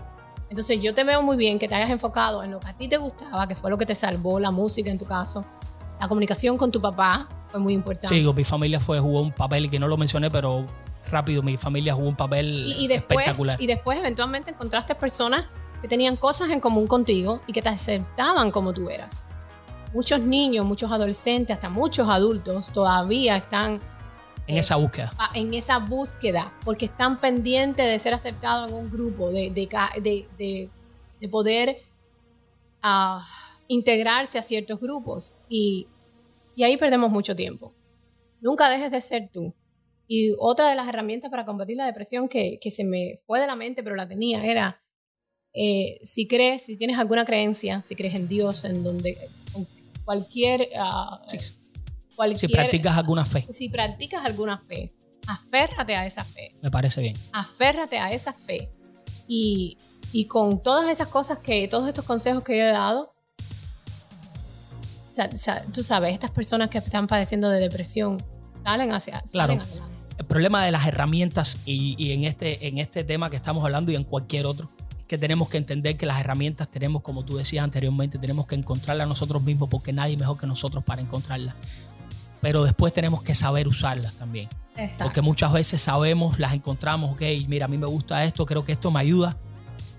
Entonces, 0.50 0.80
yo 0.80 0.92
te 0.92 1.02
veo 1.02 1.22
muy 1.22 1.38
bien 1.38 1.58
que 1.58 1.66
te 1.66 1.76
hayas 1.76 1.88
enfocado 1.88 2.42
en 2.42 2.50
lo 2.50 2.60
que 2.60 2.68
a 2.68 2.76
ti 2.76 2.88
te 2.88 2.98
gustaba, 2.98 3.48
que 3.48 3.56
fue 3.56 3.70
lo 3.70 3.78
que 3.78 3.86
te 3.86 3.94
salvó, 3.94 4.38
la 4.38 4.50
música 4.50 4.90
en 4.90 4.98
tu 4.98 5.06
caso, 5.06 5.42
la 5.98 6.08
comunicación 6.08 6.58
con 6.58 6.70
tu 6.70 6.78
papá 6.78 7.26
fue 7.50 7.58
muy 7.58 7.72
importante. 7.72 8.14
Sí, 8.14 8.22
con 8.22 8.36
mi 8.36 8.44
familia 8.44 8.80
fue, 8.80 9.00
jugó 9.00 9.22
un 9.22 9.32
papel 9.32 9.70
que 9.70 9.78
no 9.78 9.88
lo 9.88 9.96
mencioné, 9.96 10.30
pero 10.30 10.66
rápido, 11.10 11.42
mi 11.42 11.56
familia 11.56 11.94
jugó 11.94 12.08
un 12.08 12.16
papel 12.16 12.66
y, 12.66 12.86
después, 12.86 13.18
espectacular. 13.18 13.62
Y 13.62 13.66
después, 13.66 13.98
eventualmente, 13.98 14.50
encontraste 14.50 14.94
personas 14.94 15.46
que 15.80 15.88
tenían 15.88 16.16
cosas 16.16 16.50
en 16.50 16.60
común 16.60 16.86
contigo 16.86 17.40
y 17.46 17.52
que 17.52 17.62
te 17.62 17.68
aceptaban 17.68 18.50
como 18.50 18.72
tú 18.72 18.90
eras. 18.90 19.26
Muchos 19.92 20.20
niños, 20.20 20.64
muchos 20.64 20.92
adolescentes, 20.92 21.54
hasta 21.54 21.68
muchos 21.68 22.08
adultos 22.08 22.70
todavía 22.70 23.36
están 23.36 23.80
en 24.50 24.56
esa 24.56 24.74
búsqueda. 24.74 25.12
En 25.34 25.54
esa 25.54 25.78
búsqueda, 25.78 26.52
porque 26.64 26.86
están 26.86 27.20
pendientes 27.20 27.86
de 27.86 27.98
ser 28.00 28.14
aceptados 28.14 28.68
en 28.68 28.74
un 28.74 28.90
grupo, 28.90 29.30
de, 29.30 29.50
de, 29.50 30.70
de, 31.20 31.28
poder 31.28 31.76
uh, 32.82 33.20
integrarse 33.68 34.40
a 34.40 34.42
ciertos 34.42 34.80
grupos. 34.80 35.36
Y, 35.48 35.86
y 36.56 36.64
ahí 36.64 36.76
perdemos 36.76 37.10
mucho 37.10 37.36
tiempo. 37.36 37.72
Nunca 38.40 38.68
dejes 38.68 38.90
de 38.90 39.00
ser 39.00 39.30
tú. 39.32 39.54
Y 40.08 40.34
otra 40.40 40.68
de 40.68 40.74
las 40.74 40.88
herramientas 40.88 41.30
para 41.30 41.44
combatir 41.44 41.76
la 41.76 41.86
depresión 41.86 42.28
que, 42.28 42.58
que 42.60 42.72
se 42.72 42.82
me 42.82 43.20
fue 43.26 43.38
de 43.38 43.46
la 43.46 43.54
mente, 43.54 43.84
pero 43.84 43.94
la 43.94 44.08
tenía, 44.08 44.44
era 44.44 44.82
eh, 45.52 45.98
si 46.04 46.28
crees, 46.28 46.64
si 46.64 46.76
tienes 46.76 46.98
alguna 46.98 47.24
creencia, 47.24 47.82
si 47.84 47.94
crees 47.94 48.14
en 48.14 48.28
Dios, 48.28 48.64
en 48.64 48.82
donde 48.84 49.16
cualquier, 50.04 50.68
uh, 50.74 51.16
cualquier, 52.14 52.40
Si 52.40 52.48
practicas 52.48 52.96
alguna 52.96 53.24
fe. 53.24 53.46
Si 53.50 53.68
practicas 53.68 54.24
alguna 54.24 54.58
fe, 54.58 54.94
aférrate 55.26 55.96
a 55.96 56.06
esa 56.06 56.24
fe. 56.24 56.56
Me 56.62 56.70
parece 56.70 57.00
bien. 57.00 57.16
Aférrate 57.32 57.98
a 57.98 58.12
esa 58.12 58.32
fe. 58.32 58.70
Y, 59.26 59.76
y 60.12 60.26
con 60.26 60.62
todas 60.62 60.88
esas 60.90 61.08
cosas 61.08 61.38
que, 61.38 61.66
todos 61.68 61.88
estos 61.88 62.04
consejos 62.04 62.42
que 62.42 62.56
yo 62.56 62.64
he 62.64 62.72
dado, 62.72 63.14
tú 65.72 65.82
sabes, 65.82 66.12
estas 66.12 66.30
personas 66.30 66.68
que 66.68 66.78
están 66.78 67.06
padeciendo 67.06 67.50
de 67.50 67.58
depresión 67.60 68.22
salen 68.62 68.92
hacia 68.92 69.20
claro. 69.32 69.58
El 70.18 70.26
problema 70.26 70.64
de 70.64 70.70
las 70.70 70.86
herramientas 70.86 71.58
y, 71.64 71.96
y, 71.98 72.12
en, 72.12 72.24
este, 72.24 72.68
en 72.68 72.78
este 72.78 73.04
tema 73.04 73.30
que 73.30 73.36
estamos 73.36 73.64
hablando 73.64 73.90
y 73.90 73.96
en 73.96 74.04
cualquier 74.04 74.46
otro 74.46 74.68
que 75.10 75.18
tenemos 75.18 75.48
que 75.48 75.58
entender 75.58 75.96
que 75.96 76.06
las 76.06 76.20
herramientas 76.20 76.68
tenemos, 76.70 77.02
como 77.02 77.24
tú 77.24 77.36
decías 77.36 77.64
anteriormente, 77.64 78.16
tenemos 78.18 78.46
que 78.46 78.54
encontrarlas 78.54 79.08
nosotros 79.08 79.42
mismos 79.42 79.68
porque 79.68 79.92
nadie 79.92 80.16
mejor 80.16 80.38
que 80.38 80.46
nosotros 80.46 80.84
para 80.84 81.02
encontrarlas. 81.02 81.54
pero 82.40 82.62
después 82.62 82.94
tenemos 82.94 83.20
que 83.22 83.34
saber 83.34 83.66
usarlas 83.68 84.12
también. 84.14 84.48
Exacto. 84.76 85.04
Porque 85.04 85.20
muchas 85.20 85.52
veces 85.52 85.80
sabemos, 85.80 86.38
las 86.38 86.52
encontramos, 86.54 87.10
ok, 87.12 87.22
mira, 87.48 87.64
a 87.66 87.68
mí 87.68 87.76
me 87.76 87.86
gusta 87.86 88.24
esto, 88.24 88.46
creo 88.46 88.64
que 88.64 88.72
esto 88.72 88.90
me 88.90 89.00
ayuda, 89.00 89.36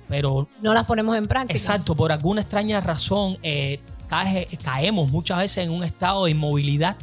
pero 0.07 0.47
no 0.61 0.73
las 0.73 0.85
ponemos 0.85 1.15
en 1.17 1.27
práctica. 1.27 1.55
exacto, 1.57 1.93
por 1.95 2.11
alguna 2.13 2.41
extraña 2.41 2.79
razón 2.81 3.37
eh, 3.43 3.79
cae- 4.09 4.47
caemos 4.63 5.11
muchas 5.11 5.37
veces 5.39 5.65
en 5.65 5.71
un 5.71 5.83
estado 5.83 6.25
de 6.25 6.31
inmovilidad. 6.31 6.95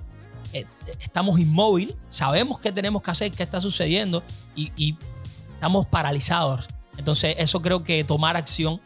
Eh, 0.54 0.64
estamos 0.98 1.38
inmóvil, 1.38 1.94
sabemos 2.08 2.58
qué 2.58 2.72
tenemos 2.72 3.02
que 3.02 3.10
hacer, 3.10 3.30
qué 3.30 3.42
está 3.42 3.60
sucediendo 3.60 4.22
y, 4.56 4.72
y 4.76 4.96
estamos 5.54 5.86
paralizados. 5.86 6.66
Entonces, 6.98 7.36
eso 7.38 7.62
creo 7.62 7.82
que 7.82 8.04
tomar 8.04 8.36
acción, 8.36 8.80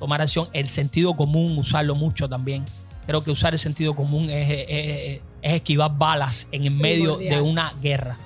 tomar 0.00 0.20
acción, 0.22 0.48
el 0.52 0.68
sentido 0.68 1.14
común, 1.14 1.56
usarlo 1.58 1.94
mucho 1.94 2.28
también. 2.28 2.64
Creo 3.06 3.22
que 3.22 3.30
usar 3.30 3.52
el 3.52 3.58
sentido 3.58 3.94
común 3.94 4.28
es, 4.30 4.48
es- 4.50 4.66
es- 4.68 5.20
es 5.42 5.52
esquivar 5.54 5.96
balas 5.96 6.48
en 6.50 6.64
el 6.64 6.70
medio 6.72 7.16
de 7.30 7.40
una 7.40 7.72
guerra, 7.80 8.16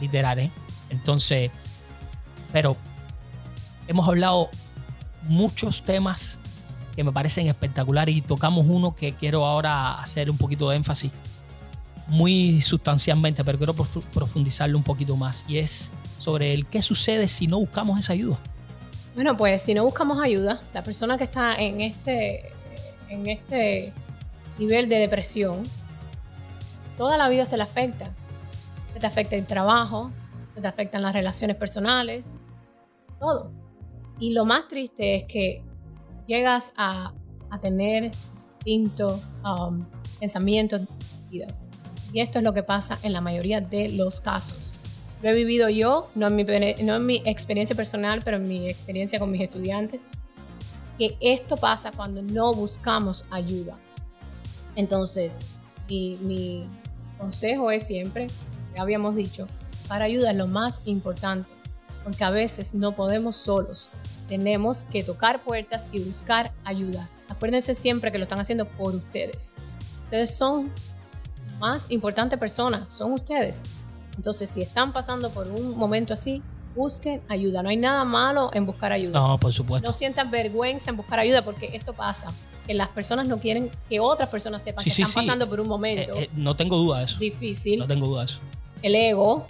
literal. 0.00 0.38
¿eh? 0.40 0.50
Entonces, 0.90 1.50
pero 2.52 2.76
hemos 3.86 4.06
hablado 4.06 4.50
muchos 5.22 5.82
temas 5.82 6.38
que 6.94 7.04
me 7.04 7.12
parecen 7.12 7.46
espectaculares 7.46 8.14
y 8.16 8.20
tocamos 8.22 8.66
uno 8.68 8.94
que 8.94 9.14
quiero 9.14 9.46
ahora 9.46 9.94
hacer 10.00 10.30
un 10.30 10.36
poquito 10.36 10.68
de 10.70 10.76
énfasis, 10.76 11.12
muy 12.08 12.60
sustancialmente, 12.62 13.44
pero 13.44 13.58
quiero 13.58 13.74
profu- 13.74 14.02
profundizarlo 14.12 14.76
un 14.78 14.84
poquito 14.84 15.16
más 15.16 15.44
y 15.46 15.58
es 15.58 15.90
sobre 16.18 16.54
el 16.54 16.66
qué 16.66 16.80
sucede 16.82 17.28
si 17.28 17.46
no 17.46 17.58
buscamos 17.58 17.98
esa 17.98 18.14
ayuda. 18.14 18.38
Bueno, 19.18 19.36
pues 19.36 19.62
si 19.62 19.74
no 19.74 19.84
buscamos 19.84 20.22
ayuda, 20.22 20.60
la 20.72 20.84
persona 20.84 21.18
que 21.18 21.24
está 21.24 21.56
en 21.56 21.80
este, 21.80 22.52
en 23.08 23.26
este 23.26 23.92
nivel 24.60 24.88
de 24.88 24.94
depresión, 24.94 25.64
toda 26.96 27.16
la 27.16 27.28
vida 27.28 27.44
se 27.44 27.56
le 27.56 27.64
afecta. 27.64 28.12
Se 28.92 29.00
te 29.00 29.06
afecta 29.08 29.34
el 29.34 29.44
trabajo, 29.44 30.12
se 30.54 30.60
te 30.60 30.68
afectan 30.68 31.02
las 31.02 31.14
relaciones 31.14 31.56
personales, 31.56 32.34
todo. 33.18 33.50
Y 34.20 34.34
lo 34.34 34.44
más 34.44 34.68
triste 34.68 35.16
es 35.16 35.24
que 35.24 35.64
llegas 36.28 36.72
a, 36.76 37.12
a 37.50 37.60
tener 37.60 38.12
instintos, 38.44 39.20
um, 39.44 39.84
pensamientos 40.20 40.82
suicidas. 41.10 41.72
Y 42.12 42.20
esto 42.20 42.38
es 42.38 42.44
lo 42.44 42.54
que 42.54 42.62
pasa 42.62 43.00
en 43.02 43.14
la 43.14 43.20
mayoría 43.20 43.60
de 43.60 43.88
los 43.88 44.20
casos. 44.20 44.76
Lo 45.22 45.30
he 45.30 45.34
vivido 45.34 45.68
yo, 45.68 46.08
no 46.14 46.28
en, 46.28 47.06
mi, 47.06 47.22
experiencia 47.24 47.74
personal, 47.74 48.22
pero 48.24 48.36
en 48.36 48.48
mi 48.48 48.68
experiencia 48.68 49.18
con 49.18 49.30
mis 49.30 49.40
estudiantes, 49.40 50.10
que 50.96 51.16
esto 51.20 51.56
pasa 51.56 51.90
cuando 51.90 52.22
no 52.22 52.54
buscamos 52.54 53.24
ayuda. 53.30 53.76
Entonces, 54.76 55.48
mi, 55.88 56.16
mi 56.22 56.68
consejo 57.18 57.70
es 57.72 57.86
siempre, 57.86 58.28
ya 58.76 58.82
habíamos 58.82 59.16
dicho, 59.16 59.48
para 59.88 60.04
ayuda 60.04 60.30
es 60.30 60.36
lo 60.36 60.46
más 60.46 60.82
importante, 60.84 61.50
porque 62.04 62.22
a 62.22 62.30
veces 62.30 62.74
no 62.74 62.94
podemos 62.94 63.36
solos. 63.36 63.90
Tenemos 64.28 64.84
que 64.84 65.02
tocar 65.02 65.42
puertas 65.42 65.88
y 65.90 66.00
buscar 66.00 66.52
ayuda. 66.64 67.08
Acuérdense 67.28 67.74
siempre 67.74 68.12
que 68.12 68.18
lo 68.18 68.24
están 68.24 68.38
haciendo 68.38 68.66
por 68.66 68.94
ustedes. 68.94 69.56
Ustedes 70.04 70.34
son 70.34 70.70
más 71.58 71.90
importante 71.90 72.38
persona, 72.38 72.86
son 72.88 73.12
ustedes. 73.12 73.64
Entonces, 74.18 74.50
si 74.50 74.60
están 74.60 74.92
pasando 74.92 75.30
por 75.30 75.46
un 75.48 75.78
momento 75.78 76.12
así, 76.12 76.42
busquen 76.74 77.22
ayuda. 77.28 77.62
No 77.62 77.70
hay 77.70 77.76
nada 77.76 78.04
malo 78.04 78.50
en 78.52 78.66
buscar 78.66 78.92
ayuda. 78.92 79.18
No, 79.18 79.38
por 79.40 79.52
supuesto. 79.52 79.88
No 79.88 79.92
sientan 79.92 80.30
vergüenza 80.30 80.90
en 80.90 80.96
buscar 80.96 81.20
ayuda 81.20 81.42
porque 81.42 81.70
esto 81.74 81.94
pasa. 81.94 82.32
Que 82.66 82.74
las 82.74 82.88
personas 82.88 83.26
no 83.28 83.38
quieren 83.38 83.70
que 83.88 83.98
otras 84.00 84.28
personas 84.28 84.62
sepan 84.62 84.84
Sí, 84.84 84.90
que 84.90 84.96
sí, 84.96 85.02
están 85.02 85.22
sí. 85.22 85.26
pasando 85.26 85.48
por 85.48 85.58
un 85.60 85.68
momento 85.68 86.12
Eh, 86.14 86.24
eh, 86.24 86.30
no 86.34 86.54
tengo 86.54 86.76
duda 86.76 86.98
de 86.98 87.04
eso. 87.06 87.18
difícil. 87.18 87.78
No 87.78 87.86
tengo 87.86 88.06
duda 88.08 88.20
de 88.20 88.26
eso. 88.26 88.40
El 88.82 88.94
ego, 88.94 89.46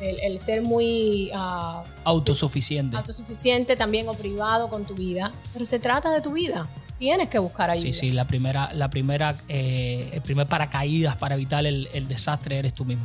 el, 0.00 0.18
el 0.20 0.38
ser 0.38 0.62
muy 0.62 1.30
ah, 1.34 1.82
Autosuficiente. 2.04 2.96
autosuficiente 2.96 3.76
también 3.76 4.08
o 4.08 4.14
privado 4.14 4.68
con 4.70 4.84
tu 4.84 4.94
vida. 4.94 5.32
Pero 5.52 5.66
se 5.66 5.78
trata 5.80 6.10
de 6.12 6.20
tu 6.20 6.32
vida. 6.32 6.66
Tienes 6.98 7.28
que 7.28 7.38
buscar 7.38 7.70
ayuda. 7.70 7.86
Sí, 7.86 7.92
sí, 7.92 8.10
la 8.10 8.26
primera, 8.26 8.72
la 8.72 8.88
primera, 8.88 9.36
eh, 9.48 10.10
el 10.12 10.20
primer 10.22 10.46
paracaídas 10.46 11.16
para 11.16 11.34
evitar 11.34 11.66
el, 11.66 11.88
el 11.92 12.06
desastre 12.08 12.58
eres 12.58 12.72
tú 12.74 12.84
mismo. 12.84 13.04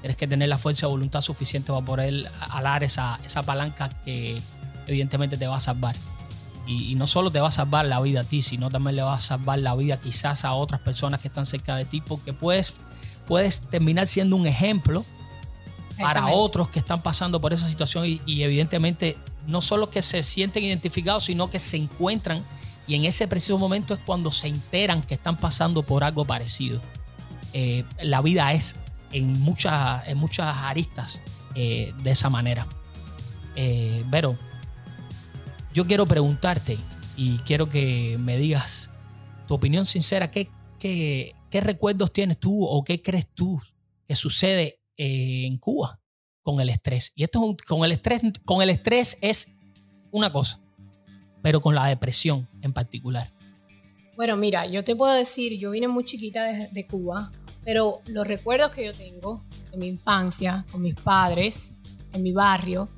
Tienes 0.00 0.16
que 0.16 0.26
tener 0.26 0.48
la 0.48 0.58
fuerza 0.58 0.86
de 0.86 0.90
voluntad 0.90 1.20
suficiente 1.20 1.72
para 1.72 1.84
poder 1.84 2.30
alar 2.50 2.84
esa, 2.84 3.18
esa 3.24 3.42
palanca 3.42 3.88
que 4.04 4.40
evidentemente 4.86 5.36
te 5.36 5.46
va 5.46 5.56
a 5.56 5.60
salvar. 5.60 5.96
Y, 6.66 6.92
y 6.92 6.94
no 6.96 7.06
solo 7.06 7.30
te 7.30 7.40
va 7.40 7.48
a 7.48 7.52
salvar 7.52 7.86
la 7.86 8.00
vida 8.00 8.20
a 8.20 8.24
ti, 8.24 8.42
sino 8.42 8.70
también 8.70 8.96
le 8.96 9.02
va 9.02 9.14
a 9.14 9.20
salvar 9.20 9.58
la 9.58 9.74
vida 9.74 9.96
quizás 9.96 10.44
a 10.44 10.52
otras 10.52 10.80
personas 10.80 11.20
que 11.20 11.28
están 11.28 11.46
cerca 11.46 11.76
de 11.76 11.84
ti, 11.84 12.00
porque 12.00 12.32
puedes, 12.32 12.74
puedes 13.26 13.62
terminar 13.62 14.06
siendo 14.06 14.36
un 14.36 14.46
ejemplo 14.46 15.04
para 15.98 16.26
otros 16.26 16.68
que 16.68 16.78
están 16.78 17.02
pasando 17.02 17.40
por 17.40 17.52
esa 17.52 17.68
situación 17.68 18.04
y, 18.06 18.20
y 18.26 18.42
evidentemente 18.42 19.16
no 19.46 19.60
solo 19.60 19.90
que 19.90 20.02
se 20.02 20.22
sienten 20.22 20.64
identificados, 20.64 21.24
sino 21.24 21.48
que 21.48 21.58
se 21.58 21.76
encuentran 21.76 22.44
y 22.86 22.94
en 22.94 23.04
ese 23.04 23.26
preciso 23.26 23.58
momento 23.58 23.94
es 23.94 24.00
cuando 24.00 24.30
se 24.30 24.48
enteran 24.48 25.02
que 25.02 25.14
están 25.14 25.36
pasando 25.36 25.82
por 25.82 26.04
algo 26.04 26.24
parecido. 26.24 26.80
Eh, 27.52 27.84
la 28.02 28.20
vida 28.22 28.52
es 28.52 28.76
en 29.12 29.32
muchas, 29.40 30.06
en 30.08 30.18
muchas 30.18 30.56
aristas 30.58 31.20
eh, 31.54 31.92
de 32.02 32.10
esa 32.10 32.28
manera. 32.30 32.66
Eh, 33.54 34.02
Vero, 34.08 34.36
yo 35.72 35.86
quiero 35.86 36.06
preguntarte 36.06 36.78
y 37.16 37.38
quiero 37.38 37.68
que 37.68 38.16
me 38.18 38.36
digas 38.38 38.90
tu 39.46 39.54
opinión 39.54 39.86
sincera. 39.86 40.30
¿Qué, 40.30 40.48
qué, 40.78 41.34
qué 41.50 41.60
recuerdos 41.60 42.12
tienes 42.12 42.38
tú 42.38 42.64
o 42.66 42.82
qué 42.84 43.00
crees 43.02 43.26
tú 43.34 43.60
que 44.06 44.14
sucede 44.16 44.80
eh, 44.96 45.46
en 45.46 45.58
Cuba 45.58 46.00
con 46.42 46.60
el 46.60 46.68
estrés? 46.68 47.12
Y 47.14 47.24
esto 47.24 47.38
es 47.40 47.44
un- 47.50 47.56
con 47.66 47.84
el 47.84 47.92
estrés, 47.92 48.22
con 48.44 48.62
el 48.62 48.70
estrés 48.70 49.18
es 49.20 49.52
una 50.10 50.32
cosa, 50.32 50.60
pero 51.42 51.60
con 51.60 51.74
la 51.74 51.86
depresión 51.86 52.48
en 52.62 52.72
particular. 52.72 53.32
Bueno, 54.16 54.36
mira, 54.36 54.66
yo 54.66 54.82
te 54.82 54.96
puedo 54.96 55.12
decir, 55.12 55.58
yo 55.58 55.70
vine 55.72 55.88
muy 55.88 56.02
chiquita 56.04 56.44
de 56.70 56.86
Cuba, 56.86 57.30
pero 57.66 58.00
los 58.06 58.26
recuerdos 58.26 58.70
que 58.70 58.86
yo 58.86 58.94
tengo 58.94 59.44
de 59.72 59.76
mi 59.76 59.88
infancia, 59.88 60.64
con 60.72 60.80
mis 60.80 60.94
padres, 60.94 61.72
en 62.12 62.22
mi 62.22 62.32
barrio, 62.32 62.88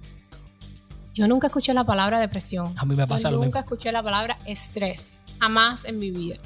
yo 1.15 1.27
nunca 1.27 1.49
escuché 1.49 1.75
la 1.75 1.85
palabra 1.85 2.21
depresión. 2.21 2.73
A 2.79 2.85
mí 2.85 2.95
me 2.95 3.07
pasa 3.07 3.31
yo 3.31 3.31
lo 3.33 3.37
nunca 3.39 3.59
mismo. 3.61 3.61
escuché 3.75 3.91
la 3.91 4.03
palabra 4.03 4.39
estrés, 4.47 5.21
jamás 5.41 5.85
en 5.87 5.99
mi 5.99 6.11
vida. 6.13 6.37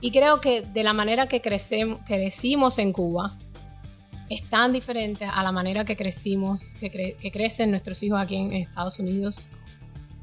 Y 0.00 0.10
creo 0.10 0.40
que 0.40 0.62
de 0.62 0.82
la 0.82 0.92
manera 0.94 1.26
que 1.26 1.40
crecemos, 1.42 1.98
crecimos 2.06 2.78
en 2.78 2.92
Cuba, 2.92 3.36
es 4.30 4.42
tan 4.48 4.72
diferente 4.72 5.24
a 5.26 5.42
la 5.42 5.52
manera 5.52 5.84
que 5.84 5.96
crecimos, 5.96 6.74
que, 6.74 6.90
cre- 6.90 7.16
que 7.16 7.30
crecen 7.30 7.70
nuestros 7.70 8.02
hijos 8.02 8.18
aquí 8.20 8.36
en 8.36 8.52
Estados 8.54 8.98
Unidos, 8.98 9.50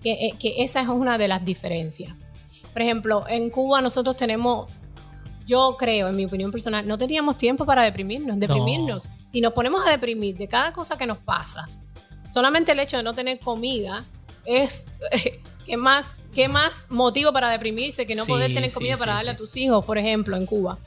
que, 0.02 0.14
eh, 0.14 0.34
que 0.40 0.64
esa 0.64 0.82
es 0.82 0.88
una 0.88 1.18
de 1.18 1.28
las 1.28 1.46
diferencias. 1.46 2.14
Por 2.74 2.82
ejemplo, 2.82 3.26
en 3.28 3.50
Cuba 3.52 3.82
nosotros 3.82 4.16
tenemos, 4.18 4.72
yo 5.50 5.76
creo, 5.78 6.08
en 6.08 6.16
mi 6.16 6.26
opinión 6.26 6.52
personal, 6.52 6.88
no 6.88 6.98
teníamos 6.98 7.38
tiempo 7.38 7.66
para 7.66 7.82
deprimirnos, 7.82 8.40
deprimirnos. 8.40 9.10
Si 9.26 9.42
nos 9.42 9.54
ponemos 9.54 9.86
a 9.86 9.90
deprimir 9.90 10.38
de 10.38 10.48
cada 10.48 10.72
cosa 10.72 10.98
que 10.98 11.08
nos 11.08 11.18
pasa, 11.18 11.68
solamente 12.30 12.72
el 12.72 12.80
hecho 12.80 12.98
de 12.98 13.04
no 13.04 13.14
tener 13.14 13.40
comida 13.40 14.06
es 14.46 14.86
¿qué 15.66 15.76
más, 15.76 16.18
qué 16.34 16.48
más 16.48 16.88
motivo 16.90 17.34
para 17.34 17.50
deprimirse 17.50 18.06
que 18.06 18.16
no 18.16 18.26
Sí, 18.26 18.32
poder 18.32 18.54
tener 18.54 18.70
sí, 18.70 18.76
comida 18.76 18.98
para 18.98 19.14
sí, 19.14 19.18
darle 19.18 19.32
a 19.32 19.36
tus 19.36 19.58
hijos, 19.58 19.84
por 19.84 19.98
ejemplo, 19.98 20.38
en 20.38 20.46
Cuba. 20.46 20.78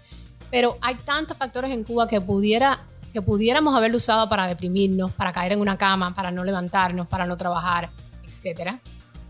Pero 0.51 0.79
hay 0.81 0.95
tantos 0.97 1.37
factores 1.37 1.73
en 1.73 1.83
Cuba 1.83 2.07
que 2.07 2.21
pudiera 2.21 2.87
que 3.13 3.21
pudiéramos 3.21 3.75
haberlo 3.75 3.99
usado 3.99 4.27
para 4.29 4.47
deprimirnos, 4.47 5.13
para 5.13 5.33
caer 5.33 5.53
en 5.53 5.61
una 5.61 5.77
cama, 5.77 6.15
para 6.15 6.31
no 6.31 6.45
levantarnos, 6.45 7.07
para 7.09 7.27
no 7.27 7.37
trabajar, 7.37 7.91
etcétera, 8.27 8.81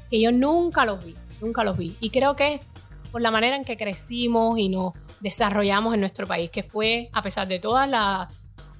que 0.09 0.21
yo 0.21 0.31
nunca 0.31 0.85
los 0.85 1.05
vi, 1.05 1.17
nunca 1.41 1.65
los 1.65 1.77
vi. 1.77 1.97
Y 1.99 2.11
creo 2.11 2.37
que 2.37 2.55
es 2.55 2.61
por 3.11 3.21
la 3.21 3.33
manera 3.33 3.57
en 3.57 3.65
que 3.65 3.77
crecimos 3.77 4.57
y 4.57 4.69
nos 4.69 4.93
desarrollamos 5.23 5.95
en 5.95 6.01
nuestro 6.01 6.27
país, 6.27 6.51
que 6.51 6.63
fue, 6.63 7.09
a 7.13 7.23
pesar 7.23 7.47
de 7.49 7.59
todas 7.61 7.89
las 7.89 8.29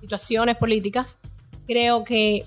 situaciones 0.01 0.57
políticas, 0.57 1.19
creo 1.67 2.03
que, 2.05 2.45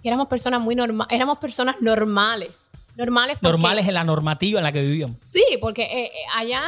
que 0.00 0.08
éramos 0.08 0.28
personas 0.28 0.60
muy 0.60 0.74
normales, 0.76 1.12
éramos 1.12 1.38
personas 1.38 1.76
normales. 1.80 2.70
Normales, 2.96 3.36
porque- 3.40 3.50
Normales 3.52 3.88
en 3.88 3.94
la 3.94 4.04
normativa 4.04 4.60
en 4.60 4.64
la 4.64 4.72
que 4.72 4.80
vivíamos. 4.80 5.16
Sí, 5.20 5.44
porque 5.60 5.82
eh, 5.82 6.04
eh, 6.06 6.10
allá 6.36 6.62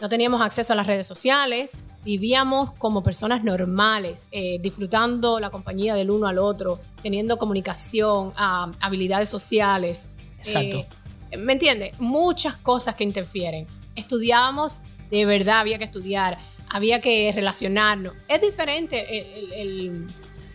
no 0.00 0.08
teníamos 0.08 0.40
acceso 0.40 0.72
a 0.72 0.76
las 0.76 0.86
redes 0.86 1.06
sociales, 1.06 1.78
vivíamos 2.04 2.70
como 2.72 3.02
personas 3.02 3.42
normales, 3.44 4.28
eh, 4.30 4.58
disfrutando 4.60 5.40
la 5.40 5.50
compañía 5.50 5.94
del 5.94 6.10
uno 6.10 6.26
al 6.28 6.38
otro, 6.38 6.80
teniendo 7.02 7.36
comunicación, 7.38 8.32
ah, 8.36 8.70
habilidades 8.80 9.28
sociales. 9.28 10.08
Exacto. 10.38 10.86
Eh, 11.30 11.36
¿Me 11.38 11.52
entiendes? 11.54 11.98
Muchas 11.98 12.56
cosas 12.56 12.94
que 12.94 13.02
interfieren. 13.04 13.66
Estudiábamos, 13.96 14.80
de 15.10 15.24
verdad 15.26 15.60
había 15.60 15.78
que 15.78 15.84
estudiar, 15.84 16.38
había 16.68 17.00
que 17.00 17.30
relacionarnos. 17.34 18.14
Es 18.28 18.40
diferente 18.40 19.06
el- 19.38 19.52
el- 19.52 20.06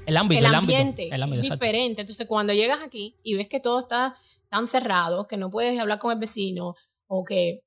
el, 0.05 0.17
ámbito, 0.17 0.39
el 0.39 0.45
el, 0.47 0.55
ambiente 0.55 1.01
ámbito. 1.03 1.15
El 1.15 1.23
ámbito, 1.23 1.41
es 1.41 1.47
exacto. 1.47 1.65
diferente. 1.65 2.01
Entonces, 2.01 2.27
cuando 2.27 2.53
llegas 2.53 2.79
aquí 2.83 3.15
y 3.23 3.35
ves 3.35 3.47
que 3.47 3.59
todo 3.59 3.79
está 3.79 4.15
tan 4.49 4.65
cerrado, 4.67 5.27
que 5.27 5.37
no 5.37 5.49
puedes 5.49 5.79
hablar 5.79 5.99
con 5.99 6.11
el 6.11 6.19
vecino 6.19 6.73
o 7.07 7.23
que 7.23 7.61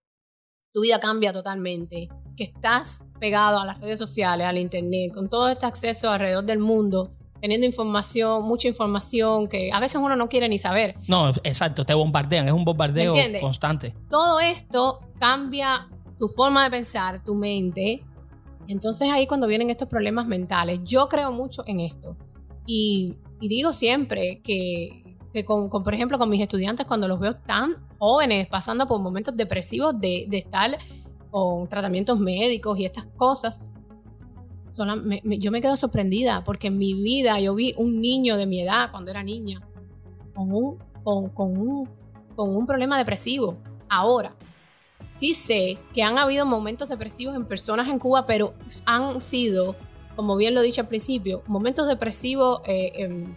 tu 0.75 0.81
vida 0.83 0.99
cambia 0.99 1.33
totalmente, 1.33 2.09
que 2.37 2.45
estás 2.45 3.05
pegado 3.21 3.61
a 3.61 3.67
las 3.67 3.79
redes 3.79 3.99
sociales, 3.99 4.47
al 4.47 4.59
internet, 4.59 5.13
con 5.13 5.29
todo 5.29 5.49
este 5.49 5.67
acceso 5.67 6.11
alrededor 6.11 6.45
del 6.45 6.59
mundo, 6.59 7.15
teniendo 7.41 7.67
información, 7.67 8.43
mucha 8.45 8.69
información 8.69 9.49
que 9.49 9.71
a 9.73 9.79
veces 9.81 10.01
uno 10.03 10.17
no 10.17 10.29
quiere 10.29 10.49
ni 10.49 10.59
saber. 10.59 10.95
No, 11.09 11.29
exacto, 11.45 11.85
te 11.85 11.93
bombardean, 11.95 12.47
es 12.47 12.53
un 12.55 12.65
bombardeo 12.65 13.15
constante. 13.41 13.95
Todo 14.09 14.41
esto 14.41 15.01
cambia 15.21 15.89
tu 16.23 16.29
forma 16.29 16.63
de 16.63 16.71
pensar, 16.71 17.25
tu 17.25 17.35
mente. 17.35 18.05
Entonces 18.69 19.11
ahí 19.11 19.27
cuando 19.27 19.49
vienen 19.49 19.71
estos 19.71 19.89
problemas 19.89 20.25
mentales, 20.25 20.79
yo 20.85 21.09
creo 21.09 21.33
mucho 21.33 21.65
en 21.67 21.81
esto. 21.81 22.17
Y, 22.65 23.17
digo 23.41 23.73
siempre 23.73 24.41
que, 24.41 25.19
con, 25.45 25.69
por 25.69 25.93
ejemplo, 25.93 26.21
con 26.21 26.31
mis 26.31 26.41
estudiantes, 26.41 26.87
cuando 26.87 27.09
los 27.09 27.19
veo 27.19 27.35
tan 27.35 27.75
jóvenes, 27.99 28.47
pasando 28.47 28.87
por 28.87 29.01
momentos 29.01 29.37
depresivos 29.37 30.01
de, 30.01 30.27
de 30.29 30.39
estar 30.39 30.79
con 31.33 31.69
tratamientos 31.69 32.21
médicos 32.21 32.79
y 32.79 32.85
estas 32.85 33.07
cosas, 33.17 33.61
yo 35.41 35.51
me 35.51 35.61
quedo 35.61 35.75
sorprendida 35.77 36.45
porque 36.45 36.69
en 36.69 36.79
mi 36.79 36.95
vida 36.95 37.41
yo 37.41 37.57
vi 37.57 37.75
un 37.79 38.01
niño 38.01 38.37
de 38.37 38.47
mi 38.47 38.61
edad, 38.61 38.93
cuando 38.93 39.11
era 39.11 39.25
niña, 39.25 39.61
con 40.37 40.53
un, 40.53 40.79
con, 41.03 41.59
un, 41.59 41.89
con 42.37 42.55
un 42.55 42.65
problema 42.65 42.97
depresivo. 42.97 43.59
Ahora, 43.89 44.37
sí 45.13 45.35
sé 45.35 45.79
que 45.93 46.03
han 46.03 46.19
habido 46.19 46.47
momentos 46.47 46.89
depresivos 46.89 47.37
en 47.37 47.45
personas 47.45 47.89
en 47.89 47.99
Cuba, 47.99 48.27
pero 48.27 48.55
han 48.87 49.21
sido, 49.21 49.77
como 50.17 50.37
bien 50.37 50.55
lo 50.55 50.63
dicho 50.63 50.81
al 50.81 50.89
principio, 50.89 51.43
momentos 51.47 51.87
depresivos 51.87 52.61
eh, 52.65 52.93
em, 52.97 53.35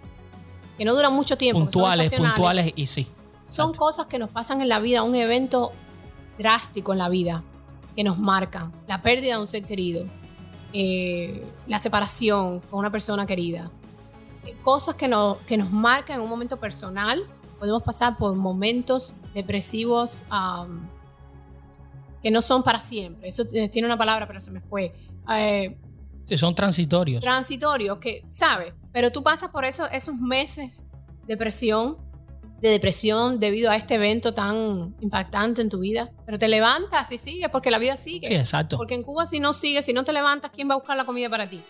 que 0.78 0.86
no 0.86 0.96
duran 0.96 1.14
mucho 1.14 1.38
tiempo. 1.38 1.62
Puntuales, 1.62 2.14
puntuales 2.14 2.74
y 2.76 2.86
sí. 2.86 3.08
Son 3.44 3.74
cosas 3.74 4.08
que 4.08 4.18
nos 4.18 4.30
pasan 4.30 4.62
en 4.62 4.70
la 4.70 4.80
vida, 4.80 5.04
un 5.04 5.16
evento 5.16 5.72
drástico 6.38 6.94
en 6.94 7.00
la 7.00 7.10
vida, 7.10 7.44
que 7.96 8.04
nos 8.04 8.18
marcan. 8.18 8.74
La 8.88 9.02
pérdida 9.02 9.36
de 9.36 9.42
un 9.42 9.48
ser 9.48 9.66
querido, 9.66 10.06
eh, 10.74 11.48
la 11.68 11.80
separación 11.80 12.60
con 12.62 12.80
una 12.80 12.92
persona 12.92 13.26
querida. 13.26 13.72
Eh, 14.46 14.56
cosas 14.64 14.96
que, 14.96 15.10
que 15.46 15.58
nos 15.58 15.72
marcan 15.72 16.18
en 16.18 16.24
un 16.24 16.30
momento 16.30 16.58
personal. 16.58 17.24
Podemos 17.60 17.84
pasar 17.84 18.18
por 18.18 18.36
momentos 18.36 19.16
depresivos 19.34 20.26
que 22.26 22.32
no 22.32 22.42
son 22.42 22.64
para 22.64 22.80
siempre. 22.80 23.28
Eso 23.28 23.46
tiene 23.46 23.86
una 23.86 24.00
palabra, 24.00 24.26
pero 24.26 24.42
se 24.42 24.50
me 24.50 24.60
fue. 24.60 24.92
Eh, 25.30 25.78
sí, 26.28 26.36
son 26.40 26.56
transitorios. 26.56 27.22
Transitorios, 27.22 28.00
que, 28.00 28.26
¿sabes? 28.32 28.74
Pero 28.92 29.12
tú 29.12 29.22
pasas 29.22 29.52
por 29.52 29.64
eso, 29.64 29.88
esos 29.92 30.16
meses 30.16 30.86
de 31.28 31.36
depresión 31.36 32.00
de 32.62 32.70
depresión 32.70 33.40
debido 33.40 33.70
a 33.70 33.76
este 33.76 33.96
evento 33.96 34.34
tan 34.34 34.96
impactante 35.02 35.62
en 35.62 35.70
tu 35.70 35.78
vida. 35.78 36.10
Pero 36.26 36.40
te 36.40 36.48
levantas 36.48 37.12
y 37.12 37.20
sigues 37.20 37.50
porque 37.50 37.70
la 37.70 37.78
vida 37.78 37.96
sigue. 37.96 38.28
Sí, 38.28 38.34
exacto. 38.34 38.78
Porque 38.78 38.96
en 38.96 39.04
Cuba 39.04 39.28
si 39.28 39.40
no 39.40 39.54
sigues, 39.54 39.86
si 39.86 39.94
no 39.94 40.04
te 40.04 40.12
levantas, 40.12 40.50
¿quién 40.50 40.68
va 40.68 40.74
a 40.74 40.78
buscar 40.78 40.98
la 40.98 41.06
comida 41.06 41.30
para 41.30 41.48
ti? 41.48 41.64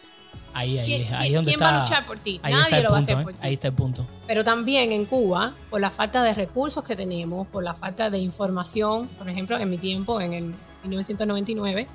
Ahí, 0.55 0.79
ahí, 0.79 0.85
¿Quién, 0.85 1.13
ahí 1.13 1.35
¿quién 1.43 1.59
va 1.61 1.75
a 1.75 1.79
luchar 1.81 2.05
por 2.05 2.17
ti? 2.17 2.39
Nadie 2.41 2.81
lo 2.81 2.91
va 2.91 2.95
a 2.95 2.99
hacer 2.99 3.19
¿eh? 3.19 3.23
por 3.23 3.33
ti. 3.33 3.39
Ahí 3.41 3.55
está 3.55 3.67
el 3.67 3.73
punto. 3.73 4.07
Pero 4.25 4.41
también 4.41 4.93
en 4.93 5.03
Cuba, 5.03 5.53
por 5.69 5.81
la 5.81 5.91
falta 5.91 6.23
de 6.23 6.33
recursos 6.33 6.81
que 6.81 6.95
tenemos, 6.95 7.45
por 7.47 7.61
la 7.61 7.73
falta 7.73 8.09
de 8.09 8.19
información, 8.19 9.07
por 9.17 9.27
ejemplo, 9.27 9.57
en 9.57 9.69
mi 9.69 9.77
tiempo, 9.77 10.21
en 10.21 10.31
el 10.31 10.43
1999, 10.83 11.87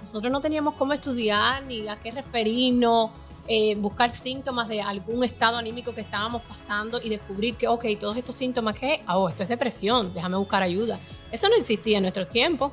nosotros 0.00 0.30
no 0.30 0.42
teníamos 0.42 0.74
cómo 0.74 0.92
estudiar 0.92 1.62
ni 1.64 1.88
a 1.88 1.98
qué 1.98 2.10
referirnos 2.10 3.10
eh, 3.48 3.76
buscar 3.76 4.10
síntomas 4.10 4.68
de 4.68 4.82
algún 4.82 5.24
estado 5.24 5.56
anímico 5.56 5.94
que 5.94 6.02
estábamos 6.02 6.42
pasando 6.42 7.00
y 7.02 7.08
descubrir 7.08 7.56
que, 7.56 7.66
ok, 7.66 7.86
todos 7.98 8.18
estos 8.18 8.36
síntomas, 8.36 8.78
¿qué? 8.78 9.02
Oh, 9.08 9.26
esto 9.26 9.42
es 9.42 9.48
depresión, 9.48 10.12
déjame 10.12 10.36
buscar 10.36 10.62
ayuda. 10.62 11.00
Eso 11.30 11.48
no 11.48 11.56
existía 11.56 11.96
en 11.96 12.02
nuestros 12.02 12.28
tiempos. 12.28 12.72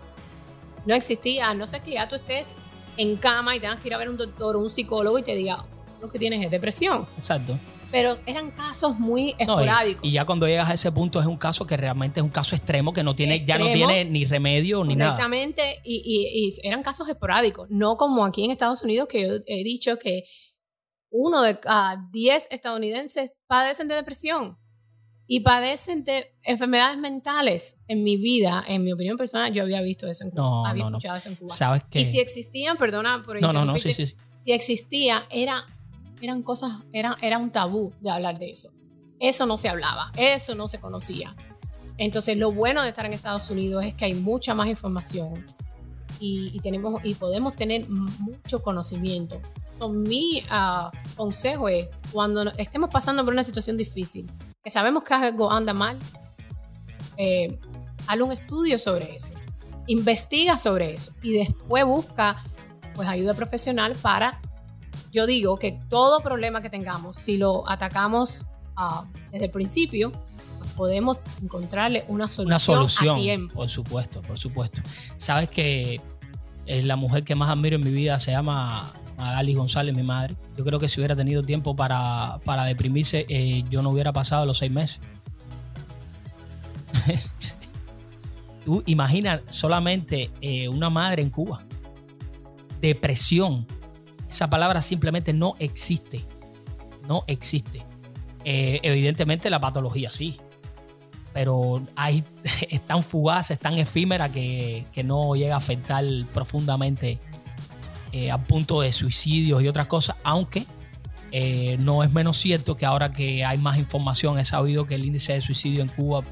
No 0.86 0.96
existía, 0.96 1.54
no 1.54 1.66
sé 1.66 1.80
que 1.82 1.92
ya 1.92 2.10
tú 2.10 2.16
estés 2.16 2.58
en 3.00 3.16
cama 3.16 3.56
y 3.56 3.62
tengas 3.62 3.80
que 3.80 3.88
ir 3.88 3.94
a 3.94 3.98
ver 3.98 4.10
un 4.10 4.18
doctor 4.18 4.58
o 4.58 4.60
un 4.60 4.70
psicólogo 4.70 5.18
y 5.18 5.24
te 5.24 5.34
diga, 5.34 5.66
lo 6.02 6.10
que 6.10 6.20
tienes 6.20 6.44
es 6.44 6.52
depresión. 6.52 7.08
Exacto. 7.16 7.58
Pero 7.92 8.16
eran 8.26 8.52
casos 8.52 9.00
muy 9.00 9.34
esporádicos. 9.40 10.04
y, 10.04 10.12
ya 10.12 10.26
cuando 10.26 10.48
llegas 10.48 10.70
a 10.70 10.74
ese 10.74 10.92
punto 10.92 11.20
es 11.20 11.26
un 11.26 11.38
caso 11.38 11.66
que 11.66 11.78
realmente 11.78 12.20
es 12.20 12.24
un 12.24 12.30
caso 12.30 12.56
extremo 12.56 12.94
que 12.94 13.02
no 13.02 13.16
tiene, 13.16 13.44
ya 13.44 13.58
no 13.58 13.66
tiene 13.66 14.06
ni 14.06 14.26
remedio 14.26 14.84
ni 14.84 14.96
nada. 14.96 15.12
Exactamente, 15.12 15.82
y, 15.84 16.04
y, 16.06 16.68
eran 16.68 16.84
casos 16.84 17.08
esporádicos, 17.08 17.70
no 17.72 17.96
como 17.98 18.26
aquí 18.26 18.44
en 18.44 18.52
Estados 18.52 18.84
Unidos 18.84 19.08
que 19.08 19.22
yo 19.22 19.34
he 19.48 19.64
dicho 19.64 19.98
que 19.98 20.26
uno 21.10 21.42
de 21.42 21.60
cada 21.60 22.06
diez 22.12 22.48
estadounidenses 22.52 23.32
padecen 23.48 23.88
de 23.88 23.96
depresión 23.96 24.60
y 25.32 25.42
padecen 25.42 26.04
de 26.04 26.34
enfermedades 26.42 26.98
mentales. 26.98 27.78
En 27.88 28.04
mi 28.04 28.18
vida, 28.18 28.66
en 28.68 28.84
mi 28.84 28.92
opinión 28.92 29.16
personal, 29.16 29.54
yo 29.54 29.62
había 29.62 29.80
visto 29.82 30.08
eso 30.08 30.24
en 30.24 30.32
Cuba. 30.32 30.42
No, 30.42 30.66
había 30.66 30.84
no, 30.86 30.90
escuchado 30.90 31.18
eso 31.20 31.30
en 31.30 31.36
Cuba. 31.36 31.56
¿Sabes 31.56 31.84
qué? 31.88 32.02
Y 32.02 32.06
si 32.06 32.20
existían, 32.20 32.78
perdona 32.78 33.22
por 33.24 33.40
No, 33.40 33.54
no, 33.54 33.64
no, 33.64 33.78
sí, 33.78 33.94
sí, 33.94 34.16
Si 34.34 34.54
existía, 34.54 35.28
era, 35.30 35.68
eran 36.20 36.42
cosas, 36.42 36.72
era, 36.94 37.16
era 37.22 37.38
un 37.38 37.52
tabú 37.52 37.94
de 38.02 38.10
hablar 38.10 38.40
de 38.40 38.50
eso. 38.50 38.72
Eso 39.20 39.46
no 39.46 39.58
se 39.58 39.70
hablaba, 39.70 40.12
eso 40.18 40.56
no 40.56 40.68
se 40.68 40.80
conocía. 40.80 41.36
Entonces, 42.00 42.36
lo 42.36 42.52
bueno 42.52 42.82
de 42.82 42.90
estar 42.90 43.06
en 43.06 43.14
Estados 43.14 43.52
Unidos 43.52 43.86
es 43.86 43.94
que 43.94 44.06
hay 44.06 44.16
mucha 44.16 44.56
más 44.56 44.68
información 44.68 45.46
y, 46.20 46.50
y 46.56 46.60
tenemos, 46.60 47.06
y 47.06 47.14
podemos 47.14 47.56
tener 47.56 47.88
mucho 47.88 48.64
conocimiento 48.64 49.40
mi 49.88 50.44
uh, 50.52 50.90
consejo 51.16 51.70
es, 51.70 51.88
cuando 52.12 52.52
estemos 52.58 52.90
pasando 52.90 53.24
por 53.24 53.34
una 53.34 53.44
situación 53.44 53.78
difícil, 53.78 54.30
que 54.64 54.70
sabemos 54.70 55.04
que 55.04 55.14
algo 55.14 55.52
anda 55.52 55.74
mal, 55.74 55.98
eh, 57.18 57.60
haz 58.08 58.20
un 58.20 58.32
estudio 58.32 58.78
sobre 58.78 59.16
eso, 59.16 59.36
investiga 59.88 60.58
sobre 60.58 60.94
eso 60.94 61.14
y 61.22 61.34
después 61.34 61.86
busca 61.86 62.44
pues 62.94 63.08
ayuda 63.08 63.34
profesional 63.34 63.96
para, 63.96 64.42
yo 65.12 65.26
digo 65.26 65.58
que 65.58 65.80
todo 65.90 66.20
problema 66.22 66.62
que 66.62 66.70
tengamos, 66.70 67.18
si 67.18 67.38
lo 67.38 67.70
atacamos 67.70 68.48
uh, 68.78 69.06
desde 69.32 69.46
el 69.46 69.52
principio, 69.52 70.12
pues 70.58 70.72
podemos 70.72 71.18
encontrarle 71.42 72.04
una 72.10 72.28
solución, 72.28 72.48
una 72.48 72.60
solución 72.60 73.18
a 73.18 73.20
tiempo. 73.20 73.56
Por 73.56 73.70
supuesto, 73.70 74.22
por 74.22 74.38
supuesto. 74.38 74.82
Sabes 75.18 75.50
que 75.50 76.02
la 76.66 76.96
mujer 76.96 77.24
que 77.24 77.34
más 77.34 77.50
admiro 77.50 77.78
en 77.78 77.84
mi 77.84 77.92
vida 77.92 78.20
se 78.20 78.32
llama 78.32 78.94
Magali 79.20 79.54
González, 79.54 79.94
mi 79.94 80.02
madre. 80.02 80.36
Yo 80.56 80.64
creo 80.64 80.80
que 80.80 80.88
si 80.88 81.02
hubiera 81.02 81.16
tenido 81.16 81.44
tiempo 81.44 81.76
para, 81.76 82.40
deprimirse, 82.66 83.26
eh, 83.28 83.66
yo 83.70 83.82
no 83.82 83.90
hubiera 83.90 84.14
pasado 84.14 84.46
los 84.46 84.58
seis 84.60 84.72
meses. 84.72 85.02
Tú 88.66 88.82
imaginas 88.86 89.42
solamente 89.50 90.32
eh, 90.40 90.70
una 90.70 90.90
madre 90.90 91.22
en 91.22 91.30
Cuba. 91.30 91.62
Depresión. 92.80 93.68
Esa 94.30 94.50
palabra 94.50 94.82
simplemente 94.82 95.34
no 95.34 95.56
existe. 95.60 96.26
No 97.06 97.26
existe. 97.28 97.86
Eh, 98.46 98.80
evidentemente 98.84 99.50
la 99.50 99.60
patología 99.60 100.12
sí. 100.12 100.38
Pero 101.34 101.82
hay, 101.98 102.24
es 102.70 102.82
tan 102.86 103.04
fugaz, 103.04 103.52
es 103.52 103.60
tan 103.60 103.78
efímera 103.78 104.30
que, 104.30 104.86
que 104.94 105.04
no 105.04 105.36
llega 105.36 105.56
a 105.56 105.58
afectar 105.58 106.06
profundamente 106.34 107.20
eh, 108.12 108.32
a 108.32 108.40
punto 108.40 108.82
de 108.82 108.92
suicidios 108.92 109.62
y 109.62 109.68
otras 109.68 109.86
cosas, 109.86 110.16
aunque 110.24 110.66
eh, 111.32 111.78
no 111.80 112.04
es 112.04 112.12
menos 112.12 112.38
cierto 112.38 112.76
que 112.76 112.86
ahora 112.86 113.12
que 113.12 113.46
hay 113.46 113.60
más 113.60 113.78
información 113.78 114.40
he 114.40 114.46
sabido 114.46 114.88
que 114.88 114.96
el 114.96 115.06
índice 115.06 115.34
de 115.34 115.42
suicidio 115.42 115.84
en 115.84 115.90
Cuba 115.90 116.24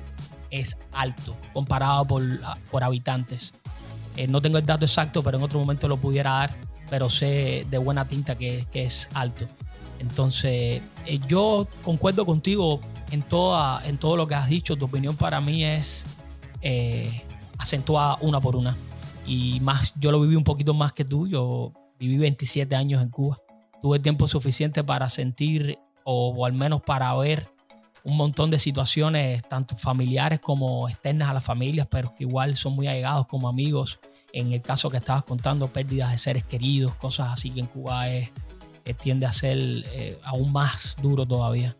es 0.49 0.79
alto 0.91 1.37
comparado 1.53 2.05
por, 2.05 2.23
por 2.71 2.83
habitantes. 2.83 3.53
Eh, 4.15 4.27
no 4.27 4.41
tengo 4.41 4.57
el 4.57 4.65
dato 4.65 4.85
exacto, 4.85 5.21
pero 5.21 5.37
en 5.37 5.43
otro 5.43 5.59
momento 5.59 5.87
lo 5.87 5.97
pudiera 5.97 6.31
dar, 6.31 6.55
pero 6.89 7.09
sé 7.09 7.67
de 7.69 7.77
buena 7.77 8.07
tinta 8.07 8.35
que, 8.35 8.65
que 8.71 8.85
es 8.85 9.07
alto. 9.13 9.45
Entonces, 9.99 10.81
yo 11.27 11.67
concuerdo 11.83 12.25
contigo 12.25 12.81
en, 13.11 13.21
toda, 13.21 13.87
en 13.87 13.99
todo 13.99 14.15
lo 14.17 14.25
que 14.25 14.33
has 14.33 14.49
dicho. 14.49 14.75
Tu 14.75 14.85
opinión 14.85 15.15
para 15.15 15.41
mí 15.41 15.63
es 15.63 16.05
acentuada 17.59 18.17
una 18.21 18.39
por 18.39 18.55
una 18.55 18.75
y 19.27 19.59
más, 19.59 19.93
yo 19.99 20.11
lo 20.11 20.21
viví 20.21 20.35
un 20.35 20.45
poquito 20.45 20.73
más 20.73 20.93
que 20.93 21.03
tú, 21.03 21.27
yo 21.27 21.73
viví 21.99 22.17
27 22.17 22.73
años 22.75 23.03
en 23.03 23.09
Cuba. 23.09 23.35
Tuve 23.81 23.99
tiempo 23.99 24.27
suficiente 24.27 24.83
para 24.83 25.09
sentir 25.09 25.77
o, 26.05 26.45
al 26.45 26.53
menos 26.53 26.81
para 26.81 27.13
ver 27.15 27.49
un 28.05 28.15
montón 28.15 28.49
de 28.49 28.57
situaciones, 28.57 29.41
tanto 29.43 29.75
familiares 29.75 30.39
como 30.39 30.87
externas 30.87 31.29
a 31.29 31.33
las 31.33 31.43
familias, 31.43 31.87
pero 31.91 32.15
que 32.15 32.23
igual 32.23 32.55
son 32.55 32.73
muy 32.73 32.87
allegados 32.87 33.27
como 33.27 33.49
amigos. 33.49 33.99
En 34.31 34.53
el 34.53 34.61
caso 34.61 34.89
que 34.89 34.97
estabas 34.97 35.25
contando, 35.25 35.67
pérdidas 35.67 36.11
de 36.11 36.17
seres 36.17 36.45
queridos, 36.45 36.95
cosas 36.95 37.27
así 37.33 37.49
que 37.49 37.59
en 37.59 37.65
Cuba 37.65 38.07
es, 38.09 38.31
tiende 39.03 39.25
a 39.25 39.33
ser 39.33 39.57
eh, 39.57 40.17
aún 40.23 40.53
más 40.53 40.95
duro 41.01 41.25
todavía. 41.25 41.75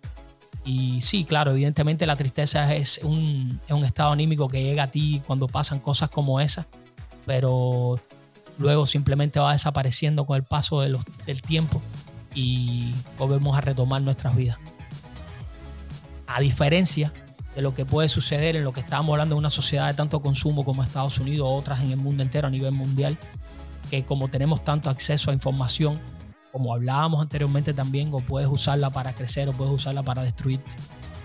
Y 0.65 0.99
sí, 0.99 1.23
claro, 1.23 1.51
evidentemente 1.51 2.05
la 2.05 2.17
tristeza 2.17 2.75
es 2.75 2.99
un, 3.01 3.61
es 3.65 3.73
un 3.73 3.85
estado 3.85 4.11
anímico 4.11 4.49
que 4.49 4.61
llega 4.61 4.83
a 4.83 4.87
ti 4.87 5.21
cuando 5.25 5.47
pasan 5.47 5.79
cosas 5.79 6.09
como 6.09 6.41
esas 6.41 6.67
pero 7.27 7.99
luego 8.57 8.87
simplemente 8.87 9.39
va 9.39 9.51
desapareciendo 9.51 10.25
con 10.25 10.37
el 10.37 10.43
paso 10.43 10.79
del 10.79 11.41
tiempo 11.45 11.81
y 12.33 12.93
volvemos 13.19 13.55
a 13.55 13.61
retomar 13.61 14.01
nuestras 14.01 14.35
vidas. 14.35 14.57
A 16.25 16.39
diferencia 16.39 17.11
de 17.53 17.61
lo 17.61 17.73
que 17.73 17.85
puede 17.85 18.07
suceder 18.07 18.55
en 18.55 18.63
lo 18.63 18.71
que 18.71 18.79
estábamos 18.79 19.13
hablando 19.13 19.35
de 19.35 19.39
una 19.39 19.49
sociedad 19.49 19.87
de 19.87 19.93
tanto 19.93 20.21
consumo 20.21 20.63
como 20.63 20.83
Estados 20.83 21.19
Unidos, 21.19 21.47
otras 21.51 21.81
en 21.81 21.91
el 21.91 21.97
mundo 21.97 22.23
entero 22.23 22.47
a 22.47 22.49
nivel 22.49 22.71
mundial, 22.71 23.17
que 23.91 24.05
como 24.05 24.29
tenemos 24.29 24.63
tanto 24.63 24.89
acceso 24.89 25.29
a 25.29 25.33
información, 25.33 25.99
como 26.53 26.73
hablábamos 26.73 27.21
anteriormente 27.21 27.73
también, 27.73 28.09
o 28.13 28.19
puedes 28.19 28.49
usarla 28.49 28.89
para 28.89 29.13
crecer 29.13 29.49
o 29.49 29.51
puedes 29.51 29.73
usarla 29.73 30.01
para 30.01 30.23
destruir. 30.23 30.61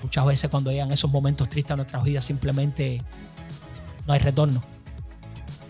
Muchas 0.03 0.27
veces 0.27 0.51
cuando 0.51 0.73
llegan 0.73 0.91
esos 0.91 1.13
momentos 1.13 1.49
tristes 1.49 1.71
a 1.71 1.77
nuestras 1.77 2.03
vidas 2.03 2.25
simplemente 2.25 3.01
no 4.05 4.15
hay 4.15 4.19
retorno. 4.19 4.63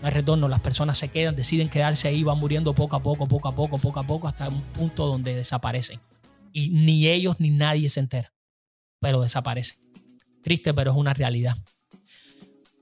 No 0.03 0.07
hay 0.07 0.15
retorno, 0.15 0.49
las 0.49 0.59
personas 0.59 0.97
se 0.97 1.07
quedan, 1.07 1.33
deciden 1.33 1.69
quedarse 1.69 2.09
ahí, 2.09 2.23
van 2.23 2.37
muriendo 2.37 2.75
poco 2.75 2.97
a 2.97 2.99
poco, 3.01 3.25
poco 3.25 3.47
a 3.47 3.55
poco, 3.55 3.77
poco 3.77 4.01
a 4.01 4.03
poco, 4.03 4.27
hasta 4.27 4.49
un 4.49 4.59
punto 4.61 5.07
donde 5.07 5.33
desaparecen. 5.33 5.97
Y 6.51 6.67
ni 6.71 7.07
ellos 7.07 7.39
ni 7.39 7.51
nadie 7.51 7.87
se 7.87 8.01
entera, 8.01 8.33
pero 8.99 9.21
desaparecen. 9.21 9.77
Triste, 10.41 10.73
pero 10.73 10.91
es 10.91 10.97
una 10.97 11.13
realidad. 11.13 11.55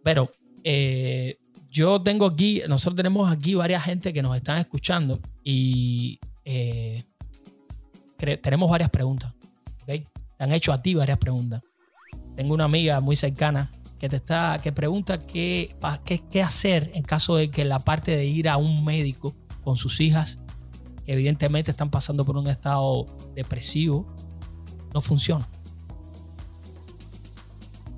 Pero 0.03 0.31
eh, 0.63 1.37
yo 1.69 2.01
tengo 2.01 2.25
aquí, 2.25 2.63
nosotros 2.67 2.95
tenemos 2.95 3.31
aquí 3.31 3.53
varias 3.53 3.83
gente 3.83 4.11
que 4.11 4.23
nos 4.23 4.35
están 4.35 4.57
escuchando 4.57 5.19
y 5.43 6.19
eh, 6.43 7.05
tenemos 8.17 8.67
varias 8.67 8.89
preguntas. 8.89 9.31
¿okay? 9.83 10.07
Te 10.39 10.43
han 10.43 10.53
hecho 10.53 10.73
a 10.73 10.81
ti 10.81 10.95
varias 10.95 11.19
preguntas. 11.19 11.61
Tengo 12.35 12.55
una 12.55 12.63
amiga 12.63 12.99
muy 12.99 13.15
cercana 13.15 13.69
que 14.01 14.09
te 14.09 14.15
está, 14.15 14.59
que 14.63 14.71
pregunta 14.71 15.27
qué, 15.27 15.75
qué, 16.05 16.23
qué 16.27 16.41
hacer 16.41 16.89
en 16.95 17.03
caso 17.03 17.35
de 17.35 17.51
que 17.51 17.63
la 17.63 17.77
parte 17.77 18.17
de 18.17 18.25
ir 18.25 18.49
a 18.49 18.57
un 18.57 18.83
médico 18.83 19.35
con 19.63 19.77
sus 19.77 20.01
hijas, 20.01 20.39
que 21.05 21.13
evidentemente 21.13 21.69
están 21.69 21.91
pasando 21.91 22.25
por 22.25 22.35
un 22.35 22.47
estado 22.47 23.05
depresivo, 23.35 24.07
no 24.91 25.01
funciona. 25.01 25.47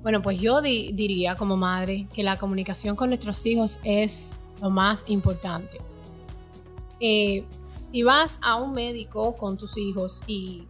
Bueno, 0.02 0.20
pues 0.20 0.38
yo 0.38 0.60
diría 0.60 1.36
como 1.36 1.56
madre 1.56 2.06
que 2.12 2.22
la 2.22 2.38
comunicación 2.38 2.96
con 2.96 3.08
nuestros 3.08 3.46
hijos 3.46 3.80
es 3.82 4.36
lo 4.60 4.68
más 4.68 5.06
importante. 5.08 5.78
Eh, 7.00 7.46
si 7.86 8.02
vas 8.02 8.38
a 8.42 8.56
un 8.56 8.74
médico 8.74 9.38
con 9.38 9.56
tus 9.56 9.78
hijos 9.78 10.22
y, 10.26 10.66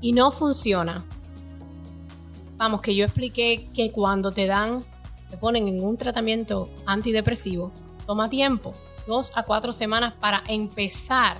y 0.00 0.12
no 0.12 0.30
funciona, 0.30 1.04
vamos, 2.58 2.82
que 2.82 2.94
yo 2.94 3.04
expliqué 3.04 3.70
que 3.72 3.90
cuando 3.92 4.32
te 4.32 4.46
dan, 4.46 4.84
te 5.30 5.38
ponen 5.38 5.68
en 5.68 5.82
un 5.82 5.96
tratamiento 5.96 6.68
antidepresivo, 6.84 7.72
toma 8.06 8.28
tiempo, 8.28 8.74
dos 9.06 9.32
a 9.36 9.44
cuatro 9.44 9.72
semanas 9.72 10.12
para 10.20 10.42
empezar 10.48 11.38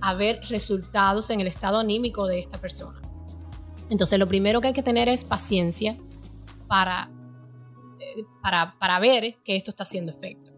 a 0.00 0.14
ver 0.14 0.40
resultados 0.48 1.30
en 1.30 1.40
el 1.40 1.46
estado 1.46 1.78
anímico 1.78 2.26
de 2.26 2.38
esta 2.38 2.58
persona. 2.58 3.00
Entonces, 3.90 4.18
lo 4.18 4.26
primero 4.26 4.60
que 4.60 4.68
hay 4.68 4.74
que 4.74 4.82
tener 4.82 5.08
es 5.08 5.24
paciencia 5.24 5.96
para, 6.66 7.10
eh, 8.00 8.24
para, 8.42 8.78
para 8.78 8.98
ver 8.98 9.36
que 9.44 9.56
esto 9.56 9.70
está 9.70 9.82
haciendo 9.82 10.10
efecto. 10.10 10.52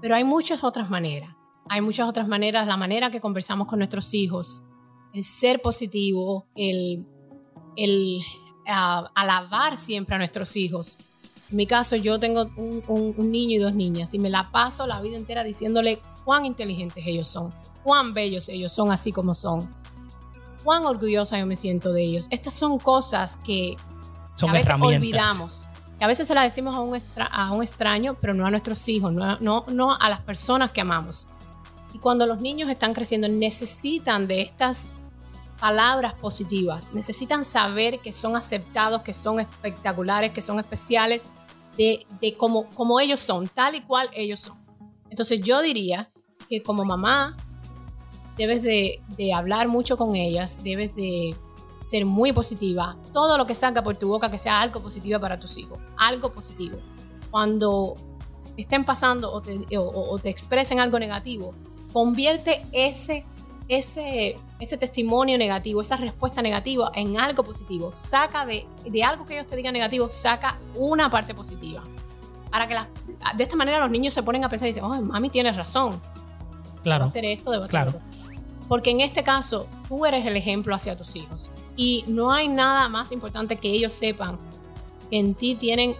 Pero 0.00 0.14
hay 0.14 0.24
muchas 0.24 0.64
otras 0.64 0.88
maneras. 0.90 1.34
Hay 1.68 1.80
muchas 1.80 2.08
otras 2.08 2.28
maneras, 2.28 2.66
la 2.66 2.76
manera 2.76 3.10
que 3.10 3.20
conversamos 3.20 3.66
con 3.66 3.78
nuestros 3.78 4.14
hijos, 4.14 4.62
el 5.12 5.24
ser 5.24 5.60
positivo, 5.60 6.46
el, 6.54 7.06
el 7.76 8.20
alabar 8.66 9.76
siempre 9.76 10.14
a 10.14 10.18
nuestros 10.18 10.56
hijos. 10.56 10.98
En 11.50 11.56
mi 11.56 11.66
caso, 11.66 11.96
yo 11.96 12.18
tengo 12.18 12.50
un, 12.56 12.82
un, 13.16 13.30
niño 13.30 13.56
y 13.56 13.58
dos 13.58 13.74
niñas 13.74 14.14
y 14.14 14.18
me 14.18 14.30
la 14.30 14.50
paso 14.50 14.86
la 14.86 15.00
vida 15.00 15.16
entera 15.16 15.44
diciéndole 15.44 16.00
cuán 16.24 16.46
inteligentes 16.46 17.04
ellos 17.06 17.28
son, 17.28 17.52
cuán 17.84 18.12
bellos 18.14 18.48
ellos 18.48 18.72
son 18.72 18.90
así 18.90 19.12
como 19.12 19.34
son 19.34 19.68
cuán 20.62 20.86
orgullosa 20.86 21.38
yo 21.38 21.46
me 21.46 21.56
siento 21.56 21.92
de 21.92 22.02
ellos. 22.02 22.26
Estas 22.30 22.54
son 22.54 22.78
cosas 22.78 23.38
que, 23.38 23.76
a 24.40 24.52
veces 24.52 24.74
olvidamos. 24.80 25.68
Que 25.98 26.04
a 26.04 26.08
veces 26.08 26.26
se 26.26 26.34
las 26.34 26.44
decimos 26.44 26.74
a 26.74 26.80
un, 26.80 26.98
a 27.30 27.52
un 27.52 27.62
extraño, 27.62 28.16
pero 28.20 28.34
no 28.34 28.46
a 28.46 28.50
nuestros 28.50 28.88
hijos, 28.88 29.12
no, 29.12 29.38
no, 29.38 29.64
no 29.68 29.94
a 29.94 30.08
las 30.08 30.20
personas 30.20 30.72
que 30.72 30.80
amamos. 30.80 31.28
Y 31.92 31.98
cuando 31.98 32.26
los 32.26 32.40
niños 32.40 32.68
están 32.70 32.94
creciendo, 32.94 33.28
necesitan 33.28 34.26
de 34.26 34.42
estas 34.42 34.88
palabras 35.62 36.14
positivas, 36.14 36.92
necesitan 36.92 37.44
saber 37.44 38.00
que 38.00 38.10
son 38.10 38.34
aceptados, 38.34 39.02
que 39.02 39.12
son 39.12 39.38
espectaculares, 39.38 40.32
que 40.32 40.42
son 40.42 40.58
especiales, 40.58 41.28
de, 41.76 42.04
de 42.20 42.36
como, 42.36 42.68
como 42.70 42.98
ellos 42.98 43.20
son, 43.20 43.46
tal 43.46 43.76
y 43.76 43.80
cual 43.82 44.10
ellos 44.12 44.40
son. 44.40 44.58
Entonces 45.08 45.40
yo 45.40 45.62
diría 45.62 46.10
que 46.48 46.64
como 46.64 46.84
mamá 46.84 47.36
debes 48.36 48.60
de, 48.64 49.00
hablar 49.32 49.68
mucho 49.68 49.96
con 49.96 50.16
ellas, 50.16 50.64
debes 50.64 50.96
de 50.96 51.36
ser 51.80 52.06
muy 52.06 52.32
positiva. 52.32 52.96
Todo 53.12 53.38
lo 53.38 53.46
que 53.46 53.54
salga 53.54 53.84
por 53.84 53.96
tu 53.96 54.08
boca 54.08 54.32
que 54.32 54.38
sea 54.38 54.60
algo 54.60 54.80
positivo 54.80 55.20
para 55.20 55.38
tus 55.38 55.58
hijos, 55.58 55.78
algo 55.96 56.32
positivo. 56.32 56.78
Cuando 57.30 57.94
estén 58.56 58.84
pasando 58.84 59.32
o 59.32 60.18
te, 60.18 60.28
expresen 60.28 60.80
algo 60.80 60.98
negativo, 60.98 61.54
convierte 61.92 62.66
ese, 62.72 63.24
ese, 63.72 64.36
ese 64.58 64.76
testimonio 64.76 65.38
negativo, 65.38 65.80
esa 65.80 65.96
respuesta 65.96 66.42
negativa 66.42 66.90
en 66.94 67.18
algo 67.18 67.42
positivo. 67.42 67.90
Saca 67.92 68.46
de, 68.46 68.66
de 68.84 69.04
algo 69.04 69.26
que 69.26 69.34
ellos 69.34 69.46
te 69.46 69.56
digan 69.56 69.72
negativo, 69.72 70.10
saca 70.10 70.58
una 70.74 71.10
parte 71.10 71.34
positiva. 71.34 71.82
Para 72.50 72.68
que 72.68 72.74
de 73.36 73.42
esta 73.42 73.56
manera 73.56 73.78
los 73.78 73.90
niños 73.90 74.12
se 74.12 74.22
ponen 74.22 74.44
a 74.44 74.48
pensar 74.48 74.68
y 74.68 74.72
dicen, 74.72 74.84
oh, 74.84 75.00
mami 75.00 75.30
tiene 75.30 75.52
razón. 75.52 76.00
Claro. 76.82 77.04
Debo 77.04 77.06
hacer 77.06 77.24
esto, 77.24 77.50
debo 77.50 77.64
hacer 77.64 77.82
claro. 77.82 78.00
Porque 78.68 78.90
en 78.90 79.00
este 79.00 79.22
caso, 79.22 79.66
tú 79.88 80.06
eres 80.06 80.24
el 80.26 80.36
ejemplo 80.36 80.74
hacia 80.74 80.96
tus 80.96 81.14
hijos. 81.16 81.52
Y 81.76 82.04
no 82.08 82.32
hay 82.32 82.48
nada 82.48 82.88
más 82.88 83.12
importante 83.12 83.56
que 83.56 83.68
ellos 83.68 83.92
sepan 83.92 84.38
que 85.10 85.18
en 85.18 85.34
ti 85.34 85.54
tienen 85.54 85.94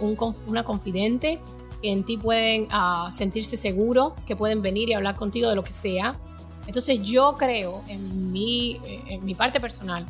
una 0.47 0.65
confidente, 0.65 1.41
que 1.83 1.93
en 1.93 2.05
ti 2.05 2.17
pueden 2.17 2.69
ah, 2.71 3.09
sentirse 3.13 3.57
seguros, 3.57 4.15
que 4.27 4.37
pueden 4.37 4.63
venir 4.63 4.89
y 4.89 4.95
hablar 4.95 5.17
contigo 5.17 5.49
de 5.49 5.57
lo 5.57 5.65
que 5.65 5.75
sea. 5.75 6.19
Entonces 6.67 7.01
yo 7.03 7.37
creo, 7.37 7.83
en 7.89 8.33
mi, 8.33 8.81
parte 9.37 9.61
personal, 9.61 10.07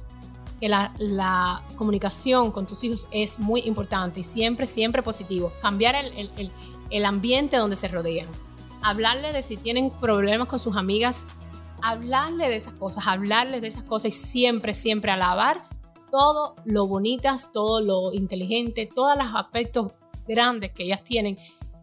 que 0.60 0.68
la, 0.68 1.62
comunicación 1.76 2.50
con 2.50 2.66
tus 2.66 2.84
hijos 2.84 3.08
es 3.10 3.38
muy 3.38 3.60
importante 3.60 4.20
y 4.20 4.24
siempre, 4.24 4.66
siempre 4.66 5.02
positivo. 5.02 5.52
Cambiar 5.60 5.96
el, 5.96 7.04
ambiente 7.04 7.56
donde 7.56 7.76
se 7.76 7.88
rodean. 7.88 8.28
Hablarle 8.82 9.32
de 9.32 9.42
si 9.42 9.56
tienen 9.56 9.90
problemas 9.90 10.48
con 10.48 10.58
sus 10.58 10.76
amigas, 10.76 11.26
hablarle 11.82 12.48
de 12.48 12.56
esas 12.56 12.74
cosas, 12.74 13.06
hablarle 13.06 13.60
de 13.60 13.68
esas 13.68 13.84
cosas 13.84 14.08
y 14.08 14.10
siempre, 14.12 14.74
siempre 14.74 15.10
alabar 15.10 15.62
todo 16.10 16.56
lo 16.66 16.86
bonitas, 16.86 17.50
todo 17.52 17.80
lo 17.80 18.12
inteligente, 18.12 18.88
todos 18.92 19.16
los 19.16 19.34
aspectos 19.34 19.92
grandes 20.28 20.72
que 20.72 20.84
ellas 20.84 21.02
tienen 21.02 21.36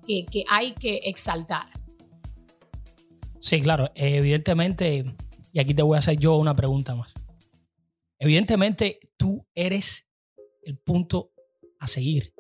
que, 0.06 0.44
hay 0.50 0.74
que 0.74 1.02
exaltar. 1.04 1.68
Sí, 3.40 3.62
claro, 3.62 3.90
evidentemente, 3.96 5.06
y 5.54 5.60
aquí 5.60 5.74
te 5.74 5.82
voy 5.82 5.96
a 5.96 6.00
hacer 6.00 6.18
yo 6.18 6.36
una 6.38 6.56
pregunta 6.56 6.96
más. 6.96 7.14
Evidentemente, 8.20 9.00
tú 9.18 9.46
eres 9.56 10.10
el 10.64 10.78
punto 10.78 11.32
a 11.80 11.88
seguir, 11.88 12.34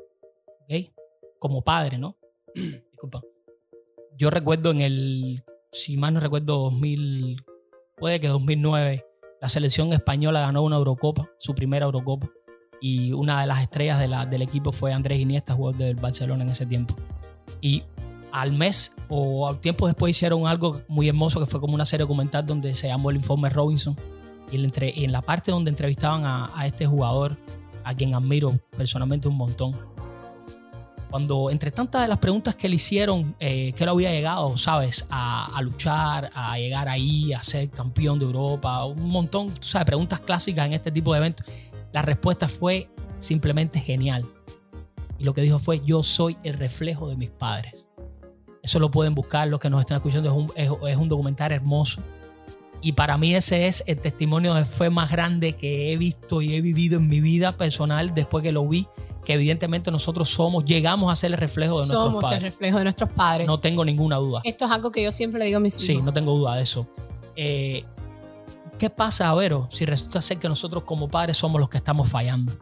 ¿ok? 0.68 0.94
Como 1.40 1.64
padre, 1.64 1.98
¿no? 1.98 2.18
Disculpa. 2.54 3.22
Yo 4.18 4.30
recuerdo 4.30 4.72
en 4.72 4.82
el, 4.82 5.44
si 5.72 5.96
mal 5.96 6.14
no 6.14 6.20
recuerdo, 6.20 6.58
2000, 6.58 7.46
puede 7.98 8.20
que 8.20 8.28
2009 8.28 9.06
la 9.42 9.48
selección 9.48 9.94
española 9.94 10.42
ganó 10.42 10.64
una 10.64 10.76
Eurocopa, 10.76 11.30
su 11.40 11.56
primera 11.56 11.86
Eurocopa, 11.86 12.30
y 12.82 13.14
una 13.14 13.40
de 13.40 13.48
las 13.48 13.62
estrellas 13.62 14.00
del 14.30 14.42
equipo 14.42 14.74
fue 14.74 14.92
Andrés 14.92 15.20
Iniesta, 15.20 15.54
jugador 15.54 15.80
del 15.80 15.96
Barcelona 15.96 16.44
en 16.44 16.50
ese 16.50 16.66
tiempo. 16.66 16.96
Y 17.62 17.84
al 18.32 18.52
mes 18.52 18.94
o 19.08 19.48
al 19.48 19.60
tiempo 19.60 19.88
después 19.88 20.12
hicieron 20.12 20.48
algo 20.48 20.82
muy 20.88 21.10
hermoso 21.10 21.40
que 21.40 21.46
fue 21.46 21.60
como 21.60 21.76
una 21.76 21.86
serie 21.86 22.04
documental 22.04 22.46
donde 22.46 22.76
se 22.76 22.88
llamó 22.88 23.10
el 23.10 23.18
informe 23.18 23.50
Robinson. 23.50 23.96
Y, 24.52 24.58
en 25.04 25.12
la 25.12 25.22
parte 25.22 25.52
donde 25.52 25.70
entrevistaban 25.70 26.24
a 26.26 26.66
este 26.66 26.88
jugador, 26.88 27.38
a 27.84 27.94
quien 27.94 28.16
admiro 28.16 28.60
personalmente 28.76 29.28
un 29.28 29.36
montón, 29.36 29.76
cuando 31.10 31.50
entre 31.50 31.72
tantas 31.72 32.04
de 32.04 32.08
las 32.08 32.20
preguntas 32.20 32.56
que 32.56 32.70
le 32.70 32.76
hicieron, 32.76 33.36
eh, 33.40 33.74
que 33.76 33.84
él 33.84 33.90
había 33.90 34.12
llegado, 34.12 34.56
¿sabes? 34.58 35.06
A, 35.10 35.60
luchar, 35.64 36.30
a 36.34 36.58
llegar 36.58 36.88
ahí, 36.88 37.34
a 37.34 37.42
ser 37.42 37.70
campeón 37.70 38.20
de 38.20 38.26
Europa, 38.26 38.86
un 38.86 39.10
montón, 39.10 39.52
¿sabes? 39.60 39.86
Preguntas 39.86 40.22
clásicas 40.22 40.68
en 40.68 40.74
este 40.74 40.92
tipo 40.92 41.14
de 41.14 41.20
eventos. 41.20 41.46
La 41.92 42.04
respuesta 42.04 42.48
fue 42.48 42.90
simplemente 43.18 43.80
genial. 43.80 44.26
Y 45.18 45.24
lo 45.24 45.34
que 45.34 45.42
dijo 45.42 45.58
fue, 45.58 45.82
yo 45.84 46.04
soy 46.04 46.38
el 46.44 46.54
reflejo 46.54 47.10
de 47.10 47.16
mis 47.16 47.32
padres. 47.32 47.86
Eso 48.70 48.78
lo 48.78 48.92
pueden 48.92 49.16
buscar, 49.16 49.48
los 49.48 49.60
que 49.60 49.68
nos 49.68 49.80
están 49.80 49.96
escuchando, 49.96 50.30
es 50.56 50.70
un, 50.70 50.88
es 50.88 50.96
un 50.96 51.10
documental 51.10 51.52
hermoso. 51.52 52.04
Y 52.84 52.92
para 52.92 53.18
mí 53.18 53.34
ese 53.34 53.66
es 53.66 53.84
el 53.88 54.00
testimonio 54.00 54.54
de 54.54 54.64
fe 54.64 54.92
más 54.92 55.12
grande 55.12 55.54
que 55.54 55.92
he 55.92 55.98
visto 55.98 56.40
y 56.44 56.54
he 56.54 56.62
vivido 56.62 56.98
en 56.98 57.10
mi 57.10 57.20
vida 57.20 57.52
personal 57.54 58.14
después 58.14 58.44
que 58.44 58.52
lo 58.52 58.68
vi 58.68 58.86
que 59.26 59.34
evidentemente 59.34 59.90
nosotros 59.90 60.30
somos, 60.30 60.66
llegamos 60.66 61.12
a 61.12 61.16
ser 61.16 61.32
el 61.32 61.40
reflejo 61.40 61.82
de 61.82 61.88
nuestros 61.88 62.04
padres. 62.04 62.22
Somos 62.22 62.32
el 62.32 62.42
reflejo 62.44 62.78
de 62.78 62.84
nuestros 62.84 63.10
padres. 63.10 63.48
No 63.48 63.60
tengo 63.60 63.84
ninguna 63.84 64.18
duda. 64.18 64.42
Esto 64.44 64.66
es 64.66 64.72
algo 64.72 64.92
que 64.92 65.02
yo 65.02 65.12
siempre 65.12 65.40
le 65.40 65.46
digo 65.46 65.58
a 65.58 65.62
mis 65.62 65.74
hijos. 65.74 65.86
Sí, 65.86 65.98
no 66.06 66.14
tengo 66.14 66.38
duda 66.38 66.56
de 66.56 66.62
eso. 66.62 66.86
Eh, 67.36 67.84
¿Qué 68.78 68.92
pasa, 68.92 69.34
Vero, 69.34 69.68
si 69.72 69.88
resulta 69.88 70.22
ser 70.22 70.38
que 70.38 70.48
nosotros 70.48 70.84
como 70.84 71.10
padres 71.10 71.38
somos 71.38 71.60
los 71.60 71.70
que 71.70 71.78
estamos 71.78 72.08
fallando? 72.08 72.54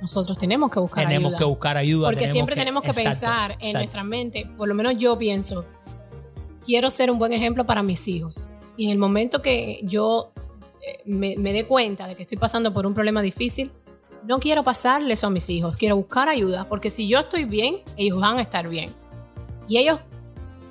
Nosotros 0.00 0.38
tenemos 0.38 0.70
que 0.70 0.78
buscar 0.78 1.04
tenemos 1.04 1.30
ayuda. 1.30 1.38
que 1.38 1.44
buscar 1.44 1.76
ayuda. 1.76 2.08
Porque 2.08 2.28
siempre 2.28 2.54
tenemos 2.54 2.82
que 2.82 2.90
exacto, 2.90 3.10
pensar 3.10 3.50
en 3.52 3.58
exacto. 3.60 3.78
nuestra 3.78 4.04
mente, 4.04 4.50
por 4.56 4.68
lo 4.68 4.74
menos 4.74 4.96
yo 4.96 5.18
pienso, 5.18 5.64
quiero 6.64 6.90
ser 6.90 7.10
un 7.10 7.18
buen 7.18 7.32
ejemplo 7.32 7.66
para 7.66 7.82
mis 7.82 8.06
hijos. 8.08 8.48
Y 8.76 8.86
en 8.86 8.90
el 8.92 8.98
momento 8.98 9.42
que 9.42 9.80
yo 9.82 10.32
eh, 10.86 11.00
me, 11.04 11.36
me 11.36 11.52
dé 11.52 11.66
cuenta 11.66 12.06
de 12.06 12.14
que 12.14 12.22
estoy 12.22 12.38
pasando 12.38 12.72
por 12.72 12.86
un 12.86 12.94
problema 12.94 13.22
difícil, 13.22 13.72
no 14.24 14.38
quiero 14.38 14.62
pasarle 14.62 15.14
eso 15.14 15.26
a 15.26 15.30
mis 15.30 15.48
hijos, 15.50 15.76
quiero 15.76 15.96
buscar 15.96 16.28
ayuda, 16.28 16.68
porque 16.68 16.90
si 16.90 17.08
yo 17.08 17.20
estoy 17.20 17.44
bien, 17.44 17.82
ellos 17.96 18.20
van 18.20 18.38
a 18.38 18.42
estar 18.42 18.68
bien. 18.68 18.94
Y 19.66 19.78
ellos, 19.78 20.00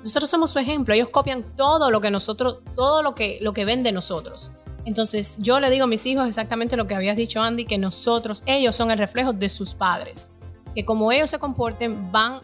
nosotros 0.02 0.30
somos 0.30 0.50
su 0.50 0.58
ejemplo, 0.58 0.94
ellos 0.94 1.08
copian 1.08 1.42
todo 1.56 1.90
lo 1.90 2.00
que 2.00 2.10
nosotros, 2.10 2.58
todo 2.74 3.02
lo 3.02 3.14
que, 3.14 3.38
lo 3.42 3.52
que 3.52 3.64
ven 3.64 3.82
de 3.82 3.92
nosotros. 3.92 4.52
Entonces 4.84 5.38
yo 5.40 5.60
le 5.60 5.70
digo 5.70 5.84
a 5.84 5.86
mis 5.86 6.06
hijos 6.06 6.26
exactamente 6.26 6.76
lo 6.76 6.86
que 6.86 6.94
habías 6.94 7.16
dicho 7.16 7.42
Andy, 7.42 7.64
que 7.64 7.78
nosotros, 7.78 8.42
ellos 8.46 8.74
son 8.74 8.90
el 8.90 8.98
reflejo 8.98 9.32
de 9.32 9.48
sus 9.48 9.74
padres, 9.74 10.32
que 10.74 10.84
como 10.84 11.12
ellos 11.12 11.30
se 11.30 11.38
comporten 11.38 12.10
van, 12.10 12.40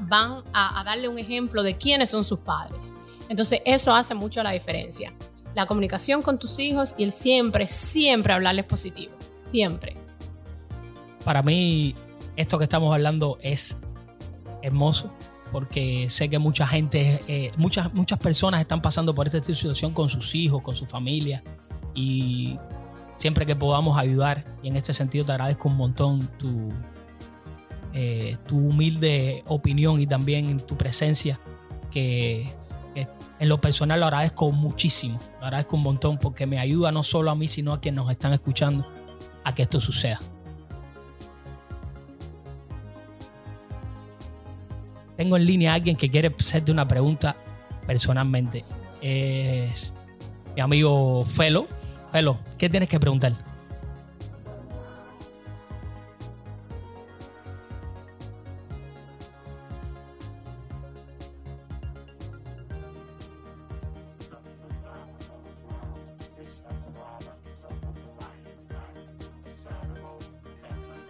van 0.00 0.42
a 0.52 0.82
darle 0.84 1.08
un 1.08 1.18
ejemplo 1.18 1.62
de 1.62 1.74
quiénes 1.74 2.10
son 2.10 2.24
sus 2.24 2.38
padres. 2.38 2.94
Entonces 3.28 3.60
eso 3.64 3.94
hace 3.94 4.14
mucho 4.14 4.42
la 4.42 4.50
diferencia. 4.50 5.12
La 5.54 5.66
comunicación 5.66 6.22
con 6.22 6.38
tus 6.38 6.58
hijos 6.58 6.94
y 6.96 7.04
el 7.04 7.12
siempre, 7.12 7.66
siempre 7.66 8.32
hablarles 8.32 8.64
positivo, 8.64 9.12
siempre. 9.38 9.96
Para 11.24 11.42
mí, 11.42 11.94
esto 12.36 12.58
que 12.58 12.64
estamos 12.64 12.92
hablando 12.92 13.38
es 13.42 13.76
hermoso 14.62 15.12
porque 15.52 16.08
sé 16.08 16.30
que 16.30 16.38
mucha 16.38 16.66
gente, 16.66 17.22
eh, 17.28 17.52
muchas, 17.58 17.92
muchas 17.92 18.18
personas 18.18 18.60
están 18.60 18.80
pasando 18.80 19.14
por 19.14 19.26
esta 19.26 19.42
situación 19.42 19.92
con 19.92 20.08
sus 20.08 20.34
hijos, 20.34 20.62
con 20.62 20.74
su 20.74 20.86
familia 20.86 21.44
y 21.94 22.58
siempre 23.16 23.46
que 23.46 23.56
podamos 23.56 23.98
ayudar 23.98 24.44
y 24.62 24.68
en 24.68 24.76
este 24.76 24.94
sentido 24.94 25.24
te 25.24 25.32
agradezco 25.32 25.68
un 25.68 25.76
montón 25.76 26.28
tu, 26.38 26.70
eh, 27.92 28.36
tu 28.46 28.58
humilde 28.58 29.44
opinión 29.46 30.00
y 30.00 30.06
también 30.06 30.58
tu 30.60 30.76
presencia 30.76 31.38
que, 31.90 32.52
que 32.94 33.06
en 33.38 33.48
lo 33.48 33.60
personal 33.60 34.00
lo 34.00 34.06
agradezco 34.06 34.50
muchísimo, 34.52 35.20
lo 35.40 35.46
agradezco 35.46 35.76
un 35.76 35.82
montón 35.82 36.18
porque 36.18 36.46
me 36.46 36.58
ayuda 36.58 36.92
no 36.92 37.02
solo 37.02 37.30
a 37.30 37.34
mí 37.34 37.48
sino 37.48 37.72
a 37.72 37.80
quienes 37.80 38.02
nos 38.02 38.10
están 38.10 38.32
escuchando 38.32 38.86
a 39.44 39.54
que 39.54 39.62
esto 39.62 39.80
suceda. 39.80 40.20
Tengo 45.16 45.36
en 45.36 45.46
línea 45.46 45.72
a 45.72 45.74
alguien 45.74 45.96
que 45.96 46.10
quiere 46.10 46.34
hacerte 46.36 46.72
una 46.72 46.88
pregunta 46.88 47.36
personalmente. 47.86 48.64
Es 49.00 49.94
mi 50.54 50.60
amigo 50.60 51.24
Felo. 51.24 51.68
Felo, 52.12 52.38
¿qué 52.58 52.68
tienes 52.68 52.90
que 52.90 53.00
preguntar? 53.00 53.32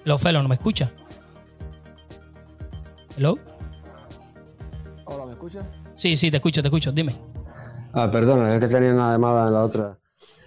Hello, 0.05 0.18
Felo, 0.18 0.40
¿no 0.42 0.48
me 0.48 0.55
escucha? 0.55 0.92
Hello. 3.16 3.38
Hola, 5.05 5.26
¿me 5.26 5.32
escuchas? 5.32 5.66
Sí, 5.96 6.16
sí, 6.16 6.30
te 6.30 6.36
escucho, 6.36 6.62
te 6.62 6.68
escucho. 6.68 6.92
Dime. 6.92 7.16
Ah, 7.92 8.09
perdona, 8.09 8.55
es 8.55 8.61
que 8.61 8.68
tenía 8.68 8.94
una 8.94 9.12
llamada 9.12 9.48
en 9.48 9.55
la 9.55 9.64
otra. 9.64 10.01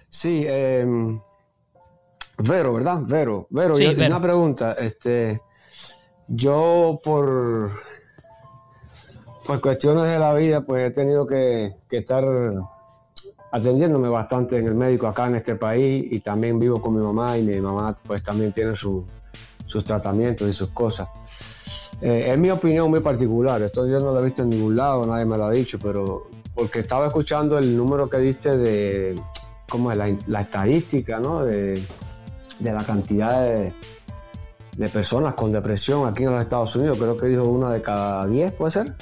Sí, 0.08 0.44
eh, 0.46 0.86
Vero, 2.38 2.74
¿verdad? 2.74 2.98
Vero, 3.02 3.46
Vero, 3.50 3.74
Sí, 3.74 3.84
yo- 3.84 3.96
Vero. 3.96 4.14
una 4.16 4.22
pregunta. 4.22 4.72
Este, 4.74 5.40
yo 6.28 7.00
por, 7.02 7.70
por 9.46 9.60
cuestiones 9.60 10.04
de 10.04 10.18
la 10.18 10.34
vida, 10.34 10.60
pues 10.60 10.90
he 10.90 10.94
tenido 10.94 11.26
que, 11.26 11.76
que 11.88 11.98
estar 11.98 12.24
atendiéndome 13.52 14.08
bastante 14.08 14.58
en 14.58 14.66
el 14.66 14.74
médico 14.74 15.06
acá 15.06 15.26
en 15.28 15.36
este 15.36 15.54
país 15.54 16.06
y 16.12 16.20
también 16.20 16.58
vivo 16.58 16.80
con 16.80 16.94
mi 16.98 17.02
mamá 17.04 17.38
y 17.38 17.42
mi 17.42 17.58
mamá 17.60 17.96
pues 18.06 18.22
también 18.22 18.52
tiene 18.52 18.76
su- 18.76 19.06
sus 19.66 19.84
tratamientos 19.84 20.48
y 20.48 20.52
sus 20.52 20.68
cosas. 20.70 21.08
Eh, 22.02 22.26
es 22.30 22.38
mi 22.38 22.50
opinión 22.50 22.90
muy 22.90 23.00
particular, 23.00 23.62
esto 23.62 23.86
yo 23.86 23.98
no 24.00 24.12
lo 24.12 24.20
he 24.20 24.24
visto 24.24 24.42
en 24.42 24.50
ningún 24.50 24.76
lado, 24.76 25.06
nadie 25.06 25.24
me 25.24 25.38
lo 25.38 25.46
ha 25.46 25.50
dicho, 25.50 25.78
pero 25.78 26.26
porque 26.54 26.80
estaba 26.80 27.06
escuchando 27.06 27.56
el 27.56 27.74
número 27.74 28.10
que 28.10 28.18
diste 28.18 28.56
de, 28.58 29.18
¿cómo 29.68 29.92
es? 29.92 29.98
La, 29.98 30.14
la 30.26 30.40
estadística, 30.42 31.18
¿no? 31.18 31.44
De, 31.44 31.84
de 32.58 32.72
la 32.72 32.84
cantidad 32.84 33.42
de, 33.42 33.72
de 34.76 34.88
personas 34.88 35.34
con 35.34 35.52
depresión 35.52 36.08
aquí 36.08 36.24
en 36.24 36.32
los 36.32 36.42
Estados 36.42 36.74
Unidos, 36.76 36.98
creo 36.98 37.16
que 37.16 37.26
dijo 37.26 37.44
una 37.44 37.70
de 37.72 37.82
cada 37.82 38.26
diez, 38.26 38.52
¿puede 38.52 38.70
ser? 38.70 38.94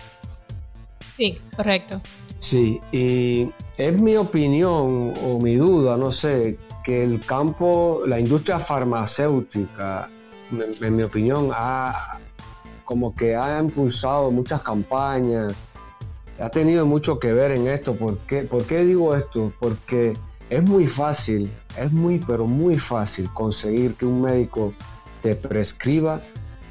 Sí, 1.12 1.38
correcto. 1.56 2.00
Sí, 2.40 2.80
y 2.92 3.50
es 3.78 4.00
mi 4.00 4.16
opinión 4.16 5.14
o 5.24 5.38
mi 5.40 5.56
duda, 5.56 5.96
no 5.96 6.12
sé, 6.12 6.58
que 6.84 7.02
el 7.02 7.24
campo, 7.24 8.02
la 8.06 8.20
industria 8.20 8.58
farmacéutica, 8.60 10.08
en, 10.52 10.84
en 10.84 10.96
mi 10.96 11.02
opinión, 11.02 11.50
ha 11.54 12.18
como 12.84 13.14
que 13.14 13.34
ha 13.34 13.58
impulsado 13.58 14.30
muchas 14.30 14.60
campañas, 14.60 15.54
ha 16.38 16.50
tenido 16.50 16.84
mucho 16.84 17.18
que 17.18 17.32
ver 17.32 17.52
en 17.52 17.66
esto. 17.66 17.94
¿Por 17.94 18.18
qué, 18.18 18.42
¿Por 18.42 18.64
qué 18.64 18.84
digo 18.84 19.14
esto? 19.16 19.52
Porque 19.58 20.12
es 20.50 20.62
muy 20.62 20.86
fácil, 20.86 21.50
es 21.78 21.92
muy, 21.92 22.18
pero 22.18 22.46
muy 22.46 22.78
fácil 22.78 23.28
conseguir 23.32 23.94
que 23.94 24.06
un 24.06 24.22
médico 24.22 24.72
te 25.22 25.34
prescriba 25.34 26.20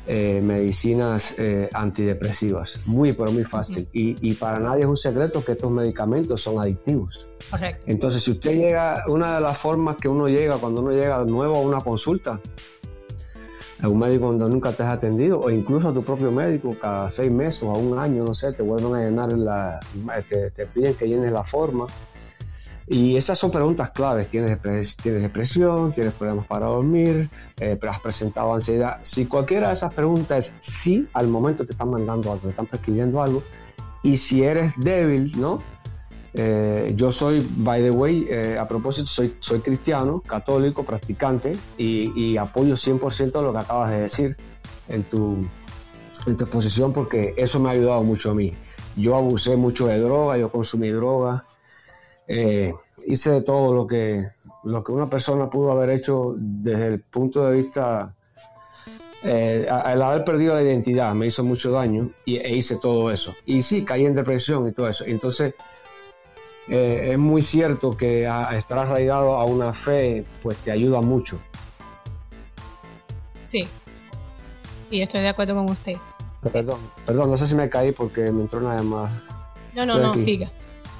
eh, 0.05 0.41
medicinas 0.43 1.33
eh, 1.37 1.69
antidepresivas. 1.73 2.79
Muy, 2.85 3.13
pero 3.13 3.31
muy 3.31 3.45
fácil. 3.45 3.87
Y, 3.93 4.17
y 4.29 4.33
para 4.33 4.59
nadie 4.59 4.81
es 4.81 4.85
un 4.85 4.97
secreto 4.97 5.43
que 5.43 5.53
estos 5.53 5.71
medicamentos 5.71 6.41
son 6.41 6.59
adictivos. 6.59 7.27
Correcto. 7.49 7.83
Entonces, 7.87 8.23
si 8.23 8.31
usted 8.31 8.51
llega, 8.51 9.03
una 9.07 9.35
de 9.35 9.41
las 9.41 9.57
formas 9.57 9.95
que 9.97 10.09
uno 10.09 10.27
llega 10.27 10.57
cuando 10.57 10.81
uno 10.81 10.91
llega 10.91 11.23
nuevo 11.23 11.55
a 11.55 11.61
una 11.61 11.79
consulta, 11.81 12.39
a 13.81 13.87
un 13.87 13.99
médico 13.99 14.27
donde 14.27 14.49
nunca 14.49 14.71
te 14.73 14.83
has 14.83 14.93
atendido, 14.93 15.39
o 15.39 15.49
incluso 15.49 15.89
a 15.89 15.93
tu 15.93 16.03
propio 16.03 16.31
médico, 16.31 16.75
cada 16.79 17.09
seis 17.09 17.31
meses 17.31 17.63
o 17.63 17.71
a 17.71 17.77
un 17.77 17.97
año, 17.97 18.23
no 18.23 18.33
sé, 18.33 18.51
te 18.51 18.61
vuelven 18.61 18.95
a 18.95 19.05
llenar 19.05 19.33
la, 19.33 19.79
te, 20.27 20.51
te 20.51 20.65
piden 20.67 20.95
que 20.95 21.07
llenes 21.07 21.31
la 21.31 21.43
forma. 21.43 21.87
Y 22.87 23.15
esas 23.15 23.39
son 23.39 23.51
preguntas 23.51 23.91
claves. 23.91 24.27
¿Tienes, 24.29 24.51
depres- 24.51 24.95
tienes 25.01 25.21
depresión? 25.21 25.93
¿Tienes 25.93 26.13
problemas 26.13 26.45
para 26.47 26.65
dormir? 26.67 27.29
Eh, 27.59 27.79
¿Has 27.89 27.99
presentado 27.99 28.53
ansiedad? 28.53 28.99
Si 29.03 29.25
cualquiera 29.25 29.69
de 29.69 29.73
esas 29.75 29.93
preguntas 29.93 30.47
es 30.47 30.53
sí, 30.61 31.07
al 31.13 31.27
momento 31.27 31.65
te 31.65 31.71
están 31.71 31.89
mandando 31.89 32.31
algo, 32.31 32.43
te 32.43 32.49
están 32.49 32.65
prescribiendo 32.65 33.21
algo. 33.21 33.41
Y 34.03 34.17
si 34.17 34.43
eres 34.43 34.73
débil, 34.77 35.31
¿no? 35.39 35.59
Eh, 36.35 36.91
yo 36.95 37.11
soy, 37.11 37.47
by 37.57 37.81
the 37.83 37.91
way, 37.91 38.25
eh, 38.29 38.57
a 38.59 38.67
propósito, 38.67 39.07
soy, 39.07 39.35
soy 39.39 39.59
cristiano, 39.59 40.19
católico, 40.25 40.83
practicante 40.83 41.55
y, 41.77 42.11
y 42.19 42.37
apoyo 42.37 42.73
100% 42.75 43.41
lo 43.41 43.53
que 43.53 43.59
acabas 43.59 43.91
de 43.91 43.99
decir 44.01 44.35
en 44.89 45.03
tu, 45.03 45.45
en 46.25 46.35
tu 46.35 46.43
exposición 46.43 46.91
porque 46.91 47.35
eso 47.37 47.59
me 47.59 47.69
ha 47.69 47.73
ayudado 47.73 48.01
mucho 48.03 48.31
a 48.31 48.33
mí. 48.33 48.51
Yo 48.97 49.15
abusé 49.15 49.55
mucho 49.55 49.85
de 49.87 49.99
droga, 49.99 50.37
yo 50.37 50.51
consumí 50.51 50.89
droga, 50.89 51.45
eh, 52.27 52.73
hice 53.07 53.31
de 53.31 53.41
todo 53.41 53.73
lo 53.73 53.85
que, 53.87 54.25
lo 54.63 54.83
que 54.83 54.91
una 54.91 55.09
persona 55.09 55.49
pudo 55.49 55.71
haber 55.71 55.89
hecho 55.91 56.33
desde 56.37 56.87
el 56.87 56.99
punto 57.01 57.45
de 57.45 57.57
vista, 57.61 58.13
eh, 59.23 59.67
a- 59.69 59.93
el 59.93 60.01
haber 60.01 60.23
perdido 60.23 60.53
la 60.55 60.61
identidad 60.63 61.13
me 61.13 61.27
hizo 61.27 61.43
mucho 61.43 61.71
daño 61.71 62.09
y, 62.25 62.37
e 62.37 62.55
hice 62.55 62.77
todo 62.77 63.11
eso. 63.11 63.33
Y 63.45 63.61
sí, 63.61 63.83
caí 63.83 64.05
en 64.05 64.15
depresión 64.15 64.67
y 64.67 64.71
todo 64.71 64.87
eso. 64.89 65.03
Entonces, 65.05 65.53
eh, 66.69 67.09
es 67.11 67.17
muy 67.19 67.41
cierto 67.41 67.91
que 67.91 68.25
a- 68.27 68.57
estar 68.57 68.77
arraigado 68.79 69.35
a 69.35 69.45
una 69.45 69.73
fe 69.73 70.23
pues 70.41 70.57
te 70.59 70.71
ayuda 70.71 71.01
mucho. 71.01 71.39
Sí. 73.41 73.67
Sí, 74.89 75.01
estoy 75.01 75.21
de 75.21 75.29
acuerdo 75.29 75.55
con 75.55 75.69
usted. 75.69 75.97
Perdón, 76.51 76.79
perdón, 77.05 77.31
no 77.31 77.37
sé 77.37 77.47
si 77.47 77.55
me 77.55 77.69
caí 77.69 77.91
porque 77.91 78.31
me 78.31 78.41
entró 78.41 78.59
una 78.59 78.75
llamada. 78.75 79.09
No, 79.73 79.85
no, 79.85 79.93
Estoy 79.93 80.03
no, 80.03 80.11
aquí. 80.11 80.19
siga. 80.19 80.49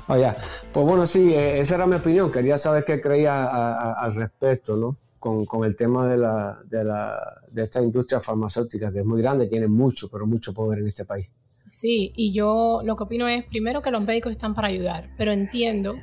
Oh, 0.07 0.17
ya. 0.17 0.35
Pues 0.73 0.85
bueno, 0.85 1.07
sí, 1.07 1.33
eh, 1.33 1.59
esa 1.61 1.75
era 1.75 1.85
mi 1.87 1.95
opinión. 1.95 2.31
Quería 2.31 2.57
saber 2.57 2.83
qué 2.83 2.99
creía 2.99 3.43
a- 3.43 3.73
a- 3.73 3.93
al 4.05 4.15
respecto, 4.15 4.75
¿no? 4.75 4.97
Con, 5.19 5.45
con 5.45 5.63
el 5.63 5.75
tema 5.77 6.07
de, 6.09 6.17
la, 6.17 6.59
de, 6.65 6.83
la, 6.83 7.17
de 7.49 7.63
esta 7.63 7.81
industria 7.81 8.19
farmacéutica, 8.19 8.91
que 8.91 8.99
es 8.99 9.05
muy 9.05 9.21
grande, 9.21 9.47
tiene 9.47 9.67
mucho, 9.67 10.09
pero 10.09 10.25
mucho 10.27 10.53
poder 10.53 10.79
en 10.79 10.87
este 10.87 11.05
país. 11.05 11.27
Sí, 11.69 12.11
y 12.17 12.33
yo 12.33 12.81
lo 12.83 12.95
que 12.97 13.03
opino 13.03 13.27
es, 13.29 13.45
primero, 13.45 13.81
que 13.81 13.89
los 13.91 14.03
médicos 14.03 14.31
están 14.33 14.53
para 14.53 14.67
ayudar, 14.67 15.09
pero 15.17 15.31
entiendo 15.31 15.95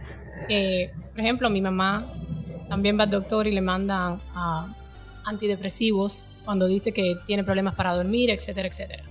que, 0.48 0.90
por 1.11 1.20
ejemplo, 1.20 1.51
mi 1.51 1.61
mamá 1.61 2.07
también 2.70 2.98
va 2.98 3.03
al 3.05 3.11
doctor 3.11 3.46
y 3.46 3.53
le 3.53 3.61
mandan 3.61 4.18
ah, 4.34 4.74
antidepresivos 5.26 6.28
cuando 6.46 6.66
dice 6.66 6.92
que 6.92 7.16
tiene 7.26 7.44
problemas 7.44 7.74
para 7.74 7.92
dormir, 7.94 8.30
etcétera, 8.30 8.68
etcétera. 8.68 9.05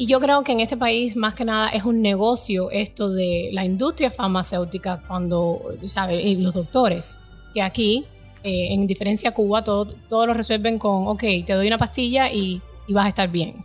Y 0.00 0.06
yo 0.06 0.18
creo 0.18 0.42
que 0.42 0.52
en 0.52 0.60
este 0.60 0.78
país, 0.78 1.14
más 1.14 1.34
que 1.34 1.44
nada, 1.44 1.68
es 1.68 1.84
un 1.84 2.00
negocio 2.00 2.70
esto 2.70 3.10
de 3.10 3.50
la 3.52 3.66
industria 3.66 4.10
farmacéutica 4.10 5.02
cuando, 5.06 5.60
¿sabes? 5.84 6.24
Y 6.24 6.36
los 6.36 6.54
doctores, 6.54 7.18
que 7.52 7.60
aquí 7.60 8.06
eh, 8.42 8.68
en 8.70 8.86
diferencia 8.86 9.28
a 9.28 9.34
Cuba, 9.34 9.62
todo, 9.62 9.84
todo 10.08 10.26
lo 10.26 10.32
resuelven 10.32 10.78
con, 10.78 11.06
ok, 11.06 11.20
te 11.44 11.52
doy 11.52 11.66
una 11.66 11.76
pastilla 11.76 12.32
y, 12.32 12.62
y 12.86 12.94
vas 12.94 13.04
a 13.04 13.08
estar 13.10 13.28
bien. 13.28 13.62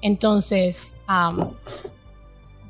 Entonces, 0.00 0.94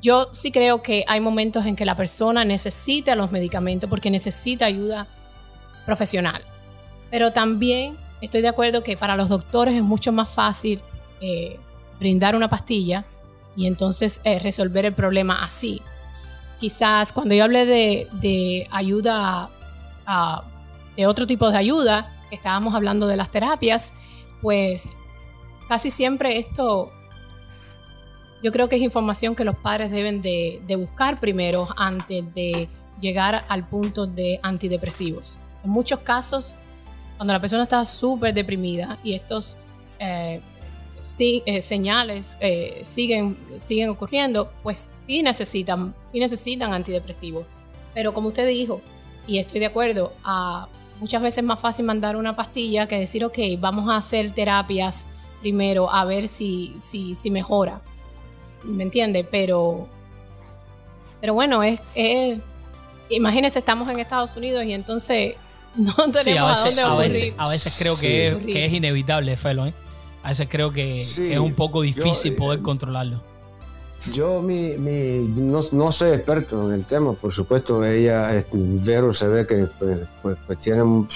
yo 0.01 0.27
sí 0.33 0.51
creo 0.51 0.81
que 0.83 1.05
hay 1.07 1.21
momentos 1.21 1.65
en 1.65 1.77
que 1.77 1.85
la 1.85 1.95
persona 1.95 2.43
necesita 2.43 3.15
los 3.15 3.31
medicamentos 3.31 3.89
porque 3.89 4.11
necesita 4.11 4.65
ayuda 4.65 5.07
profesional. 5.85 6.41
Pero 7.09 7.31
también 7.31 7.95
estoy 8.19 8.41
de 8.41 8.49
acuerdo 8.49 8.83
que 8.83 8.97
para 8.97 9.15
los 9.15 9.29
doctores 9.29 9.75
es 9.75 9.81
mucho 9.81 10.11
más 10.11 10.27
fácil 10.27 10.81
eh, 11.21 11.57
brindar 11.99 12.35
una 12.35 12.49
pastilla 12.49 13.05
y 13.55 13.65
entonces 13.65 14.21
eh, 14.23 14.39
resolver 14.39 14.85
el 14.85 14.93
problema 14.93 15.43
así. 15.43 15.81
Quizás 16.59 17.11
cuando 17.11 17.35
yo 17.35 17.43
hablé 17.43 17.65
de, 17.65 18.67
ayuda, 18.71 19.49
de 20.95 21.07
otro 21.07 21.27
tipo 21.27 21.49
de 21.51 21.57
ayuda, 21.57 22.11
estábamos 22.31 22.73
hablando 22.73 23.07
de 23.07 23.17
las 23.17 23.29
terapias, 23.29 23.93
pues 24.41 24.97
casi 25.67 25.89
siempre 25.89 26.39
esto 26.39 26.91
yo 28.43 28.51
creo 28.51 28.69
que 28.69 28.75
es 28.75 28.81
información 28.81 29.35
que 29.35 29.43
los 29.43 29.55
padres 29.55 29.91
deben 29.91 30.21
de, 30.21 30.61
buscar 30.77 31.19
primero 31.19 31.67
antes 31.75 32.23
de 32.33 32.69
llegar 32.99 33.45
al 33.47 33.67
punto 33.67 34.07
de 34.07 34.39
antidepresivos. 34.43 35.39
En 35.63 35.71
muchos 35.71 35.99
casos, 35.99 36.57
cuando 37.17 37.33
la 37.33 37.39
persona 37.39 37.63
está 37.63 37.83
súper 37.83 38.33
deprimida 38.33 38.99
y 39.03 39.13
estos 39.13 39.57
eh, 39.99 40.41
eh, 41.45 41.61
señales 41.61 42.37
eh, 42.39 42.81
siguen, 42.83 43.37
siguen 43.57 43.89
ocurriendo, 43.89 44.51
pues 44.63 44.91
sí 44.93 45.21
necesitan, 45.23 45.95
sí 46.03 46.19
necesitan 46.19 46.73
antidepresivos. 46.73 47.45
Pero 47.93 48.13
como 48.13 48.29
usted 48.29 48.47
dijo, 48.47 48.81
y 49.25 49.39
estoy 49.39 49.59
de 49.59 49.67
acuerdo, 49.67 50.13
a, 50.23 50.67
muchas 50.99 51.21
veces 51.21 51.39
es 51.39 51.43
más 51.43 51.59
fácil 51.59 51.85
mandar 51.85 52.15
una 52.15 52.35
pastilla 52.35 52.87
que 52.87 52.99
decir, 52.99 53.25
ok, 53.25 53.37
vamos 53.59 53.89
a 53.89 53.97
hacer 53.97 54.31
terapias 54.31 55.07
primero 55.41 55.91
a 55.91 56.05
ver 56.05 56.27
si, 56.27 56.75
si, 56.77 57.15
si 57.15 57.31
mejora. 57.31 57.81
¿me 58.63 58.83
entiende? 58.83 59.23
Pero, 59.23 59.87
pero 61.21 61.33
bueno, 61.33 61.63
es, 61.63 61.79
es, 61.95 62.37
imagínense, 63.09 63.59
estamos 63.59 63.89
en 63.89 63.99
Estados 63.99 64.35
Unidos 64.35 64.65
y 64.65 64.73
entonces 64.73 65.35
no 65.75 65.93
tenemos 66.11 66.57
a, 66.59 66.65
dónde 66.65 66.81
a 66.81 66.93
veces, 66.95 67.33
a 67.37 67.47
veces, 67.47 67.73
creo 67.77 67.97
que, 67.97 68.29
es, 68.29 68.45
que 68.45 68.65
es, 68.65 68.73
inevitable, 68.73 69.37
Felo, 69.37 69.67
¿eh? 69.67 69.73
A 70.27 70.31
veces 70.31 70.49
creo 70.51 70.73
que, 70.73 70.99
es 70.99 71.39
un 71.39 71.53
poco 71.53 71.83
difícil 71.83 72.35
poder 72.35 72.61
controlarlo. 72.61 73.21
Yo 74.13 74.41
mi, 74.41 74.71
mi, 74.71 75.25
no, 75.25 75.63
no, 75.71 75.93
soy 75.93 76.09
experto 76.11 76.67
en 76.67 76.73
el 76.73 76.83
tema, 76.83 77.13
por 77.13 77.31
supuesto, 77.31 77.85
ella, 77.85 78.43
Vero 78.51 79.13
se 79.13 79.25
ve 79.25 79.47
que 79.47 79.67
pues, 79.79 79.99
pues, 80.21 80.37
pues 80.45 80.59
tiene 80.59 80.83
un 80.83 81.07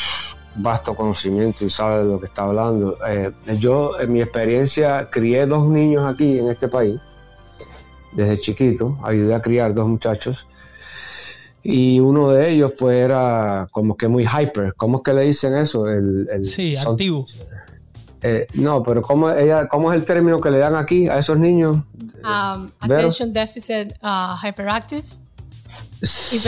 vasto 0.55 0.95
conocimiento 0.95 1.65
y 1.65 1.69
sabe 1.69 2.05
de 2.05 2.09
lo 2.13 2.21
que 2.21 2.27
está 2.27 2.43
hablando. 2.43 2.97
Eh, 3.05 3.33
yo, 3.59 3.99
en 3.99 4.13
mi 4.13 4.21
experiencia, 4.21 5.09
crié 5.11 5.45
dos 5.45 5.67
niños 5.67 6.05
aquí 6.05 6.39
en 6.39 6.49
este 6.49 6.69
país 6.69 6.97
desde 8.13 8.39
chiquito, 8.39 8.97
ayudé 9.03 9.35
a 9.35 9.41
criar 9.41 9.73
dos 9.73 9.89
muchachos. 9.89 10.47
Y 11.63 11.99
uno 11.99 12.31
de 12.31 12.49
ellos, 12.49 12.71
pues, 12.79 12.95
era 12.95 13.67
como 13.71 13.97
que 13.97 14.07
muy 14.07 14.25
hyper. 14.25 14.73
¿Cómo 14.75 14.99
es 14.99 15.03
que 15.03 15.13
le 15.13 15.21
dicen 15.23 15.57
eso? 15.57 15.85
El, 15.89 16.25
sí, 16.43 16.77
activo. 16.77 17.27
Eh, 18.23 18.47
no, 18.53 18.83
pero 18.83 19.01
¿cómo, 19.01 19.29
ella, 19.31 19.67
¿cómo 19.67 19.91
es 19.91 19.99
el 19.99 20.05
término 20.05 20.39
que 20.39 20.51
le 20.51 20.59
dan 20.59 20.75
aquí 20.75 21.07
a 21.07 21.17
esos 21.17 21.37
niños? 21.37 21.77
Um, 22.23 22.69
attention 22.79 23.33
Deficit 23.33 23.93
uh, 24.03 24.35
Hyperactive. 24.45 25.03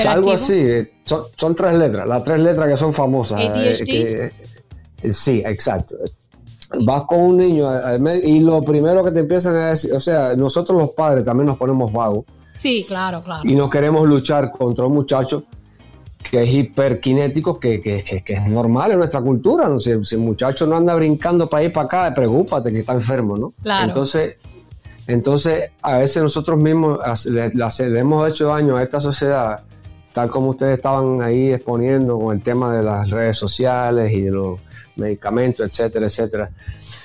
Algo 0.07 0.34
así. 0.34 0.53
Eh, 0.53 0.91
son, 1.05 1.55
tres 1.55 1.76
letras. 1.76 2.07
Las 2.07 2.24
tres 2.24 2.39
letras 2.39 2.69
que 2.69 2.78
son 2.78 2.93
famosas. 2.93 3.39
ADHD. 3.39 3.89
Eh, 3.89 4.32
sí, 5.11 5.43
exacto 5.45 5.95
vas 6.82 7.03
con 7.03 7.19
un 7.19 7.38
niño 7.38 7.69
y 8.24 8.39
lo 8.39 8.61
primero 8.63 9.03
que 9.03 9.11
te 9.11 9.19
empiezan 9.19 9.55
a 9.55 9.69
decir, 9.69 9.93
o 9.93 9.99
sea, 9.99 10.36
nosotros 10.36 10.78
los 10.78 10.91
padres 10.91 11.24
también 11.24 11.47
nos 11.47 11.57
ponemos 11.57 11.91
vagos. 11.91 12.26
Sí, 12.55 12.86
claro, 12.88 13.24
claro. 13.24 13.41
Y 13.43 13.55
no 13.55 13.69
queremos 13.69 14.07
luchar 14.07 14.51
contra 14.51 14.86
un 14.86 14.93
muchacho 14.93 15.43
que 16.30 16.43
es 16.43 16.49
hiperkinético, 16.49 17.59
que, 17.59 17.82
que, 17.82 18.03
que, 18.03 18.34
es 18.34 18.47
normal 18.47 18.91
en 18.91 18.99
nuestra 18.99 19.21
cultura. 19.21 19.67
¿no? 19.67 19.80
Si, 19.80 19.91
el 19.91 20.17
muchacho 20.19 20.65
no 20.65 20.76
anda 20.76 20.95
brincando 20.95 21.47
para 21.49 21.63
ir 21.63 21.74
para 21.74 21.86
acá, 21.86 22.13
preocúpate 22.15 22.71
que 22.71 22.80
está 22.80 22.93
enfermo, 22.93 23.38
¿no? 23.38 23.53
Claro. 23.61 23.89
Entonces, 23.89 24.38
entonces 25.07 25.71
a 25.82 25.97
veces 25.97 26.24
nosotros 26.24 26.57
mismos 26.61 26.99
le, 27.26 27.49
le 27.49 27.99
hemos 27.99 28.30
hecho 28.30 28.47
daño 28.47 28.78
a 28.78 28.84
esta 28.84 29.01
sociedad, 29.01 29.63
tal 30.13 30.30
como 30.30 30.51
ustedes 30.51 30.78
estaban 30.78 31.21
ahí 31.21 31.51
exponiendo 31.51 32.17
con 32.17 32.36
el 32.36 32.41
tema 32.41 32.76
de 32.76 32.84
las 32.84 33.09
redes 33.09 33.38
sociales 33.38 34.11
y 34.13 34.21
de 34.21 34.32
los 34.32 34.59
medicamentos, 34.95 35.67
etcétera, 35.67 36.07
etcétera. 36.07 36.49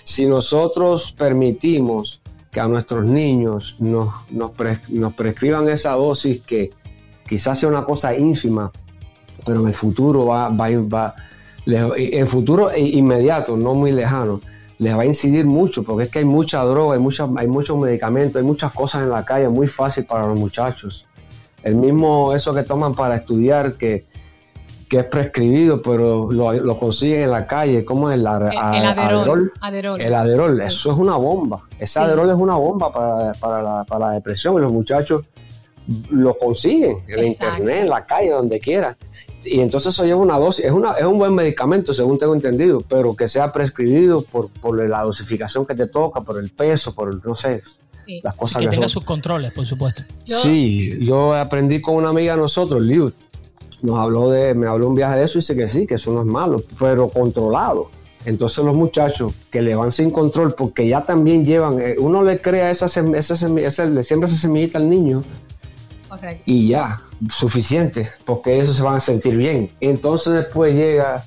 Si 0.05 0.27
nosotros 0.27 1.13
permitimos 1.13 2.21
que 2.51 2.61
a 2.61 2.69
nuestros 2.69 3.05
niños 3.05 3.77
nos, 3.79 4.15
nos, 4.31 4.53
prescriban 5.15 5.69
esa 5.69 5.93
dosis 5.93 6.43
que 6.43 6.71
quizás 7.29 7.59
sea 7.59 7.69
una 7.69 7.85
cosa 7.85 8.17
ínfima, 8.17 8.73
pero 9.45 9.61
en 9.61 9.69
el 9.69 9.75
futuro 9.75 10.27
va, 10.27 10.49
va, 10.49 10.69
va 10.93 11.15
en 11.67 12.21
el 12.21 12.27
futuro 12.27 12.71
inmediato, 12.77 13.57
no 13.57 13.75
muy 13.75 13.93
lejano, 13.93 14.41
les 14.79 14.97
va 14.97 15.03
a 15.03 15.07
incidir 15.07 15.45
mucho, 15.45 15.83
porque 15.83 16.05
es 16.05 16.11
que 16.11 16.21
hay 16.21 16.25
mucha 16.25 16.63
droga, 16.65 16.95
hay, 16.95 17.01
mucha, 17.01 17.29
hay 17.37 17.47
muchos 17.47 17.77
medicamentos, 17.77 18.37
hay 18.37 18.47
muchas 18.47 18.73
cosas 18.73 19.03
en 19.03 19.11
la 19.11 19.25
calle, 19.25 19.49
muy 19.49 19.69
fácil 19.69 20.07
para 20.07 20.27
los 20.27 20.39
muchachos. 20.39 21.05
El 21.63 21.77
mismo 21.77 22.35
eso 22.35 22.55
que 22.55 22.63
toman 22.63 22.95
para 22.95 23.17
estudiar, 23.17 23.75
que 23.75 24.07
que 24.89 25.01
es 25.01 25.05
prescribido, 25.05 25.83
pero 25.83 26.31
lo, 26.33 26.79
consiguen 26.79 27.25
en 27.25 27.31
la 27.31 27.47
calle, 27.47 27.85
como 27.85 28.11
el, 28.11 28.21
el, 28.21 28.27
aderol, 28.27 29.53
El 30.01 30.15
aderol, 30.15 30.61
eso 30.63 30.93
es 30.93 30.99
una 30.99 31.17
bomba. 31.17 31.61
Ese 31.79 32.01
aderol 32.01 32.31
es 32.31 32.37
una 32.37 32.57
bomba 32.57 32.91
para, 32.91 33.85
la, 33.99 34.11
depresión 34.13 34.57
y 34.57 34.61
los 34.61 34.73
muchachos 34.73 35.27
lo 36.11 36.37
consiguen 36.39 36.99
en 37.09 37.27
internet, 37.27 37.83
en 37.83 37.89
la 37.89 38.05
calle, 38.05 38.31
donde 38.31 38.59
quiera. 38.59 38.97
Y 39.45 39.61
entonces 39.61 39.95
eso 39.95 40.05
lleva 40.05 40.21
una 40.21 40.39
dosis, 40.39 40.65
es, 40.65 40.73
una, 40.73 40.93
es 40.93 41.05
un 41.05 41.17
buen 41.17 41.35
medicamento, 41.35 41.95
según 41.95 42.19
tengo 42.19 42.35
entendido, 42.35 42.81
pero 42.81 43.17
que 43.17 43.29
sea 43.29 43.53
prescribido 43.53 44.23
por, 44.23 44.51
la 44.87 45.03
dosificación 45.03 45.65
que 45.65 45.75
te 45.75 45.87
toca, 45.87 46.21
por 46.21 46.39
el 46.39 46.51
peso, 46.51 46.95
por, 46.95 47.25
no 47.27 47.37
sé, 47.37 47.63
las 48.23 48.35
cosas. 48.35 48.63
que, 48.63 48.69
tenga 48.69 48.89
sus 48.89 49.05
controles, 49.05 49.53
por 49.53 49.65
supuesto. 49.65 50.03
Sí, 50.25 50.99
yo 51.01 51.35
aprendí 51.35 51.81
con 51.81 51.95
una 51.95 52.11
amiga 52.11 52.35
de 52.35 52.43
nosotros, 52.43 52.83
Liu, 52.83 53.13
nos 53.81 53.97
habló 53.97 54.31
de, 54.31 54.55
me 54.55 54.67
habló 54.67 54.89
un 54.89 54.95
viaje 54.95 55.19
de 55.19 55.25
eso 55.25 55.39
y 55.39 55.41
dice 55.41 55.57
que 55.57 55.69
sí, 55.69 55.87
que 55.87 55.95
eso 55.95 56.13
no 56.13 56.21
es 56.21 56.27
malo, 56.27 56.63
pero 56.79 57.09
controlado. 57.09 57.91
Entonces 58.25 58.63
los 58.65 58.77
muchachos 58.77 59.33
que 59.51 59.63
le 59.63 59.75
van 59.75 59.93
sin 59.93 60.11
control, 60.11 60.55
porque 60.55 60.87
ya 60.87 61.03
también 61.03 61.45
llevan, 61.45 61.81
eh, 61.81 61.95
uno 61.99 62.23
le 62.23 62.41
crea 62.41 62.71
esa, 62.71 62.87
esa, 62.87 63.59
esa, 63.59 63.85
le 63.87 64.03
siembra 64.03 64.29
esa 64.29 64.37
semillita 64.37 64.79
al 64.79 64.91
niño 64.91 65.23
y 66.47 66.69
ya, 66.69 67.03
suficiente, 67.33 68.11
porque 68.25 68.61
ellos 68.61 68.77
se 68.77 68.83
van 68.83 68.97
a 68.97 69.01
sentir 69.01 69.37
bien. 69.37 69.71
Entonces 69.81 70.33
después 70.33 70.75
llega 70.75 71.25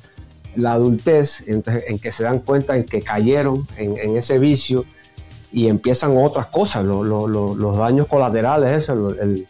la 0.55 0.73
adultez 0.73 1.47
en, 1.47 1.63
que 1.99 2.11
se 2.11 2.23
dan 2.23 2.39
cuenta 2.39 2.75
en 2.75 2.85
que 2.85 3.01
cayeron 3.01 3.67
en, 3.77 4.17
ese 4.17 4.37
vicio 4.39 4.85
y 5.51 5.67
empiezan 5.67 6.17
otras 6.17 6.47
cosas, 6.47 6.83
los 6.85 7.77
daños 7.77 8.07
colaterales, 8.07 8.83
eso, 8.83 9.09
el, 9.11 9.47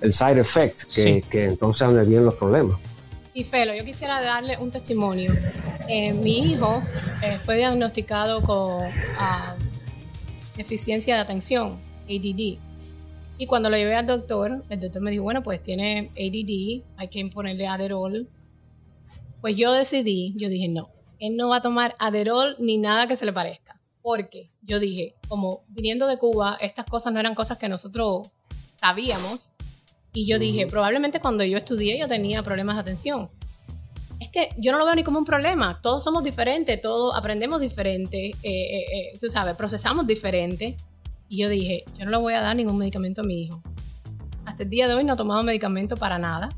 el 0.00 0.12
side 0.12 0.40
effect, 0.40 0.82
que, 0.94 1.22
que 1.22 1.44
entonces 1.44 1.86
donde 1.86 2.04
vienen 2.04 2.26
los 2.26 2.34
problemas. 2.34 2.78
Sí, 3.32 3.44
Felo, 3.44 3.74
yo 3.74 3.84
quisiera 3.84 4.20
darle 4.20 4.56
un 4.58 4.70
testimonio. 4.70 5.32
Eh, 5.88 6.12
mi 6.12 6.52
hijo 6.52 6.82
eh, 7.22 7.38
fue 7.44 7.56
diagnosticado 7.56 8.42
con 8.42 8.84
ah, 9.18 9.54
deficiencia 10.56 11.14
de 11.14 11.20
atención, 11.20 11.78
ADD. 12.06 12.67
Y 13.38 13.46
cuando 13.46 13.70
lo 13.70 13.76
llevé 13.76 13.94
al 13.94 14.06
doctor, 14.06 14.64
el 14.68 14.80
doctor 14.80 15.00
me 15.00 15.12
dijo, 15.12 15.22
bueno, 15.22 15.44
pues 15.44 15.62
tiene 15.62 16.10
ADD, 16.12 16.84
hay 16.96 17.08
que 17.08 17.24
ponerle 17.26 17.68
Aderol. 17.68 18.28
Pues 19.40 19.54
yo 19.54 19.72
decidí, 19.72 20.34
yo 20.36 20.48
dije, 20.48 20.68
no, 20.68 20.90
él 21.20 21.36
no 21.36 21.48
va 21.48 21.56
a 21.56 21.62
tomar 21.62 21.94
Aderol 22.00 22.56
ni 22.58 22.78
nada 22.78 23.06
que 23.06 23.14
se 23.14 23.24
le 23.24 23.32
parezca. 23.32 23.80
Porque 24.02 24.50
yo 24.62 24.80
dije, 24.80 25.14
como 25.28 25.60
viniendo 25.68 26.08
de 26.08 26.18
Cuba, 26.18 26.58
estas 26.60 26.86
cosas 26.86 27.12
no 27.12 27.20
eran 27.20 27.36
cosas 27.36 27.58
que 27.58 27.68
nosotros 27.68 28.28
sabíamos. 28.74 29.54
Y 30.12 30.26
yo 30.26 30.40
dije, 30.40 30.66
probablemente 30.66 31.20
cuando 31.20 31.44
yo 31.44 31.58
estudié 31.58 31.98
yo 31.98 32.08
tenía 32.08 32.42
problemas 32.42 32.74
de 32.74 32.80
atención. 32.80 33.30
Es 34.18 34.30
que 34.30 34.48
yo 34.58 34.72
no 34.72 34.78
lo 34.78 34.84
veo 34.84 34.96
ni 34.96 35.04
como 35.04 35.18
un 35.18 35.24
problema. 35.24 35.80
Todos 35.80 36.02
somos 36.02 36.24
diferentes, 36.24 36.80
todos 36.80 37.16
aprendemos 37.16 37.60
diferente, 37.60 38.30
eh, 38.30 38.34
eh, 38.42 38.84
eh, 38.92 39.18
tú 39.20 39.30
sabes, 39.30 39.54
procesamos 39.54 40.06
diferente. 40.08 40.76
Y 41.28 41.38
yo 41.38 41.48
dije, 41.48 41.84
yo 41.98 42.04
no 42.04 42.10
le 42.10 42.16
voy 42.16 42.34
a 42.34 42.40
dar 42.40 42.56
ningún 42.56 42.78
medicamento 42.78 43.22
a 43.22 43.24
mi 43.24 43.42
hijo. 43.42 43.62
Hasta 44.44 44.62
el 44.62 44.70
día 44.70 44.88
de 44.88 44.94
hoy 44.94 45.04
no 45.04 45.14
he 45.14 45.16
tomado 45.16 45.42
medicamento 45.42 45.96
para 45.96 46.18
nada, 46.18 46.48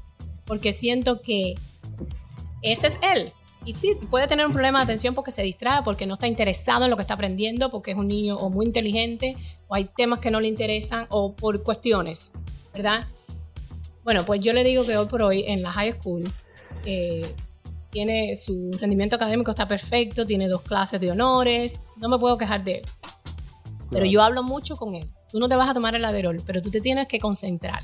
porque 0.46 0.72
siento 0.72 1.20
que 1.22 1.54
ese 2.62 2.86
es 2.86 2.98
él. 3.02 3.32
Y 3.64 3.74
sí, 3.74 3.96
puede 4.10 4.26
tener 4.26 4.46
un 4.46 4.52
problema 4.52 4.78
de 4.78 4.84
atención 4.84 5.14
porque 5.14 5.32
se 5.32 5.42
distrae, 5.42 5.82
porque 5.82 6.06
no 6.06 6.14
está 6.14 6.26
interesado 6.26 6.84
en 6.84 6.90
lo 6.90 6.96
que 6.96 7.02
está 7.02 7.14
aprendiendo, 7.14 7.70
porque 7.70 7.90
es 7.90 7.96
un 7.96 8.08
niño 8.08 8.36
o 8.36 8.48
muy 8.48 8.64
inteligente, 8.64 9.36
o 9.68 9.74
hay 9.74 9.84
temas 9.84 10.20
que 10.20 10.30
no 10.30 10.40
le 10.40 10.48
interesan, 10.48 11.06
o 11.10 11.34
por 11.34 11.62
cuestiones, 11.62 12.32
¿verdad? 12.72 13.06
Bueno, 14.02 14.24
pues 14.24 14.42
yo 14.42 14.52
le 14.52 14.64
digo 14.64 14.86
que 14.86 14.96
hoy 14.96 15.06
por 15.06 15.22
hoy 15.22 15.44
en 15.46 15.62
la 15.62 15.72
high 15.72 15.92
school, 15.92 16.32
eh, 16.86 17.34
tiene 17.90 18.36
su 18.36 18.72
rendimiento 18.80 19.16
académico 19.16 19.50
está 19.50 19.68
perfecto, 19.68 20.24
tiene 20.24 20.48
dos 20.48 20.62
clases 20.62 21.00
de 21.00 21.10
honores, 21.10 21.82
no 21.96 22.08
me 22.08 22.18
puedo 22.18 22.38
quejar 22.38 22.64
de 22.64 22.76
él. 22.76 22.82
Pero 23.90 24.04
yo 24.04 24.22
hablo 24.22 24.42
mucho 24.42 24.76
con 24.76 24.94
él. 24.94 25.10
Tú 25.30 25.38
no 25.38 25.48
te 25.48 25.56
vas 25.56 25.68
a 25.68 25.74
tomar 25.74 25.94
el 25.94 26.04
aderol, 26.04 26.42
pero 26.44 26.62
tú 26.62 26.70
te 26.70 26.80
tienes 26.80 27.08
que 27.08 27.18
concentrar. 27.18 27.82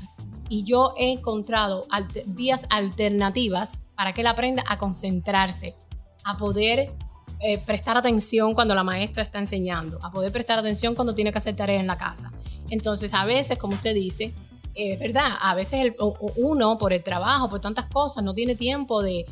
Y 0.49 0.63
yo 0.63 0.93
he 0.97 1.11
encontrado 1.11 1.85
vías 2.25 2.67
alternativas 2.69 3.81
para 3.95 4.13
que 4.13 4.21
él 4.21 4.27
aprenda 4.27 4.63
a 4.67 4.77
concentrarse, 4.77 5.75
a 6.23 6.37
poder 6.37 6.93
eh, 7.39 7.57
prestar 7.59 7.97
atención 7.97 8.53
cuando 8.53 8.73
la 8.73 8.83
maestra 8.83 9.21
está 9.21 9.39
enseñando, 9.39 9.99
a 10.01 10.11
poder 10.11 10.31
prestar 10.31 10.57
atención 10.57 10.95
cuando 10.95 11.13
tiene 11.13 11.31
que 11.31 11.37
hacer 11.37 11.55
tareas 11.55 11.81
en 11.81 11.87
la 11.87 11.97
casa. 11.97 12.31
Entonces, 12.69 13.13
a 13.13 13.25
veces, 13.25 13.57
como 13.57 13.75
usted 13.75 13.93
dice, 13.93 14.33
es 14.73 14.99
verdad, 14.99 15.33
a 15.39 15.55
veces 15.55 15.93
uno 16.35 16.77
por 16.77 16.93
el 16.93 17.03
trabajo, 17.03 17.49
por 17.49 17.59
tantas 17.59 17.87
cosas, 17.87 18.23
no 18.23 18.33
tiene 18.33 18.55
tiempo 18.55 19.01
de, 19.01 19.25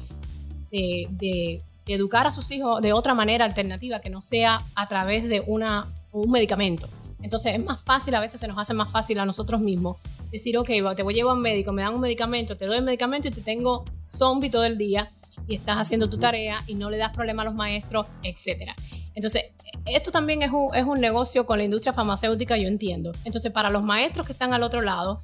de, 0.72 1.61
educar 1.88 2.26
a 2.26 2.31
sus 2.31 2.49
hijos 2.52 2.81
de 2.81 2.93
otra 2.93 3.14
manera 3.14 3.45
alternativa 3.45 3.99
que 3.99 4.10
no 4.10 4.22
sea 4.22 4.61
a 4.73 4.88
través 4.88 5.30
de 5.30 5.43
una, 5.45 5.88
un 6.21 6.31
medicamento. 6.31 6.87
Entonces 7.21 7.53
es 7.55 7.63
más 7.63 7.81
fácil, 7.81 8.13
a 8.15 8.19
veces 8.19 8.39
se 8.39 8.47
nos 8.47 8.57
hace 8.57 8.73
más 8.73 8.91
fácil 8.91 9.19
a 9.19 9.25
nosotros 9.25 9.59
mismos 9.59 9.97
decir, 10.31 10.57
ok, 10.57 10.67
te 10.95 11.03
voy 11.03 11.13
a 11.13 11.15
llevar 11.15 11.33
a 11.33 11.35
un 11.35 11.41
médico, 11.41 11.71
me 11.71 11.81
dan 11.81 11.95
un 11.95 12.01
medicamento, 12.01 12.55
te 12.55 12.65
doy 12.65 12.77
el 12.77 12.83
medicamento 12.83 13.27
y 13.27 13.31
te 13.31 13.41
tengo 13.41 13.85
zombie 14.05 14.49
todo 14.49 14.65
el 14.65 14.77
día 14.77 15.09
y 15.47 15.55
estás 15.55 15.77
haciendo 15.77 16.09
tu 16.09 16.17
tarea 16.17 16.61
y 16.67 16.75
no 16.75 16.89
le 16.89 16.97
das 16.97 17.13
problema 17.13 17.41
a 17.41 17.45
los 17.45 17.55
maestros, 17.55 18.05
etc. 18.23 18.71
Entonces, 19.13 19.45
esto 19.85 20.11
también 20.11 20.41
es 20.41 20.51
un, 20.51 20.73
es 20.75 20.85
un 20.85 20.99
negocio 20.99 21.45
con 21.45 21.57
la 21.57 21.63
industria 21.63 21.93
farmacéutica, 21.93 22.57
yo 22.57 22.67
entiendo. 22.67 23.11
Entonces, 23.23 23.51
para 23.51 23.69
los 23.69 23.83
maestros 23.83 24.25
que 24.25 24.33
están 24.33 24.53
al 24.53 24.63
otro 24.63 24.81
lado, 24.81 25.23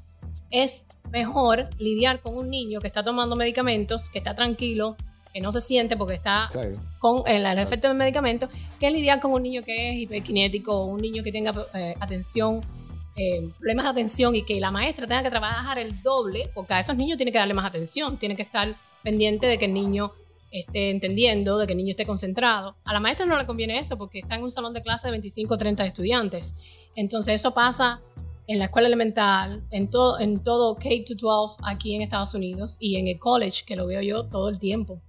es 0.49 0.85
mejor 1.11 1.69
lidiar 1.77 2.21
con 2.21 2.37
un 2.37 2.49
niño 2.49 2.81
que 2.81 2.87
está 2.87 3.03
tomando 3.03 3.35
medicamentos, 3.35 4.09
que 4.09 4.17
está 4.17 4.35
tranquilo, 4.35 4.95
que 5.33 5.41
no 5.41 5.51
se 5.51 5.61
siente 5.61 5.97
porque 5.97 6.15
está 6.15 6.49
con 6.99 7.23
el, 7.25 7.45
efecto 7.57 7.87
del 7.87 7.97
medicamento, 7.97 8.49
que 8.79 8.91
lidiar 8.91 9.19
con 9.19 9.31
un 9.33 9.43
niño 9.43 9.63
que 9.63 9.91
es 9.91 9.99
hiperkinético, 9.99 10.85
un 10.85 11.01
niño 11.01 11.23
que 11.23 11.31
tenga 11.31 11.53
eh, 11.73 11.95
atención, 11.99 12.61
eh, 13.15 13.49
problemas 13.57 13.85
de 13.85 13.91
atención 13.91 14.35
y 14.35 14.43
que 14.43 14.59
la 14.59 14.71
maestra 14.71 15.07
tenga 15.07 15.23
que 15.23 15.29
trabajar 15.29 15.77
el 15.77 16.01
doble, 16.01 16.49
porque 16.53 16.73
a 16.73 16.79
esos 16.79 16.95
niños 16.95 17.17
tiene 17.17 17.31
que 17.31 17.37
darle 17.37 17.53
más 17.53 17.65
atención, 17.65 18.17
tiene 18.17 18.35
que 18.35 18.41
estar 18.41 18.75
pendiente 19.03 19.47
de 19.47 19.57
que 19.57 19.65
el 19.65 19.73
niño 19.73 20.11
esté 20.51 20.89
entendiendo, 20.89 21.57
de 21.57 21.65
que 21.65 21.73
el 21.73 21.77
niño 21.77 21.91
esté 21.91 22.05
concentrado. 22.05 22.75
A 22.83 22.93
la 22.93 22.99
maestra 22.99 23.25
no 23.25 23.37
le 23.37 23.45
conviene 23.45 23.79
eso 23.79 23.97
porque 23.97 24.19
está 24.19 24.35
en 24.35 24.43
un 24.43 24.51
salón 24.51 24.73
de 24.73 24.81
clase 24.81 25.07
de 25.07 25.11
25 25.11 25.53
o 25.53 25.57
30 25.57 25.85
estudiantes. 25.85 26.55
Entonces 26.95 27.35
eso 27.35 27.53
pasa 27.53 28.01
en 28.47 28.59
la 28.59 28.65
escuela 28.65 28.87
elemental, 28.87 29.63
en 29.71 29.89
todo, 29.89 30.19
en 30.19 30.43
todo 30.43 30.75
K-12 30.75 31.57
aquí 31.63 31.95
en 31.95 32.01
Estados 32.01 32.33
Unidos 32.33 32.77
y 32.79 32.97
en 32.97 33.07
el 33.07 33.17
college, 33.17 33.63
que 33.65 33.77
lo 33.77 33.87
veo 33.87 34.01
yo 34.01 34.25
todo 34.25 34.49
el 34.49 34.59
tiempo. 34.59 35.01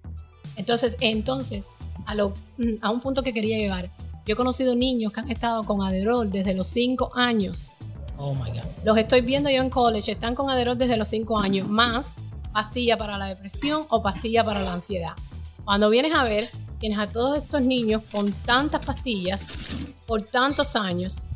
Entonces, 0.56 0.96
entonces 1.00 1.70
a, 2.06 2.14
lo, 2.14 2.34
a 2.80 2.90
un 2.90 3.00
punto 3.00 3.22
que 3.22 3.32
quería 3.32 3.56
llegar, 3.58 3.90
yo 4.26 4.34
he 4.34 4.36
conocido 4.36 4.74
niños 4.76 5.12
que 5.12 5.20
han 5.20 5.30
estado 5.30 5.64
con 5.64 5.82
Aderol 5.82 6.30
desde 6.30 6.54
los 6.54 6.68
5 6.68 7.12
años. 7.14 7.72
Oh 8.16 8.34
my 8.34 8.50
God. 8.50 8.62
Los 8.84 8.96
estoy 8.98 9.20
viendo 9.20 9.50
yo 9.50 9.60
en 9.60 9.70
college, 9.70 10.12
están 10.12 10.34
con 10.34 10.48
Aderol 10.48 10.78
desde 10.78 10.96
los 10.96 11.08
5 11.08 11.38
años, 11.38 11.68
más 11.68 12.16
pastilla 12.52 12.96
para 12.96 13.18
la 13.18 13.26
depresión 13.26 13.84
o 13.88 14.02
pastilla 14.02 14.44
para 14.44 14.62
la 14.62 14.72
ansiedad. 14.72 15.12
Cuando 15.64 15.90
vienes 15.90 16.14
a 16.14 16.22
ver, 16.24 16.50
tienes 16.78 16.98
a 16.98 17.06
todos 17.06 17.36
estos 17.36 17.62
niños 17.62 18.02
con 18.10 18.32
tantas 18.32 18.84
pastillas 18.84 19.48
por 20.06 20.22
tantos 20.22 20.76
años 20.76 21.26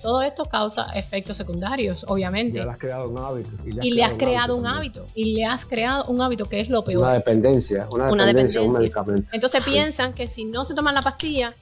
todo 0.00 0.22
esto 0.22 0.46
causa 0.46 0.86
efectos 0.94 1.36
secundarios, 1.36 2.04
obviamente. 2.08 2.58
Y 2.58 2.62
le 2.62 2.70
has 2.70 2.78
creado 2.78 3.08
un 3.08 3.18
hábito. 3.18 3.50
Y 3.64 3.90
le 3.92 4.04
has, 4.04 4.14
creado, 4.14 4.56
un 4.56 4.66
hábito. 4.66 5.06
Y 5.14 5.24
le 5.34 5.44
has 5.44 5.66
creado 5.66 6.06
un 6.06 6.20
hábito 6.20 6.46
que 6.46 6.60
es 6.60 6.68
lo 6.68 6.82
peor. 6.82 7.04
Una 7.04 7.14
dependencia. 7.14 7.86
Una 7.90 8.24
dependencia, 8.24 8.62
un 8.62 8.72
medicamento. 8.72 9.28
Entonces 9.32 9.62
piensan 9.64 10.12
que 10.14 10.26
si 10.28 10.44
no 10.44 10.64
se 10.64 10.74
toman 10.74 10.94
la 10.94 11.02
pastilla, 11.02 11.54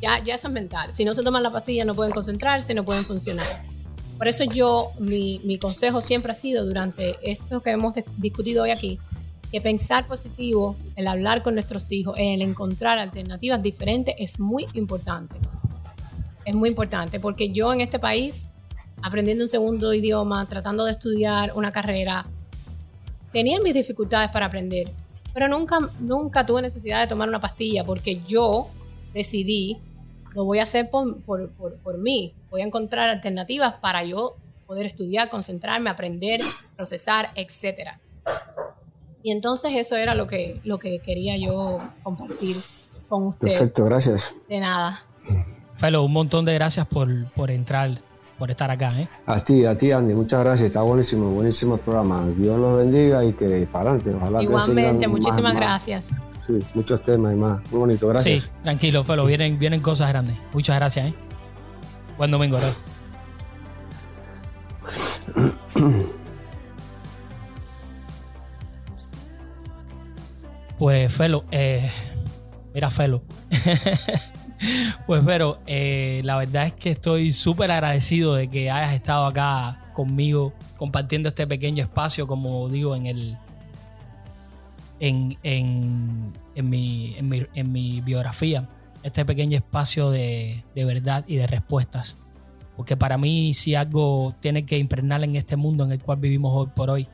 ya, 0.00 0.22
ya 0.22 0.34
eso 0.34 0.48
es 0.48 0.52
mental. 0.52 0.92
Si 0.92 1.04
no 1.04 1.14
se 1.14 1.22
toman 1.22 1.42
la 1.42 1.50
pastilla 1.50 1.84
no 1.84 1.94
pueden 1.94 2.12
concentrarse, 2.12 2.74
no 2.74 2.84
pueden 2.84 3.06
funcionar. 3.06 3.64
Por 4.18 4.28
eso 4.28 4.44
yo, 4.44 4.92
mi, 4.98 5.40
mi 5.44 5.58
consejo 5.58 6.00
siempre 6.00 6.32
ha 6.32 6.34
sido 6.34 6.64
durante 6.64 7.16
esto 7.22 7.60
que 7.60 7.70
hemos 7.70 7.94
discutido 8.18 8.64
hoy 8.64 8.70
aquí, 8.70 8.98
que 9.50 9.60
pensar 9.60 10.06
positivo, 10.06 10.76
el 10.96 11.08
hablar 11.08 11.42
con 11.42 11.54
nuestros 11.54 11.90
hijos, 11.90 12.16
el 12.18 12.42
encontrar 12.42 12.98
alternativas 12.98 13.62
diferentes 13.62 14.14
es 14.18 14.38
muy 14.38 14.66
importante 14.74 15.36
es 16.44 16.54
muy 16.54 16.68
importante 16.68 17.20
porque 17.20 17.50
yo 17.50 17.72
en 17.72 17.80
este 17.80 17.98
país, 17.98 18.48
aprendiendo 19.02 19.44
un 19.44 19.48
segundo 19.48 19.92
idioma, 19.92 20.46
tratando 20.48 20.84
de 20.84 20.92
estudiar 20.92 21.52
una 21.54 21.72
carrera, 21.72 22.26
tenía 23.32 23.60
mis 23.60 23.74
dificultades 23.74 24.30
para 24.30 24.46
aprender, 24.46 24.90
pero 25.32 25.48
nunca, 25.48 25.78
nunca 26.00 26.44
tuve 26.44 26.62
necesidad 26.62 27.00
de 27.00 27.06
tomar 27.06 27.28
una 27.28 27.40
pastilla 27.40 27.84
porque 27.84 28.20
yo 28.26 28.68
decidí, 29.14 29.78
lo 30.34 30.44
voy 30.44 30.58
a 30.58 30.64
hacer 30.64 30.90
por, 30.90 31.20
por, 31.22 31.50
por, 31.50 31.98
mí, 31.98 32.34
voy 32.50 32.62
a 32.62 32.64
encontrar 32.64 33.08
alternativas 33.08 33.74
para 33.74 34.04
yo 34.04 34.36
poder 34.66 34.86
estudiar, 34.86 35.28
concentrarme, 35.28 35.90
aprender, 35.90 36.40
procesar, 36.76 37.30
etc. 37.34 37.90
Y 39.22 39.30
entonces 39.30 39.72
eso 39.74 39.96
era 39.96 40.14
lo 40.14 40.26
que, 40.26 40.60
lo 40.64 40.78
que 40.78 40.98
quería 41.00 41.36
yo 41.36 41.80
compartir 42.02 42.56
con 43.08 43.26
usted. 43.26 43.48
Perfecto, 43.48 43.84
gracias. 43.84 44.22
De 44.48 44.60
nada. 44.60 45.02
Felo, 45.82 46.04
un 46.04 46.12
montón 46.12 46.44
de 46.44 46.54
gracias 46.54 46.86
por, 46.86 47.24
por 47.32 47.50
entrar, 47.50 47.90
por 48.38 48.52
estar 48.52 48.70
acá. 48.70 48.88
¿eh? 49.00 49.08
A 49.26 49.42
ti, 49.42 49.66
a 49.66 49.76
ti, 49.76 49.90
Andy, 49.90 50.14
muchas 50.14 50.38
gracias. 50.38 50.68
Está 50.68 50.80
buenísimo, 50.82 51.32
buenísimo 51.32 51.74
el 51.74 51.80
programa. 51.80 52.24
Dios 52.36 52.56
los 52.56 52.78
bendiga 52.78 53.24
y 53.24 53.32
que 53.32 53.66
para 53.66 53.90
adelante. 53.90 54.14
Ojalá 54.14 54.42
Igualmente, 54.44 55.08
muchísimas 55.08 55.56
gracias. 55.56 56.14
Sí, 56.46 56.56
muchos 56.74 57.02
temas 57.02 57.32
y 57.32 57.36
más. 57.36 57.68
Muy 57.72 57.80
bonito, 57.80 58.06
gracias. 58.06 58.44
Sí, 58.44 58.48
tranquilo, 58.62 59.02
Felo, 59.02 59.26
vienen, 59.26 59.58
vienen 59.58 59.80
cosas 59.80 60.08
grandes. 60.10 60.36
Muchas 60.52 60.76
gracias. 60.76 61.06
¿eh? 61.06 61.14
Buen 62.16 62.30
domingo, 62.30 62.60
Pues, 70.78 71.12
Felo, 71.12 71.42
eh, 71.50 71.90
mira, 72.72 72.88
Felo. 72.88 73.22
Pues 75.06 75.22
pero 75.24 75.60
eh, 75.66 76.20
la 76.24 76.36
verdad 76.36 76.66
es 76.66 76.72
que 76.72 76.90
estoy 76.90 77.32
súper 77.32 77.70
agradecido 77.70 78.34
de 78.34 78.48
que 78.48 78.70
hayas 78.70 78.94
estado 78.94 79.26
acá 79.26 79.90
conmigo 79.92 80.52
compartiendo 80.76 81.28
este 81.28 81.46
pequeño 81.46 81.82
espacio, 81.84 82.26
como 82.26 82.68
digo, 82.68 82.96
en 82.96 83.06
el 83.06 83.36
en, 85.00 85.36
en, 85.42 86.32
en, 86.54 86.70
mi, 86.70 87.16
en 87.16 87.72
mi, 87.72 88.00
biografía, 88.02 88.68
este 89.02 89.24
pequeño 89.24 89.56
espacio 89.56 90.10
de, 90.10 90.62
de, 90.76 90.84
verdad 90.84 91.24
y 91.26 91.36
de 91.36 91.48
respuestas. 91.48 92.16
Porque 92.76 92.96
para 92.96 93.18
mí 93.18 93.52
si 93.52 93.74
algo 93.74 94.34
tiene 94.38 94.64
que 94.64 94.78
impregnar 94.78 95.24
en 95.24 95.34
este 95.34 95.56
mundo 95.56 95.84
en 95.84 95.92
el 95.92 96.00
cual 96.00 96.18
vivimos 96.20 96.52
hoy 96.54 96.70
por 96.74 96.88
hoy, 96.88 97.08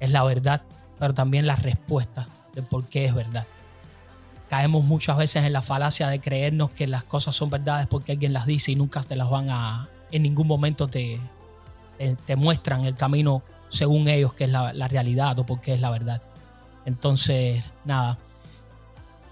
es 0.00 0.10
la 0.10 0.24
verdad, 0.24 0.62
pero 0.98 1.14
también 1.14 1.46
la 1.46 1.54
respuesta 1.54 2.26
de 2.54 2.62
por 2.62 2.88
qué 2.88 3.04
es 3.04 3.14
verdad 3.14 3.46
caemos 4.48 4.84
muchas 4.84 5.16
veces 5.16 5.44
en 5.44 5.52
la 5.52 5.62
falacia 5.62 6.08
de 6.08 6.20
creernos 6.20 6.70
que 6.70 6.86
las 6.86 7.04
cosas 7.04 7.34
son 7.36 7.50
verdades 7.50 7.86
porque 7.86 8.12
alguien 8.12 8.32
las 8.32 8.46
dice 8.46 8.72
y 8.72 8.76
nunca 8.76 9.02
te 9.02 9.14
las 9.14 9.30
van 9.30 9.50
a, 9.50 9.88
en 10.10 10.22
ningún 10.22 10.46
momento 10.46 10.88
te, 10.88 11.20
te, 12.26 12.36
muestran 12.36 12.84
el 12.84 12.94
camino 12.94 13.42
según 13.68 14.08
ellos 14.08 14.32
que 14.32 14.44
es 14.44 14.50
la, 14.50 14.72
la, 14.72 14.88
realidad 14.88 15.38
o 15.38 15.44
porque 15.44 15.74
es 15.74 15.80
la 15.80 15.90
verdad. 15.90 16.22
Entonces, 16.86 17.62
nada, 17.84 18.18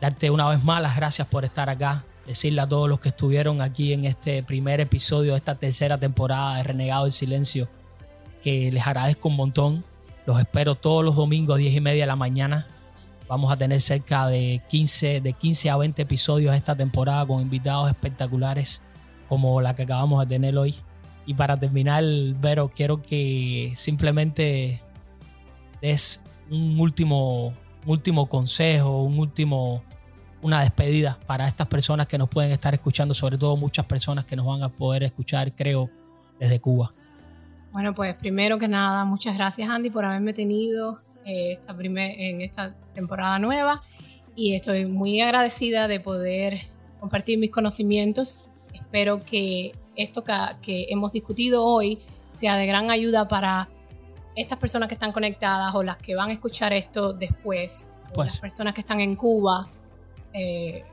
darte 0.01 0.30
una 0.30 0.48
vez 0.48 0.62
más 0.62 0.82
las 0.82 0.97
gracias 0.97 1.26
por 1.26 1.47
estar 1.47 1.70
acá, 1.70 2.05
decirle 2.26 2.60
a 2.60 2.68
todos 2.68 2.88
los 2.88 3.01
que 3.01 3.09
estuvieron 3.09 3.62
aquí 3.62 3.94
en 3.94 4.05
este 4.05 4.43
primer 4.43 4.80
episodio 4.80 5.32
de 5.32 5.38
esta 5.38 5.55
tercera 5.55 5.97
temporada 5.97 6.56
de 6.56 6.62
Renegado 6.62 7.05
del 7.05 7.12
Silencio, 7.12 7.68
que 8.43 8.70
les 8.70 8.86
agradezco 8.86 9.28
un 9.28 9.36
montón. 9.36 9.84
Los 10.26 10.38
espero 10.40 10.74
todos 10.74 11.02
los 11.02 11.16
domingos 11.16 11.55
a 11.55 11.59
10 11.59 11.74
y 11.74 11.80
media 11.80 12.02
de 12.02 12.06
la 12.06 12.16
mañana 12.16 12.66
Vamos 13.28 13.52
a 13.52 13.56
tener 13.56 13.80
cerca 13.80 14.28
de 14.28 14.62
15, 14.68 15.20
de 15.20 15.32
15 15.32 15.70
a 15.70 15.76
20 15.76 16.02
episodios 16.02 16.54
esta 16.54 16.76
temporada 16.76 17.26
con 17.26 17.42
invitados 17.42 17.88
espectaculares 17.90 18.80
como 19.28 19.60
la 19.60 19.74
que 19.74 19.82
acabamos 19.82 20.20
de 20.20 20.34
tener 20.34 20.56
hoy. 20.56 20.76
Y 21.26 21.34
para 21.34 21.58
terminar, 21.58 22.04
Vero, 22.40 22.70
quiero 22.74 23.02
que 23.02 23.72
simplemente 23.74 24.80
des 25.82 26.22
un 26.50 26.78
último, 26.78 27.52
último 27.84 28.28
consejo, 28.28 29.02
un 29.02 29.18
último, 29.18 29.82
una 30.40 30.60
despedida 30.60 31.18
para 31.26 31.48
estas 31.48 31.66
personas 31.66 32.06
que 32.06 32.18
nos 32.18 32.28
pueden 32.28 32.52
estar 32.52 32.72
escuchando, 32.74 33.12
sobre 33.12 33.38
todo 33.38 33.56
muchas 33.56 33.86
personas 33.86 34.24
que 34.24 34.36
nos 34.36 34.46
van 34.46 34.62
a 34.62 34.68
poder 34.68 35.02
escuchar, 35.02 35.50
creo, 35.52 35.90
desde 36.38 36.60
Cuba. 36.60 36.92
Bueno, 37.72 37.92
pues 37.92 38.14
primero 38.14 38.56
que 38.58 38.68
nada, 38.68 39.04
muchas 39.04 39.36
gracias 39.36 39.68
Andy 39.68 39.90
por 39.90 40.04
haberme 40.04 40.32
tenido 40.32 40.98
esta 41.26 41.74
en 42.20 42.40
esta 42.40 42.74
temporada 42.94 43.38
nueva 43.38 43.82
y 44.34 44.54
estoy 44.54 44.86
muy 44.86 45.20
agradecida 45.20 45.88
de 45.88 45.98
poder 46.00 46.60
compartir 47.00 47.38
mis 47.38 47.50
conocimientos. 47.50 48.42
Espero 48.72 49.22
que 49.24 49.72
esto 49.96 50.22
que, 50.62 50.86
hemos 50.90 51.12
discutido 51.12 51.64
hoy 51.64 51.98
sea 52.32 52.56
de 52.56 52.66
gran 52.66 52.90
ayuda 52.90 53.26
para 53.28 53.68
estas 54.34 54.58
personas 54.58 54.88
que 54.88 54.94
están 54.94 55.12
conectadas 55.12 55.74
o 55.74 55.82
las 55.82 55.96
que 55.96 56.14
van 56.14 56.28
a 56.30 56.32
escuchar 56.34 56.72
esto 56.74 57.12
después 57.14 57.90
Pues. 58.14 58.32
las 58.32 58.40
personas 58.40 58.74
que 58.74 58.82
están 58.82 59.00
en 59.00 59.16
Cuba 59.16 59.66
eh, 60.32 60.84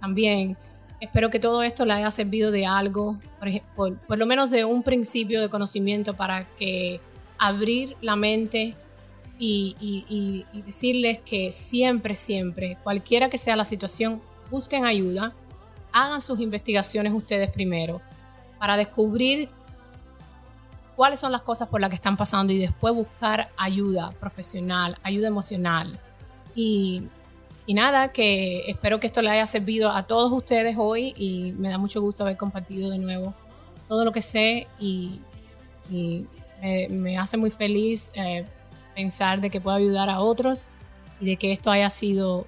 también. 0.00 0.56
Espero 1.00 1.30
que 1.30 1.40
todo 1.40 1.62
esto 1.62 1.86
le 1.86 1.94
haya 1.94 2.10
servido 2.10 2.50
de 2.50 2.66
algo, 2.66 3.18
por, 3.38 3.48
por- 3.74 3.98
por 4.06 4.18
lo 4.18 4.26
menos 4.26 4.50
de 4.50 4.66
un 4.66 4.82
principio 4.82 5.40
de 5.40 5.48
conocimiento 5.48 6.14
para 6.14 6.44
que 6.56 7.00
abrir 7.38 7.96
la 8.02 8.16
mente 8.16 8.74
y, 9.42 10.44
decirles 10.64 11.18
que 11.20 11.50
siempre, 11.52 12.14
siempre, 12.14 12.76
cualquiera 12.82 13.30
que 13.30 13.38
sea 13.38 13.56
la 13.56 13.64
situación, 13.64 14.20
busquen 14.50 14.84
ayuda, 14.84 15.32
hagan 15.92 16.20
sus 16.20 16.40
investigaciones 16.40 17.12
ustedes 17.12 17.50
primero 17.50 18.00
para 18.58 18.76
descubrir 18.76 19.48
cuáles 20.94 21.18
son 21.18 21.32
las 21.32 21.40
cosas 21.40 21.68
por 21.68 21.80
las 21.80 21.88
que 21.88 21.96
están 21.96 22.16
pasando 22.16 22.52
y 22.52 22.58
después 22.58 22.94
buscar 22.94 23.50
ayuda 23.56 24.12
profesional, 24.20 24.98
ayuda 25.02 25.28
emocional. 25.28 25.98
Y, 26.54 27.08
nada, 27.68 28.12
que 28.12 28.68
espero 28.68 29.00
que 29.00 29.06
esto 29.06 29.22
le 29.22 29.30
haya 29.30 29.46
servido 29.46 29.90
a 29.90 30.02
todos 30.02 30.32
ustedes 30.32 30.76
hoy 30.76 31.14
y 31.16 31.52
me 31.52 31.70
da 31.70 31.78
mucho 31.78 32.02
gusto 32.02 32.24
haber 32.24 32.36
compartido 32.36 32.90
de 32.90 32.98
nuevo 32.98 33.32
todo 33.88 34.04
lo 34.04 34.12
que 34.12 34.22
sé 34.22 34.66
y, 34.78 35.20
me 36.90 37.18
hace 37.18 37.36
muy 37.36 37.50
feliz 37.50 38.12
eh, 38.14 38.44
pensar 38.94 39.40
de 39.40 39.50
que 39.50 39.60
puedo 39.60 39.76
ayudar 39.76 40.08
a 40.10 40.20
otros 40.20 40.70
y 41.20 41.26
de 41.26 41.36
que 41.36 41.52
esto 41.52 41.70
haya 41.70 41.90
sido 41.90 42.46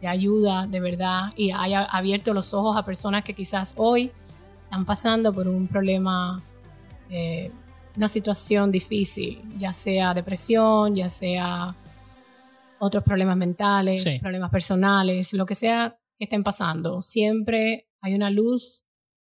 de 0.00 0.08
ayuda 0.08 0.66
de 0.66 0.80
verdad 0.80 1.32
y 1.36 1.52
haya 1.52 1.84
abierto 1.84 2.34
los 2.34 2.52
ojos 2.54 2.76
a 2.76 2.84
personas 2.84 3.22
que 3.22 3.34
quizás 3.34 3.74
hoy 3.76 4.10
están 4.64 4.84
pasando 4.84 5.32
por 5.32 5.46
un 5.46 5.68
problema, 5.68 6.42
eh, 7.08 7.52
una 7.96 8.08
situación 8.08 8.72
difícil, 8.72 9.42
ya 9.58 9.72
sea 9.72 10.14
depresión, 10.14 10.96
ya 10.96 11.08
sea 11.10 11.76
otros 12.80 13.04
problemas 13.04 13.36
mentales, 13.36 14.02
Sí. 14.02 14.18
problemas 14.18 14.50
personales, 14.50 15.32
lo 15.34 15.46
que 15.46 15.54
sea 15.54 15.96
que 16.18 16.24
estén 16.24 16.42
pasando. 16.42 17.00
Siempre 17.02 17.86
hay 18.00 18.14
una 18.14 18.30
luz 18.30 18.84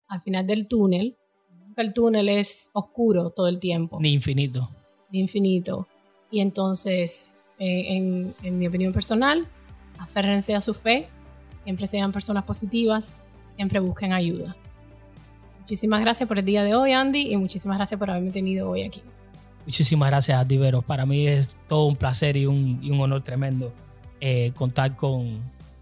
al 0.07 0.21
final 0.21 0.47
del 0.47 0.67
túnel. 0.67 1.17
Nunca 1.57 1.81
el 1.81 1.93
túnel 1.93 2.29
es 2.29 2.69
oscuro 2.73 3.31
todo 3.31 3.47
el 3.47 3.59
tiempo 3.59 3.97
Ni 3.99 4.13
infinito. 4.13 4.69
Infinito. 5.19 5.87
Y 6.29 6.39
entonces, 6.39 7.37
eh, 7.59 8.33
en, 8.41 8.59
mi 8.59 8.67
opinión 8.67 8.93
personal, 8.93 9.47
aférrense 9.99 10.55
a 10.55 10.61
su 10.61 10.73
fe, 10.73 11.07
siempre 11.57 11.87
sean 11.87 12.11
personas 12.11 12.43
positivas, 12.43 13.17
siempre 13.55 13.79
busquen 13.79 14.13
ayuda. 14.13 14.55
Muchísimas 15.59 16.01
gracias 16.01 16.27
por 16.27 16.39
el 16.39 16.45
día 16.45 16.63
de 16.63 16.75
hoy, 16.75 16.93
Andy, 16.93 17.31
y 17.31 17.37
muchísimas 17.37 17.77
gracias 17.77 17.99
por 17.99 18.09
haberme 18.09 18.31
tenido 18.31 18.69
hoy 18.69 18.83
aquí. 18.83 19.01
Muchísimas 19.65 20.09
gracias 20.09 20.39
a 20.39 20.47
ti, 20.47 20.57
Vero. 20.57 20.81
Para 20.81 21.05
mí 21.05 21.27
es 21.27 21.55
todo 21.67 21.85
un 21.85 21.95
placer 21.95 22.35
y 22.35 22.45
un, 22.45 22.79
y 22.81 22.89
un 22.89 22.99
honor 22.99 23.23
tremendo 23.23 23.71
eh, 24.19 24.51
contar 24.55 24.95
con, 24.95 25.39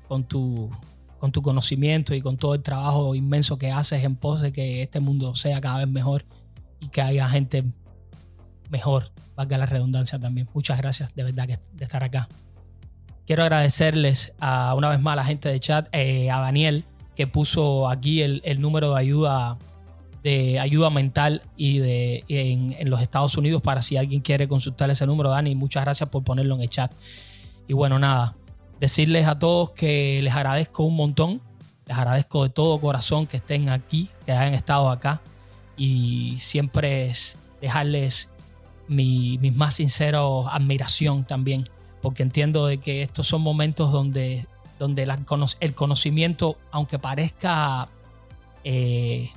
con, 0.08 0.24
tu, 0.24 0.70
con 1.18 1.32
tu 1.32 1.42
conocimiento 1.42 2.14
y 2.14 2.22
con 2.22 2.36
todo 2.38 2.56
el 2.56 2.62
trabajo 2.62 3.16
inmenso 3.16 3.58
que 3.58 3.72
haces 3.72 4.04
en 4.04 4.16
pos 4.16 4.42
de 4.42 4.52
que 4.52 4.82
este 4.82 5.00
mundo 5.00 5.34
sea 5.36 5.62
cada 5.62 5.80
vez 5.80 5.88
mejor 5.88 6.26
y 6.82 6.88
que 6.88 7.02
haya 7.02 7.30
gente 7.30 7.64
mejor, 8.70 9.12
valga 9.36 9.58
la 9.58 9.66
redundancia 9.66 10.20
también. 10.20 10.50
Muchas 10.54 10.78
gracias 10.78 11.14
de 11.16 11.24
verdad 11.24 11.48
de 11.48 11.84
estar 11.84 12.04
acá. 12.04 12.28
Quiero 13.26 13.44
agradecerles 13.44 14.34
a, 14.40 14.74
una 14.76 14.90
vez 14.90 15.00
más 15.02 15.14
a 15.14 15.16
la 15.18 15.24
gente 15.24 15.50
de 15.50 15.60
chat, 15.60 15.88
eh, 15.92 16.32
a 16.32 16.40
Daniel, 16.40 16.86
que 17.16 17.28
puso 17.28 17.88
aquí 17.88 18.22
el, 18.22 18.42
el 18.44 18.60
número 18.60 18.94
de 18.94 19.00
ayuda 19.00 19.58
de 20.24 20.60
ayuda 20.60 20.90
mental 20.90 21.44
y 21.56 21.80
de 21.80 22.24
en, 22.28 22.76
en 22.78 22.90
los 22.90 23.02
Estados 23.02 23.38
Unidos 23.38 23.62
para 23.62 23.82
si 23.82 23.98
alguien 23.98 24.22
quiere 24.22 24.48
consultar 24.48 24.90
ese 24.90 25.06
número, 25.06 25.30
Dani. 25.30 25.56
Muchas 25.56 25.84
gracias 25.84 26.10
por 26.10 26.24
ponerlo 26.24 26.56
en 26.56 26.62
el 26.62 26.70
chat. 26.70 26.92
Y 27.68 27.74
bueno, 27.74 28.00
nada, 28.00 28.36
decirles 28.80 29.28
a 29.28 29.38
todos 29.38 29.72
que 29.72 30.20
les 30.24 30.34
agradezco 30.34 30.84
un 30.84 30.96
montón. 30.96 31.42
Les 31.86 31.98
agradezco 31.98 32.44
de 32.44 32.50
todo 32.50 32.80
corazón 32.80 33.28
que 33.28 33.38
estén 33.38 33.70
aquí, 33.70 34.10
que 34.26 34.32
hayan 34.32 34.54
estado 34.54 34.90
acá. 34.90 35.22
Y 35.78 36.36
siempre 36.40 37.10
es 37.10 37.38
dejarles 37.62 38.32
mi, 38.90 39.38
mi 39.38 39.52
más 39.52 39.76
sincero 39.76 40.50
admiración 40.50 41.24
también, 41.24 41.70
porque 42.02 42.24
entiendo 42.24 42.68
de 42.68 42.80
que 42.80 43.02
estos 43.04 43.28
son 43.28 43.42
momentos 43.42 43.92
donde, 43.94 44.46
donde 44.78 45.08
el 45.62 45.74
conocimiento, 45.76 46.58
aunque 46.72 47.00
parezca 47.00 47.88
eh, 48.64 49.30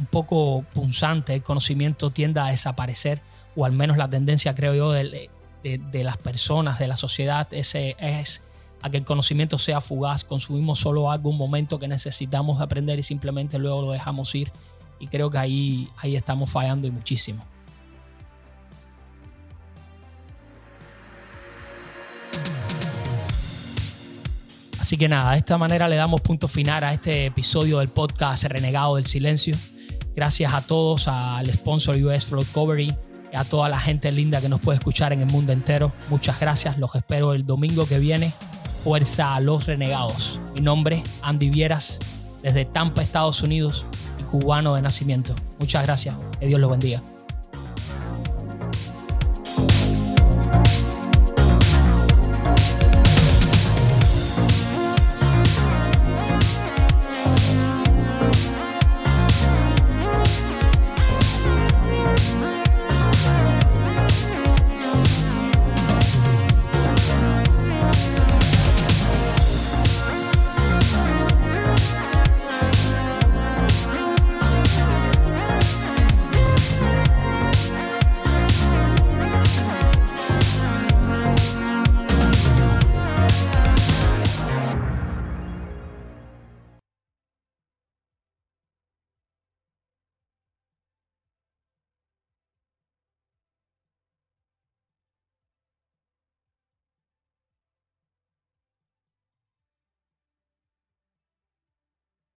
un 0.00 0.06
poco 0.06 0.64
punzante, 0.74 1.34
el 1.34 1.42
conocimiento 1.42 2.10
tiende 2.10 2.40
a 2.40 2.46
desaparecer, 2.46 3.22
o 3.54 3.64
al 3.64 3.72
menos 3.72 3.96
la 3.96 4.08
tendencia, 4.10 4.54
creo 4.54 4.74
yo, 4.74 4.90
de, 4.92 5.30
de- 5.62 5.78
de 5.78 6.04
las 6.04 6.16
personas, 6.16 6.78
de 6.78 6.86
la 6.86 6.96
sociedad, 6.96 7.48
es 7.52 8.42
a 8.82 8.90
que 8.90 8.98
el 8.98 9.04
conocimiento 9.04 9.58
sea 9.58 9.80
fugaz, 9.80 10.22
consumimos 10.24 10.78
solo 10.78 11.10
algo, 11.10 11.30
un 11.30 11.38
momento 11.38 11.78
que 11.78 11.88
necesitamos 11.88 12.60
aprender 12.60 12.98
y 12.98 13.02
simplemente 13.02 13.58
luego 13.58 13.82
lo 13.82 13.92
dejamos 13.92 14.32
ir. 14.34 14.52
Y 15.00 15.08
creo 15.08 15.28
que 15.28 15.38
ahí, 15.38 15.88
ahí 15.96 16.14
estamos 16.14 16.50
fallando 16.50 16.86
y 16.86 16.90
muchísimo. 16.90 17.44
Así 24.86 24.96
que 24.96 25.08
nada, 25.08 25.32
de 25.32 25.38
esta 25.38 25.58
manera 25.58 25.88
le 25.88 25.96
damos 25.96 26.20
punto 26.20 26.46
final 26.46 26.84
a 26.84 26.92
este 26.92 27.26
episodio 27.26 27.80
del 27.80 27.88
podcast 27.88 28.44
Renegado 28.44 28.94
del 28.94 29.06
Silencio. 29.06 29.56
Gracias 30.14 30.54
a 30.54 30.60
todos, 30.60 31.08
al 31.08 31.52
sponsor 31.52 31.96
US 31.96 32.24
Flow 32.24 32.44
Covery, 32.52 32.94
a 33.34 33.42
toda 33.42 33.68
la 33.68 33.80
gente 33.80 34.12
linda 34.12 34.40
que 34.40 34.48
nos 34.48 34.60
puede 34.60 34.78
escuchar 34.78 35.12
en 35.12 35.22
el 35.22 35.26
mundo 35.26 35.52
entero. 35.52 35.90
Muchas 36.08 36.38
gracias, 36.38 36.78
los 36.78 36.94
espero 36.94 37.32
el 37.32 37.44
domingo 37.44 37.88
que 37.88 37.98
viene. 37.98 38.32
Fuerza 38.84 39.34
a 39.34 39.40
los 39.40 39.66
renegados. 39.66 40.40
Mi 40.54 40.60
nombre, 40.60 41.02
Andy 41.20 41.50
Vieras, 41.50 41.98
desde 42.44 42.64
Tampa, 42.64 43.02
Estados 43.02 43.42
Unidos 43.42 43.84
y 44.20 44.22
cubano 44.22 44.76
de 44.76 44.82
nacimiento. 44.82 45.34
Muchas 45.58 45.82
gracias, 45.82 46.14
que 46.38 46.46
Dios 46.46 46.60
los 46.60 46.70
bendiga. 46.70 47.02